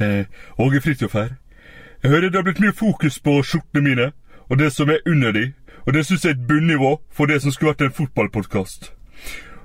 Eh, 0.00 0.26
Åge 0.58 0.80
Fridtjof 0.80 1.14
her. 1.14 1.36
Jeg 2.02 2.10
hører 2.10 2.30
det 2.30 2.38
har 2.38 2.42
blitt 2.46 2.60
mye 2.62 2.72
fokus 2.72 3.18
på 3.18 3.40
skjortene 3.42 3.82
mine, 3.82 4.12
og 4.48 4.58
det 4.58 4.70
som 4.72 4.90
er 4.90 5.02
under 5.06 5.32
de, 5.32 5.52
og 5.86 5.94
det 5.94 6.04
syns 6.06 6.24
jeg 6.24 6.30
er 6.30 6.36
et 6.36 6.46
bunnivå 6.48 7.00
for 7.10 7.26
det 7.26 7.42
som 7.42 7.52
skulle 7.52 7.72
vært 7.72 7.88
en 7.88 7.96
fotballpodkast. 7.96 8.92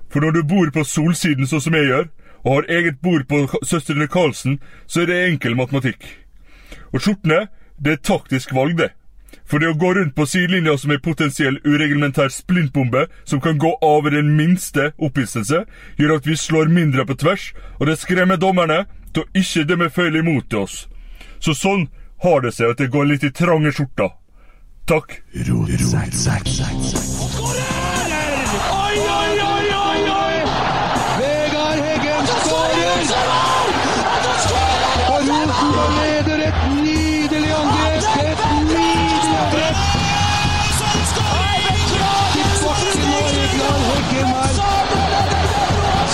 For 0.09 0.19
når 0.19 0.31
du 0.31 0.43
bor 0.43 0.71
på 0.73 0.83
Solsiden 0.83 1.47
sånn 1.47 1.61
som 1.61 1.77
jeg 1.77 1.89
gjør, 1.89 2.09
og 2.43 2.53
har 2.53 2.65
eget 2.69 2.97
bord 3.01 3.27
på 3.29 3.45
Søstrene 3.63 4.07
Karlsen, 4.07 4.59
så 4.87 5.01
er 5.01 5.11
det 5.11 5.21
enkel 5.27 5.55
matematikk. 5.55 6.01
Og 6.93 7.01
skjortene, 7.01 7.47
det 7.79 7.91
er 7.91 8.03
taktisk 8.03 8.53
valg, 8.53 8.77
det. 8.77 8.89
For 9.45 9.59
det 9.59 9.69
å 9.69 9.77
gå 9.77 9.93
rundt 9.93 10.15
på 10.15 10.25
sidelinja 10.29 10.75
som 10.77 10.91
en 10.93 11.01
potensiell 11.03 11.59
ureglementær 11.65 12.29
splintbombe 12.33 13.05
som 13.25 13.41
kan 13.41 13.57
gå 13.59 13.73
av 13.81 14.03
ved 14.05 14.15
den 14.17 14.33
minste 14.37 14.91
opphisselse, 14.97 15.63
gjør 15.97 16.17
at 16.17 16.27
vi 16.27 16.37
slår 16.37 16.71
mindre 16.73 17.05
på 17.05 17.17
tvers, 17.21 17.51
og 17.79 17.87
det 17.87 17.99
skremmer 18.01 18.39
dommerne 18.41 18.83
til 19.13 19.23
å 19.23 19.29
ikke 19.39 19.67
dømme 19.69 19.89
feil 19.93 20.15
imot 20.19 20.53
oss. 20.57 20.87
Så 21.39 21.53
sånn 21.57 21.87
har 22.23 22.41
det 22.43 22.53
seg 22.55 22.73
at 22.73 22.79
det 22.81 22.91
går 22.93 23.05
litt 23.09 23.23
i 23.27 23.31
trange 23.35 23.71
skjorta. 23.75 24.07
Takk. 24.87 25.21
Oi, 25.33 25.39
oi, 29.19 29.33
oi, 29.49 29.65
oi, 29.79 30.01
oi! 30.13 30.35
Vegard 31.19 31.79
Heggen 31.87 32.25
skårer! 32.31 33.01
Og 35.13 35.19
Rosenborg 35.29 35.93
leder 35.99 36.39
et 36.49 36.59
nydelig 36.81 37.53
angrep! 37.59 38.03
Et 38.23 38.39
nydelig 38.71 39.37
angrep! 39.43 39.77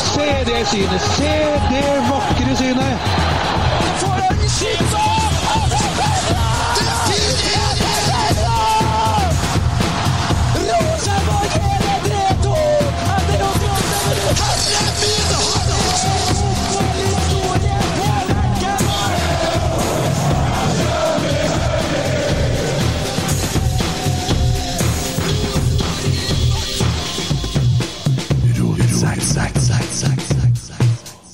Se 0.03 0.29
det 0.51 0.61
synet! 0.73 1.01
Se 1.15 1.35
det 1.69 1.87
vakre 2.49 2.55
synet! 2.55 2.97
Og 4.03 5.08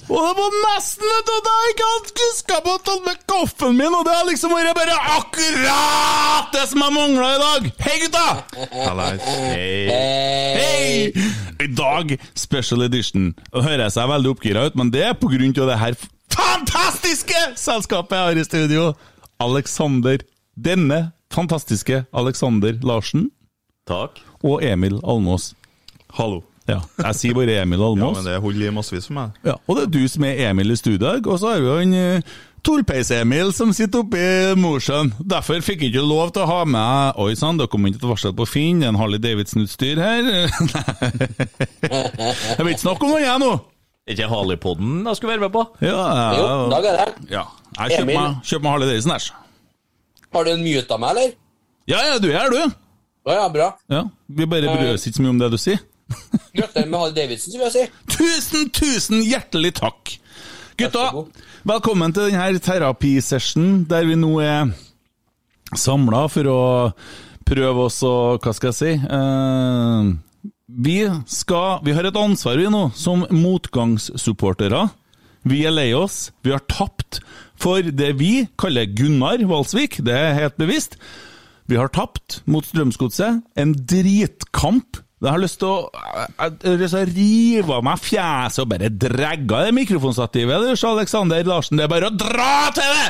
det 0.07 0.33
var 0.37 0.55
nesten 0.61 1.07
vet 1.09 1.29
du, 1.29 1.35
da 1.45 1.53
jeg 1.61 1.73
ikke 1.73 1.87
hadde 1.91 2.25
huska 2.25 2.57
på 2.65 2.73
å 2.75 2.81
ta 2.85 2.95
med 3.05 3.21
kaffen 3.31 3.77
min, 3.79 3.95
og 3.97 4.05
det 4.05 4.13
har 4.13 4.27
liksom 4.29 4.53
vært 4.53 4.77
bare 4.77 4.97
akkurat 5.15 6.53
det 6.53 6.65
som 6.69 6.83
jeg 6.85 6.95
mangla 6.95 7.29
i 7.33 7.39
dag. 7.41 7.69
Hei, 7.85 7.95
gutta! 8.03 8.25
Hei. 9.25 9.71
Hei! 10.61 11.25
I 11.65 11.69
dag, 11.73 12.15
special 12.37 12.85
edition. 12.85 13.31
Og 13.53 13.65
hører 13.65 13.87
jeg 13.87 13.95
seg 13.97 14.11
veldig 14.13 14.33
oppgira 14.35 14.67
ut, 14.69 14.77
men 14.77 14.93
det 14.93 15.03
er 15.09 15.17
på 15.17 15.31
grunn 15.31 15.55
av 15.55 15.71
det 15.73 15.81
her 15.81 15.99
fantastiske 16.35 17.41
selskapet 17.59 18.17
jeg 18.17 18.29
har 18.29 18.41
i 18.41 18.47
studio. 18.47 18.87
Alexander. 19.43 20.21
Denne 20.55 21.11
fantastiske 21.33 22.05
Alexander 22.15 22.77
Larsen 22.87 23.29
Takk. 23.89 24.21
og 24.43 24.63
Emil 24.63 25.01
Almås. 25.03 25.51
Hallo. 26.15 26.43
Ja, 26.65 26.79
jeg 26.97 27.17
sier 27.19 27.35
bare 27.37 27.59
Emil 27.61 27.77
Ja, 27.77 28.09
men 28.09 28.25
det 28.25 28.39
holder 28.41 28.67
i 28.67 28.73
massevis 28.73 29.05
for 29.05 29.13
meg. 29.19 29.35
Ja, 29.45 29.53
og 29.67 29.77
det 29.77 29.83
er 29.85 29.91
du 29.93 30.03
som 30.09 30.25
er 30.25 30.39
Emil 30.49 30.73
i 30.73 30.77
studio 30.79 31.11
og 31.21 31.37
så 31.37 31.51
har 31.53 31.61
vi 31.61 31.69
han 31.69 31.93
uh, 31.93 32.37
Torpeis-Emil 32.65 33.51
som 33.53 33.69
sitter 33.77 34.01
oppe 34.01 34.17
i 34.17 34.55
Mosjøen. 34.57 35.11
Derfor 35.21 35.61
fikk 35.61 35.83
jeg 35.85 35.93
ikke 35.93 36.01
lov 36.01 36.31
til 36.33 36.41
å 36.41 36.49
ha 36.49 36.63
med 36.65 37.19
Oi 37.21 37.35
sann, 37.37 37.59
det 37.61 37.67
kom 37.69 37.85
ikke 37.85 38.01
et 38.01 38.07
varsel 38.09 38.33
på 38.37 38.47
Finn, 38.49 38.81
det 38.81 38.87
er 38.89 38.95
en 38.95 38.97
Harley 38.97 39.21
Davidson-utstyr 39.21 40.01
her. 40.01 40.31
jeg 41.85 42.63
vil 42.63 42.73
ikke 42.73 42.85
snakke 42.87 43.05
om 43.05 43.13
noe, 43.13 43.21
jeg 43.21 43.43
nå. 43.45 43.51
Ikke 44.09 44.29
Harley-podden 44.29 45.05
jeg 45.05 45.19
skulle 45.19 45.35
være 45.35 45.45
med 45.45 45.53
på? 45.53 45.65
Ja, 45.85 46.01
jeg, 46.17 46.41
Jo, 46.41 46.49
Dag 46.73 46.89
er 46.89 47.01
det. 47.01 47.07
ja. 47.35 47.45
jeg 47.77 47.99
kjøper 47.99 48.11
meg, 48.13 48.41
kjøper 48.49 48.65
meg 48.65 48.75
Harley 48.75 48.93
Davidson, 48.93 49.15
æsj. 49.19 49.31
Har 50.35 50.45
du 50.45 50.55
en 50.55 50.65
mute 50.65 50.97
av 50.97 51.01
meg, 51.05 51.13
eller? 51.13 51.35
Ja, 51.85 52.01
ja, 52.09 52.17
du 52.21 52.31
er 52.31 52.39
her, 52.39 52.49
du. 52.53 52.77
Ja, 53.25 53.33
ja, 53.43 53.49
bra. 53.53 53.73
Ja, 53.93 54.07
Vi 54.25 54.45
bare 54.49 54.73
bryr 54.73 54.95
oss 54.97 55.05
ikke 55.05 55.21
så 55.21 55.25
mye 55.25 55.33
om 55.35 55.41
det 55.41 55.53
du 55.53 55.61
sier. 55.61 55.85
Gratulerer 56.55 56.89
med 56.89 56.99
Harley 56.99 57.15
Davidson, 57.15 57.55
vil 57.57 57.65
jeg 57.67 57.73
si. 57.75 57.85
Tusen, 58.15 58.69
tusen 58.75 59.23
hjertelig 59.25 59.73
takk! 59.79 60.15
Gutta, 60.79 61.05
velkommen 61.63 62.11
til 62.15 62.33
denne 62.33 62.59
terapisessionen 62.59 63.85
der 63.87 64.03
vi 64.09 64.17
nå 64.19 64.33
er 64.43 64.73
samla 65.79 66.25
for 66.31 66.49
å 66.51 66.61
prøve 67.47 67.85
oss 67.87 68.01
å 68.03 68.35
Hva 68.43 68.53
skal 68.55 68.73
jeg 68.73 68.77
si? 68.81 68.91
Eh, 68.99 70.09
vi 70.85 70.97
skal 71.31 71.79
Vi 71.85 71.95
har 71.95 72.09
et 72.09 72.19
ansvar, 72.19 72.59
vi 72.59 72.67
nå, 72.71 72.89
som 72.97 73.23
motgangssupportere. 73.31 74.83
Vi 75.45 75.61
er 75.63 75.73
lei 75.73 75.91
oss. 75.93 76.31
Vi 76.43 76.51
har 76.51 76.63
tapt 76.67 77.21
for 77.61 77.85
det 77.85 78.15
vi 78.19 78.47
kaller 78.59 78.89
Gunnar 78.97 79.43
Valsvik. 79.47 80.01
Det 80.03 80.13
er 80.13 80.37
helt 80.39 80.57
bevisst. 80.59 80.97
Vi 81.69 81.77
har 81.79 81.89
tapt 81.93 82.41
mot 82.49 82.65
Strømsgodset. 82.65 83.43
En 83.55 83.73
dritkamp. 83.73 85.04
Jeg 85.23 85.31
har 85.31 85.39
lyst 85.39 85.61
til 85.61 85.71
å, 85.71 85.77
jeg 86.59 87.07
rive 87.13 87.77
av 87.77 87.85
meg 87.87 88.01
fjeset 88.03 88.65
og 88.65 88.69
bare 88.73 88.91
dregge 88.91 89.61
det 89.63 89.71
mikrofonstativet. 89.77 90.67
Du, 90.67 90.87
Alexander 90.89 91.47
Larsen, 91.47 91.79
det 91.79 91.87
er 91.87 91.93
bare 91.93 92.11
å 92.11 92.17
dra 92.19 92.67
til 92.75 92.91
det! 92.99 93.09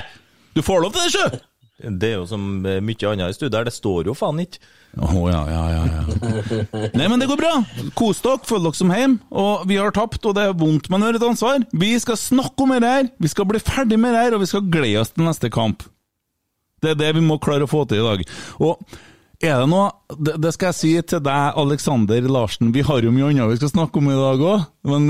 Du 0.56 0.62
får 0.64 0.84
lov 0.86 0.94
til 0.94 1.08
det, 1.08 1.14
sjø! 1.16 1.44
Det 1.76 2.08
er 2.08 2.14
jo 2.22 2.28
som 2.30 2.44
eh, 2.64 2.78
mye 2.80 3.10
annet 3.10 3.34
i 3.34 3.36
studiet 3.36 3.58
her, 3.58 3.66
det 3.68 3.74
står 3.76 4.08
jo 4.08 4.14
faen 4.16 4.38
ikke. 4.46 4.62
Å, 4.96 5.26
ja, 5.28 5.42
ja, 5.52 5.64
ja, 5.74 5.82
ja. 5.92 6.86
Nei, 6.96 7.10
men 7.12 7.20
det 7.20 7.28
går 7.28 7.42
bra. 7.42 7.52
Kos 8.00 8.22
dere, 8.24 8.40
følg 8.48 8.70
dere 8.70 8.80
som 8.80 8.94
hjem. 8.96 9.18
Og 9.36 9.66
vi 9.68 9.76
har 9.82 9.92
tapt, 9.96 10.22
og 10.24 10.38
det 10.38 10.46
er 10.46 10.56
vondt, 10.56 10.88
men 10.88 11.04
vi 11.04 11.10
har 11.10 11.20
et 11.20 11.28
ansvar. 11.28 11.66
Vi 11.76 11.90
skal 12.00 12.22
snakke 12.22 12.64
om 12.64 12.72
det 12.78 12.94
her, 12.94 13.10
vi 13.20 13.34
skal 13.34 13.50
bli 13.50 13.60
ferdig 13.60 14.00
med 14.00 14.16
det 14.16 14.24
her, 14.24 14.38
og 14.38 14.46
vi 14.46 14.50
skal 14.54 14.64
glede 14.72 15.02
oss 15.04 15.12
til 15.12 15.28
neste 15.28 15.52
kamp. 15.52 15.84
Det 16.80 16.94
er 16.94 17.02
det 17.02 17.12
vi 17.18 17.26
må 17.26 17.42
klare 17.44 17.68
å 17.68 17.72
få 17.72 17.84
til 17.90 18.00
i 18.00 18.08
dag. 18.08 18.24
Og 18.64 18.80
er 19.44 19.58
det 19.62 19.70
noe 19.72 19.90
Det, 20.16 20.36
det 20.42 20.52
skal 20.56 20.72
jeg 20.72 20.78
si 20.80 20.92
til 21.02 21.24
deg, 21.26 21.58
Alexander 21.60 22.30
Larsen. 22.32 22.74
Vi 22.76 22.84
har 22.86 23.04
jo 23.04 23.14
mye 23.16 23.32
annet 23.32 23.56
vi 23.56 23.60
skal 23.60 23.74
snakke 23.74 24.00
om 24.00 24.12
i 24.12 24.20
dag 24.20 24.46
òg, 24.52 24.70
men 24.92 25.10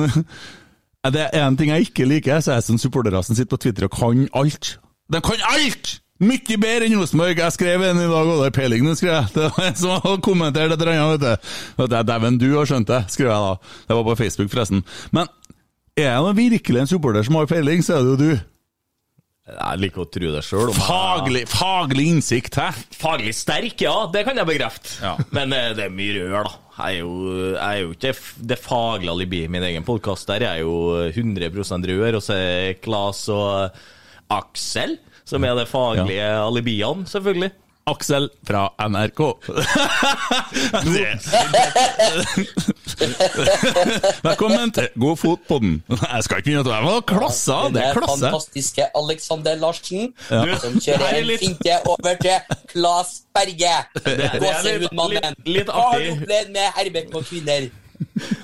det 1.16 1.28
er 1.28 1.46
en 1.46 1.60
ting 1.60 1.74
jeg 1.74 1.90
ikke 1.90 2.10
liker, 2.10 2.42
så 2.42 2.54
er 2.56 2.62
jeg 2.62 2.70
som 2.70 2.82
supportere 2.82 3.22
som 3.24 3.38
sitter 3.38 3.54
på 3.54 3.62
Twitter 3.66 3.88
og 3.90 3.94
kan 3.94 4.26
alt. 4.34 4.76
De 5.12 5.22
kan 5.22 5.46
alt! 5.54 6.00
Mye 6.24 6.56
bedre 6.56 6.88
enn 6.88 6.96
Rosenborg. 6.96 7.36
Jeg 7.36 7.52
skrev 7.52 7.82
en 7.84 7.98
i 8.00 8.08
dag, 8.08 8.30
og 8.32 8.38
det 8.40 8.48
er 8.48 8.54
peiling 8.56 8.86
du 8.88 8.94
skrev. 8.96 9.26
Det 9.36 9.50
var 9.52 9.66
en 9.68 9.76
som 9.76 9.98
hadde 10.00 10.22
kommentert 10.24 10.72
et 10.72 10.80
eller 10.80 10.94
annet, 10.96 11.26
vet 11.76 11.90
du. 11.92 11.98
Dæven, 12.08 12.38
du 12.40 12.48
har 12.54 12.70
skjønt 12.70 12.88
det, 12.88 13.02
skrev 13.12 13.34
jeg 13.34 13.50
da. 13.50 13.74
Det 13.90 13.98
var 13.98 14.06
på 14.08 14.16
Facebook, 14.22 14.52
forresten. 14.54 14.86
Men 15.12 15.28
er 16.00 16.16
det 16.24 16.38
virkelig 16.40 16.82
en 16.82 16.88
supporter 16.88 17.28
som 17.28 17.36
har 17.36 17.52
peiling, 17.52 17.84
så 17.84 17.98
er 17.98 18.06
det 18.06 18.14
jo 18.14 18.22
du. 18.22 18.46
Jeg 19.46 19.78
liker 19.78 20.02
å 20.02 20.08
tro 20.10 20.30
det 20.34 20.42
sjøl. 20.42 20.72
Faglig, 20.74 21.44
faglig 21.52 22.08
innsikt, 22.16 22.56
hæ? 22.58 22.72
Faglig 22.98 23.36
sterk, 23.38 23.78
ja, 23.86 23.94
det 24.10 24.24
kan 24.26 24.40
jeg 24.42 24.50
bekrefte. 24.50 24.96
Ja. 25.06 25.16
Men 25.38 25.54
eh, 25.54 25.72
det 25.78 25.86
er 25.86 25.94
mye 25.94 26.16
rør, 26.18 26.48
da. 26.48 26.62
Jeg 26.76 26.98
er 26.98 27.04
jo, 27.06 27.12
jeg 27.54 27.66
er 27.66 27.82
jo 27.84 27.92
ikke 27.94 28.14
det 28.52 28.58
faglige 28.60 29.14
alibiet 29.14 29.48
i 29.48 29.52
min 29.54 29.64
egen 29.68 29.86
podkast. 29.88 30.28
Der 30.34 30.48
er 30.50 30.64
jo 30.64 30.74
100 31.08 31.54
rør, 31.94 32.18
og 32.18 32.26
så 32.26 32.40
er 32.42 32.80
Klas 32.82 33.22
og 33.32 33.78
Aksel 34.34 34.98
som 35.26 35.46
er 35.46 35.56
det 35.58 35.70
faglige 35.70 36.26
alibiene, 36.38 37.06
selvfølgelig. 37.10 37.52
Aksel 37.88 38.30
fra 38.48 38.70
NRK. 38.90 39.20
Velkommen 44.26 44.72
til 44.74 44.88
Godfotpodden. 45.00 45.76
Jeg 45.92 46.24
skal 46.26 46.38
ikke 46.42 46.46
begynne 46.48 46.64
å 46.64 46.66
være 46.72 47.02
klasse, 47.12 47.58
det 47.76 47.84
er 47.86 47.94
klasse. 48.00 48.24
fantastiske 48.26 48.84
Alexander 48.98 49.56
Larsen, 49.62 50.02
Ja. 50.32 50.56
som 50.64 50.74
kjører 50.82 51.06
er 51.12 51.16
en 51.20 51.28
litt- 51.30 51.40
finte 51.44 51.74
over 51.86 52.14
til 52.22 52.40
Claes 52.72 53.12
Berge. 53.38 53.76
det 53.94 54.02
er 54.18 54.30
litt, 54.80 54.92
litt- 54.92 55.46
litt 55.46 55.68
Hva 55.70 55.74
har 55.92 56.00
du 56.00 56.06
artig. 56.06 56.22
opplevd 56.22 56.50
med 56.58 56.68
herved 56.80 57.06
på 57.12 57.20
kvinner? 57.30 57.62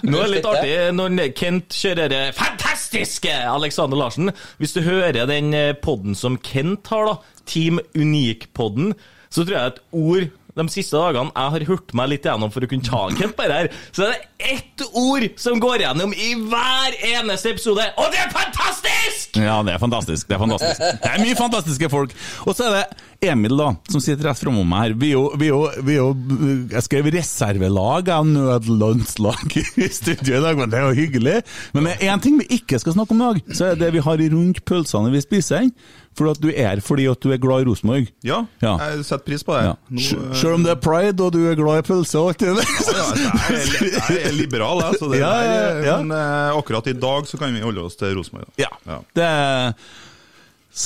Nå 0.03 0.17
er 0.19 0.23
det 0.27 0.31
litt 0.35 0.45
artig 0.45 0.93
når 0.95 1.33
Kent 1.35 1.69
kjører 1.69 2.07
det 2.09 2.35
fantastiske 2.35 3.33
Alexander 3.49 3.97
Larsen. 3.97 4.31
Hvis 4.59 4.73
du 4.73 4.81
hører 4.81 5.25
den 5.25 5.53
eh, 5.53 5.73
podden 5.73 6.15
som 6.15 6.37
Kent 6.37 6.87
har, 6.87 7.05
da, 7.05 7.15
Team 7.45 7.79
Unik-podden, 7.95 8.93
så 9.31 9.45
tror 9.45 9.57
jeg 9.57 9.73
et 9.73 9.81
ord 9.91 10.29
de 10.51 10.65
siste 10.67 10.99
dagene 10.99 11.31
jeg 11.31 11.53
har 11.53 11.65
hørt 11.69 11.93
meg 11.95 12.09
litt 12.11 12.25
gjennom 12.27 12.51
for 12.51 12.65
å 12.65 12.69
kunne 12.71 12.83
ta 12.83 13.05
en 13.07 13.15
Kent 13.15 13.37
på 13.37 13.47
her, 13.47 13.69
så 13.95 14.07
er 14.07 14.11
det 14.11 14.49
ett 14.51 14.83
ord 14.99 15.27
som 15.39 15.61
går 15.63 15.85
gjennom 15.85 16.11
i 16.11 16.33
hver 16.35 16.97
eneste 17.13 17.53
episode, 17.53 17.85
og 17.95 18.11
det 18.11 18.19
er 18.19 18.33
fantastisk! 18.35 19.39
Ja, 19.39 19.61
det 19.63 19.77
er 19.77 19.79
fantastisk. 19.81 20.27
Det 20.27 20.35
er 20.35 20.41
fantastisk. 20.43 20.81
Det 20.81 21.11
er 21.13 21.23
mye 21.23 21.37
fantastiske 21.39 21.89
folk. 21.93 22.15
Og 22.43 22.57
så 22.57 22.67
er 22.67 22.75
det 22.81 23.10
Emil, 23.23 23.53
da, 23.53 23.67
som 23.85 24.01
sitter 24.01 24.25
rett 24.25 24.39
framom 24.41 24.65
meg 24.65 24.79
her. 24.81 24.93
Vi 24.97 25.11
er 25.11 25.13
jo, 25.13 25.23
vi 25.37 25.45
er 25.45 25.51
jo, 25.53 25.65
vi 25.85 25.93
er 25.93 25.99
jo 25.99 26.53
Jeg 26.71 26.81
skrev 26.87 27.09
reservelag 27.13 28.07
av 28.09 28.25
nødlandslag 28.25 29.53
i 29.77 29.89
studio 29.93 30.39
i 30.39 30.41
dag, 30.41 30.57
men 30.57 30.71
det 30.71 30.79
er 30.79 30.87
jo 30.87 30.95
hyggelig. 30.97 31.35
Men 31.75 31.85
det 31.85 31.93
er 31.99 32.15
én 32.15 32.23
ting 32.23 32.39
vi 32.41 32.47
ikke 32.57 32.79
skal 32.81 32.95
snakke 32.95 33.13
om 33.13 33.21
i 33.21 33.27
dag, 33.27 33.53
så 33.53 33.67
er 33.69 33.77
det 33.77 33.91
vi 33.93 34.01
har 34.01 34.23
rundt 34.33 34.63
pølsene 34.65 35.13
vi 35.13 35.21
spiser. 35.21 35.69
For 36.17 36.27
at 36.33 36.41
du 36.43 36.49
er 36.49 36.81
fordi 36.83 37.05
at 37.07 37.21
du 37.23 37.29
er 37.31 37.39
glad 37.39 37.61
i 37.61 37.69
Rosenborg. 37.69 38.09
Ja, 38.25 38.41
Ja. 38.65 38.73
jeg 38.89 39.05
setter 39.05 39.23
pris 39.29 39.45
på 39.47 39.53
det. 39.53 39.69
Ja. 39.69 39.77
Nå, 39.93 40.01
eh, 40.01 40.33
Selv 40.41 40.57
om 40.57 40.65
det 40.65 40.73
er 40.73 40.81
pride, 40.81 41.21
og 41.23 41.31
du 41.37 41.39
er 41.47 41.55
glad 41.61 41.85
i 41.85 41.87
pølse 41.87 42.17
og 42.19 42.33
alt 42.33 42.41
det 42.41 42.57
der. 42.57 42.73
ja, 42.97 43.05
altså, 43.05 43.21
jeg, 43.21 43.93
er, 44.01 44.11
jeg 44.17 44.21
er 44.31 44.35
liberal, 44.41 44.81
jeg. 44.87 44.97
Så 44.99 45.11
det, 45.13 45.21
Ja, 45.21 45.31
ja, 45.45 45.63
ja. 45.85 45.97
Men 46.01 46.11
uh, 46.17 46.57
akkurat 46.57 46.89
i 46.89 46.97
dag 46.97 47.29
så 47.29 47.37
kan 47.39 47.53
vi 47.53 47.61
holde 47.63 47.85
oss 47.85 47.95
til 48.01 48.17
Rosenborg. 48.17 48.49
Ja. 48.59 48.73
Det 49.15 49.29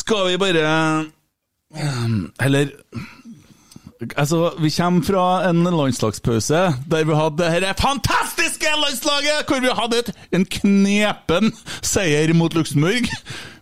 Skal 0.03 0.27
vi 0.33 0.37
bare 0.43 0.67
Eller 2.41 2.71
Altså, 4.17 4.51
vi 4.59 4.69
kommer 4.75 5.03
fra 5.07 5.49
en 5.49 5.63
landslagspause 5.63 6.61
der 6.91 7.05
vi 7.07 7.15
hadde 7.15 7.47
dette 7.47 7.73
fantastiske 7.79 8.67
landslaget, 8.81 9.45
hvor 9.47 9.61
vi 9.63 9.71
hadde 9.71 9.99
et, 10.03 10.09
en 10.35 10.45
knepen 10.45 11.53
seier 11.79 12.33
mot 12.35 12.53
Luxembourg. 12.53 13.07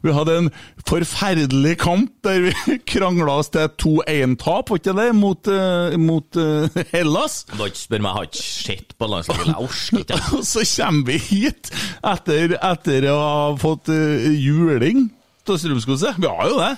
Vi 0.04 0.14
hadde 0.14 0.38
en 0.42 0.50
forferdelig 0.90 1.78
kamp 1.84 2.12
der 2.26 2.48
vi 2.48 2.78
krangla 2.94 3.38
oss 3.44 3.52
til 3.54 3.70
2-1-tap, 3.86 4.72
var 4.72 4.82
ikke 4.82 4.96
det, 4.98 5.10
mot, 5.16 5.48
uh, 5.48 6.00
mot 6.02 6.40
uh, 6.42 6.82
Hellas. 6.92 7.44
Har 7.54 7.70
ikke 7.70 7.84
spør 7.84 8.04
meg, 8.04 8.10
jeg 8.10 8.18
har 8.18 8.30
ikke 8.32 8.46
sett 8.48 8.96
på 8.98 9.12
landslaget. 9.14 9.52
Jeg 9.52 9.68
orker 9.68 10.02
ikke. 10.02 10.22
Og 10.40 10.48
så 10.50 10.66
kommer 10.76 11.12
vi 11.12 11.20
hit 11.30 11.70
etter, 12.02 12.58
etter 12.58 13.12
å 13.14 13.20
ha 13.22 13.46
fått 13.62 13.94
uh, 13.94 14.32
juling 14.34 15.06
av 15.48 15.62
Strømskose. 15.62 16.16
Vi 16.18 16.32
har 16.32 16.50
jo 16.50 16.58
det. 16.58 16.74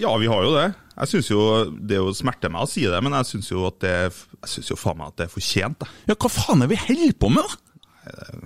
Ja, 0.00 0.12
vi 0.20 0.30
har 0.30 0.42
jo 0.46 0.54
det. 0.54 0.66
Jeg 0.94 1.10
synes 1.10 1.30
jo, 1.30 1.40
Det 1.74 1.96
er 1.96 2.02
jo 2.02 2.12
smerter 2.14 2.52
meg 2.54 2.62
å 2.66 2.70
si 2.70 2.84
det, 2.86 3.00
men 3.02 3.16
jeg 3.18 3.30
syns 3.32 3.50
jo 3.50 3.64
at 3.66 3.80
det 3.82 3.94
Jeg 3.98 4.50
synes 4.52 4.70
jo 4.70 4.76
faen 4.78 5.00
meg 5.00 5.10
at 5.10 5.16
det 5.18 5.26
er 5.26 5.32
fortjent. 5.32 5.80
Da. 5.80 5.88
Ja, 6.10 6.18
hva 6.18 6.30
faen 6.30 6.62
er 6.62 6.70
vi 6.70 6.78
holder 6.78 7.16
på 7.18 7.30
med, 7.34 7.48
da? 7.48 8.44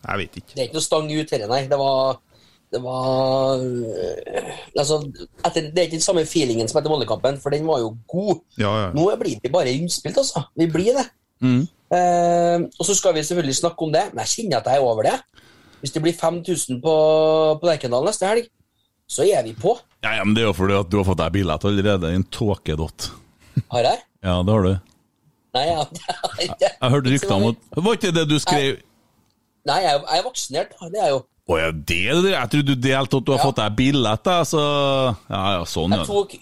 Jeg 0.00 0.20
vet 0.22 0.40
ikke. 0.40 0.54
Det 0.54 0.60
er 0.60 0.68
ikke 0.68 0.78
noe 0.78 0.88
stang 0.88 1.08
ut 1.12 1.32
her, 1.34 1.46
nei. 1.50 1.62
Det 1.70 1.78
var 1.80 2.20
det 2.70 2.78
var 2.84 3.58
øh, 3.58 4.50
altså, 4.78 5.00
etter, 5.42 5.72
Det 5.74 5.78
er 5.78 5.88
ikke 5.88 5.98
den 5.98 6.04
samme 6.04 6.22
feelingen 6.26 6.68
som 6.70 6.78
etter 6.78 6.92
Moldekampen, 6.92 7.40
for 7.42 7.50
den 7.50 7.66
var 7.66 7.80
jo 7.82 7.96
god. 8.08 8.44
Ja, 8.60 8.70
ja. 8.84 8.92
Nå 8.94 9.08
blir 9.18 9.40
vi 9.42 9.50
bare 9.50 9.72
innspilt, 9.74 10.20
altså. 10.22 10.44
Vi 10.56 10.68
blir 10.70 10.94
det. 10.94 11.06
Eh, 11.90 12.62
og 12.78 12.86
så 12.86 12.94
skal 12.94 13.16
vi 13.16 13.24
selvfølgelig 13.26 13.56
snakke 13.58 13.82
om 13.86 13.92
det, 13.92 14.04
men 14.12 14.22
jeg 14.22 14.34
kjenner 14.36 14.60
at 14.60 14.70
jeg 14.70 14.78
er 14.78 14.86
over 14.86 15.08
det. 15.08 15.16
Hvis 15.80 15.96
det 15.96 16.02
blir 16.04 16.14
5000 16.14 16.78
på, 16.84 16.94
på 17.60 17.66
Lerkendal 17.66 18.06
neste 18.06 18.28
helg, 18.28 18.46
så 19.10 19.26
er 19.26 19.42
vi 19.42 19.56
på. 19.58 19.74
Ja, 20.04 20.14
ja, 20.16 20.24
men 20.24 20.34
Det 20.34 20.42
er 20.44 20.48
jo 20.48 20.54
fordi 20.56 20.76
at 20.78 20.88
du 20.92 20.96
har 21.00 21.04
fått 21.10 21.18
deg 21.20 21.32
billett 21.34 21.64
allerede. 21.68 22.12
En 22.16 22.24
tåkedott. 22.32 23.10
Har 23.72 23.84
jeg? 23.84 23.98
Ja, 24.24 24.38
det 24.46 24.54
har 24.54 24.62
du. 24.64 24.72
Nei, 25.56 25.64
jeg, 25.66 25.86
jeg, 26.06 26.46
jeg, 26.60 26.70
Jeg 26.70 26.90
hørte 26.94 27.10
rykter 27.10 27.32
om 27.34 27.44
at 27.48 27.80
Var 27.82 27.96
ikke 27.98 28.12
det 28.14 28.22
du 28.30 28.36
skrev 28.38 28.76
Nei, 29.66 29.78
jeg, 29.82 29.96
jeg 29.98 30.20
er 30.20 30.24
vaksinert. 30.24 30.76
Det 30.78 31.00
er 31.00 31.08
jeg 31.08 31.14
jo. 31.16 31.20
Å 31.50 31.56
ja, 31.58 31.70
det 31.74 31.98
det? 32.22 32.30
Jeg 32.36 32.50
trodde 32.52 32.76
du 32.76 32.84
delte 32.86 33.18
at 33.18 33.26
du 33.26 33.32
har 33.34 33.40
Ja. 33.40 33.46
fått 33.48 33.58
deg 33.58 33.74
billett, 33.80 34.30
så 34.46 34.60
Ja 35.28 35.40
ja, 35.56 35.64
sånn, 35.66 35.90
ja. 35.96 36.04
Jeg 36.04 36.06
tok, 36.12 36.36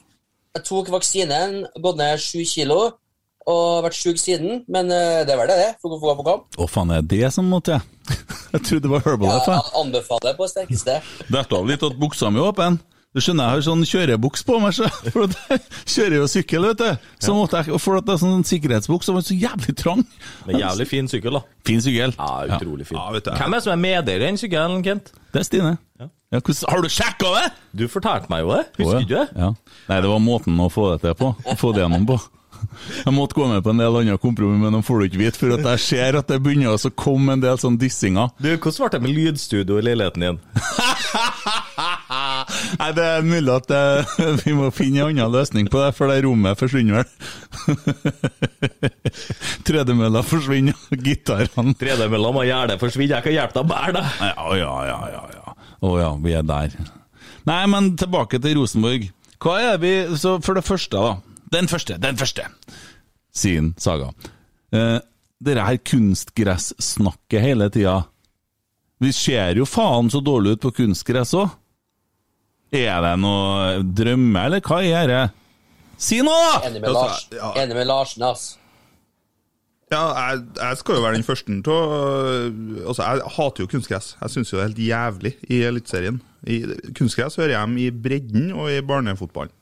jeg 0.59 0.65
tok 0.69 0.91
vaksinen, 0.93 1.57
gått 1.81 1.97
ned 2.03 2.21
sju 2.21 2.43
kilo 2.45 2.79
og 3.49 3.81
vært 3.87 3.97
sjuk 3.97 4.21
siden. 4.21 4.61
Men 4.69 4.93
eh, 4.93 5.23
det 5.25 5.33
er 5.33 5.41
vel 5.41 5.49
det, 5.49 5.57
det. 5.57 5.71
For 5.81 5.97
å 5.97 5.99
få 6.03 6.11
gå 6.13 6.17
på 6.21 6.27
kamp. 6.29 6.59
Å 6.61 6.69
faen, 6.69 6.93
er 6.99 7.07
det 7.09 7.33
som 7.33 7.49
måtte 7.49 7.79
jeg? 7.79 8.19
Jeg 8.53 8.63
trodde 8.65 8.85
det 8.85 8.93
var 8.93 9.01
Ja, 9.01 9.09
Herbalife. 9.11 9.55
Ja, 9.57 9.57
jeg 9.65 9.75
anbefaler 9.83 10.37
på 10.39 10.47
sterkeste. 10.49 10.95
Dette 11.33 11.57
av 11.59 11.67
litt 11.69 11.83
at 11.85 11.97
buksa 12.01 12.31
mi 12.33 12.41
er 12.41 12.47
åpen. 12.53 12.79
Du 13.17 13.23
skjønner, 13.25 13.47
jeg 13.49 13.57
har 13.57 13.63
sånn 13.65 13.85
kjørebuks 13.89 14.43
på 14.45 14.59
meg, 14.61 14.75
så, 14.77 14.89
for 15.15 15.25
jeg 15.33 15.63
kjører 15.89 16.17
jo 16.19 16.27
sykkel, 16.29 16.67
vet 16.69 16.83
du. 16.83 17.07
Så 17.25 17.33
måtte 17.33 17.63
jeg, 17.63 17.81
for 17.81 17.97
at 17.97 18.05
det 18.05 18.13
er 18.15 18.21
sånn 18.21 18.45
sikkerhetsbuks, 18.45 19.09
så 19.09 19.15
var 19.17 19.25
den 19.25 19.29
så 19.31 19.37
jævlig 19.39 19.75
trang. 19.81 20.03
Men 20.45 20.61
jævlig 20.61 20.87
fin 20.91 21.09
sykkel, 21.09 21.39
da. 21.39 21.57
Fin 21.65 21.81
sykkel. 21.85 22.13
Ja, 22.19 22.59
utrolig 22.59 22.85
fin. 22.91 23.01
Ja, 23.01 23.07
vet 23.17 23.25
du. 23.25 23.33
Hvem 23.33 23.57
er 23.57 23.57
det 23.57 23.65
som 23.65 23.73
er 23.73 23.81
medeier 23.81 24.21
i 24.21 24.27
den 24.27 24.41
sykkelen, 24.41 24.85
Kent? 24.85 25.09
Det 25.33 25.41
er 25.41 25.49
Stine. 25.49 25.75
Ja, 25.99 26.11
hvordan, 26.37 26.61
har 26.69 26.85
du 26.85 26.91
sjekka 26.93 27.31
det? 27.39 27.47
Du 27.81 27.87
fortalte 27.89 28.29
meg 28.29 28.45
jo 28.45 28.53
det. 28.53 28.65
Husker 28.77 29.07
du 29.07 29.15
det? 29.15 29.29
Ja. 29.33 29.55
Nei, 29.89 30.03
det 30.05 30.11
var 30.13 30.21
måten 30.21 30.61
å 30.61 30.69
få 30.73 30.91
det 30.93 31.01
til 31.07 31.17
på. 31.17 31.33
Få 31.57 31.73
det 31.73 31.87
gjennom 31.87 32.05
på. 32.13 32.19
Jeg 33.07 33.15
måtte 33.15 33.39
gå 33.39 33.47
med 33.49 33.65
på 33.65 33.73
en 33.73 33.81
del 33.81 33.97
andre 34.03 34.19
kompromiss, 34.21 34.61
men 34.61 34.77
de 34.77 34.83
får 34.85 35.01
du 35.01 35.09
ikke 35.09 35.23
vite, 35.23 35.41
for 35.41 35.55
at 35.55 35.65
jeg 35.65 35.83
ser 35.85 36.19
at 36.19 36.31
det 36.31 36.41
begynner 36.43 36.75
å 36.75 36.91
komme 36.99 37.37
en 37.37 37.45
del 37.45 37.61
sånn 37.61 37.79
dissinger. 37.81 38.33
Du, 38.43 38.51
Hvordan 38.51 38.83
ble 38.83 38.91
det 38.97 39.03
med 39.05 39.15
lydstudio 39.15 39.79
i 39.79 39.85
leiligheten 39.87 40.27
din? 40.27 40.41
Nei, 42.79 42.89
det 42.97 43.05
er 43.07 43.25
mulig 43.27 43.53
at 43.55 43.69
det, 43.71 43.83
vi 44.45 44.53
må 44.57 44.69
finne 44.75 45.05
en 45.07 45.11
annen 45.15 45.33
løsning 45.35 45.71
på 45.73 45.81
det, 45.83 45.91
for 45.97 46.11
det 46.13 46.21
rommet 46.27 46.59
forsvinner 46.61 47.01
vel. 47.01 47.09
Tredemølla 49.69 50.23
forsvinner, 50.27 50.77
gitarene 51.05 51.75
Tredemølla 51.81 52.33
må 52.35 52.45
gjerne 52.49 52.79
forsvinne, 52.81 53.17
jeg 53.17 53.27
kan 53.27 53.37
hjelpe 53.37 53.57
deg 53.59 53.65
å 53.65 53.71
bære 53.73 53.95
det. 53.99 54.05
Ja, 54.31 54.49
ja, 54.61 54.73
ja, 54.91 54.99
ja, 55.15 55.23
ja. 55.39 55.55
Å 55.79 55.93
ja, 56.01 56.11
vi 56.25 56.35
er 56.35 56.47
der. 56.47 56.75
Nei, 57.49 57.63
men 57.71 57.93
tilbake 58.01 58.41
til 58.43 58.59
Rosenborg. 58.59 59.09
Hva 59.39 59.55
er 59.63 59.77
vi 59.79 59.93
Så 60.19 60.37
for 60.43 60.59
det 60.59 60.65
første, 60.67 60.99
da. 60.99 61.45
Den 61.55 61.69
første, 61.71 61.97
den 62.03 62.19
første. 62.21 62.45
sier 63.33 63.71
saga. 63.81 64.11
Eh, 64.75 64.99
Dette 65.39 65.63
her 65.63 65.77
kunstgressnakket 65.87 67.41
hele 67.45 67.69
tida. 67.71 68.01
Vi 68.99 69.13
ser 69.15 69.55
jo 69.61 69.65
faen 69.71 70.11
så 70.11 70.19
dårlig 70.21 70.57
ut 70.57 70.65
på 70.67 70.73
kunstgress 70.81 71.37
òg. 71.39 71.53
Er 72.75 73.01
det 73.05 73.15
noe 73.23 73.83
drømme, 73.97 74.43
eller 74.49 74.61
hva 74.61 74.79
er 74.85 75.09
det? 75.09 75.23
Si 75.99 76.19
noe, 76.23 76.37
da! 76.37 76.69
Enig 76.69 76.81
med, 76.83 76.89
Altså, 76.91 77.05
Lars. 77.09 77.29
ja. 77.33 77.53
Enig 77.63 77.77
med 77.79 77.87
Larsen, 77.89 78.23
ass. 78.29 78.47
Ja, 79.89 80.03
jeg, 80.13 80.43
jeg 80.59 80.77
skal 80.83 80.99
jo 80.99 81.03
være 81.07 81.17
den 81.17 81.25
første 81.25 81.55
til 81.65 81.73
å 81.73 81.79
Altså, 82.91 83.07
jeg 83.07 83.33
hater 83.39 83.65
jo 83.65 83.71
kunstgress. 83.73 84.11
Jeg 84.21 84.35
syns 84.35 84.53
jo 84.53 84.59
det 84.59 84.63
er 84.65 84.69
helt 84.69 84.83
jævlig 84.85 85.33
i 85.49 85.63
Eliteserien. 85.65 86.21
Kunstgress 86.99 87.39
hører 87.41 87.55
hjemme 87.57 87.81
i 87.87 87.91
bredden 87.91 88.53
og 88.53 88.69
i 88.71 88.83
barnefotballen. 88.85 89.55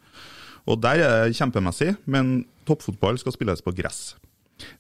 Og 0.67 0.81
der 0.83 0.99
er 0.99 1.29
det 1.29 1.37
kjempemessig, 1.39 1.93
men 2.11 2.41
toppfotball 2.67 3.21
skal 3.23 3.37
spilles 3.37 3.63
på 3.63 3.71
gress. 3.79 4.17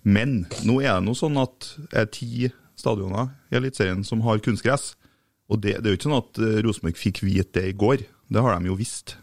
Men 0.02 0.40
nå 0.66 0.80
er 0.82 0.96
det 0.98 1.06
noe 1.06 1.14
sånn 1.14 1.38
at 1.38 1.68
det 1.92 2.00
er 2.02 2.10
ti 2.10 2.48
stadioner 2.76 3.30
i 3.52 3.60
Eliteserien 3.60 4.02
som 4.04 4.24
har 4.26 4.42
kunstgress. 4.42 4.96
Og 5.46 5.60
det, 5.62 5.76
det 5.78 5.86
er 5.86 5.94
jo 5.94 6.00
ikke 6.00 6.08
sånn 6.08 6.18
at 6.18 6.40
eh, 6.42 6.56
Rosenborg 6.66 6.98
fikk 6.98 7.22
vite 7.22 7.60
det 7.60 7.68
i 7.70 7.76
går. 7.78 8.02
Det 8.32 8.42
har 8.42 8.56
de 8.56 8.70
jo 8.70 8.76
visst. 8.78 9.16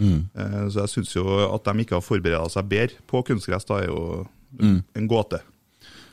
Mm. 0.00 0.30
Så 0.72 0.80
jeg 0.80 0.90
syns 0.94 1.14
jo 1.14 1.24
at 1.44 1.66
de 1.68 1.84
ikke 1.84 1.98
har 1.98 2.04
forberedt 2.04 2.54
seg 2.54 2.68
bedre 2.70 3.04
på 3.10 3.20
kunstgress, 3.28 3.68
da 3.68 3.82
er 3.82 3.90
jo 3.90 4.24
en 4.60 5.08
gåte. 5.10 5.42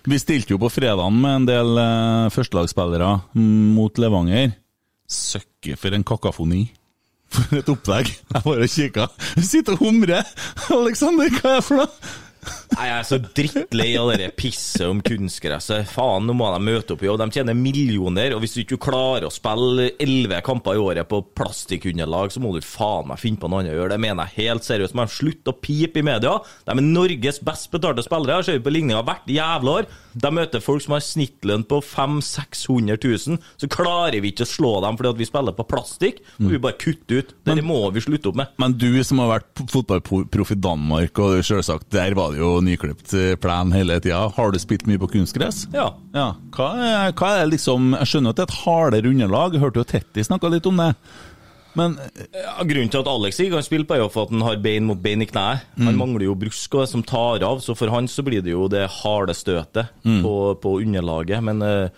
Vi 0.07 0.15
stilte 0.21 0.53
jo 0.53 0.59
på 0.61 0.69
fredagen 0.71 1.17
med 1.19 1.33
en 1.41 1.47
del 1.49 1.79
eh, 1.81 2.29
førstelagsspillere 2.31 3.09
mm, 3.35 3.73
mot 3.75 3.99
Levanger. 3.99 4.53
Søkke 5.03 5.75
for 5.79 5.95
en 5.97 6.05
kakafoni. 6.07 6.67
For 7.33 7.57
et 7.59 7.67
opplegg. 7.67 8.07
Jeg 8.07 8.43
bare 8.45 8.69
kikka. 8.71 9.09
Sitter 9.43 9.75
og 9.75 9.81
humrer. 9.83 10.23
Aleksander, 10.77 11.27
hva 11.41 11.57
er 11.57 11.59
det 11.59 11.65
for 11.67 11.81
noe? 11.81 12.13
Nei, 12.75 12.89
Jeg 12.89 12.97
er 12.97 13.07
så 13.07 13.19
drittlei 13.23 13.87
av 13.97 14.11
det 14.19 14.27
pisset 14.37 14.83
om 14.89 14.99
kunstgresset. 15.05 15.87
Faen, 15.87 16.27
nå 16.27 16.35
må 16.35 16.49
de 16.51 16.59
møte 16.67 16.97
opp 16.97 17.05
i 17.05 17.07
jobb. 17.07 17.21
De 17.23 17.39
tjener 17.39 17.55
millioner, 17.57 18.35
og 18.35 18.43
hvis 18.43 18.57
du 18.57 18.61
ikke 18.65 18.81
klarer 18.89 19.29
å 19.29 19.33
spille 19.33 19.93
elleve 20.03 20.41
kamper 20.45 20.75
i 20.75 20.83
året 20.83 21.07
på 21.07 21.21
plastikkunderlag, 21.37 22.33
så 22.35 22.43
må 22.43 22.51
du 22.55 22.59
faen 22.65 23.07
meg 23.07 23.21
finne 23.23 23.39
på 23.39 23.47
noe 23.49 23.63
annet 23.63 23.75
å 23.75 23.79
gjøre. 23.79 23.95
Det 23.95 24.03
mener 24.03 24.27
jeg 24.27 24.49
helt 24.51 24.67
seriøst. 24.67 24.97
Men 24.97 25.15
Slutt 25.17 25.47
å 25.49 25.55
pipe 25.55 26.01
i 26.01 26.05
media. 26.05 26.35
De 26.67 26.75
er 26.75 26.83
Norges 26.83 27.39
best 27.41 27.71
betalte 27.73 28.03
spillere. 28.05 28.43
Ser 28.45 28.57
ser 28.57 28.65
på 28.65 28.73
ligninga 28.73 29.03
hvert 29.05 29.29
jævla 29.29 29.73
år. 29.81 29.87
De 30.17 30.31
møter 30.33 30.63
folk 30.63 30.83
som 30.83 30.95
har 30.95 31.03
snittlønn 31.05 31.65
på 31.69 31.79
500 31.85 32.17
000-600 32.57 32.97
000. 33.29 33.39
Så 33.61 33.69
klarer 33.71 34.19
vi 34.21 34.31
ikke 34.31 34.47
å 34.47 34.49
slå 34.49 34.73
dem 34.85 34.97
fordi 34.97 35.11
at 35.13 35.19
vi 35.21 35.27
spiller 35.29 35.55
på 35.57 35.67
plastikk. 35.69 36.21
Må 36.41 36.53
vi 36.55 36.61
bare 36.63 36.79
kutte 36.81 37.21
ut. 37.21 37.33
Det 37.45 37.57
må 37.65 37.79
vi 37.93 38.03
slutte 38.03 38.31
opp 38.31 38.39
med. 38.39 38.53
Men 38.61 38.75
du 38.77 38.89
som 39.05 39.21
har 39.23 39.35
vært 39.37 39.63
fotballproff 39.73 40.53
i 40.55 40.59
Danmark, 40.61 41.21
og 41.21 41.43
selvsagt, 41.45 41.89
der 41.93 42.17
var 42.17 42.33
det 42.33 42.41
jo 42.41 42.56
nyklipt 42.65 43.13
eh, 43.17 43.35
plen 43.39 43.71
hele 43.75 43.99
tida. 44.03 44.25
Har 44.35 44.51
du 44.53 44.59
spilt 44.61 44.87
mye 44.89 45.01
på 45.01 45.09
kunstgress? 45.15 45.65
Ja. 45.75 45.91
Ja. 46.15 46.31
Hva 46.55 46.67
er, 46.81 47.15
hva 47.17 47.33
er 47.41 47.49
liksom 47.51 47.93
Jeg 47.99 48.11
skjønner 48.11 48.33
at 48.33 48.39
det 48.39 48.45
er 48.45 48.51
et 48.51 48.59
hardere 48.63 49.11
underlag. 49.11 49.57
Jeg 49.57 49.65
hørte 49.65 49.83
jo 49.83 49.89
Tetti 49.93 50.25
snakka 50.25 50.51
litt 50.53 50.69
om 50.69 50.81
det. 50.83 50.91
Men 51.77 51.97
Ja, 52.33 52.55
grunnen 52.65 52.89
til 52.89 53.03
at 53.03 53.09
Alex 53.11 53.39
ikke 53.43 53.59
kan 53.59 53.67
spille 53.67 53.85
på, 53.85 53.93
er 53.93 54.01
jo 54.01 54.09
for 54.09 54.25
at 54.25 54.33
han 54.33 54.45
har 54.45 54.57
bein 54.63 54.87
mot 54.89 54.97
bein 55.01 55.21
i 55.21 55.29
kneet. 55.29 55.67
Han 55.77 55.99
mangler 55.99 56.25
jo 56.25 56.37
brusk 56.39 56.73
og 56.73 56.85
det 56.85 56.89
som 56.95 57.05
tar 57.05 57.45
av, 57.45 57.61
så 57.61 57.75
for 57.77 57.93
han 57.93 58.09
så 58.09 58.25
blir 58.25 58.41
det 58.41 58.55
jo 58.55 58.65
det 58.71 58.87
harde 59.03 59.35
støtet 59.37 59.93
på, 60.01 60.35
på 60.63 60.73
underlaget. 60.81 61.43
Men 61.45 61.61
uh, 61.61 61.93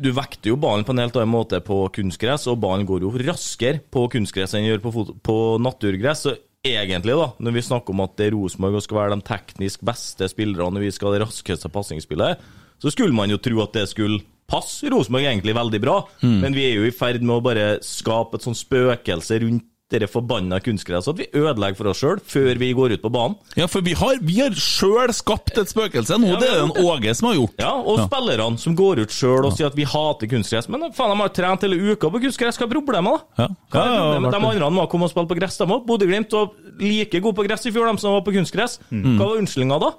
du 0.00 0.10
vekter 0.16 0.52
jo 0.52 0.58
ballen 0.60 0.86
på 0.86 0.94
en 0.94 1.02
helt 1.04 1.16
annen 1.18 1.32
måte 1.32 1.60
på 1.62 1.82
kunstgress, 1.94 2.48
og 2.50 2.60
ballen 2.62 2.88
går 2.88 3.04
jo 3.04 3.12
raskere 3.28 3.82
på 3.92 4.06
kunstgress 4.12 4.54
enn 4.56 4.64
den 4.64 4.72
gjør 4.72 4.84
på, 4.86 5.06
på 5.26 5.36
naturgress. 5.62 6.24
Så 6.26 6.36
egentlig, 6.66 7.14
da, 7.16 7.30
når 7.40 7.54
vi 7.56 7.62
snakker 7.64 7.94
om 7.94 8.02
at 8.04 8.16
det 8.18 8.28
er 8.28 8.36
Rosenborg 8.36 8.80
og 8.80 8.84
skal 8.84 8.98
være 9.00 9.16
de 9.16 9.26
teknisk 9.30 9.84
beste 9.86 10.28
spillerne 10.28 10.76
Når 10.76 10.84
vi 10.84 10.90
skal 10.92 11.08
ha 11.08 11.16
det 11.16 11.24
raskeste 11.24 11.70
pasningsspillet, 11.72 12.42
så 12.80 12.92
skulle 12.92 13.16
man 13.16 13.30
jo 13.32 13.40
tro 13.40 13.62
at 13.64 13.72
det 13.76 13.88
skulle 13.88 14.20
passe 14.50 14.88
Rosenborg 14.90 15.24
egentlig 15.28 15.54
veldig 15.56 15.80
bra. 15.80 15.96
Men 16.42 16.54
vi 16.56 16.66
er 16.66 16.78
jo 16.80 16.86
i 16.88 16.94
ferd 16.94 17.22
med 17.22 17.36
å 17.38 17.44
bare 17.44 17.66
skape 17.84 18.36
et 18.36 18.46
sånt 18.46 18.58
spøkelse 18.60 19.40
rundt 19.44 19.66
dere 19.90 20.06
forbanna 20.10 20.60
kunstgresset, 20.62 21.12
at 21.12 21.20
vi 21.20 21.26
ødelegger 21.40 21.78
for 21.78 21.90
oss 21.90 22.00
sjøl 22.02 22.20
før 22.22 22.60
vi 22.60 22.70
går 22.76 22.94
ut 22.96 23.02
på 23.02 23.10
banen. 23.12 23.36
Ja, 23.58 23.66
for 23.70 23.84
vi 23.86 23.94
har, 23.98 24.20
vi 24.22 24.38
har 24.40 24.54
sjøl 24.54 25.12
skapt 25.16 25.58
et 25.60 25.72
spøkelse 25.72 26.18
nå. 26.20 26.30
Ja, 26.32 26.40
det 26.40 26.50
er 26.50 26.62
det 26.62 26.84
Åge 26.84 27.14
som 27.18 27.30
har 27.30 27.38
gjort. 27.40 27.56
Ja, 27.62 27.74
og 27.78 28.04
spillerne 28.06 28.60
som 28.62 28.76
går 28.78 29.02
ut 29.04 29.14
sjøl 29.14 29.48
og 29.48 29.56
sier 29.56 29.70
at 29.70 29.78
vi 29.78 29.86
hater 29.88 30.30
kunstgress. 30.30 30.70
Men 30.70 30.88
faen, 30.96 31.14
de 31.14 31.24
har 31.24 31.34
trent 31.34 31.66
hele 31.66 31.78
uka 31.90 32.10
på 32.12 32.22
kunstgress, 32.26 32.60
hva 32.60 32.68
er 32.68 32.74
problemet, 32.74 33.18
da? 33.36 33.44
Ja. 33.44 33.48
Ja, 33.74 33.86
ja? 33.90 34.18
De 34.30 34.40
andre 34.40 34.70
må 34.74 34.86
komme 34.90 35.08
og 35.08 35.14
spille 35.14 35.30
på 35.30 35.38
gress, 35.38 35.58
de 35.58 35.66
òg. 35.66 35.86
Bodø-Glimt 35.88 36.34
var 36.36 36.52
like 36.80 37.20
gode 37.20 37.36
på 37.38 37.46
gress 37.48 37.66
i 37.66 37.74
fjor, 37.74 37.90
de 37.90 38.02
som 38.02 38.14
var 38.14 38.22
på 38.26 38.34
kunstgress. 38.36 38.78
Mm. 38.90 39.16
Hva 39.18 39.32
var 39.32 39.42
unnskyldninga 39.42 39.80
da? 39.82 39.94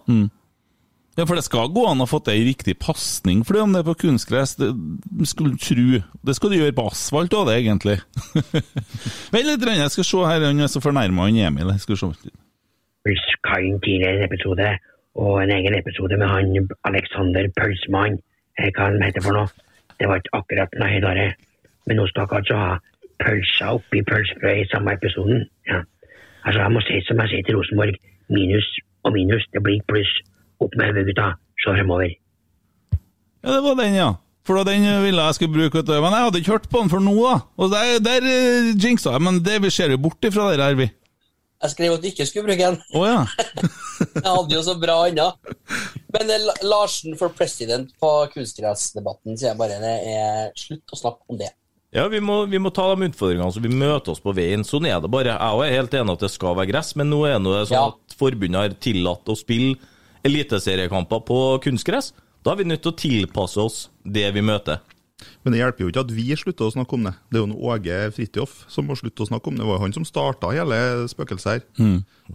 Ja, 1.17 1.25
for 1.27 1.35
det 1.35 1.43
skal 1.43 1.73
gå 1.75 1.81
an 1.89 1.99
å 1.99 2.07
få 2.07 2.21
til 2.23 2.37
ei 2.37 2.45
riktig 2.47 2.77
pasning, 2.79 3.41
for 3.43 3.59
om 3.59 3.73
det 3.75 3.81
er 3.81 3.87
på 3.89 3.97
kunstgress, 4.05 4.53
det 4.55 4.69
skulle 5.27 5.57
du 5.57 5.59
tru. 5.59 5.97
Det 6.23 6.37
skal 6.37 6.53
du 6.53 6.55
gjøre 6.55 6.75
på 6.77 6.85
asfalt 6.87 7.35
òg, 7.35 7.49
det, 7.49 7.57
egentlig. 7.59 7.97
Vent 9.33 9.49
litt, 9.49 9.65
jeg 9.67 9.91
skal 9.91 10.07
se 10.07 10.21
her, 10.29 10.45
han 10.47 10.63
er 10.63 10.71
så 10.71 10.83
fornærma, 10.83 11.27
han 11.27 11.41
Emil. 11.49 11.73
Jeg 11.75 11.83
skal 11.83 11.99
se. 11.99 12.31
Husk 13.09 13.51
ha 13.51 13.59
en 13.59 13.81
tidligere 13.83 14.29
episode, 14.29 14.69
og 15.19 15.41
en 15.43 15.51
egen 15.57 15.75
episode 15.75 16.17
med 16.21 16.31
han 16.31 16.71
Alexander 16.87 17.51
Pølsemann, 17.59 18.15
eller 18.55 18.73
hva 18.77 18.87
han 18.87 19.03
heter 19.03 19.27
for 19.27 19.35
noe. 19.35 19.51
Det 19.99 20.07
var 20.07 20.21
ikke 20.21 20.37
akkurat 20.39 20.79
noe 20.79 20.89
heller. 20.95 21.35
men 21.87 21.97
nå 21.97 22.07
skal 22.07 22.27
jeg 22.29 22.37
altså 22.37 22.55
ha 22.55 22.73
pølsa 23.23 23.73
oppi 23.75 24.01
pølsebrød 24.09 24.63
i 24.63 24.67
samme 24.71 24.93
episoden. 24.93 25.43
Ja. 25.67 25.81
Altså, 26.45 26.61
jeg 26.61 26.71
må 26.71 26.81
si 26.85 26.99
som 27.05 27.19
jeg 27.21 27.29
sier 27.31 27.43
til 27.45 27.57
Rosenborg, 27.57 27.95
minus 28.29 28.67
og 29.03 29.13
minus, 29.17 29.45
det 29.53 29.63
blir 29.63 29.81
pluss. 29.87 30.13
Opp 30.61 30.75
med 30.77 30.91
hodet, 30.91 31.07
gutta. 31.09 31.29
Se 31.63 31.73
fremover. 31.75 32.11
Ja, 33.41 33.55
det 33.55 33.63
var 33.65 33.77
den, 33.79 33.95
ja. 33.97 34.09
For 34.45 34.57
da 34.57 34.65
den 34.71 34.85
ville 35.03 35.25
jeg 35.27 35.37
skulle 35.37 35.53
bruke. 35.53 35.83
Men 35.89 36.13
jeg 36.15 36.25
hadde 36.25 36.41
ikke 36.41 36.55
hørt 36.55 36.69
på 36.69 36.81
den 36.81 36.89
for 36.93 37.03
nå, 37.03 37.13
da. 37.21 37.35
Og 37.61 37.71
der, 37.73 37.99
der 38.01 38.25
uh, 38.25 38.71
jinxa 38.81 39.13
jeg, 39.15 39.23
men 39.25 39.39
det 39.45 39.59
vi 39.65 39.71
ser 39.73 39.93
jo 39.93 40.01
bort 40.01 40.25
ifra 40.25 40.49
det 40.51 40.61
her, 40.63 40.77
vi. 40.79 40.89
Jeg 41.61 41.73
skrev 41.75 41.93
at 41.93 42.01
du 42.01 42.07
ikke 42.09 42.25
skulle 42.25 42.47
bruke 42.49 42.69
den. 42.71 42.77
Oh, 42.97 43.05
ja. 43.05 43.19
Jeg 44.15 44.25
hadde 44.25 44.55
jo 44.55 44.61
så 44.65 44.73
bra 44.81 44.95
anna. 45.05 45.27
Men 46.15 46.31
eh, 46.33 46.47
Larsen 46.65 47.13
for 47.19 47.29
president 47.37 47.91
på 48.01 48.09
kunstgressdebatten 48.33 49.37
sier 49.37 49.51
jeg 49.51 49.59
bare 49.59 49.75
det 49.77 49.91
er 50.09 50.47
slutt 50.57 50.89
å 50.89 50.97
snakke 50.97 51.21
om 51.29 51.37
det. 51.37 51.51
Ja, 51.93 52.07
vi 52.09 52.17
må, 52.23 52.39
vi 52.49 52.57
må 52.57 52.71
ta 52.73 52.87
de 52.89 53.11
utfordringene 53.11 53.53
så 53.53 53.61
vi 53.61 53.69
møter 53.69 54.15
oss 54.15 54.23
på 54.25 54.33
veien. 54.33 54.65
Sånn 54.65 54.87
er 54.89 54.97
det 55.03 55.11
bare. 55.13 55.35
Jeg 55.37 55.67
er 55.67 55.77
helt 55.77 55.95
enig 56.01 56.15
at 56.17 56.25
det 56.25 56.31
skal 56.33 56.57
være 56.57 56.71
gress, 56.71 56.95
men 56.97 57.11
nå 57.13 57.21
er 57.29 57.37
det 57.37 57.53
sånn 57.69 57.77
Ja. 57.77 57.85
at 57.93 58.17
forbundet 58.17 58.61
har 58.63 58.75
tillatt 58.81 59.29
å 59.29 59.37
spille 59.37 59.77
eliteseriekamper 60.27 61.23
på 61.27 61.39
kunstgress. 61.63 62.11
Da 62.41 62.53
er 62.53 62.61
vi 62.61 62.69
nødt 62.71 62.83
til 62.85 62.93
å 62.93 62.97
tilpasse 62.97 63.61
oss 63.61 63.83
det 64.03 64.27
vi 64.35 64.43
møter. 64.45 64.81
Men 65.43 65.53
det 65.53 65.61
hjelper 65.61 65.83
jo 65.83 65.91
ikke 65.91 66.03
at 66.05 66.13
vi 66.15 66.25
slutter 66.37 66.67
å 66.67 66.73
snakke 66.73 66.97
om 66.97 67.05
det. 67.05 67.13
Det 67.29 67.37
er 67.37 67.43
jo 67.43 67.49
en 67.49 67.57
Åge 67.71 67.97
Fridtjof 68.15 68.55
som 68.71 68.87
må 68.89 68.97
slutte 68.97 69.25
å 69.25 69.29
snakke 69.29 69.51
om 69.51 69.57
det. 69.57 69.63
Det 69.63 69.69
var 69.69 69.77
jo 69.77 69.83
han 69.85 69.95
som 69.95 70.07
starta 70.07 70.51
hele 70.55 70.79
spøkelset 71.11 71.51
her. 71.51 71.63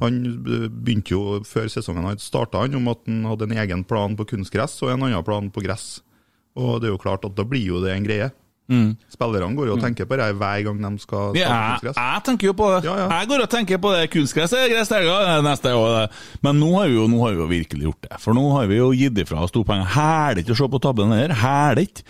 Han 0.02 0.18
eh, 0.22 0.66
begynte 0.70 1.14
jo 1.14 1.40
før 1.46 1.70
sesongen 1.72 2.06
han 2.06 2.22
starta 2.22 2.62
han 2.62 2.78
om 2.78 2.90
at 2.92 3.02
han 3.08 3.24
hadde 3.26 3.48
en 3.50 3.58
egen 3.64 3.84
plan 3.88 4.16
på 4.18 4.28
kunstgress 4.34 4.78
og 4.84 4.94
en 4.94 5.08
annen 5.08 5.26
plan 5.26 5.50
på 5.50 5.64
gress. 5.66 6.00
Og 6.56 6.80
det 6.80 6.88
er 6.88 6.94
jo 6.94 7.02
klart 7.02 7.26
at 7.26 7.36
da 7.36 7.44
blir 7.46 7.66
jo 7.66 7.82
det 7.82 7.92
en 7.94 8.06
greie. 8.06 8.30
Spillerne 8.66 9.54
går 9.54 9.68
jo 9.70 9.74
og 9.76 9.82
tenker 9.84 10.08
på 10.10 10.16
det 10.18 10.26
hver 10.40 10.62
gang 10.66 10.80
de 10.82 10.90
skal 11.02 11.36
Ja, 11.38 11.46
jeg, 11.46 11.76
kunstgress. 11.76 11.98
jeg 12.00 12.22
tenker 12.26 12.48
jo 12.50 12.54
på 12.58 12.70
det. 12.74 12.80
Ja, 12.88 12.94
ja. 12.98 13.08
Jeg 13.20 13.28
går 13.30 13.44
og 13.44 13.50
tenker 13.52 13.78
på 13.82 13.92
det. 13.94 14.06
Kunstgress 14.10 14.54
er 14.58 14.70
gress 14.72 14.90
neste 15.46 15.74
år. 15.78 16.08
Men 16.42 16.58
nå 16.58 16.72
har, 16.74 16.88
vi 16.90 16.96
jo, 16.98 17.06
nå 17.10 17.20
har 17.22 17.36
vi 17.36 17.42
jo 17.44 17.46
virkelig 17.50 17.86
gjort 17.86 18.08
det. 18.08 18.18
For 18.22 18.34
nå 18.34 18.46
har 18.56 18.66
vi 18.66 18.80
jo 18.80 18.90
gitt 18.96 19.18
ifra 19.22 19.44
oss 19.46 19.54
to. 19.54 19.62
Hæler 19.66 20.42
ikke 20.42 20.56
å 20.56 20.58
se 20.58 20.68
på 20.72 20.82
tabben 20.82 21.14
her. 21.14 21.34
Hæler 21.38 21.84
ikke. 21.86 22.02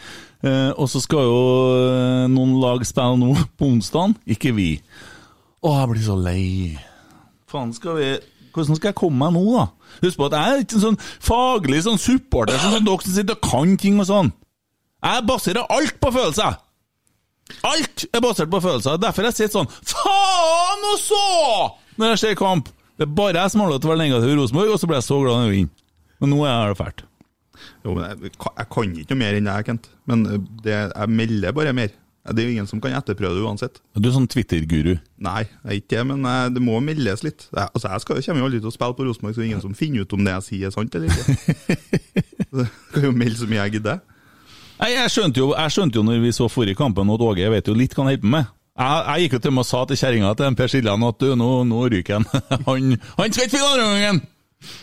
Eh, 0.46 0.70
og 0.76 0.88
så 0.92 1.00
skal 1.00 1.25
jo 1.28 1.42
eh, 1.82 2.25
noen 2.32 2.56
lag 2.62 2.84
spille 2.88 3.20
nå 3.20 3.34
på 3.58 3.68
onsdag. 3.68 4.16
Ikke 4.36 4.54
vi. 4.56 4.70
Å, 5.60 5.75
jeg 5.82 5.92
blir 5.92 6.06
så 6.08 6.16
lei. 6.16 6.46
Faen, 7.50 7.72
skal 7.76 8.00
vi 8.00 8.08
hvordan 8.56 8.78
skal 8.78 8.88
jeg 8.88 8.96
komme 8.96 9.20
meg 9.20 9.34
nå, 9.36 9.42
da? 9.52 9.66
Husk 10.00 10.16
på 10.16 10.26
at 10.30 10.34
jeg 10.38 10.52
er 10.54 10.62
ikke 10.64 10.76
en 10.78 10.84
sånn 10.86 10.98
faglig 11.20 11.82
sånn 11.84 11.98
supporter 12.00 12.56
sånn 12.56 12.78
som 12.78 12.86
dere 12.86 13.04
som 13.04 13.12
sitter 13.12 13.36
og 13.36 13.42
kan 13.44 13.75
ting 13.80 13.98
og 14.00 14.06
sånn. 14.08 14.30
Jeg 15.06 15.26
baserer 15.28 15.66
alt 15.70 15.98
på 16.02 16.10
følelser. 16.14 16.56
Alt 17.66 18.06
er 18.10 18.22
basert 18.25 18.50
på 18.50 18.60
følelser. 18.62 18.98
Derfor 18.98 19.28
jeg 19.28 19.36
sitter 19.36 19.60
sånn 19.60 19.68
Faen 19.86 20.86
og 20.90 20.96
så! 20.98 21.26
Når 22.00 22.14
jeg 22.14 22.22
ser 22.22 22.38
kamp. 22.40 22.72
Det 22.96 23.04
er 23.06 23.12
bare 23.12 23.42
jeg 23.42 23.52
som 23.52 23.62
har 23.62 23.70
lov 23.70 23.82
til 23.82 23.90
å 23.90 23.92
være 23.92 24.02
negativ 24.02 24.32
i 24.32 24.38
Rosenborg, 24.38 24.72
og 24.72 24.80
så 24.80 24.88
blir 24.88 24.98
jeg 24.98 25.06
så 25.06 25.18
glad 25.20 25.36
når 25.36 25.50
vi 25.50 25.60
vinner. 25.60 25.84
Men 26.22 26.32
nå 26.32 26.40
er 26.48 26.72
det 26.72 26.78
fælt. 26.80 27.04
Jo, 27.84 27.92
men 27.92 28.02
jeg, 28.08 28.32
jeg 28.32 28.68
kan 28.72 28.96
ikke 28.96 29.12
noe 29.12 29.20
mer 29.20 29.38
enn 29.38 29.48
det, 29.50 29.56
Kent. 29.68 29.88
Men 30.08 30.25
eh, 30.30 30.42
det, 30.64 30.75
jeg 30.75 31.12
melder 31.20 31.54
bare 31.56 31.76
mer. 31.76 31.92
Det 32.26 32.42
er 32.42 32.48
jo 32.48 32.54
ingen 32.56 32.66
som 32.66 32.80
kan 32.82 32.96
etterprøve 32.96 33.36
det 33.36 33.44
uansett. 33.46 33.78
Du 33.94 34.08
er 34.08 34.16
sånn 34.16 34.26
Twitter-guru. 34.32 34.96
Nei, 35.22 35.44
jeg 35.44 35.68
er 35.68 35.78
ikke 35.78 35.92
det, 35.92 36.06
men 36.08 36.26
eh, 36.26 36.48
det 36.56 36.64
må 36.64 36.80
meldes 36.82 37.22
litt. 37.26 37.46
Jeg, 37.52 37.68
altså, 37.68 37.92
jeg 37.92 38.04
skal, 38.04 38.22
kommer 38.26 38.42
jo 38.42 38.48
aldri 38.50 38.62
til 38.64 38.72
å 38.72 38.75
spille 38.75 38.98
på 38.98 39.06
Rosenborg, 39.06 39.36
så 39.36 39.42
det 39.42 39.46
er 39.46 39.50
ingen 39.52 39.64
som 39.68 39.76
finner 39.78 40.02
ut 40.08 40.16
om 40.16 40.26
det 40.26 40.34
jeg 40.38 40.46
sier 40.48 40.70
er 40.70 40.75
sant 40.75 40.98
eller 40.98 41.12
ikke. 41.12 41.76
Så 42.46 42.62
jeg 42.62 42.68
kan 42.94 43.04
jo 43.04 43.10
melde 43.12 43.36
så 43.36 43.46
mye 43.50 43.64
jeg 43.66 43.72
gidder. 43.76 43.98
Nei, 44.76 44.92
jeg 44.92 45.12
skjønte 45.12 45.40
jo, 45.40 45.50
jeg 45.56 45.73
skjønte 45.73 45.99
jo 45.99 46.04
når 46.04 46.21
vi 46.21 46.35
så 46.37 46.50
forrige 46.52 46.76
kampen 46.78 47.11
at 47.12 47.25
Åge 47.25 47.50
vet 47.52 47.68
jo 47.71 47.76
litt 47.76 47.97
hva 47.97 48.04
han 48.04 48.12
holder 48.12 48.25
på 48.25 48.33
med. 48.35 48.54
Jeg, 48.76 49.04
jeg 49.06 49.25
gikk 49.25 49.37
jo 49.37 49.42
til 49.47 49.54
meg 49.56 49.62
og 49.62 49.68
sa 49.71 49.83
til 49.88 50.00
kjerringa 50.02 50.33
til 50.37 50.56
Per 50.59 50.73
Siljan 50.73 51.06
at 51.09 51.21
du, 51.23 51.28
nå, 51.40 51.50
nå 51.68 51.85
ryker 51.95 52.18
han. 52.18 52.26
han. 52.68 52.97
Han 53.16 53.33
skal 53.33 53.47
ikke 53.47 53.54
finne 53.56 53.71
andre 53.73 53.87
gangen! 53.95 54.25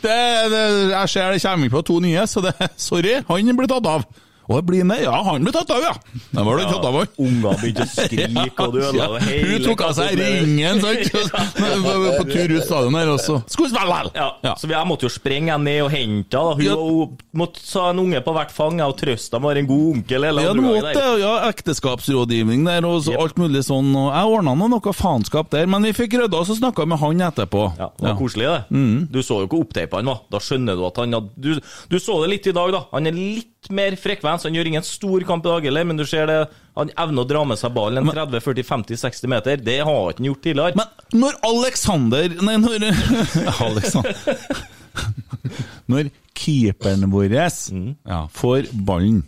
Det, 0.04 0.18
det, 0.54 0.64
jeg 0.94 1.10
ser 1.10 1.34
det 1.34 1.42
kommer 1.44 1.72
på 1.74 1.82
to 1.86 1.96
nye, 2.02 2.26
så 2.30 2.44
det, 2.46 2.54
sorry, 2.80 3.18
han 3.28 3.58
blir 3.58 3.70
tatt 3.70 3.90
av. 3.90 4.06
Og 4.50 4.58
det 4.60 4.66
blir 4.68 4.84
med, 4.84 5.00
ja, 5.06 5.14
han 5.24 5.44
blir 5.46 5.54
tatt 5.56 5.70
av, 5.72 5.80
ja! 5.86 5.94
Den 6.34 6.46
var 6.46 6.58
det 6.60 6.66
tatt 6.68 6.84
av, 6.90 6.98
han. 7.00 7.08
Ungene 7.24 7.54
begynte 7.62 7.86
å 7.86 7.92
skrike, 7.94 8.66
og 8.66 8.74
du 8.74 8.80
ødela 8.84 9.20
hele 9.24 9.52
Hun 9.54 9.64
tok 9.70 9.84
av 9.88 9.94
seg 9.96 10.18
ringen, 10.20 10.82
sant? 10.84 11.14
På 12.20 12.26
tur 12.28 12.52
ut 12.58 12.66
stadion 12.66 12.98
her 13.00 13.12
også. 13.14 13.38
Vel! 13.74 14.10
Ja, 14.18 14.54
Så 14.60 14.68
jeg 14.70 14.90
måtte 14.90 15.08
jo 15.08 15.12
sprenge 15.14 15.54
henne 15.56 15.64
ned 15.70 15.82
og 15.86 15.92
hente 15.94 16.42
henne. 16.44 16.58
Hun 16.60 16.66
Ja. 16.68 17.08
måtte 17.40 17.64
ta 17.64 17.86
en 17.94 18.00
unge 18.04 18.20
på 18.26 18.34
hvert 18.36 18.52
fang 18.52 18.82
og 18.84 18.98
trøste 19.00 19.38
ham, 19.38 19.44
var 19.48 19.56
en 19.62 19.68
god 19.70 19.86
onkel. 19.96 20.26
Eller 20.28 20.44
Ja, 20.44 20.52
andre 20.52 20.66
måtte 20.68 20.94
der. 20.98 21.18
Ja, 21.24 21.34
ekteskapsrådgivning 21.50 22.66
der 22.68 22.86
og 22.90 23.04
så 23.06 23.14
Jep. 23.16 23.22
alt 23.24 23.40
mulig 23.42 23.64
sånn. 23.68 23.94
Og 23.96 24.12
jeg 24.12 24.36
ordna 24.38 24.56
noe 24.56 24.94
faenskap 24.94 25.50
der, 25.54 25.66
men 25.72 25.84
vi 25.88 25.94
fikk 25.94 26.18
rydda 26.20 26.40
oss 26.44 26.50
og 26.54 26.58
snakka 26.60 26.86
med 26.88 27.00
han 27.00 27.24
etterpå. 27.30 27.64
Ja, 27.80 27.90
det 28.00 28.08
var 28.10 28.18
koselig, 28.20 28.48
det. 28.48 28.62
Mm. 28.76 29.08
Du 29.12 29.20
så 29.24 29.42
jo 29.44 29.48
hvor 29.48 29.64
oppteipa 29.66 29.98
han 30.02 30.06
var. 30.12 30.22
Da 30.32 30.40
skjønner 30.44 30.76
du 30.80 30.86
at 30.88 30.98
han 30.98 31.14
hadde 31.14 31.30
du, 31.38 31.60
du 31.90 31.98
så 32.00 32.20
det 32.24 32.30
litt 32.36 32.48
i 32.48 32.56
dag, 32.56 32.72
da. 32.76 32.84
Han 32.94 33.08
er 33.08 33.12
litt 33.18 33.50
mer 33.72 33.96
frekvens. 34.00 34.43
Han 34.48 34.55
gjør 34.58 34.67
ingen 34.72 34.84
stor 34.88 35.24
kamp 35.27 35.46
i 35.46 35.50
dag 35.51 35.67
heller, 35.70 35.86
men 35.88 35.98
du 36.00 36.05
ser 36.10 36.27
det. 36.27 36.38
Han 36.75 36.89
evner 36.98 37.24
å 37.24 37.29
dra 37.29 37.43
med 37.46 37.60
seg 37.62 37.74
ballen 37.75 38.08
30-40-50-60 38.10 39.29
meter. 39.32 39.58
Det 39.62 39.77
har 39.86 39.93
han 39.93 40.13
ikke 40.15 40.25
gjort 40.32 40.43
tidligere. 40.43 40.79
Men 40.79 41.20
når 41.22 41.38
Alexander 41.46 42.34
Nei, 42.41 42.55
når 42.58 42.88
Alexander 43.67 44.17
Når 45.91 46.10
keeperen 46.38 47.08
vår 47.13 47.29
Mm. 47.74 47.96
ja, 48.08 48.25
får 48.32 48.67
ballen 48.86 49.24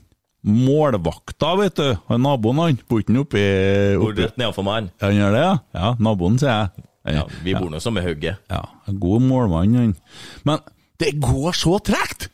Målvakta, 0.46 1.56
vet 1.58 1.76
du. 1.80 1.88
Han 2.08 2.22
naboen, 2.22 2.60
han. 2.62 2.76
Bor 2.90 3.02
ikke 3.02 3.16
oppi, 3.18 3.42
oppi 3.98 4.22
rett 4.28 4.36
nedenfor 4.38 4.66
meg, 4.68 4.76
han. 4.76 4.90
Han 5.02 5.16
gjør 5.18 5.32
det, 5.34 5.42
ja? 5.42 5.54
Ja, 5.74 5.88
naboen, 6.06 6.36
sier 6.38 6.52
jeg. 6.52 6.86
Ja, 7.16 7.24
vi 7.46 7.56
bor 7.58 7.72
nå 7.74 7.80
samme 7.82 8.04
hugget. 8.06 8.38
Ja, 8.50 8.60
god 9.02 9.26
målmann, 9.26 9.74
han. 9.78 9.96
Men 10.46 10.62
det 11.02 11.16
går 11.22 11.58
så 11.58 11.80
tregt! 11.86 12.28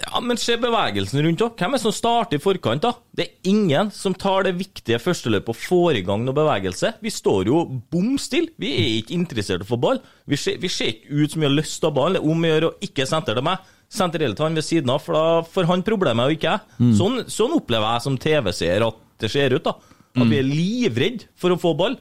Ja, 0.00 0.20
men 0.24 0.38
se 0.40 0.54
bevegelsen 0.60 1.20
rundt 1.26 1.42
òg. 1.44 1.58
Hvem 1.60 1.74
er 1.74 1.78
det 1.78 1.82
som 1.82 1.92
starter 1.94 2.38
i 2.38 2.42
forkant, 2.42 2.82
da? 2.86 2.94
Det 3.16 3.26
er 3.26 3.50
ingen 3.50 3.90
som 3.94 4.14
tar 4.16 4.46
det 4.46 4.54
viktige 4.58 4.98
førsteløpet 5.02 5.52
og 5.52 5.58
får 5.60 5.98
i 5.98 6.04
gang 6.06 6.24
noe 6.24 6.36
bevegelse. 6.36 6.94
Vi 7.04 7.12
står 7.12 7.50
jo 7.50 7.60
bom 7.92 8.14
stille. 8.20 8.54
Vi 8.60 8.70
er 8.72 8.88
ikke 9.02 9.16
interessert 9.18 9.64
i 9.64 9.68
å 9.68 9.70
få 9.70 9.78
ball. 9.82 10.00
Vi 10.30 10.38
ser, 10.40 10.56
vi 10.62 10.70
ser 10.72 10.94
ikke 10.94 11.20
ut 11.20 11.34
som 11.34 11.44
vi 11.44 11.48
har 11.50 11.54
lyst 11.54 11.76
til 11.78 11.90
å 11.90 11.92
ha 11.92 11.98
ball. 12.00 12.16
Det 12.16 12.22
er 12.22 12.32
om 12.32 12.46
å 12.48 12.52
gjøre 12.52 12.70
å 12.72 12.76
ikke 12.88 13.06
sentre 13.10 13.36
til 13.36 13.46
meg. 13.50 13.68
Sentrere 13.90 14.32
til 14.38 14.46
han 14.46 14.56
ved 14.56 14.64
siden 14.64 14.92
av, 14.94 15.00
for 15.04 15.18
da 15.18 15.24
får 15.50 15.66
han 15.68 15.84
problemet 15.86 16.30
og 16.30 16.36
ikke 16.36 16.52
jeg. 16.54 16.90
Sånn, 16.98 17.24
sånn 17.28 17.56
opplever 17.58 17.96
jeg 17.96 18.04
som 18.06 18.18
TV-seer 18.22 18.86
at 18.86 19.00
det 19.20 19.30
ser 19.34 19.56
ut, 19.56 19.64
da. 19.66 19.76
At 20.16 20.26
vi 20.30 20.38
er 20.40 20.46
livredd 20.48 21.26
for 21.38 21.52
å 21.54 21.58
få 21.60 21.74
ball. 21.78 21.98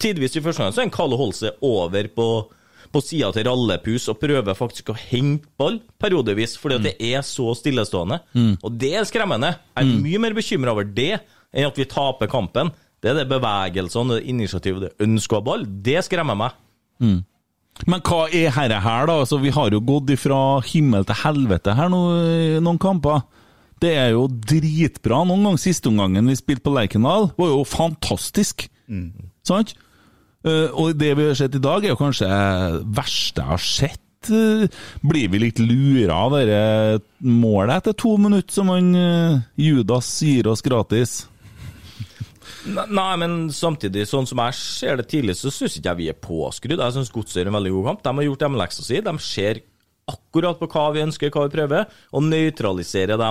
Tidvis 0.00 0.34
i 0.36 0.42
første 0.44 0.62
gang 0.64 0.72
så 0.74 0.82
er 0.82 0.88
en 0.88 0.94
Kalle 0.94 1.16
Holse 1.20 1.54
over 1.64 2.08
på, 2.14 2.26
på 2.92 3.02
sida 3.04 3.30
til 3.34 3.44
rallepus 3.46 4.08
og 4.12 4.18
prøver 4.22 4.56
faktisk 4.58 4.90
å 4.92 4.98
hente 4.98 5.48
ball 5.60 5.80
periodevis, 6.00 6.56
fordi 6.58 6.78
at 6.80 6.86
det 6.88 6.94
er 7.12 7.22
så 7.26 7.52
stillestående. 7.58 8.20
Og 8.64 8.76
det 8.80 8.94
er 8.98 9.08
skremmende. 9.08 9.54
Jeg 9.76 9.84
er 9.86 10.04
mye 10.04 10.20
mer 10.22 10.36
bekymra 10.36 10.72
over 10.74 10.84
det 10.88 11.20
enn 11.52 11.66
at 11.68 11.78
vi 11.78 11.84
taper 11.90 12.30
kampen. 12.30 12.70
Det 13.00 13.10
er 13.12 13.20
det 13.22 13.28
bevegelsene, 13.30 14.18
det 14.20 14.28
initiativet, 14.28 14.82
det 14.88 15.06
ønsket 15.06 15.38
av 15.38 15.44
ball. 15.46 15.62
Det 15.66 16.00
skremmer 16.04 16.36
meg. 16.36 16.56
Men 17.88 18.02
hva 18.04 18.24
er 18.28 18.50
herre 18.52 18.80
her, 18.84 19.06
da? 19.08 19.14
Altså, 19.22 19.38
vi 19.40 19.52
har 19.54 19.70
jo 19.72 19.80
gått 19.80 20.10
ifra 20.12 20.60
himmel 20.68 21.06
til 21.08 21.16
helvete 21.22 21.72
her 21.78 21.88
nå, 21.88 22.00
noen 22.60 22.80
kamper. 22.82 23.22
Det 23.80 23.94
er 23.96 24.10
jo 24.12 24.26
dritbra. 24.28 25.22
Noen 25.24 25.46
gang 25.48 25.56
siste 25.62 25.88
omgangen 25.88 26.28
vi 26.28 26.34
spilte 26.36 26.66
på 26.66 26.74
Lerkendal, 26.76 27.30
var 27.38 27.48
jo 27.54 27.62
fantastisk. 27.64 28.66
Sant? 29.48 29.72
Eh, 29.72 29.86
og 30.46 30.94
det 30.96 31.10
vi 31.18 31.26
har 31.28 31.36
sett 31.38 31.56
i 31.58 31.62
dag, 31.62 31.84
er 31.84 31.92
jo 31.92 31.98
kanskje 32.00 32.28
det 32.30 32.84
verste 32.96 33.42
jeg 33.42 33.50
har 33.50 33.64
sett. 33.64 34.30
Eh, 34.30 34.68
Blir 35.00 35.28
vi 35.32 35.40
litt 35.40 35.60
lura 35.64 36.16
av 36.26 36.34
dette 36.36 37.00
målet 37.24 37.78
etter 37.80 37.96
to 37.96 38.16
minutter 38.20 38.52
som 38.52 38.68
han 38.72 38.90
eh, 38.96 39.38
Judas 39.56 40.08
gir 40.24 40.48
oss 40.52 40.60
gratis? 40.64 41.22
Nei, 42.68 43.12
men 43.16 43.48
samtidig, 43.56 44.04
sånn 44.08 44.26
som 44.28 44.42
jeg 44.44 44.56
ser 44.58 44.98
det 45.00 45.06
tidlig, 45.08 45.38
så 45.38 45.48
syns 45.52 45.78
ikke 45.78 45.94
jeg 45.94 46.00
vi 46.02 46.08
er 46.12 46.18
påskrudd. 46.20 46.82
Jeg 46.82 46.96
syns 46.96 47.12
Godset 47.14 47.40
gjør 47.40 47.48
en 47.52 47.56
veldig 47.56 47.72
god 47.78 47.86
kamp. 47.88 48.02
De 48.04 48.12
har 48.18 48.26
gjort 48.26 48.44
hjemmeleksa 48.44 48.84
si. 48.84 49.00
De 49.06 49.14
ser 49.24 49.62
akkurat 50.10 50.60
på 50.60 50.68
hva 50.68 50.90
vi 50.92 51.04
ønsker, 51.06 51.32
hva 51.32 51.46
vi 51.46 51.54
prøver, 51.54 51.88
og 52.12 52.26
nøytraliserer 52.26 53.20
de 53.20 53.30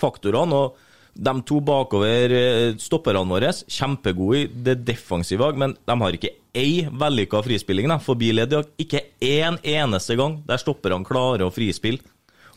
faktorene. 0.00 0.56
og 0.56 0.86
de 1.14 1.34
to 1.46 1.58
bakover 1.64 2.34
eh, 2.36 2.76
stopperne 2.80 3.24
våre, 3.28 3.50
kjempegode 3.50 4.38
i 4.38 4.46
det 4.68 4.76
defensive, 4.86 5.50
men 5.58 5.74
de 5.74 5.96
har 6.02 6.16
ikke 6.16 6.32
ei 6.56 6.86
vellykka 6.86 7.42
frispilling 7.46 7.90
da, 7.90 7.98
forbi 8.02 8.32
ledd. 8.34 8.54
Ikke 8.80 9.04
én 9.22 9.58
eneste 9.62 10.16
gang 10.18 10.40
der 10.48 10.62
stopperne 10.62 11.06
klarer 11.06 11.46
å 11.46 11.54
frispille. 11.54 12.02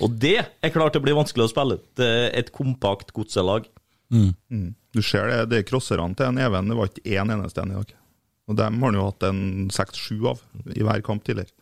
Og 0.03 0.15
det 0.19 0.39
er 0.41 0.73
klart 0.73 0.95
det 0.95 1.03
blir 1.03 1.17
vanskelig 1.17 1.47
å 1.47 1.51
spille 1.51 1.79
et, 1.79 2.03
eh, 2.03 2.29
et 2.39 2.53
kompakt 2.53 3.13
godselag. 3.15 3.67
Du 4.93 5.01
ser 5.01 5.29
det, 5.29 5.37
det 5.49 5.59
er 5.59 5.67
crosserne 5.69 6.13
til 6.17 6.29
en 6.29 6.41
Even, 6.41 6.69
det 6.69 6.77
var 6.77 6.89
ikke 6.89 7.17
én 7.17 7.33
eneste 7.33 7.61
en 7.63 7.73
i 7.73 7.79
dag. 7.79 7.93
Og 8.51 8.57
dem 8.59 8.81
har 8.81 8.91
han 8.91 8.99
jo 8.99 9.07
hatt 9.07 9.25
en 9.29 9.43
seks-sju 9.73 10.17
av 10.33 10.41
i 10.75 10.83
hver 10.83 11.01
kamp 11.05 11.23
tidligere. 11.23 11.53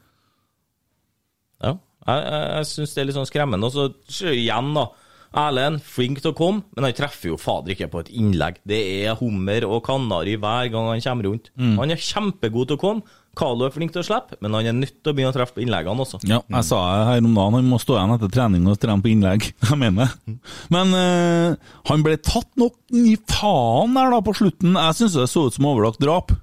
Ja, 1.61 1.75
jeg, 2.07 2.23
jeg, 2.25 2.45
jeg 2.57 2.69
syns 2.71 2.95
det 2.95 3.01
er 3.01 3.07
litt 3.07 3.17
sånn 3.19 3.29
skremmende. 3.29 3.69
Og 3.69 3.99
så 4.09 4.33
igjen, 4.33 4.71
da. 4.75 4.87
Erlend, 5.31 5.79
flink 5.87 6.19
til 6.19 6.33
å 6.33 6.35
komme, 6.35 6.65
men 6.75 6.89
han 6.89 6.95
treffer 6.97 7.31
jo 7.31 7.39
fader 7.39 7.71
ikke 7.71 7.87
på 7.93 8.01
et 8.03 8.11
innlegg. 8.19 8.59
Det 8.67 8.81
er 9.05 9.15
hummer 9.19 9.63
og 9.69 9.79
kanari 9.87 10.35
hver 10.35 10.67
gang 10.73 10.89
han 10.91 11.03
kommer 11.05 11.29
rundt. 11.29 11.51
Han 11.55 11.93
er 11.93 12.01
kjempegod 12.03 12.71
til 12.71 12.79
å 12.79 12.81
komme. 12.81 13.17
Carlo 13.37 13.63
er 13.63 13.71
flink 13.71 13.93
til 13.95 14.01
å 14.01 14.03
slippe, 14.03 14.35
men 14.43 14.51
han 14.57 14.67
er 14.67 14.75
nødt 14.75 14.97
til 14.99 15.13
å 15.13 15.15
begynne 15.15 15.31
å 15.31 15.35
treffe 15.35 15.55
på 15.55 15.63
innleggene 15.63 16.03
også. 16.03 16.19
Ja, 16.27 16.41
jeg 16.51 16.67
sa 16.67 16.81
her 17.07 17.21
om 17.23 17.31
dagen, 17.31 17.55
han 17.61 17.69
må 17.71 17.79
stå 17.79 17.95
igjen 17.95 18.15
etter 18.17 18.31
trening 18.33 18.67
og 18.67 18.79
trene 18.81 19.03
på 19.03 19.11
innlegg. 19.13 19.47
Jeg 19.69 19.79
mener 19.79 20.11
det. 20.11 20.35
Men 20.73 20.91
øh, 20.97 21.55
han 21.87 22.03
ble 22.03 22.17
tatt 22.19 22.49
nok 22.59 22.75
i 22.91 23.15
faen 23.31 23.95
der 23.95 24.11
da 24.11 24.19
på 24.25 24.35
slutten. 24.35 24.75
Jeg 24.75 24.99
syns 24.99 25.15
det 25.15 25.29
så 25.31 25.45
ut 25.47 25.55
som 25.55 25.69
overlagt 25.71 26.03
drap. 26.03 26.35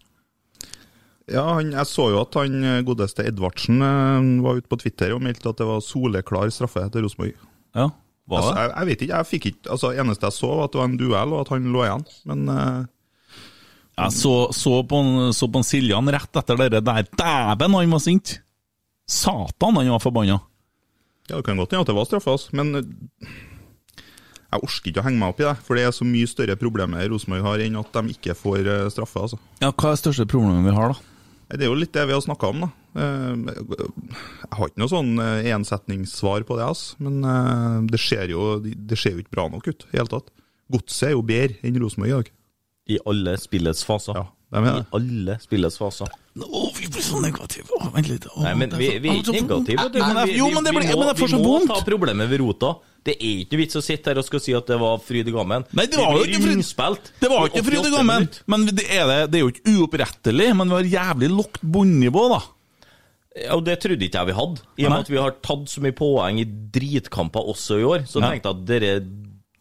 Ja, 1.28 1.44
han, 1.58 1.74
jeg 1.74 1.84
så 1.90 2.06
jo 2.08 2.22
at 2.22 2.36
han 2.40 2.54
eh, 2.64 2.80
godeste 2.88 3.26
Edvardsen 3.28 3.82
eh, 3.84 4.28
var 4.40 4.56
ute 4.56 4.70
på 4.72 4.78
Twitter 4.80 5.12
og 5.12 5.20
meldte 5.26 5.50
at 5.52 5.60
det 5.60 5.66
var 5.68 5.84
soleklar 5.84 6.48
straffe 6.54 6.86
til 6.94 7.04
Rosenborg. 7.04 7.34
Ja, 7.76 7.90
Altså, 8.36 8.52
jeg, 8.60 8.70
jeg 8.76 8.86
vet 8.90 9.02
ikke, 9.06 9.16
jeg 9.16 9.26
fikk 9.30 9.46
ikke 9.48 9.70
altså 9.72 9.90
Eneste 9.96 10.26
jeg 10.28 10.36
så, 10.36 10.48
var 10.58 10.64
at 10.68 10.72
det 10.74 10.80
var 10.82 10.88
en 10.90 10.96
duell, 11.00 11.32
og 11.32 11.40
at 11.46 11.48
han 11.54 11.68
lå 11.72 11.84
igjen. 11.86 12.04
Men 12.28 12.42
uh, 12.52 12.84
Jeg 13.98 14.12
så, 14.14 14.34
så 14.52 14.72
på 14.86 15.00
en- 15.00 15.32
så 15.34 15.48
på 15.50 15.58
en 15.62 15.64
Siljan 15.66 16.10
rett 16.12 16.36
etter 16.42 16.60
det 16.68 16.82
der. 16.84 17.08
Dæven, 17.18 17.74
han 17.80 17.90
var 17.96 18.02
sint! 18.04 18.34
Satan, 19.08 19.76
han 19.80 19.88
var 19.94 20.02
forbanna. 20.04 20.36
ja, 21.30 21.36
det 21.36 21.44
kan 21.46 21.56
godt 21.56 21.72
hende 21.72 21.80
at 21.86 21.88
det 21.90 21.96
var 21.96 22.04
straffa, 22.08 22.34
altså. 22.36 22.52
Men 22.56 22.74
eh, 22.76 23.32
jeg 24.52 24.62
orker 24.64 24.90
ikke 24.92 25.00
å 25.02 25.06
henge 25.08 25.18
meg 25.20 25.32
opp 25.32 25.40
i 25.42 25.46
det, 25.48 25.56
for 25.64 25.76
det 25.76 25.82
er 25.88 25.96
så 25.96 26.04
mye 26.08 26.28
større 26.28 26.56
problemer 26.60 27.08
Rosenborg 27.12 27.44
har 27.44 27.64
enn 27.64 27.76
at 27.80 27.92
de 27.96 28.14
ikke 28.14 28.36
får 28.36 28.60
eh, 28.68 28.86
straffe. 28.92 29.24
altså. 29.24 29.38
Ja, 29.64 29.72
hva 29.72 29.90
er 29.90 29.96
det 29.96 30.02
største 30.04 30.28
problemet 30.30 30.68
vi 30.68 30.76
har, 30.76 30.92
da? 30.94 31.07
Det 31.48 31.64
er 31.64 31.70
jo 31.70 31.78
litt 31.80 31.94
det 31.96 32.04
vi 32.08 32.12
har 32.12 32.20
snakka 32.20 32.50
om, 32.52 32.64
da. 32.66 32.68
Eh, 33.00 33.36
Jeg 33.48 34.56
har 34.58 34.68
ikke 34.68 34.82
noe 34.82 34.92
sånn 34.92 35.14
eh, 35.22 35.48
ensetningssvar 35.54 36.44
på 36.48 36.58
det, 36.58 36.66
altså. 36.68 36.98
men 37.04 37.22
eh, 37.24 37.78
det 37.88 38.00
ser 38.02 38.28
jo 38.34 38.58
det 38.60 38.98
ser 39.00 39.16
jo 39.16 39.22
ikke 39.24 39.36
bra 39.38 39.46
nok 39.52 39.70
ut 39.70 39.86
i 39.88 39.96
hele 39.96 40.12
tatt. 40.12 40.28
Godset 40.68 41.08
er 41.08 41.14
jo 41.14 41.24
bedre 41.24 41.56
enn 41.64 41.78
Rosenborg 41.80 42.10
i 42.10 42.16
dag. 42.18 42.32
I 42.88 42.98
alle 43.08 43.36
spillets 43.40 43.84
faser. 43.84 44.16
Ja, 44.16 44.26
de 44.50 44.56
er 44.64 44.68
I 44.68 44.78
det. 44.78 44.86
alle 44.96 45.34
spillets 45.42 45.76
faser. 45.76 46.08
Å, 46.38 46.60
vi 46.78 46.86
blir 46.88 47.02
så 47.04 47.18
negative. 47.20 47.68
Å, 47.80 47.90
vent 47.92 48.08
litt. 48.08 48.24
Å, 48.32 48.42
Nei, 48.46 48.54
men 48.54 48.70
det 48.70 48.76
er 48.78 48.80
vi, 48.80 48.98
vi 49.04 49.08
er 49.10 49.16
ikke 49.20 49.26
så- 49.26 49.32
negative. 49.42 49.76
vet 49.82 49.92
du, 49.92 49.98
Men 49.98 50.16
jeg- 50.16 50.26
vi- 50.28 50.36
Jo, 50.38 50.50
men 50.54 50.64
det 50.64 50.72
vi 50.72 50.78
blir- 50.78 50.92
må- 50.94 50.98
men 50.98 51.08
jeg 51.08 51.16
får 51.18 51.28
så 51.28 51.36
Vi 51.36 51.42
må 51.42 51.52
vondt. 51.58 51.68
ta 51.68 51.80
problemet 51.84 52.28
ved 52.30 52.40
rota. 52.40 52.70
Det 53.04 53.16
er 53.20 53.44
ikke 53.44 53.56
vits 53.58 53.76
å 53.76 53.82
sitte 53.82 54.06
her 54.06 54.18
og 54.18 54.24
skal 54.24 54.40
si 54.40 54.52
at 54.54 54.66
det 54.66 54.78
var 54.78 54.98
fryd 54.98 55.28
i 55.28 55.32
gammen. 55.32 55.64
Nei, 55.72 55.86
det 55.86 55.96
var 55.96 56.16
jo 56.16 56.24
ikke 56.24 56.40
fryd- 56.40 56.56
rundspilt 56.56 57.10
Det 57.20 57.28
var 57.30 57.48
ikke 57.48 57.62
fryd 57.64 57.78
88 57.80 57.90
gammen, 57.96 58.16
minutter. 58.18 58.42
men 58.46 58.64
det 58.66 58.86
er, 58.90 59.06
det, 59.06 59.30
det 59.30 59.34
er 59.38 59.44
jo 59.44 59.50
ikke 59.50 59.74
uopprettelig. 59.76 60.56
Men 60.56 60.68
vi 60.68 60.74
har 60.74 61.14
jævlig 61.14 61.28
lågt 61.30 61.60
bunnivå, 61.62 62.28
da. 62.30 62.40
Ja, 63.44 63.54
og 63.54 63.64
det 63.64 63.80
trodde 63.80 64.00
ikke 64.02 64.18
jeg 64.18 64.26
vi 64.26 64.32
hadde. 64.32 64.60
I 64.78 64.84
og 64.84 64.88
Nei. 64.90 64.96
med 64.96 64.98
at 65.00 65.08
vi 65.08 65.16
har 65.16 65.30
tatt 65.30 65.64
så 65.68 65.80
mye 65.80 65.92
poeng 65.94 66.40
i 66.40 66.44
dritkamper 66.44 67.44
også 67.46 67.78
i 67.78 67.84
år, 67.84 68.00
så 68.08 68.20
Ja. 68.20 68.30
tenkte 68.30 68.48
jeg 68.48 68.56
at 68.56 68.64
det 68.66 69.06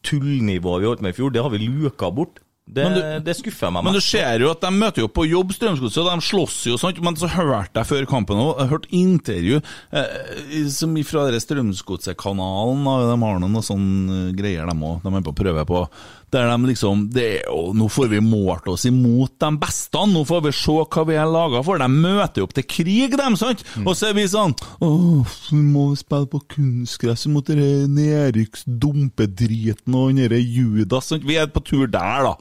tullnivået 0.03 0.81
vi 0.81 0.87
holdt 0.87 1.01
med 1.01 1.13
i 1.13 1.17
fjor, 1.17 1.31
det 1.33 1.41
har 1.43 1.49
vi 1.49 1.59
luka 1.59 2.09
bort. 2.13 2.39
Det, 2.67 2.83
Men 2.83 2.93
du- 2.99 3.19
det 3.23 3.31
skuffer 3.37 3.71
meg. 3.71 3.83
Men 3.87 3.93
du 3.95 4.01
ser 4.03 4.41
jo 4.43 4.49
at 4.51 4.59
de 4.59 4.67
møter 4.75 4.99
jo 5.05 5.07
på 5.07 5.23
jobb, 5.29 5.53
Strømsgodset, 5.55 6.03
og 6.03 6.09
de 6.11 6.19
slåss 6.27 6.65
jo 6.67 6.75
sånt. 6.77 6.99
Men 7.01 7.15
så 7.15 7.29
hørte 7.31 7.79
jeg 7.79 7.87
før 7.87 8.05
kampen 8.11 8.35
òg, 8.43 8.59
hørte 8.67 8.89
intervju 8.91 9.61
eh, 9.93 10.67
som 10.67 10.91
fra 11.07 11.29
Strømsgodset-kanalen, 11.39 12.83
de 12.83 13.15
har 13.23 13.39
noen 13.39 13.63
sånne 13.63 14.33
greier, 14.35 14.67
de 14.67 14.75
òg, 14.83 14.99
de 15.01 15.07
er 15.15 15.21
på 15.23 15.31
å 15.31 15.39
prøve 15.39 15.63
på. 15.69 15.85
Der 16.29 16.49
de 16.51 16.57
liksom 16.67 17.05
det 17.13 17.43
Nå 17.47 17.87
får 17.87 18.09
vi 18.11 18.19
målt 18.19 18.67
oss 18.67 18.83
imot 18.89 19.31
de 19.39 19.47
beste, 19.61 19.95
nå 20.11 20.25
får 20.27 20.41
vi 20.43 20.51
se 20.51 20.71
hva 20.83 21.05
vi 21.07 21.15
er 21.15 21.25
laga 21.31 21.61
for. 21.63 21.77
De 21.79 21.87
møter 21.87 22.41
jo 22.41 22.43
opp 22.49 22.53
til 22.57 22.63
krig, 22.67 23.15
dem, 23.15 23.37
sant? 23.39 23.63
Og 23.85 23.95
så 23.95 24.09
er 24.09 24.13
vi 24.17 24.25
sånn 24.27 24.51
Åh, 24.83 25.23
vi 25.53 25.61
må 25.71 25.93
spille 25.95 26.27
på 26.27 26.41
kunstgress 26.51 27.27
mot 27.31 27.45
den 27.47 27.95
nedrykksdumpedriten 27.95 29.95
og 29.95 30.11
den 30.19 30.35
Judas, 30.43 31.07
sant? 31.13 31.23
Vi 31.27 31.35
er 31.39 31.47
på 31.47 31.63
tur 31.63 31.87
der, 31.87 32.23
da. 32.27 32.35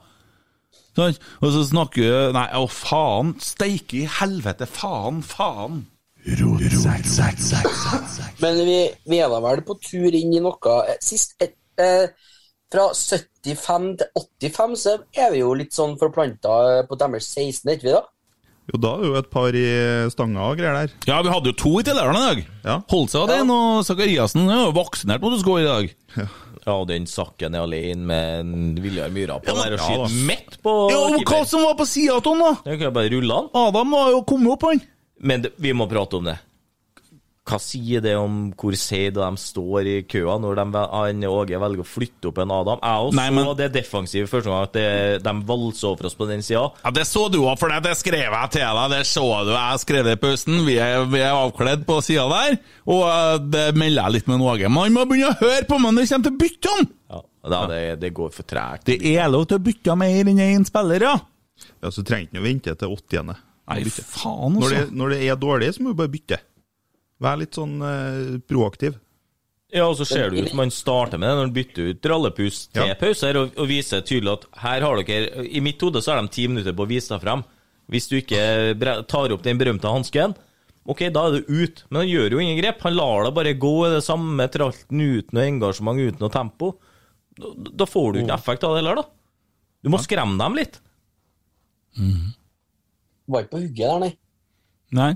Sant? 0.96 1.20
Og 1.42 1.52
så 1.52 1.64
snakker 1.68 2.32
Nei, 2.36 2.46
å 2.56 2.64
faen! 2.70 3.34
Steike 3.42 4.02
i 4.02 4.06
helvete! 4.18 4.68
Faen, 4.70 5.20
faen! 5.26 5.84
Men 8.42 8.62
vi, 8.66 8.78
vi 9.06 9.20
er 9.22 9.30
da 9.30 9.38
vel 9.44 9.62
på 9.66 9.76
tur 9.78 10.16
inn 10.16 10.32
i 10.34 10.42
noe 10.42 10.78
eh, 10.88 10.96
Sist 11.04 11.36
et, 11.44 11.54
eh, 11.78 12.08
Fra 12.72 12.88
75 12.96 13.92
til 14.00 14.50
85 14.50 14.74
så 14.82 14.96
er 15.14 15.30
vi 15.34 15.44
jo 15.44 15.52
litt 15.54 15.76
sånn 15.76 15.94
forplanta 16.00 16.82
på 16.88 16.98
deres 16.98 17.28
16, 17.30 17.70
er 17.70 17.78
ikke 17.78 17.86
vi 17.86 17.94
da? 17.94 18.02
Jo, 18.66 18.80
da 18.82 18.96
er 18.96 19.02
det 19.04 19.10
jo 19.10 19.18
et 19.20 19.28
par 19.30 19.56
i 19.56 19.66
stanga 20.10 20.48
og 20.50 20.58
greier 20.58 20.74
der. 20.80 20.94
Ja, 21.06 21.20
vi 21.22 21.30
hadde 21.30 21.52
jo 21.52 21.58
to 21.60 21.72
i 21.78 21.84
tilhørende 21.86 22.18
i 22.18 22.26
dag. 22.26 22.40
Ja. 22.66 22.80
av 22.82 23.28
den 23.30 23.52
og 23.54 23.84
Sakariassen 23.86 24.48
er 24.50 24.64
jo 24.64 24.74
vaksinert 24.74 25.22
mot 25.22 25.36
å 25.36 25.38
skåre 25.38 25.62
i 25.62 25.68
dag. 25.68 25.92
Ja, 26.66 26.74
og 26.80 26.88
den 26.90 27.04
sakken 27.06 27.54
er 27.54 27.62
alene 27.62 28.02
med 28.08 28.40
en 28.40 28.80
Viljar 28.82 29.12
Myhra 29.14 29.36
på 29.38 29.52
Ja, 29.52 29.54
der 29.60 29.76
og 29.76 29.78
ja, 29.78 29.84
skyter 29.86 30.10
ja, 30.10 30.24
midt 30.32 30.56
på 30.66 30.72
Ja, 30.90 30.98
og 31.12 31.22
hva 31.30 31.44
som 31.46 31.62
var 31.62 31.76
på 31.78 31.86
sida 31.86 32.16
av 32.18 32.26
han, 32.26 32.42
da? 32.42 32.52
Det 32.64 32.74
kan 32.74 32.88
jeg 32.88 32.96
bare 32.96 33.12
rulle 33.12 33.38
han. 33.38 33.50
Adam 33.60 33.94
var 33.94 34.10
jo 34.16 34.24
kommet 34.26 34.56
opp, 34.56 34.66
han. 34.66 34.82
Men 35.22 35.46
det, 35.46 35.52
vi 35.62 35.70
må 35.78 35.86
prate 35.86 36.18
om 36.18 36.26
det. 36.26 36.34
Hva 37.46 37.60
sier 37.62 38.00
det 38.02 38.16
om 38.18 38.48
hvor 38.58 38.74
seig 38.74 39.12
de 39.14 39.26
står 39.38 39.86
i 39.86 39.96
køa 40.10 40.34
når 40.42 40.58
de, 40.58 41.28
Åge 41.30 41.60
velger 41.62 41.84
å 41.84 41.86
flytte 41.86 42.26
opp 42.32 42.40
en 42.42 42.50
Adam? 42.50 42.80
Jeg 42.82 43.04
også 43.06 43.14
Nei, 43.20 43.26
men- 43.30 43.46
så 43.46 43.52
det 43.60 43.68
defensive 43.76 44.26
første 44.26 44.50
gang, 44.50 44.62
at 44.66 44.72
det, 44.74 45.22
de 45.22 45.34
valser 45.46 45.86
over 45.92 46.08
oss 46.10 46.16
på 46.18 46.26
den 46.26 46.42
sida. 46.42 46.64
Ja, 46.82 46.90
Det 46.90 47.04
så 47.06 47.30
du 47.30 47.38
òg, 47.44 47.54
for 47.60 47.68
det, 47.70 47.82
det 47.84 47.92
skrev 48.00 48.34
jeg 48.34 48.50
til 48.50 48.66
deg. 48.66 48.90
Det 48.96 49.06
så 49.06 49.44
du, 49.46 49.52
jeg 49.54 49.78
skrev 49.84 50.04
det 50.08 50.16
i 50.16 50.20
pausen. 50.26 50.58
Vi 50.66 50.76
er, 50.82 51.04
vi 51.06 51.20
er 51.22 51.36
avkledd 51.38 51.86
på 51.86 52.00
sida 52.02 52.26
der. 52.34 52.58
Og 52.90 53.04
eh, 53.06 53.38
det 53.54 53.64
melder 53.78 54.02
jeg 54.08 54.12
litt 54.18 54.26
med 54.32 54.40
Åge. 54.42 54.66
Men 54.68 54.82
han 54.88 54.92
må 54.98 55.06
begynne 55.06 55.30
å 55.36 55.38
høre 55.44 55.68
på 55.70 55.78
meg 55.78 55.94
når 55.94 56.02
det 56.02 56.10
kommer 56.10 56.26
til 56.30 56.38
byttene! 56.42 56.90
Ja, 57.14 57.22
da, 57.46 57.62
det, 57.70 57.80
det 58.02 58.10
går 58.18 58.34
for 58.34 58.42
tregt. 58.42 58.88
Det 58.90 58.98
er 59.14 59.30
lov 59.30 59.46
til 59.46 59.60
å 59.60 59.62
bytte 59.62 59.94
mer 59.96 60.26
enn 60.26 60.42
én 60.42 60.66
spiller, 60.66 61.06
ja. 61.12 61.14
Ja, 61.78 61.90
Så 61.94 62.02
trenger 62.02 62.26
ikke 62.26 62.42
å 62.42 62.46
vente 62.48 62.74
til 62.74 62.88
80. 62.98 63.36
Nei, 63.70 63.80
faen, 63.86 64.58
Når 64.58 64.68
det, 64.70 64.82
altså. 64.82 64.94
når 64.98 65.14
det 65.14 65.22
er 65.30 65.38
dårlig, 65.46 65.70
så 65.76 65.82
må 65.86 65.94
du 65.94 65.98
bare 66.02 66.10
bytte. 66.10 66.38
Vær 67.22 67.38
litt 67.40 67.56
sånn 67.56 67.78
eh, 67.80 68.38
proaktiv. 68.48 68.98
Ja, 69.74 69.88
og 69.90 69.96
så 69.98 70.04
ser 70.06 70.30
det 70.30 70.44
ut 70.44 70.50
som 70.52 70.60
han 70.62 70.70
starter 70.72 71.18
med 71.18 71.26
det 71.28 71.34
når 71.36 71.46
han 71.48 71.54
bytter 71.56 71.88
ut 71.90 72.06
rallepus 72.12 72.58
til 72.70 72.86
Ja. 72.86 72.94
pauser, 73.00 73.36
og, 73.40 73.56
og 73.58 73.66
viser 73.68 74.04
tydelig 74.06 74.32
at 74.36 74.44
her 74.62 74.84
har 74.86 75.00
dere 75.02 75.42
I 75.48 75.60
mitt 75.64 75.80
hode 75.82 76.00
så 76.04 76.12
har 76.14 76.22
de 76.22 76.30
ti 76.32 76.44
minutter 76.48 76.76
på 76.76 76.84
å 76.86 76.90
vise 76.90 77.10
deg 77.12 77.24
frem. 77.24 77.42
Hvis 77.90 78.06
du 78.10 78.16
ikke 78.20 78.42
tar 79.10 79.32
opp 79.34 79.42
den 79.46 79.58
berømte 79.58 79.90
hansken, 79.90 80.34
ok, 80.86 81.02
da 81.14 81.26
er 81.28 81.36
det 81.40 81.50
ut. 81.50 81.82
Men 81.90 82.02
han 82.04 82.08
gjør 82.12 82.36
jo 82.36 82.40
ingen 82.42 82.60
grep. 82.60 82.80
Han 82.86 82.96
lar 82.98 83.26
det 83.26 83.34
bare 83.36 83.56
gå 83.58 83.74
i 83.88 83.92
det 83.96 84.04
samme 84.06 84.46
tralten 84.54 85.02
uten 85.02 85.34
noe 85.38 85.46
engasjement, 85.50 85.98
uten 86.02 86.22
noe 86.22 86.34
tempo. 86.34 86.72
Da, 87.36 87.52
da 87.82 87.86
får 87.90 88.12
du 88.14 88.20
ikke 88.22 88.38
effekt 88.38 88.64
av 88.64 88.74
det 88.74 88.82
heller, 88.84 89.02
da. 89.02 89.06
Du 89.84 89.90
må 89.92 89.98
skremme 90.02 90.38
dem 90.40 90.56
litt. 90.58 90.80
Var 93.26 93.44
ikke 93.44 93.54
på 93.56 93.62
hugget 93.64 93.86
der, 93.86 94.02
nei. 94.02 94.12
Nei. 94.96 95.12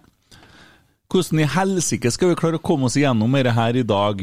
Hvordan 1.11 1.43
i 1.43 1.49
helsike 1.51 2.13
skal 2.15 2.31
vi 2.31 2.39
klare 2.39 2.61
å 2.61 2.63
komme 2.63 2.87
oss 2.87 2.99
igjennom 2.99 3.33
dette 3.35 3.55
her 3.57 3.79
i 3.81 3.87
dag? 3.87 4.23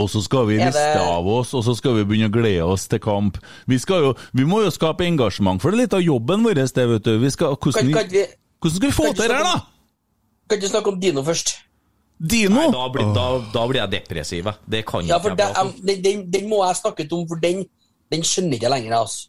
Og 0.00 0.08
så 0.08 0.22
skal 0.24 0.46
vi 0.48 0.56
liste 0.56 0.72
riste 0.72 1.00
av 1.04 1.26
oss, 1.28 1.52
og 1.54 1.62
så 1.66 1.74
skal 1.76 1.98
vi 1.98 2.06
begynne 2.08 2.30
å 2.30 2.32
glede 2.32 2.64
oss 2.64 2.86
til 2.88 3.00
kamp. 3.02 3.36
Vi, 3.68 3.76
skal 3.78 4.06
jo, 4.06 4.14
vi 4.32 4.46
må 4.48 4.62
jo 4.64 4.70
skape 4.72 5.04
engasjement, 5.04 5.60
for 5.60 5.70
det 5.70 5.78
er 5.78 5.84
litt 5.84 5.96
av 5.98 6.04
jobben 6.04 6.46
vår. 6.46 6.62
Det, 6.64 6.86
vet 6.94 7.04
du. 7.04 7.12
Vi 7.20 7.32
skal, 7.34 7.58
hvordan, 7.58 7.92
kan, 7.92 8.00
kan 8.00 8.14
vi, 8.14 8.24
hvordan 8.62 8.78
skal 8.78 8.88
vi 8.88 8.96
få 8.96 9.10
til 9.12 9.26
det 9.26 9.36
her, 9.36 9.50
da? 9.50 9.60
kan 10.52 10.60
ikke 10.60 10.72
snakke 10.72 10.92
om 10.92 11.00
Dino 11.00 11.24
først? 11.24 11.54
Dino? 12.22 12.54
Nei, 12.60 12.70
da, 12.70 12.86
blir, 12.92 13.10
da, 13.16 13.26
da 13.54 13.66
blir 13.70 13.80
jeg 13.80 13.92
depressiv. 13.96 14.48
jeg. 14.48 14.70
Det 14.74 14.82
kan 14.86 15.06
Ja, 15.08 15.18
for 15.22 15.34
jeg 15.34 15.74
den, 15.82 16.02
den, 16.04 16.24
den 16.30 16.48
må 16.50 16.62
jeg 16.66 16.78
snakke 16.78 17.06
om, 17.10 17.26
for 17.28 17.40
den, 17.42 17.64
den 18.12 18.24
skjønner 18.26 18.58
ikke 18.58 18.68
jeg 18.68 18.74
lenger, 18.76 18.96
altså. 19.00 19.28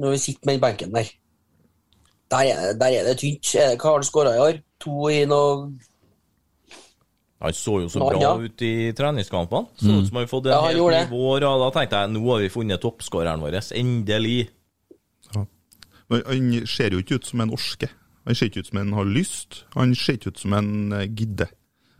Når 0.00 0.14
vi 0.14 0.22
sitter 0.24 0.48
med 0.48 0.56
den 0.56 0.64
benken 0.64 0.94
der. 0.96 1.10
Der 2.32 2.48
er, 2.48 2.74
der 2.80 2.98
er 2.98 3.08
det 3.10 3.18
tynt. 3.20 3.54
Eh, 3.60 3.74
Hva 3.76 3.90
har 3.90 3.98
han 4.00 4.06
skåra 4.08 4.36
i 4.36 4.42
år? 4.42 4.60
To 4.82 5.08
i 5.12 5.22
noe 5.28 5.72
Han 7.42 7.54
så 7.58 7.80
jo 7.82 7.88
så 7.90 8.00
bra 8.02 8.20
ja. 8.22 8.32
ut 8.38 8.62
i 8.62 8.92
treningskampene. 8.96 9.66
Så 9.76 9.96
ut 9.98 10.08
som 10.08 10.20
han 10.20 10.28
fått 10.30 10.46
en 10.46 10.54
Ja, 10.54 10.60
helt 10.68 10.78
ny 10.78 11.00
vår. 11.10 11.46
Og 11.48 11.64
da 11.64 11.70
tenkte 11.74 12.02
jeg 12.04 12.12
nå 12.14 12.22
har 12.28 12.44
vi 12.44 12.52
funnet 12.54 12.82
toppskåreren 12.82 13.42
vår. 13.42 13.58
Endelig. 13.78 14.44
Men 16.12 16.22
han 16.28 16.66
ser 16.68 16.94
jo 16.94 17.02
ikke 17.02 17.18
ut 17.18 17.26
som 17.26 17.42
en 17.42 17.52
orske. 17.56 17.88
Han 18.28 18.38
ser 18.38 18.50
ikke 18.50 18.62
ut 18.62 18.70
som 18.70 18.78
en 18.78 18.94
har 18.94 19.10
lyst. 19.10 19.64
Han 19.74 19.94
ser 19.98 20.18
ikke 20.20 20.32
ut 20.34 20.38
som 20.44 20.54
en 20.54 20.70
gidder. 20.92 21.10
gidde. 21.18 21.48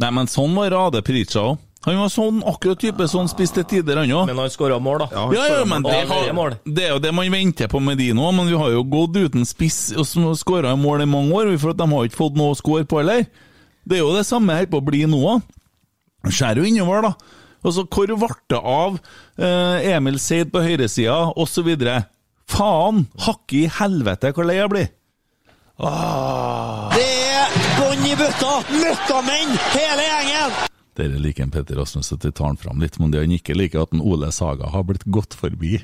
Nei, 0.02 0.10
men 0.14 0.30
sånn 0.30 0.54
var 0.56 0.70
Rade 0.72 1.02
Pritcha 1.06 1.42
òg. 1.52 1.60
Han 1.82 1.98
var 1.98 2.10
sånn 2.14 2.42
akkurat 2.46 2.78
type 2.78 3.06
sånn 3.10 3.26
spiste 3.30 3.64
tider, 3.66 3.98
han 3.98 4.12
òg. 4.14 4.28
Men 4.30 4.38
han 4.38 4.52
skåra 4.54 4.76
mål, 4.78 5.02
da. 5.02 5.08
Ja, 5.10 5.24
Ja, 5.34 5.46
ja, 5.50 5.64
men 5.66 5.82
det, 5.82 5.96
har, 6.06 6.54
det 6.62 6.84
er 6.86 6.92
jo 6.94 7.00
det 7.02 7.10
man 7.14 7.32
venter 7.34 7.70
på 7.72 7.80
med 7.82 7.98
de 7.98 8.12
nå. 8.14 8.28
Men 8.36 8.46
vi 8.46 8.58
har 8.60 8.70
jo 8.70 8.84
gått 8.86 9.18
uten 9.18 9.48
spiss 9.48 9.80
og 9.98 10.06
skåra 10.38 10.76
mål 10.78 11.02
i 11.02 11.10
mange 11.10 11.34
år, 11.34 11.50
for 11.58 11.74
at 11.74 11.80
de 11.82 11.88
har 11.90 12.06
ikke 12.06 12.20
fått 12.20 12.38
noe 12.38 12.54
å 12.54 12.58
skåre 12.58 12.86
på 12.86 13.00
heller. 13.02 13.26
Det 13.82 13.98
er 13.98 14.04
jo 14.04 14.14
det 14.14 14.22
samme 14.28 14.54
her 14.54 14.70
på 14.70 14.78
å 14.78 14.86
bli 14.86 15.02
nå 15.10 15.18
òg. 15.34 15.42
Skjærer 16.30 16.62
jo 16.62 16.70
innover, 16.70 17.08
da. 17.08 17.40
Og 17.62 17.74
så 17.74 17.84
hvor 17.86 18.10
ble 18.14 18.30
det 18.50 18.58
av 18.58 18.98
eh, 19.38 19.92
Emil 19.96 20.18
Seid 20.22 20.52
på 20.54 20.62
høyresida, 20.62 21.18
osv.? 21.34 21.70
Faen! 22.52 23.06
Hakke 23.26 23.64
i 23.64 23.70
helvete 23.80 24.30
hvor 24.34 24.46
lei 24.46 24.60
jeg 24.60 24.70
blir. 24.70 24.90
Det 26.94 27.06
er 27.42 27.56
bånn 27.78 28.06
i 28.06 28.14
bøtta! 28.18 28.60
Møkkamenn, 28.70 29.56
hele 29.74 30.06
gjengen! 30.06 30.71
Dere 31.02 31.18
liker 31.18 31.42
en 31.46 31.50
Petter 31.50 31.78
Rasmus 31.80 32.12
at 32.14 32.22
de 32.22 32.30
tar 32.30 32.46
han 32.52 32.60
fram 32.60 32.78
litt, 32.82 32.98
men 33.02 33.10
det 33.10 33.24
han 33.24 33.34
ikke 33.34 33.56
liker, 33.58 33.82
at 33.82 33.94
en 33.96 34.02
Ole 34.06 34.28
Saga 34.34 34.68
har 34.70 34.84
blitt 34.86 35.02
gått 35.10 35.34
forbi. 35.34 35.80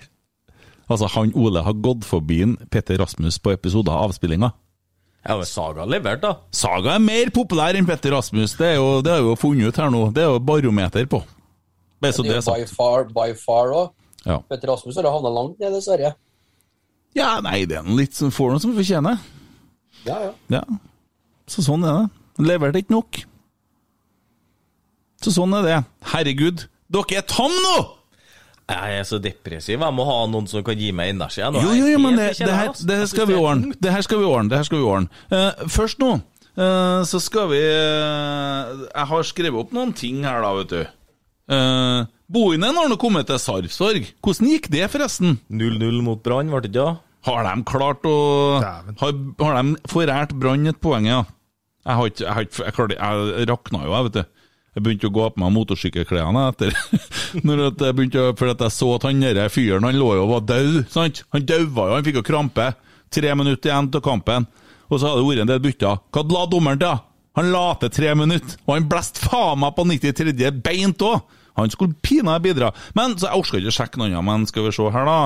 Altså, 0.88 1.09
han 1.16 1.33
Ole 1.37 1.61
har 1.66 1.74
gått 1.85 2.07
forbi 2.09 2.40
en 2.46 2.54
Petter 2.70 3.00
Rasmus 3.02 3.40
på 3.42 3.52
episoder 3.52 3.92
av 3.92 4.09
avspillinga. 4.12 4.52
Ja, 5.26 5.35
men 5.37 5.48
Saga 5.50 5.85
levert, 5.85 6.22
da. 6.22 6.31
Saga 6.54 6.94
er 6.94 7.02
mer 7.04 7.33
populær 7.35 7.76
enn 7.76 7.88
Petter 7.88 8.14
Rasmus, 8.14 8.54
det, 8.57 8.70
er 8.70 8.78
jo, 8.78 9.00
det 9.04 9.16
vi 9.18 9.26
jo 9.28 9.35
funnet 9.37 9.68
ut 9.74 9.81
her 9.83 9.90
nå. 9.92 10.04
Det 10.16 10.22
er 10.24 10.31
jo 10.31 10.38
barometer 10.40 11.09
på. 11.11 11.20
Bare 12.00 12.14
så 12.14 12.22
Det 12.24 12.33
er 12.37 12.38
er 12.38 12.46
sagt. 12.46 12.72
far, 12.78 13.09
by 13.12 13.33
far 13.37 13.74
òg. 13.74 13.90
Ja. 14.24 14.38
Petter 14.48 14.70
Rasmus 14.70 14.96
har 14.96 15.11
havna 15.11 15.33
langt 15.35 15.59
ned, 15.61 15.74
dessverre. 15.74 16.14
ja, 17.18 17.33
nei, 17.44 17.64
det 17.66 17.81
er 17.81 17.83
noe 17.87 17.98
litt 17.98 18.14
som 18.14 18.31
får 18.33 18.54
noe 18.54 18.62
som 18.62 18.72
fortjener. 18.76 19.18
Ja, 20.07 20.20
ja. 20.28 20.33
Ja. 20.61 20.62
Så 21.50 21.64
sånn 21.66 21.85
er 21.85 22.04
det. 22.04 22.46
Leverte 22.48 22.78
ikke 22.81 22.94
nok. 22.94 23.18
Så 25.22 25.35
sånn 25.35 25.54
er 25.59 25.64
det. 25.66 25.78
Herregud, 26.12 26.66
dere 26.94 27.20
er 27.20 27.24
tam 27.26 27.54
nå! 27.54 27.78
Jeg 28.68 28.98
er 29.00 29.07
så 29.09 29.16
depressiv. 29.22 29.81
Jeg 29.81 29.96
må 29.96 30.04
ha 30.04 30.16
noen 30.28 30.46
som 30.50 30.61
kan 30.64 30.76
gi 30.76 30.90
meg 30.92 31.14
energi. 31.14 31.40
Nå 31.40 31.62
Jo, 31.64 31.70
jo, 31.72 31.87
jo, 31.88 32.00
men 32.04 32.18
det, 32.20 32.35
det, 32.37 32.52
her, 32.52 32.74
det 32.76 32.98
her 33.00 33.09
skal 33.09 33.31
vi 33.31 33.38
ordne. 33.40 33.72
Det 33.81 33.94
her 33.94 34.04
skal 34.04 34.20
vi 34.20 34.28
ordne. 34.28 34.52
Det 34.52 34.61
her 34.61 34.68
skal 34.68 34.83
vi 34.83 34.88
ordne. 34.90 35.22
Uh, 35.33 35.64
først 35.72 36.02
nå, 36.02 36.11
uh, 36.61 37.00
så 37.09 37.20
skal 37.24 37.48
vi 37.54 37.62
uh, 37.64 38.85
Jeg 38.90 39.09
har 39.14 39.26
skrevet 39.31 39.62
opp 39.62 39.72
noen 39.72 39.94
ting 39.96 40.20
her, 40.28 40.44
da, 40.44 40.52
vet 40.61 40.74
du. 40.74 40.94
Uh, 41.48 42.04
Bohinen 42.28 42.76
har 42.76 42.92
nå 42.92 43.00
kommet 43.00 43.31
til 43.31 43.40
Sarpsborg. 43.40 44.11
Hvordan 44.20 44.52
gikk 44.52 44.68
det, 44.74 44.85
forresten? 44.92 45.38
0-0 45.48 46.02
mot 46.04 46.20
Brann, 46.20 46.52
ble 46.52 46.61
det 46.66 46.74
ikke 46.74 46.83
det? 46.83 46.90
Har 47.28 47.48
de 47.48 47.54
klart 47.66 48.04
å 48.07 48.16
Dæven. 48.62 48.98
Har, 49.00 49.14
har 49.40 49.57
de 49.62 49.78
forært 49.88 50.37
Brann 50.37 50.68
et 50.68 50.85
poeng, 50.85 51.09
ja? 51.09 51.22
Jeg 51.88 51.96
har 51.96 52.12
ikke 52.12 52.24
Jeg, 52.26 52.35
har 52.37 52.44
ikke, 52.44 52.64
jeg, 52.66 52.76
klarte, 52.76 52.98
jeg 53.00 53.48
rakna 53.48 53.87
jo, 53.87 53.94
jeg, 53.96 54.11
vet 54.11 54.18
du. 54.20 54.38
Jeg 54.79 54.85
begynte 54.87 55.09
å 55.11 55.14
gå 55.14 55.25
på 55.35 55.43
meg 55.43 55.55
motorsykkelklærne 55.57 56.45
etter 56.53 56.77
Når 57.47 57.64
jeg 57.67 57.97
begynte 57.99 58.23
å, 58.23 58.35
For 58.38 58.53
at 58.53 58.62
jeg 58.62 58.75
så 58.77 58.93
at 58.95 59.09
han 59.09 59.25
derre 59.25 59.49
fyren 59.51 59.87
Han 59.88 59.99
lå 59.99 60.12
jo 60.14 60.29
og 60.29 60.35
var 60.37 60.45
død. 60.53 60.85
sant? 60.93 61.25
Han 61.35 61.49
daua 61.49 61.88
jo, 61.88 61.97
han 61.97 62.07
fikk 62.07 62.21
jo 62.21 62.27
krampe. 62.29 62.71
Tre 63.11 63.35
minutter 63.35 63.73
igjen 63.73 63.91
til 63.91 64.05
kampen. 64.05 64.47
Og 64.88 65.01
så 65.01 65.11
hadde 65.11 65.25
det 65.25 65.29
vært 65.29 65.43
en 65.43 65.51
del 65.51 65.64
bytter. 65.64 66.01
Hva 66.14 66.25
la 66.31 66.45
dommeren 66.53 66.81
til? 66.81 67.03
Han 67.38 67.51
la 67.55 67.67
til 67.83 67.93
tre 67.95 68.14
minutter, 68.19 68.57
og 68.67 68.73
han 68.75 68.88
blåste 68.91 69.23
faen 69.23 69.61
meg 69.62 69.75
på 69.77 69.85
93. 69.87 70.49
beint 70.64 71.05
òg! 71.07 71.21
Han 71.59 71.71
skulle 71.71 71.99
pinadø 72.03 72.38
bidra. 72.49 72.73
Men 72.99 73.17
så 73.19 73.29
jeg 73.29 73.43
orka 73.43 73.61
ikke 73.61 73.73
å 73.73 73.77
sjekke 73.77 74.01
noe 74.01 74.11
annet, 74.11 74.27
men 74.27 74.47
skal 74.51 74.67
vi 74.67 74.75
se 74.75 74.91
her, 74.95 75.09
da. 75.09 75.19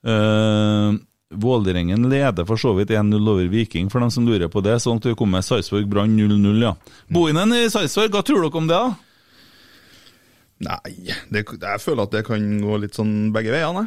Uh, 0.00 1.00
Vålerengen 1.30 2.08
leder 2.10 2.46
for 2.46 2.58
så 2.58 2.72
vidt 2.74 2.90
1-0 2.90 3.28
over 3.30 3.46
Viking, 3.46 3.90
for 3.90 4.02
dem 4.02 4.10
som 4.10 4.26
lurer 4.26 4.50
på 4.50 4.62
det. 4.66 4.80
Sånn 4.82 4.98
at 4.98 5.06
vi 5.06 5.14
kommer 5.14 5.38
med 5.38 5.46
Sarpsborg 5.46 5.86
Brann 5.86 6.16
0-0, 6.18 6.58
ja. 6.64 6.74
Bohinen 7.06 7.54
i 7.54 7.68
Sarpsborg, 7.70 8.10
hva 8.10 8.24
tror 8.26 8.42
dere 8.42 8.58
om 8.58 8.66
det? 8.66 8.80
da? 8.80 8.90
Nei, 10.66 11.14
det, 11.30 11.44
jeg 11.54 11.80
føler 11.80 12.02
at 12.04 12.16
det 12.16 12.26
kan 12.26 12.48
gå 12.60 12.80
litt 12.82 12.98
sånn 12.98 13.30
begge 13.32 13.54
veiene. 13.54 13.86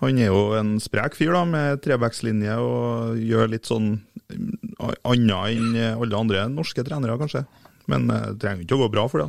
Han 0.00 0.18
er 0.22 0.30
jo 0.30 0.54
en 0.56 0.76
sprek 0.80 1.18
fyr 1.18 1.34
da, 1.36 1.42
med 1.46 1.82
trebackslinje 1.84 2.56
og 2.62 3.20
gjør 3.20 3.52
litt 3.52 3.68
sånn 3.68 3.90
mm, 4.32 4.80
annet 5.02 5.58
enn 5.58 5.76
alle 5.90 6.22
andre 6.22 6.46
norske 6.52 6.86
trenere, 6.86 7.18
kanskje. 7.20 7.44
Men 7.90 8.08
eh, 8.14 8.30
det 8.32 8.40
trenger 8.46 8.64
ikke 8.64 8.78
å 8.78 8.82
gå 8.86 8.90
bra 8.96 9.06
for 9.12 9.26
det. 9.26 9.28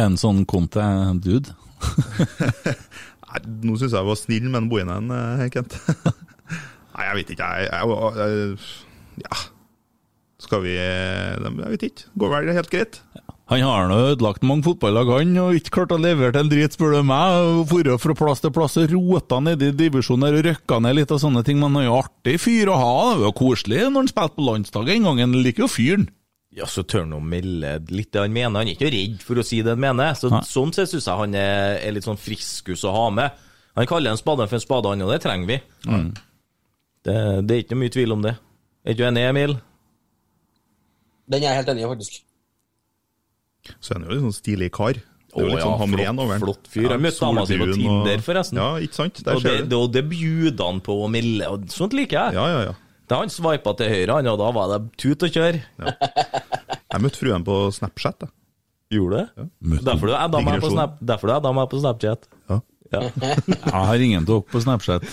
En 0.00 0.16
sånn 0.20 0.46
Conte-dude? 0.48 1.52
Nei, 3.30 3.44
Nå 3.66 3.76
syns 3.76 3.92
jeg 3.92 3.98
jeg 3.98 4.08
var 4.08 4.18
snill 4.18 4.48
med 4.48 4.70
boinen 4.72 5.10
Bohinen, 5.10 5.44
eh, 5.44 5.48
Kent. 5.52 5.76
Nei, 6.96 7.06
jeg 7.08 7.18
vet 7.20 7.34
ikke. 7.36 7.50
Jeg, 7.56 7.70
jeg, 7.72 8.12
jeg 8.20 9.24
Ja. 9.24 9.40
Skal 10.40 10.62
vi 10.64 10.72
eh, 10.80 11.36
Jeg 11.36 11.74
vet 11.74 11.82
ikke. 11.90 12.06
Går 12.18 12.32
vel 12.32 12.54
helt 12.56 12.70
greit. 12.72 13.02
Han 13.50 13.64
har 13.66 13.88
nå 13.90 13.96
ødelagt 14.12 14.44
mange 14.46 14.62
fotballag, 14.62 15.08
han, 15.10 15.32
og 15.42 15.56
ikke 15.58 15.72
klart 15.74 15.92
å 15.96 15.98
levere 15.98 16.30
til 16.36 16.44
en 16.44 16.50
drit, 16.52 16.76
spør 16.76 16.92
du 16.94 17.00
meg. 17.08 17.64
Dratt 17.82 18.04
fra 18.04 18.14
plass 18.14 18.42
til 18.44 18.52
plass 18.54 18.78
og 18.78 18.92
rota 18.94 19.40
nedi 19.42 19.72
divisjoner 19.74 20.36
og 20.38 20.46
røkka 20.46 20.78
ned 20.84 21.00
litt 21.00 21.10
og 21.10 21.18
sånne 21.24 21.42
ting, 21.46 21.58
men 21.58 21.74
han 21.74 21.82
er 21.82 21.88
jo 21.88 21.96
artig 21.98 22.36
fyr 22.38 22.70
å 22.70 22.78
ha. 22.78 22.92
Det 23.18 23.24
var 23.26 23.34
koselig 23.40 23.82
når 23.88 23.98
han 24.04 24.12
spilte 24.12 24.38
på 24.38 24.46
landslaget 24.46 24.94
en 24.94 25.08
gang. 25.10 25.22
Han 25.26 25.34
liker 25.42 25.66
jo 25.66 25.70
fyren. 25.72 26.06
Ja, 26.54 26.66
så 26.70 26.82
tør 26.86 27.04
han 27.08 27.18
å 27.18 27.20
melde 27.22 27.76
litt 27.90 28.12
det 28.14 28.22
han 28.22 28.32
mener. 28.34 28.62
Han 28.62 28.70
er 28.70 28.78
ikke 28.78 28.94
redd 28.94 29.18
for 29.26 29.42
å 29.42 29.46
si 29.46 29.60
det 29.66 29.74
han 29.74 29.82
mener. 29.82 30.14
Så, 30.18 30.30
sånn 30.46 30.72
sett 30.74 30.94
syns 30.94 31.10
jeg 31.10 31.20
han 31.24 31.34
er, 31.42 31.76
er 31.82 31.94
litt 31.98 32.06
sånn 32.06 32.22
friskus 32.22 32.86
å 32.86 32.94
ha 32.94 33.04
med. 33.18 33.34
Han 33.78 33.90
kaller 33.90 34.14
en 34.14 34.18
spade 34.22 34.46
for 34.46 34.58
en 34.58 34.62
spade, 34.62 34.94
han, 34.94 35.02
og 35.06 35.10
det 35.14 35.20
trenger 35.26 35.50
vi. 35.50 35.60
Det, 37.06 37.16
det 37.48 37.54
er 37.56 37.62
ikke 37.64 37.78
mye 37.80 37.92
tvil 37.94 38.12
om 38.16 38.24
det. 38.24 38.34
Er 38.84 38.92
ikke 38.94 39.02
du 39.02 39.06
enig, 39.08 39.22
Emil? 39.30 39.54
Den 41.30 41.44
er 41.44 41.46
jeg 41.52 41.60
helt 41.62 41.70
enig 41.74 41.84
i, 41.84 41.88
faktisk. 41.92 42.18
Så 43.78 43.92
er 43.94 44.00
han 44.00 44.08
jo 44.08 44.14
litt 44.16 44.24
sånn 44.26 44.36
stilig 44.36 44.70
kar. 44.74 44.98
Det 45.30 45.38
er 45.38 45.46
jo 45.46 45.50
litt 45.52 45.62
sånn 45.62 45.78
hamren 45.78 46.02
flott- 46.16 46.24
over 46.24 46.40
flott 46.42 46.68
fyr. 46.72 46.88
Jeg 46.90 47.02
møtte 47.04 47.20
dama 47.22 47.44
si 47.46 47.58
på 47.60 47.66
Tinder, 47.76 48.22
forresten. 48.26 48.58
Ja, 48.58 48.70
ikke 48.82 48.98
sant? 48.98 49.20
Der 49.24 49.38
Og 49.38 49.44
det, 49.46 49.56
det, 49.70 49.80
det 49.94 50.02
bjuder 50.10 50.64
han 50.72 50.80
på 50.82 50.96
å 51.04 51.08
melde, 51.12 51.46
og 51.54 51.68
sånt 51.70 51.94
liker 51.94 52.18
jeg. 52.18 52.38
Ja, 52.40 52.46
ja, 52.50 52.62
ja. 52.70 52.74
Da 53.10 53.20
han 53.22 53.30
sveipa 53.32 53.72
til 53.78 53.90
høyre, 53.90 54.16
han, 54.18 54.28
og 54.30 54.38
da 54.42 54.50
var 54.54 54.72
det 54.74 54.80
tut 55.00 55.22
og 55.26 55.32
kjør. 55.34 55.60
Jeg 55.82 57.02
møtte 57.04 57.18
fruen 57.18 57.46
på 57.46 57.56
Snapchat. 57.74 58.20
Da. 58.26 58.28
Gjorde 58.90 59.22
det? 59.22 59.26
Ja. 59.38 59.80
Derfor 59.94 60.10
du 60.10 60.14
adda 60.18 60.42
meg 61.54 61.70
på 61.70 61.80
Snapchat. 61.82 62.26
Ja. 62.50 62.60
Ja. 62.90 63.00
Jeg 63.46 63.70
har 63.70 64.02
ingen 64.02 64.24
av 64.24 64.26
dere 64.32 64.42
på 64.50 64.62
Snapchat. 64.62 65.06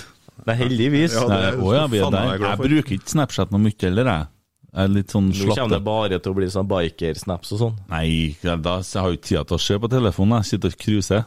Nei, 0.45 0.55
heldigvis. 0.59 1.15
Ja, 1.17 1.25
det 1.27 1.37
er 1.47 1.59
å 1.59 1.73
ja, 1.73 1.85
vi 1.91 2.01
er 2.01 2.11
der. 2.13 2.33
jeg 2.33 2.41
Jeg 2.45 2.59
bruker 2.61 2.95
ikke 2.97 3.13
Snapchat 3.15 3.53
noe 3.53 3.63
mye 3.63 3.79
heller, 3.81 4.11
jeg. 4.11 4.27
Jeg 4.67 4.83
er 4.83 4.91
litt 4.93 5.13
sånn 5.15 5.29
Nå 5.31 5.55
kommer 5.55 5.73
det 5.73 5.83
bare 5.87 6.19
til 6.21 6.33
å 6.33 6.37
bli 6.37 6.47
sånn 6.53 6.67
biker-snaps 6.69 7.53
og 7.55 7.61
sånn. 7.63 7.77
Nei, 7.89 8.35
da 8.43 8.77
jeg 8.83 9.01
har 9.01 9.09
jo 9.09 9.17
ikke 9.17 9.29
tid 9.31 9.49
til 9.49 9.57
å 9.57 9.63
se 9.63 9.77
på 9.81 9.89
telefonen. 9.89 10.37
Jeg 10.43 10.49
sitter 10.51 10.75
og 10.75 10.81
cruiser. 10.83 11.23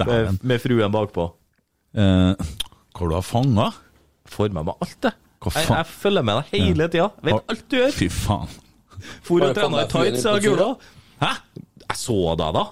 Med, 0.00 0.40
med 0.42 0.62
fruen 0.64 0.94
bakpå. 0.94 1.28
Eh, 1.96 2.48
hva 2.96 3.08
du 3.10 3.14
har 3.14 3.24
fanga? 3.24 3.68
Får 4.32 4.50
med 4.50 4.66
meg 4.66 4.82
alt, 4.82 4.96
det. 5.04 5.12
Hva 5.44 5.52
Jeg, 5.52 5.66
faen? 5.68 5.76
jeg 5.78 5.90
følger 5.92 6.26
med 6.26 6.40
deg 6.40 6.56
hele 6.56 6.88
tida. 6.90 7.10
Vet 7.28 7.52
alt 7.54 7.66
du 7.70 7.76
gjør. 7.78 7.94
Fy 7.94 8.08
faen. 8.10 8.56
For 9.26 9.44
å 9.44 9.52
trene 9.54 9.84
i 9.84 9.90
tights, 9.92 10.24
sa 10.24 10.34
Gula. 10.42 10.70
Hæ? 11.20 11.32
Jeg 11.86 11.98
så 12.00 12.18
deg 12.40 12.56
da. 12.56 12.64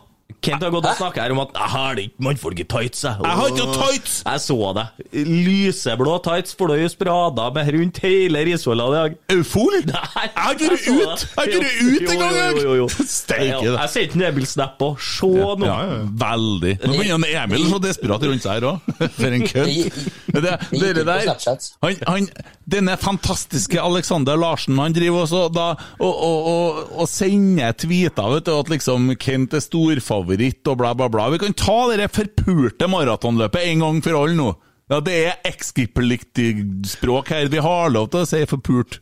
Kent 0.44 0.64
har 0.64 0.72
gått 0.74 0.88
og 0.88 0.98
snakka 0.98 1.24
her 1.24 1.34
om 1.34 1.40
at 1.44 1.54
jeg 1.56 1.72
har 1.74 1.96
det 1.98 2.06
ikke 2.08 2.24
mannfolk 2.26 2.60
i 2.60 2.66
tights. 2.74 3.04
Jeg, 3.06 3.20
Jeg 3.24 3.38
har 3.40 3.52
ikke 3.52 3.64
noe 3.64 3.76
tights! 3.78 4.16
Jeg 4.24 4.42
så 4.44 4.58
det. 4.78 4.86
Lyseblå 5.28 6.16
tights 6.24 6.56
får 6.58 6.72
du 6.72 6.74
jo 6.82 6.90
sprada 6.92 7.48
med 7.54 7.70
rundt 7.76 8.00
hele 8.04 8.44
Risvolla 8.48 8.88
i 8.88 8.94
dag. 8.96 9.16
Eufol? 9.36 9.78
Nei, 9.92 10.24
Jeg 10.24 10.32
har 10.36 10.58
ikke 10.58 10.70
vært 10.74 10.84
så 10.84 10.96
ut! 10.98 11.24
Jeg 11.24 11.38
har 11.38 11.50
ikke 11.50 11.62
vært 11.64 11.80
Jo, 11.80 11.88
ut 11.94 12.14
engang, 12.14 12.36
jeg! 12.38 12.54
Jo, 12.54 12.64
jo, 12.64 12.76
jo. 12.82 12.88
Steike, 13.18 13.62
det. 13.64 13.74
Jeg 13.74 13.92
sendte 13.94 14.20
en 14.20 14.26
Emil-snap 14.30 14.84
òg. 14.88 15.00
Se 15.04 15.30
nå. 15.30 15.68
Ja, 15.70 15.78
ja, 15.88 15.98
veldig. 16.24 16.76
Nå 16.84 16.98
begynner 17.00 17.34
Emil 17.44 17.66
så 17.70 17.80
desperat 17.82 18.28
rundt 18.28 18.44
seg 18.44 18.58
her 18.58 18.68
òg. 18.74 18.92
For 19.18 19.38
en 19.38 19.46
kødd. 19.48 19.98
Det 20.34 20.56
dere 20.74 21.04
der 21.06 21.28
han, 21.30 21.98
han, 22.08 22.24
Denne 22.66 22.96
fantastiske 22.98 23.78
Alexander 23.78 24.34
Larsen 24.40 24.78
Han 24.80 24.94
driver 24.96 25.22
også 25.22 25.42
da 25.54 25.66
og, 26.02 26.08
og, 26.10 26.48
og, 26.50 26.80
og 27.04 27.08
sender 27.10 27.76
tweeter 27.78 28.32
vet 28.32 28.48
du, 28.48 28.52
at 28.56 28.72
liksom 28.72 29.12
Kent 29.20 29.54
er 29.54 29.62
storfavoritt 29.62 30.33
og 30.68 30.78
bla, 30.80 30.94
bla, 30.94 31.08
bla. 31.08 31.30
Vi 31.32 31.38
kan 31.42 31.54
ta 31.56 31.78
det 31.94 32.10
forpulte 32.14 32.88
maratonløpet 32.90 33.66
en 33.70 33.84
gang 33.84 34.00
for 34.04 34.20
alle 34.22 34.36
nå. 34.38 34.52
Ja, 34.92 35.00
Det 35.00 35.14
er 35.26 35.38
ekskippeliktig-språk 35.48 37.30
her. 37.32 37.48
Vi 37.48 37.62
har 37.64 37.90
lov 37.90 38.10
til 38.12 38.20
å 38.24 38.28
si 38.28 38.42
forpult. 38.46 38.98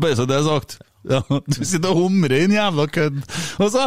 Bare 0.00 0.16
så 0.16 0.26
det 0.28 0.38
er 0.38 0.46
sagt. 0.46 0.78
Ja, 1.06 1.20
du 1.28 1.60
sitter 1.62 1.92
og 1.92 2.00
humrer, 2.08 2.34
din 2.42 2.56
jævla 2.56 2.86
kødd. 2.90 3.20
Og 3.62 3.68
så 3.72 3.84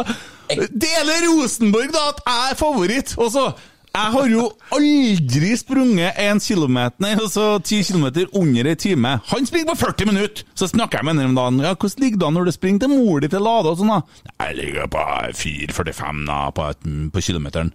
deler 0.72 1.26
Rosenborg 1.28 1.92
da 1.92 2.06
at 2.14 2.22
jeg 2.24 2.52
er 2.52 2.58
favoritt, 2.58 3.12
og 3.20 3.28
så 3.34 3.44
Jeg 3.90 4.12
har 4.14 4.26
jo 4.30 4.42
aldri 4.76 5.48
sprunget 5.58 6.18
en 6.22 6.40
kilometer, 6.42 6.94
nei, 7.02 7.16
altså 7.18 7.56
ti 7.66 7.80
kilometer 7.82 8.28
under 8.38 8.68
ei 8.70 8.76
time. 8.78 9.16
Han 9.32 9.48
springer 9.48 9.72
på 9.72 9.80
40 9.80 10.10
minutter! 10.12 10.44
Så 10.54 10.68
snakker 10.70 11.00
jeg 11.00 11.08
med 11.08 11.18
ham 11.18 11.32
om 11.32 11.40
dagen. 11.40 11.62
Ja, 11.66 11.72
hvordan 11.74 12.04
ligger 12.04 12.20
det 12.20 12.28
an 12.28 12.38
når 12.38 12.46
du 12.46 12.52
springer 12.54 12.84
til 12.84 12.92
mor 12.92 13.24
di 13.24 13.30
til 13.32 13.42
Lade 13.42 13.72
og 13.72 13.80
sånn, 13.80 13.90
da? 13.90 14.28
Jeg 14.44 14.58
ligger 14.60 14.92
på 14.94 15.06
4,45 15.42 16.22
da, 16.28 16.38
på, 16.54 16.68
et, 16.70 16.86
på 17.16 17.24
kilometeren. 17.26 17.72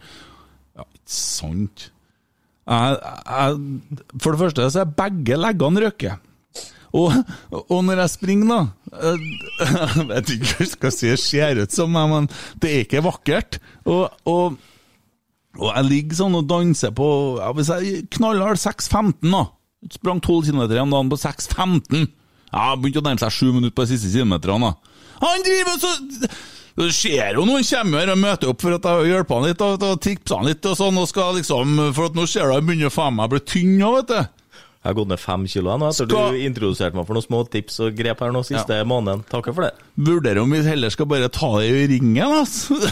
Ja, 0.79 0.87
ikke 0.87 1.17
sant. 1.17 1.89
Jeg, 2.65 2.95
jeg, 3.01 3.99
for 4.15 4.31
det 4.31 4.41
første 4.45 4.69
så 4.71 4.85
er 4.85 4.95
begge 5.03 5.41
leggene 5.41 5.83
røket. 5.83 6.31
Og, 6.95 7.11
og 7.51 7.81
når 7.83 8.05
jeg 8.05 8.13
springer, 8.13 8.47
da 8.53 9.01
eh, 9.03 9.25
Jeg 9.97 10.07
vet 10.13 10.31
ikke 10.37 10.47
hva 10.47 10.63
jeg 10.63 10.71
skal 10.71 10.95
si 10.95 11.11
det 11.11 11.19
ser 11.19 11.59
ut 11.59 11.75
som, 11.75 11.91
men 11.91 12.29
det 12.63 12.71
er 12.71 12.85
ikke 12.85 13.03
vakkert. 13.05 13.59
Og, 13.83 14.07
og, 14.31 14.55
og 15.55 15.69
jeg 15.71 15.87
ligger 15.87 16.19
sånn 16.19 16.37
og 16.39 16.47
danser 16.49 16.91
på 16.95 17.07
ja, 17.39 17.51
Hvis 17.55 17.69
jeg 17.71 18.01
knallhard 18.17 18.59
6.15, 18.59 19.31
da 19.31 19.45
Sprang 19.93 20.19
12 20.19 20.49
km 20.49 20.61
om 20.81 20.93
dagen 20.95 21.09
på 21.11 21.17
6.15. 21.21 22.07
Ja, 22.49 22.71
begynte 22.73 23.03
å 23.03 23.05
nærme 23.05 23.21
seg 23.21 23.35
7 23.35 23.51
minutter 23.53 23.75
på 23.77 23.85
de 23.85 23.91
siste 23.93 24.09
kilometerne. 24.09 24.71
Han 25.21 25.45
driver 25.45 25.77
så 25.77 25.91
det 26.75 26.89
skjer 26.91 27.37
jo 27.37 27.45
noen 27.47 27.63
kommer 27.63 28.01
her 28.01 28.09
og 28.11 28.19
møter 28.19 28.49
opp 28.51 28.63
for 28.65 28.75
at 28.75 28.87
jeg 28.89 29.11
hjelper 29.13 29.37
han 29.37 29.45
litt 29.47 29.61
og, 29.63 29.83
og 29.87 29.99
tipser 30.03 30.41
han 30.41 30.49
litt 30.49 30.65
og 30.67 30.75
sånn, 30.75 30.97
og 30.99 31.07
skal 31.07 31.37
liksom 31.37 31.77
For 31.95 32.09
at 32.09 32.17
nå 32.17 32.25
ser 32.27 32.49
du 32.49 32.55
han 32.57 32.65
begynner 32.67 32.91
faen 32.91 33.15
meg 33.15 33.29
å 33.29 33.31
bli 33.31 33.43
tynn 33.47 33.77
òg, 33.79 34.01
vet 34.01 34.11
du. 34.11 34.44
Jeg 34.85 34.91
har 34.91 34.97
gått 34.99 35.09
ned 35.09 35.17
fem 35.17 35.45
kilo 35.49 35.73
nå 35.81 35.87
etter 35.89 36.05
Skal- 36.05 36.35
du 36.35 36.43
introduserte 36.45 36.93
meg 36.93 37.07
for 37.07 37.17
noen 37.17 37.25
små 37.25 37.39
tips 37.49 37.79
og 37.81 37.95
grep 37.97 38.19
her 38.21 38.29
nå 38.35 38.43
siste 38.45 38.75
måneden. 38.85 39.23
Takker 39.31 39.55
for 39.57 39.65
det. 39.65 39.71
Vurderer 39.97 40.43
om 40.43 40.51
vi 40.53 40.59
heller 40.61 40.93
skal 40.93 41.07
bare 41.09 41.25
ta 41.33 41.49
det 41.57 41.71
i 41.73 41.87
ringen, 41.95 42.21
altså. 42.21 42.77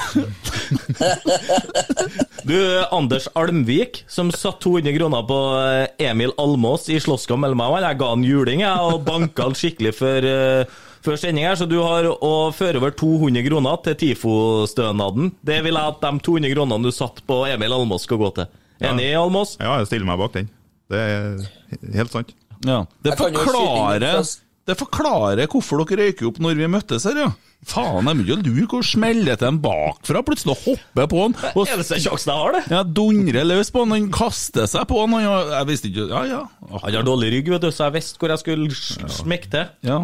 Du, 2.44 2.58
Anders 2.92 3.28
Almvik, 3.40 4.02
som 4.10 4.32
satt 4.34 4.60
200 4.66 4.98
kroner 4.98 5.22
på 5.30 5.38
eh, 5.62 6.10
Emil 6.10 6.34
Almås 6.42 6.90
i 6.92 6.98
slåsskamp 7.00 7.40
mellom 7.46 7.62
meg 7.62 7.70
og 7.72 7.78
han. 7.78 7.86
Jeg 7.88 8.00
ga 8.02 8.10
han 8.12 8.26
juling, 8.28 8.64
jeg, 8.66 8.90
og 8.90 9.06
banka 9.08 9.46
han 9.48 9.56
skikkelig 9.56 9.94
før, 9.96 10.28
eh, 10.28 10.74
før 11.06 11.20
sending 11.22 11.46
her. 11.48 11.56
Så 11.62 11.70
du 11.72 11.78
har 11.80 12.10
å 12.12 12.34
føre 12.58 12.82
over 12.82 12.92
200 13.00 13.46
kroner 13.48 13.80
til 13.86 13.96
TIFO-stønaden. 14.02 15.32
Det 15.46 15.62
vil 15.64 15.78
jeg 15.80 15.94
at 15.94 16.04
de 16.04 16.12
200 16.28 16.52
kronene 16.58 16.84
du 16.84 16.92
satt 16.96 17.22
på 17.30 17.44
Emil 17.54 17.78
Almås, 17.78 18.10
skal 18.10 18.20
gå 18.26 18.34
til. 18.42 18.52
Enig, 18.84 19.14
Almås? 19.16 19.56
Ja, 19.62 19.78
jeg 19.80 19.88
stiller 19.94 20.10
meg 20.10 20.20
bak 20.26 20.36
den. 20.36 20.50
Det 20.92 21.00
er 21.00 21.96
helt 21.96 22.12
sant. 22.16 22.34
Ja. 22.68 22.84
Det 23.04 23.16
forklarer. 23.20 24.24
Det 24.64 24.78
forklarer 24.80 25.50
hvorfor 25.52 25.82
dere 25.84 26.06
røyker 26.08 26.30
opp 26.30 26.38
når 26.40 26.56
vi 26.56 26.68
møttes 26.72 27.04
her, 27.10 27.18
ja. 27.20 27.32
Faen, 27.68 28.08
jeg 28.08 28.20
begynner 28.20 28.44
å 28.44 28.54
lure 28.56 28.68
hvor 28.72 28.86
smeller 28.88 29.38
til 29.40 29.48
en 29.50 29.58
bakfra, 29.64 30.22
plutselig 30.28 30.56
hopper 30.66 31.08
på 31.12 31.20
han 31.22 31.36
og 31.54 31.68
Eneste 31.72 32.00
sjansen 32.04 32.32
jeg 32.32 32.40
har, 32.42 32.56
det. 32.58 32.62
ja, 32.72 32.82
dundrer 32.84 33.48
løs 33.48 33.72
på 33.72 33.84
han, 33.84 33.94
han 33.96 34.08
kaster 34.12 34.68
seg 34.68 34.84
på 34.90 35.00
han, 35.00 35.16
han 35.16 35.52
jeg 35.54 35.70
visste 35.72 35.92
ikke 35.92 36.08
Ja, 36.12 36.24
ja. 36.28 36.42
Han 36.74 36.96
har 36.96 37.08
dårlig 37.08 37.32
rygg, 37.38 37.52
vet 37.56 37.64
du, 37.64 37.70
så 37.76 37.88
jeg 37.90 37.96
visste 38.00 38.20
hvor 38.20 38.34
jeg 38.36 38.44
skulle 38.44 39.12
smekke 39.20 39.52
til. 39.56 39.72
ja. 39.88 40.00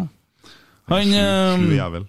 Han 0.90 1.12
Sju 1.12 1.68
eh, 1.70 1.76
jævel. 1.76 2.06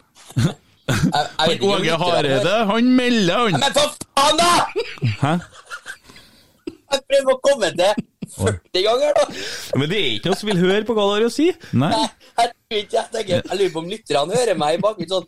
Åge 1.62 1.98
Hareide, 2.04 2.56
han 2.72 2.88
melder, 2.98 3.38
han. 3.46 3.60
Men 3.62 3.76
for 3.76 3.96
faen, 4.18 4.40
da! 4.40 4.54
Hæ? 5.22 5.34
Jeg 6.92 7.04
prøver 7.12 7.32
å 7.34 7.40
komme 7.46 7.70
til 7.78 8.08
40 8.32 8.84
ganger, 8.86 9.16
da! 9.18 9.24
Men 9.80 9.90
det 9.92 9.98
er 10.00 10.10
ikke 10.16 10.32
noen 10.32 10.40
som 10.40 10.50
vil 10.52 10.62
høre 10.62 10.86
på 10.88 10.96
hva 10.96 11.04
du 11.08 11.14
har 11.18 11.26
å 11.28 11.32
si. 11.34 11.48
Nei. 11.76 11.92
Jeg, 11.98 12.52
jeg 12.72 12.86
jeg 12.96 13.06
tenker 13.12 13.34
Jeg 13.42 13.60
lurer 13.60 13.74
på 13.74 13.82
om 13.84 13.90
lytterne 13.92 14.38
hører 14.40 14.60
meg 14.60 14.78
i 14.78 14.82
bakgrunnen 14.84 15.12
sånn. 15.12 15.28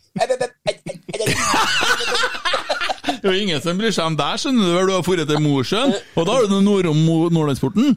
Det 3.14 3.30
er 3.30 3.36
jo 3.36 3.42
ingen 3.44 3.62
som 3.64 3.78
bryr 3.80 3.94
seg 3.96 4.08
om 4.10 4.16
deg, 4.20 4.40
skjønner 4.42 4.64
du 4.68 4.74
vel. 4.76 4.88
Du 4.90 4.94
har 4.96 5.04
dratt 5.04 5.32
til 5.34 5.44
Mosjøen, 5.44 5.94
og 6.18 6.28
da 6.28 6.36
har 6.38 6.50
du 6.50 6.58
nord 6.66 6.90
om 6.92 7.00
Nordlandsporten. 7.36 7.94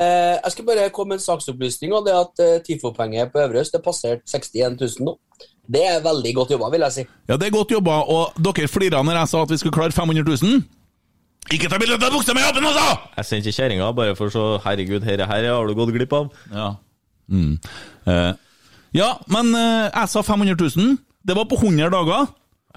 Eh, 0.00 0.36
Jeg 0.40 0.52
skal 0.54 0.64
bare 0.70 0.88
komme 0.94 1.14
med 1.14 1.20
en 1.20 1.26
saksopplysning, 1.26 1.92
og 1.92 2.06
det 2.06 2.14
er 2.14 2.22
at 2.24 2.42
eh, 2.44 2.58
TIFO-penger 2.66 3.28
på 3.34 3.42
Øverøst 3.44 3.74
er 3.76 3.82
passert 3.84 4.22
61 4.26 4.78
000 4.80 5.06
nå. 5.10 5.16
Det 5.70 5.82
er 5.86 6.00
veldig 6.02 6.32
godt 6.34 6.50
jobba, 6.56 6.70
vil 6.72 6.82
jeg 6.86 6.92
si. 6.96 7.04
Ja, 7.30 7.36
det 7.38 7.46
er 7.50 7.54
godt 7.54 7.70
jobba, 7.74 8.00
og 8.10 8.38
dere 8.42 8.68
flira 8.70 9.02
når 9.06 9.20
jeg 9.20 9.30
sa 9.34 9.42
at 9.44 9.52
vi 9.54 9.58
skulle 9.60 9.76
klare 9.76 9.94
500 9.94 10.24
000. 10.26 10.62
Ikke 11.50 11.70
ta 11.72 11.78
bilde 11.80 11.96
av 11.96 12.12
buksa 12.14 12.34
mi 12.36 12.42
åpen, 12.46 12.66
altså! 12.68 12.86
Jeg 13.16 13.26
sendte 13.26 13.54
kjerringa 13.54 13.88
bare 13.96 14.14
for 14.18 14.30
så 14.30 14.44
Herregud, 14.62 15.02
herre 15.06 15.26
her 15.26 15.48
har 15.50 15.66
du 15.66 15.74
gått 15.78 15.94
glipp 15.96 16.12
av. 16.14 16.28
Ja. 16.52 16.68
Mm. 17.30 17.56
Eh, 18.06 18.32
ja, 18.98 19.08
men 19.32 19.54
eh, 19.56 19.88
jeg 19.88 20.12
sa 20.12 20.22
500 20.26 20.54
000. 20.60 20.98
Det 21.26 21.36
var 21.36 21.48
på 21.50 21.58
100 21.58 21.90
dager. 21.94 22.28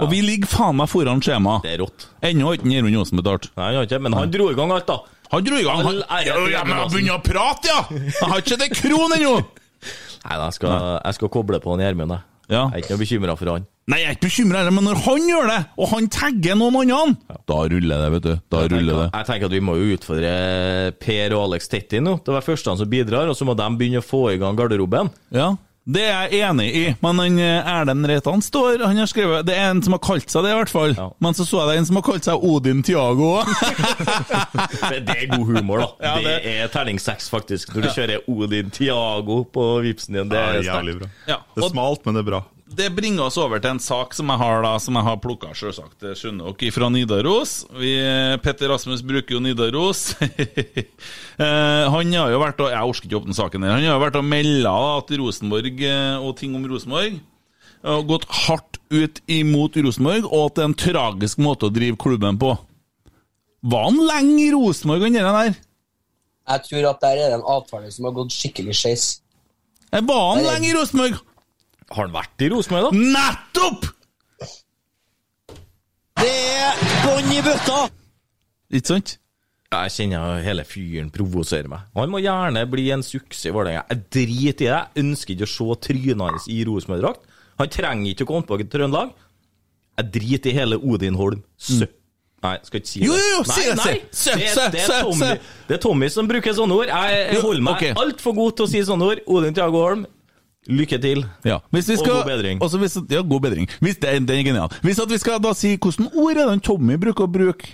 Og 0.02 0.10
vi 0.10 0.24
ligger 0.26 0.50
faen 0.50 0.78
meg 0.80 0.90
foran 0.90 1.22
skjema. 1.22 1.60
Det 1.62 1.76
er 1.76 1.84
rått. 1.84 2.08
Ennå 2.26 2.48
har 2.48 2.58
ikke 2.58 2.72
Gjermund 2.72 2.96
Johnsen 2.98 3.20
betalt. 3.20 3.52
Nei, 3.54 3.68
han 3.68 3.78
har 3.78 3.86
ikke, 3.86 4.00
men 4.02 4.16
han 4.18 4.32
dro 4.34 4.48
i 4.50 4.56
gang 4.58 4.74
alt, 4.74 4.88
da. 4.90 4.96
Han 5.34 5.46
dro 5.46 5.60
i 5.60 5.66
gang. 5.68 5.84
Han, 5.86 6.00
ja, 6.26 6.38
ja, 6.50 6.64
men 6.66 6.80
han 6.80 6.90
begynner 6.90 7.20
å 7.20 7.22
prate, 7.26 7.70
ja! 7.70 7.84
Jeg 7.94 8.32
har 8.32 8.42
ikke 8.42 8.58
det 8.64 8.72
kron 8.74 9.14
ennå! 9.20 9.36
Nei, 10.24 10.34
da, 10.40 10.48
jeg 10.48 10.58
skal, 10.58 10.74
jeg 10.98 11.20
skal 11.20 11.32
koble 11.36 11.60
på 11.62 11.76
han 11.76 11.86
Gjermund, 11.86 12.16
jeg. 12.16 12.26
Ja. 12.50 12.64
Jeg 12.72 12.74
er 12.74 12.82
ikke 12.82 12.96
noe 12.96 13.04
bekymra 13.04 13.38
for 13.38 13.54
han. 13.54 13.70
Nei, 13.92 13.98
jeg 14.00 14.08
er 14.08 14.16
ikke 14.16 14.30
bekymra, 14.30 14.62
men 14.72 14.86
når 14.88 15.00
han 15.04 15.26
gjør 15.28 15.50
det, 15.52 15.58
og 15.76 15.90
han 15.92 16.06
tagger 16.08 16.56
noen 16.56 16.78
andre, 16.88 17.36
da 17.52 17.58
ruller 17.68 18.06
det, 18.06 18.12
vet 18.14 18.24
du. 18.30 18.34
Da 18.54 18.62
Jeg 18.64 18.72
ruller 18.72 18.94
tenker, 18.94 19.02
det. 19.02 19.10
jeg 19.20 19.28
tenker 19.28 19.50
at 19.50 19.56
vi 19.58 19.60
må 19.68 19.76
jo 19.76 19.98
utfordre 19.98 20.32
Per 21.04 21.36
og 21.36 21.44
Alex 21.50 21.68
Tetti 21.74 22.00
nå. 22.00 22.14
Det 22.24 22.32
var 22.38 22.46
første 22.48 22.72
han 22.72 22.80
som 22.80 22.88
bidrar, 22.94 23.28
og 23.28 23.36
så 23.36 23.44
må 23.50 23.58
de 23.60 23.68
begynne 23.76 24.00
å 24.00 24.06
få 24.08 24.24
i 24.32 24.40
gang 24.40 24.56
garderoben. 24.56 25.12
Ja, 25.36 25.50
det 25.84 26.06
er 26.08 26.32
jeg 26.32 26.46
enig 26.48 26.70
i, 26.80 26.84
men 27.04 27.20
han 27.20 27.40
eh, 27.44 27.68
Erlend 27.74 28.08
Reitan 28.08 28.40
står 28.40 28.86
Han 28.86 28.96
har 29.02 29.10
skrevet 29.12 29.44
Det 29.50 29.52
er 29.60 29.66
en 29.74 29.82
som 29.84 29.92
har 29.92 30.00
kalt 30.00 30.32
seg 30.32 30.46
det, 30.48 30.54
i 30.54 30.56
hvert 30.62 30.72
fall. 30.72 30.94
Ja. 30.96 31.10
Men 31.20 31.36
så 31.36 31.44
så 31.44 31.60
jeg 31.60 31.68
det 31.68 31.74
er 31.76 31.82
en 31.82 31.88
som 31.90 32.00
har 32.00 32.06
kalt 32.08 32.24
seg 32.30 32.46
Odin 32.48 32.80
Tiago 32.88 33.34
òg. 33.42 33.52
Det, 35.04 35.18
er 35.18 35.28
god 35.34 35.44
humor, 35.50 35.84
da. 35.84 35.90
Ja, 36.08 36.14
det... 36.24 36.38
det- 36.46 36.54
er 36.64 36.72
terning 36.72 37.00
seks, 37.04 37.28
faktisk. 37.32 37.76
Når 37.76 37.84
du 37.84 37.90
kjører 37.98 38.24
Odin 38.32 38.72
Tiago 38.72 39.42
på 39.52 39.68
vipsen 39.84 40.16
din. 40.16 40.32
Det 40.32 40.40
Ja, 40.40 40.56
er 40.56 40.68
jævlig 40.72 40.96
bra. 41.02 41.10
Ja, 41.28 41.38
Det 41.56 41.66
er 41.68 41.74
smalt, 41.76 42.06
men 42.08 42.16
det 42.16 42.24
er 42.24 42.30
bra. 42.32 42.42
Det 42.74 42.90
bringer 42.96 43.28
oss 43.28 43.38
over 43.38 43.62
til 43.62 43.76
en 43.76 43.82
sak 43.84 44.16
som 44.18 44.32
jeg 44.32 44.42
har 44.42 44.64
da, 44.66 44.72
som 44.82 44.98
jeg 44.98 45.06
har 45.06 45.20
plukka, 45.22 45.52
selvsagt. 45.58 45.98
Det 46.02 46.16
skjønner 46.18 46.56
dere, 46.58 46.74
fra 46.74 46.90
Nidaros. 46.90 47.52
Vi, 47.78 47.92
Petter 48.42 48.72
Rasmus 48.74 49.04
bruker 49.06 49.38
jo 49.38 49.44
Nidaros. 49.44 50.06
Eh, 51.34 51.86
han 51.90 52.12
har 52.14 52.30
jo 52.30 52.38
vært 52.38 52.60
og 52.62 52.68
Jeg 52.70 52.90
orker 52.92 53.08
ikke 53.08 53.18
åpne 53.18 53.34
saken 53.34 53.64
her. 53.66 53.72
Han 53.74 53.82
har 53.88 53.96
jo 53.96 54.02
vært 54.04 54.18
og 54.20 54.26
melda 54.30 54.74
at 55.00 55.10
Rosenborg 55.18 55.80
eh, 55.82 56.22
og 56.22 56.36
ting 56.38 56.54
om 56.54 56.68
Rosenborg 56.70 57.16
har 57.84 58.06
gått 58.06 58.28
hardt 58.46 58.78
ut 58.94 59.18
imot 59.34 59.80
Rosenborg, 59.82 60.28
og 60.30 60.46
at 60.46 60.56
det 60.56 60.64
er 60.64 60.70
en 60.70 60.78
tragisk 60.84 61.42
måte 61.42 61.68
å 61.68 61.74
drive 61.74 61.98
klubben 62.00 62.38
på. 62.40 62.54
Var 63.66 63.90
han 63.90 64.00
lenge 64.08 64.38
i 64.46 64.52
Rosenborg, 64.54 65.08
han 65.10 65.18
der? 65.40 65.58
Jeg 66.54 66.66
tror 66.70 66.90
at 66.92 67.04
der 67.04 67.18
er 67.18 67.34
det 67.34 67.40
en 67.40 67.50
avtale 67.58 67.92
som 67.96 68.08
har 68.08 68.16
gått 68.16 68.36
skikkelig 68.36 68.78
skeis. 68.78 69.06
Eh, 69.90 70.04
Var 70.06 70.26
han 70.30 70.46
lenge 70.46 70.70
i 70.70 70.78
Rosenborg? 70.78 71.20
Har 71.90 72.06
han 72.06 72.14
vært 72.16 72.46
i 72.46 72.50
Rosenborg, 72.54 72.90
da? 72.90 73.04
Nettopp! 73.18 73.90
Det 76.22 76.32
er 76.32 76.86
bånn 77.04 77.34
i 77.34 77.42
bøtta! 77.44 77.84
Ikke 78.74 78.94
sant? 78.96 79.18
Jeg 79.74 79.94
kjenner 79.96 80.44
hele 80.46 80.64
fyren 80.70 81.10
provoserer 81.14 81.70
meg. 81.72 81.88
Han 81.98 82.12
må 82.14 82.22
gjerne 82.22 82.62
bli 82.70 82.88
en 82.94 83.04
suksess 83.06 83.50
i 83.50 83.54
Vålerenga. 83.54 83.88
Jeg 83.90 84.04
driter 84.14 84.46
i 84.46 84.70
det. 84.70 84.70
Jeg 84.70 85.04
ønsker 85.04 85.34
ikke 85.34 85.48
å 85.48 85.54
se 85.54 85.78
trynet 85.88 86.24
hans 86.24 86.48
i 86.52 86.60
Rosenborg-drakt. 86.68 87.26
Han 87.62 87.74
trenger 87.74 88.12
ikke 88.12 88.28
å 88.28 88.30
komme 88.30 88.46
tilbake 88.46 88.68
til 88.68 88.78
Trøndelag. 88.78 89.12
Jeg 89.98 90.10
driter 90.14 90.52
i 90.52 90.56
hele 90.58 90.80
Odin 90.82 91.18
Holm. 91.18 91.44
Sø... 91.58 91.90
Nei, 92.44 92.58
skal 92.68 92.82
ikke 92.82 92.90
si 92.90 93.00
det. 93.00 93.08
Jo, 93.08 93.16
jo, 93.16 93.28
jo, 93.38 93.44
si 93.48 93.62
det, 93.64 93.76
nei. 93.80 93.86
nei. 93.88 94.00
Sø, 94.12 94.34
Det, 94.36 94.48
sø, 94.52 94.64
det, 94.74 94.82
sø, 94.84 94.96
er 94.98 95.06
Tommy, 95.08 95.28
sø. 95.30 95.60
det 95.70 95.76
er 95.78 95.82
Tommy 95.86 96.10
som 96.12 96.28
bruker 96.28 96.58
sånne 96.58 96.80
ord. 96.82 96.90
Jeg, 96.92 97.22
jeg 97.30 97.44
holder 97.46 97.64
meg 97.64 97.78
okay. 97.78 97.94
altfor 98.04 98.36
god 98.36 98.58
til 98.58 98.66
å 98.66 98.72
si 98.74 98.82
sånne 98.90 99.08
ord. 99.14 99.22
Odin 99.32 99.56
Tiago 99.56 99.84
Holm, 99.86 100.04
lykke 100.68 101.00
til. 101.02 101.26
Ja, 101.44 101.60
vi 101.72 101.80
Og 101.98 102.06
god 102.08 102.26
bedring. 102.26 102.60
hvis, 102.60 102.98
ja, 103.10 103.22
god 103.22 103.42
bedring. 103.42 103.70
Hvis 103.80 103.98
det, 103.98 104.28
den 104.28 104.38
er 104.38 104.44
genial. 104.44 104.70
Hvis 104.82 105.00
vi 105.10 105.18
skal 105.18 105.42
da 105.44 105.54
si 105.54 105.78
hvordan 105.78 106.12
ord 106.14 106.38
er 106.38 106.52
det 106.52 106.64
Tommy 106.64 106.98
bruker 106.98 107.28
å 107.28 107.32
bruke? 107.32 107.68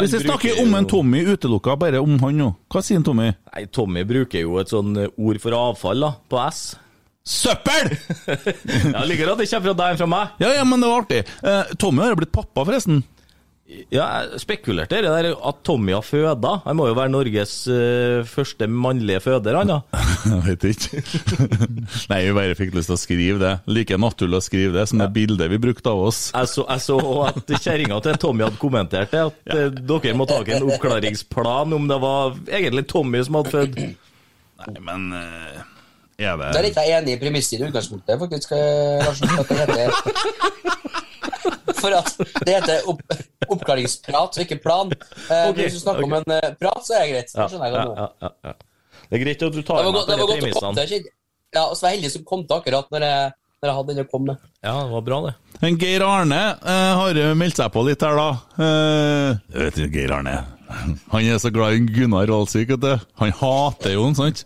Hvis 0.00 0.14
vi 0.16 0.22
snakker 0.24 0.62
om 0.62 0.74
en 0.74 0.86
Tommy 0.88 1.20
utelukka, 1.28 1.76
bare 1.76 2.00
om 2.00 2.16
han 2.22 2.38
nå. 2.40 2.54
Hva 2.72 2.80
sier 2.82 2.96
en 2.96 3.04
Tommy? 3.04 3.34
Nei, 3.52 3.66
Tommy 3.66 4.04
bruker 4.08 4.40
jo 4.40 4.56
et 4.62 4.72
sånn 4.72 4.96
ord 4.96 5.40
for 5.42 5.56
avfall, 5.58 6.00
da, 6.00 6.14
på 6.30 6.40
S. 6.46 6.62
Søppel! 7.24 7.92
Jeg 8.94 9.08
liker 9.08 9.32
at 9.32 9.40
det 9.40 9.48
kommer 9.48 9.70
fra 9.70 9.76
deg 9.78 9.92
enn 9.92 10.00
fra 10.00 10.08
meg. 10.08 10.32
Ja, 10.40 10.54
ja, 10.58 10.64
men 10.68 10.80
det 10.80 10.88
var 10.90 11.04
artig. 11.04 11.20
Eh, 11.40 11.74
Tommy 11.80 12.04
har 12.04 12.12
jo 12.14 12.18
blitt 12.20 12.32
pappa, 12.32 12.64
forresten. 12.64 13.02
Ja, 13.64 14.04
jeg 14.20 14.42
spekulerte 14.42 14.98
i 15.00 15.04
det 15.06 15.08
der 15.08 15.30
at 15.32 15.60
Tommy 15.64 15.94
har 15.94 16.04
føda. 16.04 16.50
Han 16.66 16.76
må 16.76 16.90
jo 16.90 16.96
være 16.98 17.12
Norges 17.14 17.52
uh, 17.72 18.20
første 18.28 18.66
mannlige 18.68 19.22
føder, 19.24 19.56
han 19.56 19.70
da. 19.72 19.78
Jeg 20.34 20.40
vet 20.44 20.66
ikke. 20.68 21.00
Nei, 22.10 22.18
vi 22.26 22.34
bare 22.36 22.58
fikk 22.58 22.76
lyst 22.76 22.90
til 22.92 22.96
å 22.96 23.00
skrive 23.00 23.40
det. 23.40 23.52
Like 23.72 23.96
naturlig 23.96 24.42
å 24.42 24.44
skrive 24.44 24.76
det 24.76 24.84
som 24.90 25.00
det 25.00 25.08
bildet 25.16 25.48
vi 25.52 25.60
brukte 25.62 25.94
av 25.94 26.02
oss. 26.10 26.26
Jeg 26.34 26.50
så, 26.52 26.66
jeg 26.68 26.84
så 26.84 26.98
at 27.30 27.54
kjerringa 27.54 28.00
til 28.04 28.18
Tommy 28.20 28.44
hadde 28.44 28.60
kommentert 28.60 29.14
det, 29.14 29.22
at 29.30 29.54
ja. 29.54 29.70
dere 29.72 30.16
må 30.18 30.28
ta 30.28 30.42
en 30.44 30.68
oppklaringsplan 30.68 31.76
om 31.78 31.88
det 31.88 32.00
var 32.04 32.36
egentlig 32.44 32.84
Tommy 32.92 33.24
som 33.24 33.40
hadde 33.40 33.54
født. 33.54 33.80
Nei, 34.64 34.76
men 34.90 35.08
uh... 35.16 35.64
er 36.20 36.44
Der 36.44 36.68
er 36.68 36.68
jeg 36.68 37.00
enig 37.00 37.16
i 37.16 37.22
premisset 37.24 37.56
i 37.56 37.64
utgangspunktet, 37.70 38.20
faktisk. 38.20 38.52
eh, 38.52 39.00
Larsen, 39.04 39.32
at 39.40 39.48
det 39.48 39.64
heter 39.64 41.00
For 41.84 41.96
at 41.98 42.14
det 42.46 42.54
heter 42.56 42.86
opp, 42.90 43.02
oppklaringsprat 43.52 44.38
og 44.38 44.44
ikke 44.46 44.60
plan. 44.64 44.92
Eh, 44.94 45.50
okay, 45.50 45.66
Hvis 45.66 45.76
du 45.76 45.82
snakker 45.84 46.06
om 46.06 46.16
en 46.16 46.32
uh, 46.32 46.50
prat, 46.56 46.80
så 46.86 46.96
er 46.96 47.04
det 47.04 47.10
greit. 47.12 47.34
Ja, 47.34 47.44
Det 47.44 47.52
skjønner 47.52 47.68
jeg 47.68 47.76
ja, 47.76 47.84
godt 47.84 47.90
nå. 47.90 47.94
ja, 48.00 48.08
ja, 48.24 48.50
ja. 48.50 49.04
Det 49.04 49.18
er 49.18 49.24
greit 49.24 49.42
at 49.44 49.54
du 49.54 49.62
tar 49.62 49.84
med 49.84 50.00
komme 50.08 50.28
premissene. 50.32 51.00
Ja, 51.54 51.68
og 51.68 51.76
så 51.76 51.84
var 51.84 51.92
jeg 51.92 52.00
heldig 52.00 52.12
som 52.16 52.24
kom 52.26 52.42
til 52.48 52.56
akkurat 52.56 52.88
når 52.90 53.04
jeg, 53.06 53.34
når 53.60 53.70
jeg 53.70 53.76
hadde 53.78 53.92
den 53.92 54.02
å 54.02 54.10
komme 54.10 54.32
med. 54.32 54.48
Ja, 54.64 54.74
det 54.80 54.94
var 54.94 55.04
bra, 55.06 55.18
det. 55.28 55.34
Men 55.62 55.76
Geir 55.78 56.04
Arne 56.06 56.40
eh, 56.56 56.92
har 56.98 57.20
meldt 57.38 57.60
seg 57.60 57.70
på 57.74 57.84
litt 57.86 58.02
her, 58.02 58.18
da. 58.18 58.64
Eh, 58.64 59.60
vet 59.60 59.78
ikke, 59.84 59.92
Geir 60.00 60.16
Arne 60.16 60.40
Han 61.12 61.28
er 61.28 61.38
så 61.38 61.52
glad 61.54 61.76
i 61.76 61.84
Gunnar 61.94 62.32
Valsvik, 62.32 62.72
vet 62.74 62.82
du. 62.82 63.06
Han 63.20 63.36
hater 63.38 63.94
jo 63.94 64.08
han, 64.08 64.18
sant? 64.18 64.42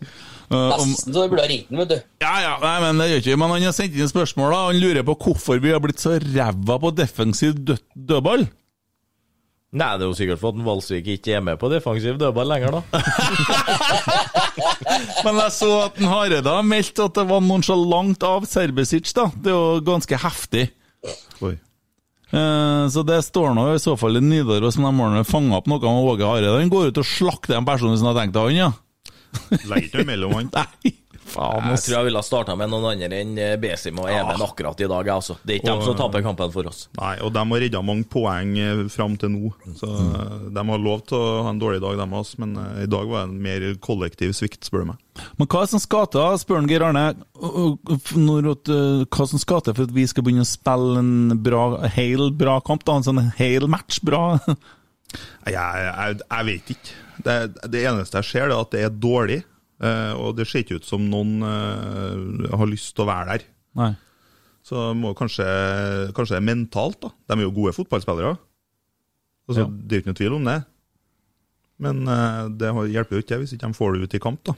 Eh, 0.49 0.69
Nesten 0.73 1.13
så 1.13 1.13
du 1.13 1.19
burde 1.29 1.43
ha 1.43 1.49
ringt 1.51 1.67
ham, 1.69 1.77
vet 1.83 1.91
du. 1.91 1.99
ja, 2.25 2.31
ja, 2.41 2.53
nei, 2.63 2.77
men 2.81 2.97
det 2.97 3.05
gjør 3.11 3.19
ikke 3.21 3.35
Men 3.37 3.51
han 3.53 3.65
har 3.67 3.75
sendt 3.77 3.93
inn 3.99 4.09
spørsmål, 4.09 4.49
da. 4.55 4.61
Han 4.71 4.79
lurer 4.81 5.05
på 5.05 5.13
hvorfor 5.27 5.59
vi 5.61 5.75
har 5.75 5.83
blitt 5.83 6.01
så 6.01 6.15
ræva 6.23 6.79
på 6.81 6.89
defensiv 6.97 7.53
død 7.67 7.83
dødball. 7.93 8.47
Nei, 9.69 9.91
det 9.99 10.01
er 10.01 10.09
jo 10.09 10.15
sikkert 10.17 10.41
for 10.41 10.49
at 10.57 10.63
Valsvik 10.65 11.05
ikke 11.13 11.35
er 11.37 11.43
med 11.45 11.59
på 11.61 11.69
defensiv 11.69 12.17
dødball 12.17 12.49
lenger, 12.49 12.79
da. 12.79 12.81
Men 15.25 15.39
jeg 15.43 15.53
så 15.55 15.69
at 15.85 15.99
Hareide 16.09 16.49
har 16.49 16.65
meldt 16.65 16.99
at 17.03 17.17
det 17.19 17.25
var 17.29 17.43
nonsjalant 17.45 18.23
av 18.25 18.47
Serbesic, 18.49 19.11
da. 19.13 19.27
Det 19.35 19.51
er 19.53 19.57
jo 19.57 19.81
ganske 19.85 20.19
heftig. 20.25 20.65
Oi. 21.45 21.53
Eh, 22.33 22.83
Så 22.93 23.03
det 23.05 23.21
står 23.25 23.53
nå 23.57 23.67
i 23.75 23.79
så 23.81 23.95
fall 23.99 24.17
i 24.19 24.23
Nidaros, 24.25 24.77
men 24.81 24.97
de 24.97 25.21
har 25.21 25.29
fanga 25.29 25.59
opp 25.61 25.69
noe 25.69 25.79
med 25.81 26.09
Åge 26.15 26.25
Hareide. 26.25 26.57
Han 26.57 26.73
går 26.73 26.89
ut 26.91 27.01
og 27.03 27.07
slakter 27.07 27.57
en 27.57 27.67
person 27.69 27.93
som 27.97 28.09
har 28.11 28.17
tenkt 28.23 28.35
til 28.37 28.49
han, 28.49 28.57
ja. 28.65 28.71
Legger 29.69 29.85
ikke 29.87 30.01
noe 30.01 30.09
mellom 30.09 30.35
han. 30.37 30.49
Nei, 30.59 30.93
faen, 31.29 31.67
Jeg 31.73 31.81
tror 31.83 31.95
jeg 31.95 32.07
ville 32.09 32.21
ha 32.21 32.25
starta 32.25 32.55
med 32.57 32.71
noen 32.71 32.87
andre 32.91 33.19
enn 33.21 33.33
eh, 33.39 33.55
Besim 33.61 33.99
og 34.01 34.09
Even 34.11 34.43
akkurat 34.45 34.81
i 34.81 34.89
dag, 34.89 35.11
altså. 35.13 35.37
Det 35.43 35.55
er 35.55 35.61
ikke 35.61 35.73
dem 35.73 35.83
som 35.85 35.97
taper 35.99 36.25
kampen 36.25 36.53
for 36.53 36.69
oss. 36.69 36.87
Nei, 36.99 37.15
og 37.25 37.33
de 37.35 37.43
har 37.51 37.63
redda 37.65 37.83
mange 37.85 38.07
poeng 38.11 38.55
eh, 38.59 38.85
fram 38.93 39.17
til 39.21 39.33
nå. 39.35 39.51
Så 39.79 39.89
mm. 39.89 40.49
De 40.55 40.65
har 40.71 40.85
lov 40.85 41.03
til 41.09 41.19
å 41.19 41.43
ha 41.45 41.53
en 41.53 41.61
dårlig 41.61 41.83
dag, 41.85 41.99
dem 42.01 42.15
også, 42.21 42.41
men 42.43 42.55
eh, 42.63 42.85
i 42.85 42.89
dag 42.91 43.11
var 43.11 43.25
det 43.25 43.29
en 43.29 43.43
mer 43.49 43.67
kollektiv 43.85 44.33
svikt, 44.37 44.63
spør 44.67 44.85
du 44.85 44.91
meg. 44.93 45.05
Men 45.35 45.49
hva 45.51 45.61
er 45.61 45.67
det 45.67 45.73
som 45.73 45.83
skal 45.83 46.07
til, 46.13 46.39
spør 46.39 46.67
Geir 46.69 46.87
Arne, 46.87 47.05
eh, 47.11 49.05
hva 49.09 49.29
som 49.29 49.41
skal 49.41 49.63
til 49.65 49.75
for 49.75 49.85
at 49.85 49.95
vi 49.95 50.07
skal 50.09 50.25
begynne 50.25 50.47
å 50.47 50.49
spille 50.49 51.03
en 51.03 51.37
bra, 51.43 51.65
hel 51.97 52.29
bra 52.35 52.59
kamp? 52.65 52.85
da, 52.87 52.99
En 52.99 53.05
sånn 53.05 53.23
hel 53.37 53.69
match 53.71 54.01
bra? 54.05 54.39
Jeg, 55.49 55.55
jeg, 55.57 56.19
jeg 56.21 56.45
vet 56.45 56.67
ikke. 56.69 56.91
Det, 57.23 57.35
det 57.71 57.81
eneste 57.89 58.21
jeg 58.21 58.29
ser, 58.29 58.47
er 58.49 58.55
at 58.59 58.71
det 58.71 58.83
er 58.87 58.89
dårlig. 58.95 59.39
eh, 59.81 60.13
og 60.19 60.35
det 60.37 60.45
ser 60.47 60.63
ikke 60.63 60.79
ut 60.79 60.85
som 60.87 61.03
noen 61.09 61.41
eh, 61.43 62.55
har 62.57 62.67
lyst 62.69 62.93
til 62.95 63.05
å 63.05 63.09
være 63.09 63.33
der. 63.37 63.45
Nei. 63.79 63.91
Så 64.69 64.89
må 64.95 65.13
kanskje, 65.17 65.45
kanskje 66.13 66.35
det 66.35 66.41
er 66.41 66.47
mentalt, 66.49 66.99
da. 67.01 67.09
De 67.31 67.37
er 67.39 67.45
jo 67.47 67.53
gode 67.55 67.73
fotballspillere. 67.77 68.35
Altså, 69.49 69.63
Ja. 69.63 69.67
Det 69.69 69.91
er 69.95 69.97
jo 69.99 70.03
ikke 70.03 70.11
noe 70.13 70.19
tvil 70.21 70.35
om 70.39 70.49
det. 70.49 70.57
Men 71.79 72.01
eh, 72.11 72.41
det 72.59 72.73
hjelper 72.91 73.15
jo 73.17 73.23
ikke 73.23 73.39
hvis 73.41 73.53
ikke 73.55 73.69
de 73.71 73.77
får 73.79 73.93
det 73.95 74.03
ut 74.07 74.17
i 74.19 74.21
kamp, 74.23 74.41
da. 74.51 74.55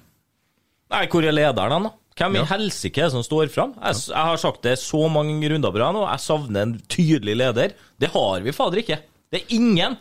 Nei, 0.92 1.06
hvor 1.08 1.24
er 1.24 1.32
lederen 1.38 1.72
hen, 1.78 1.86
da? 1.88 1.94
Hvem 2.20 2.36
i 2.36 2.40
Ja. 2.42 2.48
helsike 2.50 3.00
er 3.00 3.08
det 3.08 3.14
som 3.14 3.24
står 3.24 3.48
fram? 3.54 3.72
Jeg, 3.80 3.96
jeg 4.12 4.26
har 4.28 4.38
sagt 4.42 4.66
det 4.66 4.74
så 4.82 5.06
mange 5.10 5.38
runder 5.54 5.72
på 5.72 5.80
rad 5.80 5.96
nå, 5.96 6.02
jeg 6.10 6.20
savner 6.26 6.66
en 6.66 6.74
tydelig 6.92 7.38
leder. 7.40 7.72
Det 8.02 8.10
har 8.12 8.42
vi 8.44 8.52
fader 8.52 8.82
ikke. 8.82 8.98
Det 9.32 9.40
er 9.46 9.54
ingen 9.56 9.96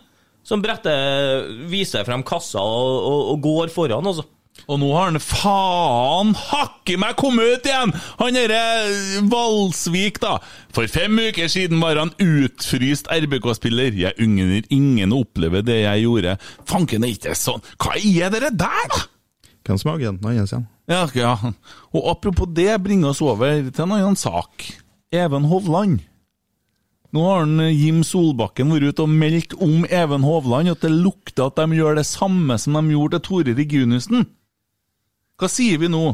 som 0.47 0.63
bretter, 0.65 1.49
viser 1.71 2.07
frem 2.09 2.25
kassa 2.27 2.63
og, 2.63 2.93
og, 3.01 3.25
og 3.35 3.43
går 3.45 3.73
foran, 3.75 4.07
altså. 4.11 4.27
Og 4.69 4.77
nå 4.83 4.91
har 4.93 5.09
han 5.09 5.23
faen 5.23 6.33
hakke 6.37 6.97
meg 7.01 7.15
kommet 7.19 7.49
ut 7.49 7.69
igjen! 7.71 7.93
Han 8.21 8.37
derre 8.37 9.23
Valsvik, 9.31 10.21
da. 10.23 10.37
For 10.75 10.91
fem 10.91 11.17
uker 11.31 11.49
siden 11.51 11.81
var 11.83 11.99
han 12.01 12.13
utfryst 12.21 13.09
RBK-spiller. 13.11 13.97
Jeg 13.97 14.19
unner 14.21 14.67
ingen 14.75 15.15
å 15.15 15.23
oppleve 15.25 15.63
det 15.67 15.81
jeg 15.85 16.05
gjorde. 16.05 16.37
Fanken 16.69 17.07
er 17.07 17.15
ikke 17.15 17.39
sånn. 17.39 17.65
Hva 17.81 17.97
er 17.97 18.35
dere 18.35 18.53
der, 18.53 18.85
da? 18.93 19.07
Hvem 19.67 19.81
som 19.81 19.93
er 19.93 19.99
agenten 20.01 20.31
hans 20.31 20.55
igjen? 20.55 20.69
Ja, 20.91 21.03
ja. 21.15 21.35
Og 21.95 22.07
apropos 22.11 22.51
det, 22.55 22.73
bringe 22.83 23.11
oss 23.11 23.23
over 23.23 23.63
til 23.71 23.85
en 23.87 23.97
annen 23.97 24.19
sak. 24.19 24.67
Even 25.15 25.47
Hovland. 25.51 26.01
Nå 27.13 27.23
har 27.27 27.41
han 27.43 27.59
eh, 27.65 27.73
Jim 27.75 28.03
Solbakken 28.07 28.71
vært 28.71 28.93
ute 28.93 29.03
og 29.03 29.11
meldt 29.11 29.55
om 29.59 29.85
Even 29.91 30.23
Hovland 30.23 30.71
at 30.71 30.85
det 30.85 30.93
lukter 30.95 31.49
at 31.51 31.57
de 31.59 31.79
gjør 31.81 31.97
det 31.99 32.07
samme 32.07 32.55
som 32.63 32.77
de 32.79 32.95
gjorde 32.95 33.19
til 33.19 33.27
Tore 33.45 33.55
Reginussen. 33.59 34.27
Hva 35.41 35.49
sier 35.51 35.81
vi 35.83 35.89
nå? 35.91 36.05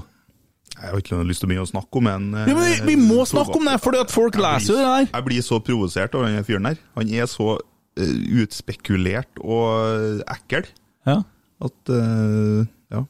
Jeg 0.77 0.91
har 0.93 1.01
ikke 1.01 1.17
noe 1.17 1.27
lyst 1.29 1.41
til 1.43 1.49
å 1.49 1.51
begynne 1.53 1.67
å 1.67 1.71
snakke 1.71 2.01
om 2.01 2.09
en 2.11 2.25
Ja, 2.37 2.53
men 2.53 2.65
vi, 2.65 2.95
vi 2.95 2.97
må 3.01 3.25
snakke 3.29 3.55
om 3.57 3.65
det, 3.69 3.77
fordi 3.81 4.01
at 4.03 4.11
folk 4.13 4.35
Jeg 4.35 4.41
blir- 4.43 4.57
leser 4.59 4.73
jo 4.75 4.79
det 4.81 4.89
der. 4.93 5.07
Jeg 5.15 5.25
blir 5.29 5.45
så 5.47 5.59
provosert 5.65 6.15
av 6.19 6.25
den 6.27 6.45
fyren 6.49 6.69
der. 6.71 6.81
Han 6.99 7.13
er 7.17 7.29
så 7.31 7.47
uh, 7.57 8.17
utspekulert 8.43 9.41
og 9.45 10.23
ekkel 10.33 10.67
Ja. 11.07 11.21
at 11.65 11.93
uh, 11.93 12.65
Ja. 12.93 13.05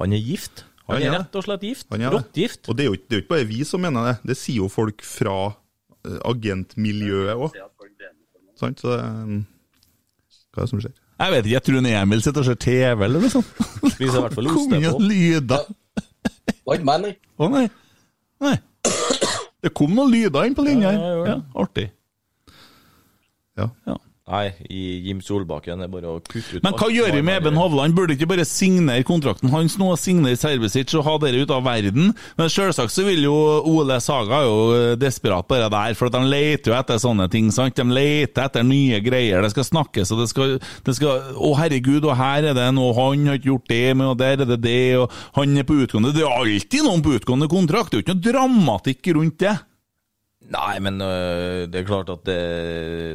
Han 0.00 0.12
er 0.16 0.22
gift. 0.24 0.64
Han 0.88 0.96
Han 0.98 1.02
er 1.08 1.18
rett 1.18 1.36
og 1.38 1.44
slett 1.46 1.62
gift. 1.66 1.86
Er. 1.92 2.08
Råttgift. 2.10 2.68
Og 2.68 2.76
det 2.76 2.84
er, 2.84 2.88
jo, 2.90 2.94
ikke- 2.96 3.08
det 3.08 3.14
er 3.16 3.20
jo 3.20 3.24
ikke 3.26 3.34
bare 3.36 3.48
vi 3.50 3.60
som 3.64 3.80
mener 3.80 4.08
det. 4.12 4.16
Det 4.32 4.36
sier 4.36 4.56
jo 4.62 4.68
folk 4.68 5.02
fra 5.06 5.36
eh, 5.46 5.58
agentmiljøet 6.04 7.34
òg. 7.36 7.56
Sant? 8.58 8.80
Så 8.82 8.96
eh, 8.98 9.38
Hva 10.52 10.62
er 10.62 10.66
det 10.66 10.70
som 10.72 10.82
skjer? 10.82 10.94
Jeg 11.22 11.30
vet 11.36 11.44
ikke, 11.46 11.54
jeg 11.54 11.62
tror 11.68 11.78
en 11.78 11.86
Emil 11.92 12.22
sitter 12.24 12.42
og 12.42 12.46
ser 12.48 12.56
TV 12.58 13.04
eller 13.06 13.22
noe 13.22 13.30
sånt. 13.30 13.50
Spiser 13.94 14.18
i 14.18 14.22
hvert 14.24 14.34
fall 14.34 14.48
ost. 14.50 14.72
Kongen 14.72 15.04
lyder. 15.06 15.66
Var 16.66 16.78
ikke 16.78 16.88
meg, 16.88 17.04
nei. 17.04 17.12
Å 17.38 17.48
nei. 17.52 17.66
Nei. 18.42 18.56
Det 19.62 19.70
kom 19.78 19.92
noen 19.94 20.10
lyder 20.10 20.48
inn 20.48 20.56
på 20.58 20.64
linja 20.66 20.90
Ja, 20.90 20.94
her. 20.96 21.02
ja, 21.04 21.12
Ja, 21.12 21.34
ja. 21.36 21.36
artig. 21.62 21.84
Ja. 23.60 23.68
Ja. 23.86 23.96
Nei, 24.30 24.52
i 24.70 24.80
Jim 25.02 25.18
Solbakken 25.18 25.80
er 25.82 25.88
bare 25.90 26.06
å 26.06 26.20
kutte 26.22 26.60
ut 26.60 26.62
Men 26.62 26.76
hva 26.78 26.86
gjør 26.94 27.08
vi 27.16 27.22
med 27.26 27.40
Eben 27.40 27.56
Hovland? 27.58 27.96
Burde 27.96 28.14
ikke 28.14 28.28
bare 28.30 28.44
signere 28.46 29.02
kontrakten 29.02 29.50
hans 29.50 29.74
nå, 29.80 29.88
signere 29.98 30.38
Servicic 30.38 30.94
og 30.94 31.02
ha 31.08 31.16
dere 31.24 31.40
ut 31.42 31.50
av 31.50 31.64
verden? 31.66 32.12
Men 32.38 32.52
selvsagt 32.54 32.94
så 32.94 33.02
vil 33.02 33.24
jo 33.26 33.34
Ole 33.66 33.96
Saga 34.04 34.44
jo 34.46 34.60
eh, 34.76 34.92
desperat 35.00 35.48
bare 35.50 35.66
der, 35.74 35.96
for 35.98 36.12
de 36.14 36.20
leter 36.22 36.70
jo 36.70 36.76
etter 36.78 37.00
sånne 37.02 37.26
ting, 37.32 37.50
sant? 37.50 37.74
De 37.74 37.98
leter 37.98 38.46
etter 38.46 38.62
nye 38.68 39.02
greier, 39.02 39.42
det 39.42 39.50
skal 39.56 39.66
snakkes, 39.66 40.14
og 40.14 40.22
det 40.22 40.28
skal, 40.30 40.54
det 40.86 40.96
skal 41.00 41.34
Å, 41.34 41.52
herregud, 41.58 42.06
og 42.06 42.14
her 42.22 42.52
er 42.52 42.54
det 42.60 42.68
noe, 42.78 42.94
han 42.94 43.26
har 43.26 43.42
ikke 43.42 43.50
gjort 43.50 43.68
det 43.74 43.82
med, 43.98 44.12
og 44.12 44.22
der 44.22 44.46
er 44.46 44.52
det 44.54 44.60
det, 44.62 44.78
og 45.02 45.18
han 45.40 45.58
er 45.58 45.66
på 45.66 45.82
utgående 45.82 46.14
Det 46.14 46.22
er 46.22 46.38
alltid 46.38 46.86
noen 46.86 47.02
på 47.02 47.18
utgående 47.18 47.50
kontrakt, 47.50 47.90
det 47.90 47.98
er 47.98 48.04
jo 48.04 48.06
ikke 48.06 48.18
noe 48.20 48.26
dramatikk 48.30 49.14
rundt 49.18 49.42
det. 49.42 49.58
Nei, 50.52 50.78
men 50.84 50.98
øh, 51.00 51.66
det 51.70 51.80
er 51.80 51.86
klart 51.88 52.10
at 52.12 52.24
det, 52.26 52.38